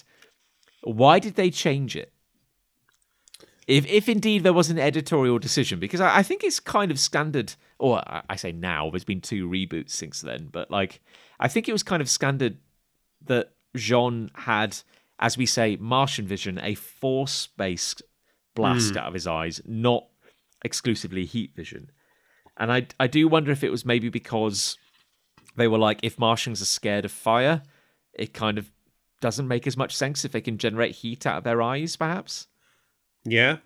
why 0.81 1.19
did 1.19 1.35
they 1.35 1.49
change 1.49 1.95
it? 1.95 2.11
If 3.67 3.85
if 3.85 4.09
indeed 4.09 4.43
there 4.43 4.53
was 4.53 4.69
an 4.69 4.79
editorial 4.79 5.39
decision, 5.39 5.79
because 5.79 6.01
I, 6.01 6.17
I 6.17 6.23
think 6.23 6.43
it's 6.43 6.59
kind 6.59 6.91
of 6.91 6.99
standard, 6.99 7.53
or 7.79 7.99
I, 7.99 8.23
I 8.29 8.35
say 8.35 8.51
now, 8.51 8.89
there's 8.89 9.03
been 9.03 9.21
two 9.21 9.47
reboots 9.47 9.91
since 9.91 10.21
then, 10.21 10.49
but 10.51 10.71
like 10.71 11.01
I 11.39 11.47
think 11.47 11.69
it 11.69 11.71
was 11.73 11.83
kind 11.83 12.01
of 12.01 12.09
standard 12.09 12.57
that 13.25 13.51
J'onn 13.77 14.29
had, 14.35 14.77
as 15.19 15.37
we 15.37 15.45
say, 15.45 15.77
Martian 15.79 16.25
vision, 16.25 16.59
a 16.61 16.75
force 16.75 17.47
based 17.47 18.01
blast 18.55 18.91
hmm. 18.91 18.97
out 18.97 19.07
of 19.07 19.13
his 19.13 19.27
eyes, 19.27 19.61
not 19.65 20.07
exclusively 20.63 21.25
heat 21.25 21.55
vision. 21.55 21.91
And 22.57 22.71
I 22.71 22.87
I 22.99 23.07
do 23.07 23.27
wonder 23.27 23.51
if 23.51 23.63
it 23.63 23.71
was 23.71 23.85
maybe 23.85 24.09
because 24.09 24.77
they 25.55 25.67
were 25.67 25.77
like, 25.77 25.99
if 26.03 26.17
Martians 26.17 26.61
are 26.61 26.65
scared 26.65 27.05
of 27.05 27.11
fire, 27.11 27.61
it 28.13 28.33
kind 28.33 28.57
of 28.57 28.71
doesn't 29.21 29.47
make 29.47 29.65
as 29.67 29.77
much 29.77 29.95
sense 29.95 30.25
if 30.25 30.31
they 30.31 30.41
can 30.41 30.57
generate 30.57 30.95
heat 30.95 31.25
out 31.25 31.37
of 31.37 31.43
their 31.43 31.61
eyes, 31.61 31.95
perhaps. 31.95 32.47
yeah, 33.23 33.57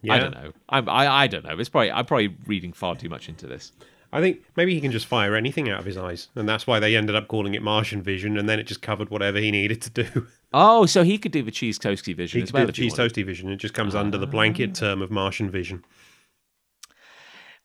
yeah. 0.00 0.14
I 0.14 0.18
don't 0.18 0.32
know. 0.34 0.52
I'm, 0.68 0.88
I 0.88 1.06
I 1.08 1.26
don't 1.26 1.44
know. 1.44 1.58
It's 1.58 1.68
probably 1.68 1.92
I'm 1.92 2.06
probably 2.06 2.36
reading 2.46 2.72
far 2.72 2.96
too 2.96 3.08
much 3.08 3.28
into 3.28 3.46
this. 3.46 3.72
I 4.14 4.20
think 4.20 4.42
maybe 4.56 4.74
he 4.74 4.80
can 4.80 4.92
just 4.92 5.06
fire 5.06 5.34
anything 5.34 5.70
out 5.70 5.80
of 5.80 5.86
his 5.86 5.96
eyes, 5.96 6.28
and 6.34 6.46
that's 6.46 6.66
why 6.66 6.78
they 6.80 6.96
ended 6.96 7.16
up 7.16 7.28
calling 7.28 7.54
it 7.54 7.62
Martian 7.62 8.02
vision, 8.02 8.36
and 8.36 8.46
then 8.46 8.58
it 8.58 8.64
just 8.64 8.82
covered 8.82 9.08
whatever 9.08 9.38
he 9.38 9.50
needed 9.50 9.80
to 9.82 9.90
do. 9.90 10.26
Oh, 10.54 10.84
so 10.84 11.02
he 11.02 11.16
could 11.16 11.32
do 11.32 11.42
the 11.42 11.50
cheese 11.50 11.78
toasty 11.78 12.14
vision 12.14 12.40
He 12.40 12.42
as 12.42 12.50
could 12.50 12.54
well. 12.54 12.62
do 12.64 12.66
the 12.66 12.72
cheese 12.74 12.92
toasty 12.92 13.24
vision. 13.24 13.50
It 13.50 13.56
just 13.56 13.72
comes 13.72 13.94
under 13.94 14.18
the 14.18 14.26
blanket 14.26 14.72
ah. 14.74 14.80
term 14.80 15.00
of 15.00 15.10
Martian 15.10 15.50
vision. 15.50 15.82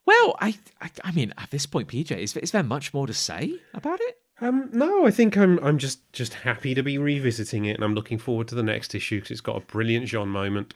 Well, 0.06 0.38
I, 0.40 0.58
I 0.82 0.90
I 1.04 1.12
mean, 1.12 1.34
at 1.38 1.52
this 1.52 1.66
point, 1.66 1.90
PJ, 1.90 2.12
is, 2.18 2.38
is 2.38 2.52
there 2.52 2.64
much 2.64 2.94
more 2.94 3.06
to 3.06 3.14
say 3.14 3.60
about 3.74 4.00
it? 4.00 4.18
Um, 4.40 4.70
no, 4.72 5.06
I 5.06 5.12
think 5.12 5.36
I'm 5.36 5.58
I'm 5.64 5.78
just 5.78 6.12
just 6.14 6.34
happy 6.36 6.76
to 6.76 6.84
be 6.84 6.98
revisiting 6.98 7.66
it, 7.66 7.76
and 7.76 7.84
I'm 7.84 7.96
looking 7.96 8.20
forward 8.20 8.48
to 8.50 8.56
the 8.56 8.64
next 8.64 8.94
issue 8.94 9.18
because 9.18 9.32
it's 9.32 9.42
got 9.42 9.58
a 9.58 9.62
brilliant 9.62 10.06
J'onn 10.06 10.28
moment. 10.28 10.74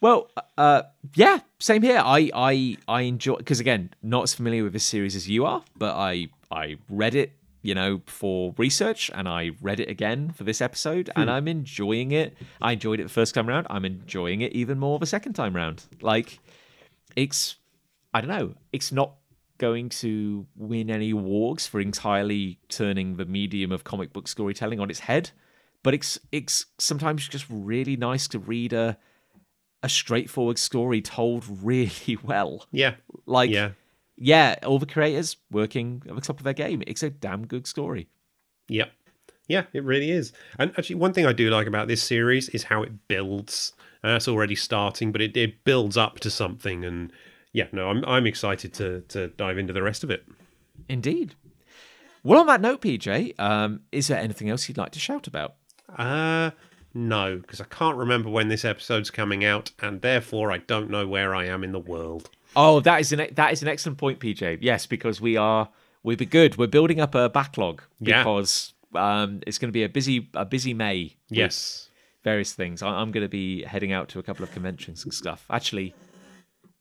Well, 0.00 0.30
uh, 0.58 0.82
yeah, 1.14 1.38
same 1.58 1.82
here. 1.82 2.02
I 2.04 2.30
I 2.34 2.76
I 2.86 3.02
enjoy 3.02 3.36
because 3.36 3.60
again, 3.60 3.90
not 4.02 4.24
as 4.24 4.34
familiar 4.34 4.64
with 4.64 4.74
this 4.74 4.84
series 4.84 5.16
as 5.16 5.28
you 5.28 5.46
are, 5.46 5.64
but 5.76 5.96
I 5.96 6.28
I 6.50 6.76
read 6.90 7.14
it, 7.14 7.32
you 7.62 7.74
know, 7.74 8.02
for 8.06 8.54
research, 8.58 9.10
and 9.14 9.26
I 9.26 9.52
read 9.62 9.80
it 9.80 9.88
again 9.88 10.30
for 10.30 10.44
this 10.44 10.60
episode, 10.60 11.10
and 11.16 11.30
I'm 11.30 11.48
enjoying 11.48 12.12
it. 12.12 12.36
I 12.60 12.72
enjoyed 12.72 13.00
it 13.00 13.04
the 13.04 13.08
first 13.08 13.34
time 13.34 13.46
round. 13.48 13.66
I'm 13.70 13.86
enjoying 13.86 14.42
it 14.42 14.52
even 14.52 14.78
more 14.78 14.98
the 14.98 15.06
second 15.06 15.32
time 15.32 15.56
round. 15.56 15.84
Like, 16.02 16.40
it's 17.16 17.56
I 18.12 18.20
don't 18.20 18.30
know. 18.30 18.54
It's 18.72 18.92
not 18.92 19.14
going 19.60 19.88
to 19.90 20.46
win 20.56 20.90
any 20.90 21.10
awards 21.10 21.66
for 21.68 21.80
entirely 21.80 22.58
turning 22.68 23.16
the 23.16 23.24
medium 23.26 23.70
of 23.70 23.84
comic 23.84 24.12
book 24.12 24.26
storytelling 24.26 24.80
on 24.80 24.90
its 24.90 25.00
head, 25.00 25.30
but 25.84 25.94
it's 25.94 26.18
it's 26.32 26.66
sometimes 26.78 27.28
just 27.28 27.46
really 27.48 27.96
nice 27.96 28.26
to 28.28 28.38
read 28.40 28.72
a 28.72 28.96
a 29.82 29.88
straightforward 29.88 30.58
story 30.58 31.00
told 31.00 31.44
really 31.62 32.18
well. 32.22 32.66
Yeah. 32.72 32.94
Like, 33.26 33.50
Yeah. 33.50 33.70
yeah, 34.16 34.56
all 34.64 34.78
the 34.78 34.86
creators 34.86 35.36
working 35.50 36.02
at 36.08 36.14
the 36.14 36.20
top 36.20 36.38
of 36.38 36.44
their 36.44 36.52
game. 36.52 36.82
It's 36.86 37.02
a 37.02 37.10
damn 37.10 37.46
good 37.46 37.66
story. 37.66 38.08
Yep. 38.68 38.90
Yeah, 39.48 39.64
it 39.72 39.82
really 39.84 40.10
is. 40.10 40.32
And 40.58 40.70
actually, 40.78 40.96
one 40.96 41.12
thing 41.12 41.26
I 41.26 41.32
do 41.32 41.50
like 41.50 41.66
about 41.66 41.88
this 41.88 42.02
series 42.02 42.48
is 42.50 42.64
how 42.64 42.82
it 42.82 43.08
builds. 43.08 43.72
Uh, 44.04 44.16
it's 44.16 44.28
already 44.28 44.54
starting, 44.54 45.12
but 45.12 45.20
it, 45.20 45.36
it 45.36 45.64
builds 45.64 45.96
up 45.96 46.20
to 46.20 46.30
something. 46.30 46.84
And 46.84 47.12
yeah, 47.52 47.66
no, 47.72 47.88
I'm 47.88 48.04
I'm 48.04 48.26
excited 48.26 48.72
to 48.74 49.02
to 49.08 49.28
dive 49.28 49.58
into 49.58 49.72
the 49.72 49.82
rest 49.82 50.04
of 50.04 50.10
it. 50.10 50.24
Indeed. 50.88 51.34
Well, 52.22 52.40
on 52.40 52.46
that 52.48 52.60
note, 52.60 52.82
PJ, 52.82 53.38
um, 53.40 53.80
is 53.92 54.08
there 54.08 54.18
anything 54.18 54.50
else 54.50 54.68
you'd 54.68 54.76
like 54.78 54.92
to 54.92 54.98
shout 54.98 55.26
about? 55.26 55.54
Uh 55.96 56.50
no, 56.92 57.36
because 57.38 57.60
I 57.60 57.64
can't 57.64 57.96
remember 57.96 58.28
when 58.28 58.48
this 58.48 58.64
episode's 58.64 59.10
coming 59.10 59.44
out, 59.44 59.70
and 59.80 60.00
therefore 60.02 60.50
I 60.50 60.58
don't 60.58 60.90
know 60.90 61.06
where 61.06 61.34
I 61.34 61.46
am 61.46 61.62
in 61.64 61.70
the 61.72 61.78
world. 61.78 62.30
Oh, 62.56 62.80
that 62.80 63.00
is 63.00 63.12
an 63.12 63.28
that 63.34 63.52
is 63.52 63.62
an 63.62 63.68
excellent 63.68 63.98
point, 63.98 64.18
PJ. 64.20 64.58
Yes, 64.60 64.86
because 64.86 65.20
we 65.20 65.36
are 65.36 65.68
we'll 66.02 66.16
be 66.16 66.26
good. 66.26 66.58
We're 66.58 66.66
building 66.66 67.00
up 67.00 67.14
a 67.14 67.28
backlog 67.28 67.82
Yeah. 68.00 68.22
because 68.22 68.74
um, 68.94 69.40
it's 69.46 69.58
going 69.58 69.68
to 69.68 69.72
be 69.72 69.84
a 69.84 69.88
busy 69.88 70.28
a 70.34 70.44
busy 70.44 70.74
May. 70.74 71.14
Yes. 71.28 71.88
various 72.24 72.52
things. 72.54 72.82
I- 72.82 72.88
I'm 73.00 73.12
going 73.12 73.24
to 73.24 73.28
be 73.28 73.62
heading 73.62 73.92
out 73.92 74.08
to 74.10 74.18
a 74.18 74.22
couple 74.22 74.42
of 74.42 74.50
conventions 74.52 75.04
and 75.04 75.14
stuff. 75.14 75.46
Actually, 75.48 75.94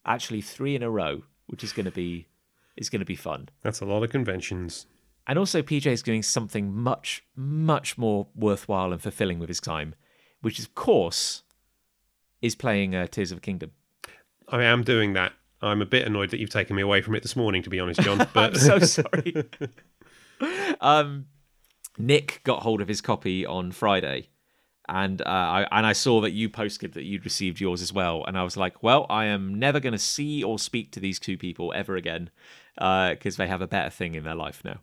actually 0.05 0.41
three 0.41 0.75
in 0.75 0.83
a 0.83 0.89
row, 0.89 1.23
which 1.47 1.63
is 1.63 1.73
going 1.73 1.85
to 1.85 1.91
be 1.91 2.27
is 2.75 2.89
going 2.89 2.99
to 3.01 3.05
be 3.05 3.15
fun. 3.15 3.49
That's 3.61 3.81
a 3.81 3.85
lot 3.85 4.03
of 4.03 4.09
conventions. 4.09 4.85
And 5.27 5.37
also, 5.37 5.61
PJ 5.61 5.85
is 5.85 6.01
doing 6.01 6.23
something 6.23 6.73
much 6.73 7.23
much 7.35 7.97
more 7.97 8.27
worthwhile 8.35 8.91
and 8.91 9.01
fulfilling 9.01 9.39
with 9.39 9.49
his 9.49 9.59
time, 9.59 9.95
which 10.41 10.59
of 10.59 10.73
course 10.75 11.43
is 12.41 12.55
playing 12.55 12.95
uh, 12.95 13.07
Tears 13.07 13.31
of 13.31 13.37
a 13.39 13.41
Kingdom. 13.41 13.71
I 14.47 14.63
am 14.63 14.83
doing 14.83 15.13
that. 15.13 15.33
I'm 15.61 15.81
a 15.81 15.85
bit 15.85 16.07
annoyed 16.07 16.29
that 16.31 16.39
you've 16.39 16.49
taken 16.49 16.75
me 16.75 16.81
away 16.81 17.01
from 17.01 17.15
it 17.15 17.21
this 17.21 17.35
morning, 17.35 17.61
to 17.63 17.69
be 17.69 17.79
honest, 17.79 17.99
Jon. 18.01 18.27
But 18.33 18.53
I'm 18.53 18.59
so 18.59 18.79
sorry. 19.03 19.49
um, 20.81 21.25
Nick 21.97 22.41
got 22.43 22.63
hold 22.63 22.81
of 22.81 22.87
his 22.87 23.01
copy 23.01 23.45
on 23.45 23.71
Friday, 23.71 24.29
and 24.89 25.21
uh, 25.21 25.25
I 25.25 25.67
and 25.71 25.85
I 25.85 25.93
saw 25.93 26.21
that 26.21 26.31
you 26.31 26.49
posted 26.49 26.93
that 26.93 27.03
you'd 27.03 27.23
received 27.23 27.59
yours 27.59 27.81
as 27.81 27.93
well, 27.93 28.25
and 28.25 28.37
I 28.37 28.43
was 28.43 28.57
like, 28.57 28.83
well, 28.83 29.05
I 29.09 29.25
am 29.25 29.57
never 29.57 29.79
going 29.79 29.93
to 29.93 29.99
see 29.99 30.43
or 30.43 30.59
speak 30.59 30.91
to 30.91 30.99
these 30.99 31.19
two 31.19 31.37
people 31.37 31.71
ever 31.75 31.95
again 31.95 32.29
because 32.75 33.37
they 33.37 33.47
have 33.47 33.61
a 33.61 33.67
better 33.67 33.89
thing 33.89 34.15
in 34.15 34.23
their 34.23 34.35
life 34.35 34.63
now. 34.63 34.79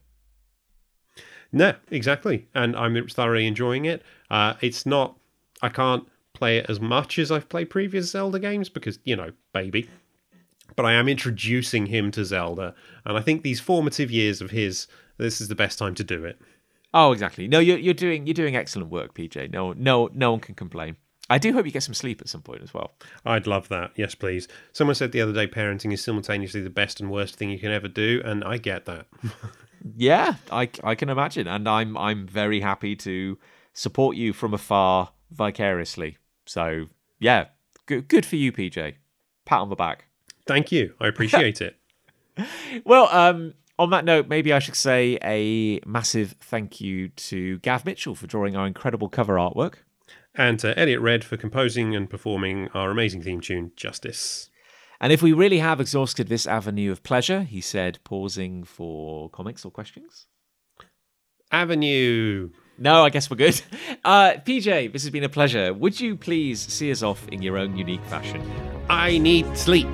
No, 1.52 1.74
exactly. 1.90 2.48
And 2.54 2.76
I'm 2.76 3.08
thoroughly 3.08 3.46
enjoying 3.46 3.84
it. 3.86 4.02
Uh, 4.30 4.54
it's 4.60 4.84
not, 4.84 5.16
I 5.62 5.68
can't 5.68 6.06
play 6.34 6.58
it 6.58 6.66
as 6.68 6.80
much 6.80 7.18
as 7.18 7.30
I've 7.30 7.48
played 7.48 7.70
previous 7.70 8.10
Zelda 8.10 8.38
games 8.38 8.68
because, 8.68 8.98
you 9.04 9.16
know, 9.16 9.30
baby. 9.52 9.88
But 10.74 10.84
I 10.84 10.92
am 10.92 11.08
introducing 11.08 11.86
him 11.86 12.10
to 12.10 12.24
Zelda. 12.24 12.74
And 13.06 13.16
I 13.16 13.22
think 13.22 13.42
these 13.42 13.60
formative 13.60 14.10
years 14.10 14.42
of 14.42 14.50
his, 14.50 14.86
this 15.16 15.40
is 15.40 15.48
the 15.48 15.54
best 15.54 15.78
time 15.78 15.94
to 15.94 16.04
do 16.04 16.24
it. 16.24 16.38
Oh, 16.98 17.12
exactly. 17.12 17.46
No, 17.46 17.58
you're 17.58 17.76
you're 17.76 17.92
doing 17.92 18.26
you're 18.26 18.32
doing 18.32 18.56
excellent 18.56 18.90
work, 18.90 19.12
PJ. 19.14 19.52
No, 19.52 19.74
no, 19.74 20.08
no 20.14 20.30
one 20.30 20.40
can 20.40 20.54
complain. 20.54 20.96
I 21.28 21.36
do 21.36 21.52
hope 21.52 21.66
you 21.66 21.72
get 21.72 21.82
some 21.82 21.92
sleep 21.92 22.22
at 22.22 22.28
some 22.28 22.40
point 22.40 22.62
as 22.62 22.72
well. 22.72 22.94
I'd 23.26 23.46
love 23.46 23.68
that. 23.68 23.90
Yes, 23.96 24.14
please. 24.14 24.48
Someone 24.72 24.94
said 24.94 25.12
the 25.12 25.20
other 25.20 25.32
day 25.34 25.46
parenting 25.46 25.92
is 25.92 26.02
simultaneously 26.02 26.62
the 26.62 26.70
best 26.70 26.98
and 27.00 27.10
worst 27.10 27.36
thing 27.36 27.50
you 27.50 27.58
can 27.58 27.70
ever 27.70 27.88
do. 27.88 28.22
And 28.24 28.42
I 28.44 28.58
get 28.58 28.86
that. 28.86 29.06
Yeah, 29.96 30.34
I, 30.50 30.68
I 30.82 30.96
can 30.96 31.10
imagine, 31.10 31.46
and 31.46 31.68
I'm 31.68 31.96
I'm 31.96 32.26
very 32.26 32.60
happy 32.60 32.96
to 32.96 33.38
support 33.72 34.16
you 34.16 34.32
from 34.32 34.52
afar 34.52 35.10
vicariously. 35.30 36.16
So 36.44 36.86
yeah, 37.20 37.48
good 37.84 38.08
good 38.08 38.26
for 38.26 38.34
you, 38.34 38.50
PJ. 38.50 38.94
Pat 39.44 39.60
on 39.60 39.68
the 39.68 39.76
back. 39.76 40.06
Thank 40.44 40.72
you. 40.72 40.94
I 40.98 41.06
appreciate 41.06 41.60
it. 41.60 41.76
Well, 42.84 43.08
um, 43.12 43.54
on 43.78 43.90
that 43.90 44.04
note, 44.04 44.28
maybe 44.28 44.52
I 44.52 44.58
should 44.58 44.76
say 44.76 45.18
a 45.22 45.80
massive 45.86 46.34
thank 46.40 46.80
you 46.80 47.08
to 47.08 47.58
Gav 47.58 47.84
Mitchell 47.84 48.14
for 48.14 48.26
drawing 48.26 48.56
our 48.56 48.66
incredible 48.66 49.08
cover 49.08 49.34
artwork. 49.34 49.74
And 50.34 50.58
to 50.60 50.78
Eliot 50.78 51.00
Red 51.00 51.24
for 51.24 51.36
composing 51.36 51.94
and 51.94 52.08
performing 52.08 52.68
our 52.74 52.90
amazing 52.90 53.22
theme 53.22 53.40
tune, 53.40 53.72
Justice. 53.76 54.50
And 55.00 55.12
if 55.12 55.22
we 55.22 55.32
really 55.32 55.58
have 55.58 55.80
exhausted 55.80 56.28
this 56.28 56.46
avenue 56.46 56.90
of 56.90 57.02
pleasure, 57.02 57.42
he 57.42 57.60
said, 57.60 57.98
pausing 58.04 58.64
for 58.64 59.28
comics 59.30 59.64
or 59.64 59.70
questions. 59.70 60.26
Avenue. 61.52 62.50
No, 62.78 63.04
I 63.04 63.10
guess 63.10 63.30
we're 63.30 63.36
good. 63.36 63.60
Uh, 64.04 64.34
PJ, 64.46 64.92
this 64.92 65.02
has 65.02 65.10
been 65.10 65.24
a 65.24 65.28
pleasure. 65.28 65.74
Would 65.74 65.98
you 65.98 66.14
please 66.14 66.60
see 66.60 66.92
us 66.92 67.02
off 67.02 67.26
in 67.28 67.42
your 67.42 67.58
own 67.58 67.76
unique 67.76 68.04
fashion? 68.04 68.40
I 68.88 69.18
need 69.18 69.56
sleep. 69.58 69.88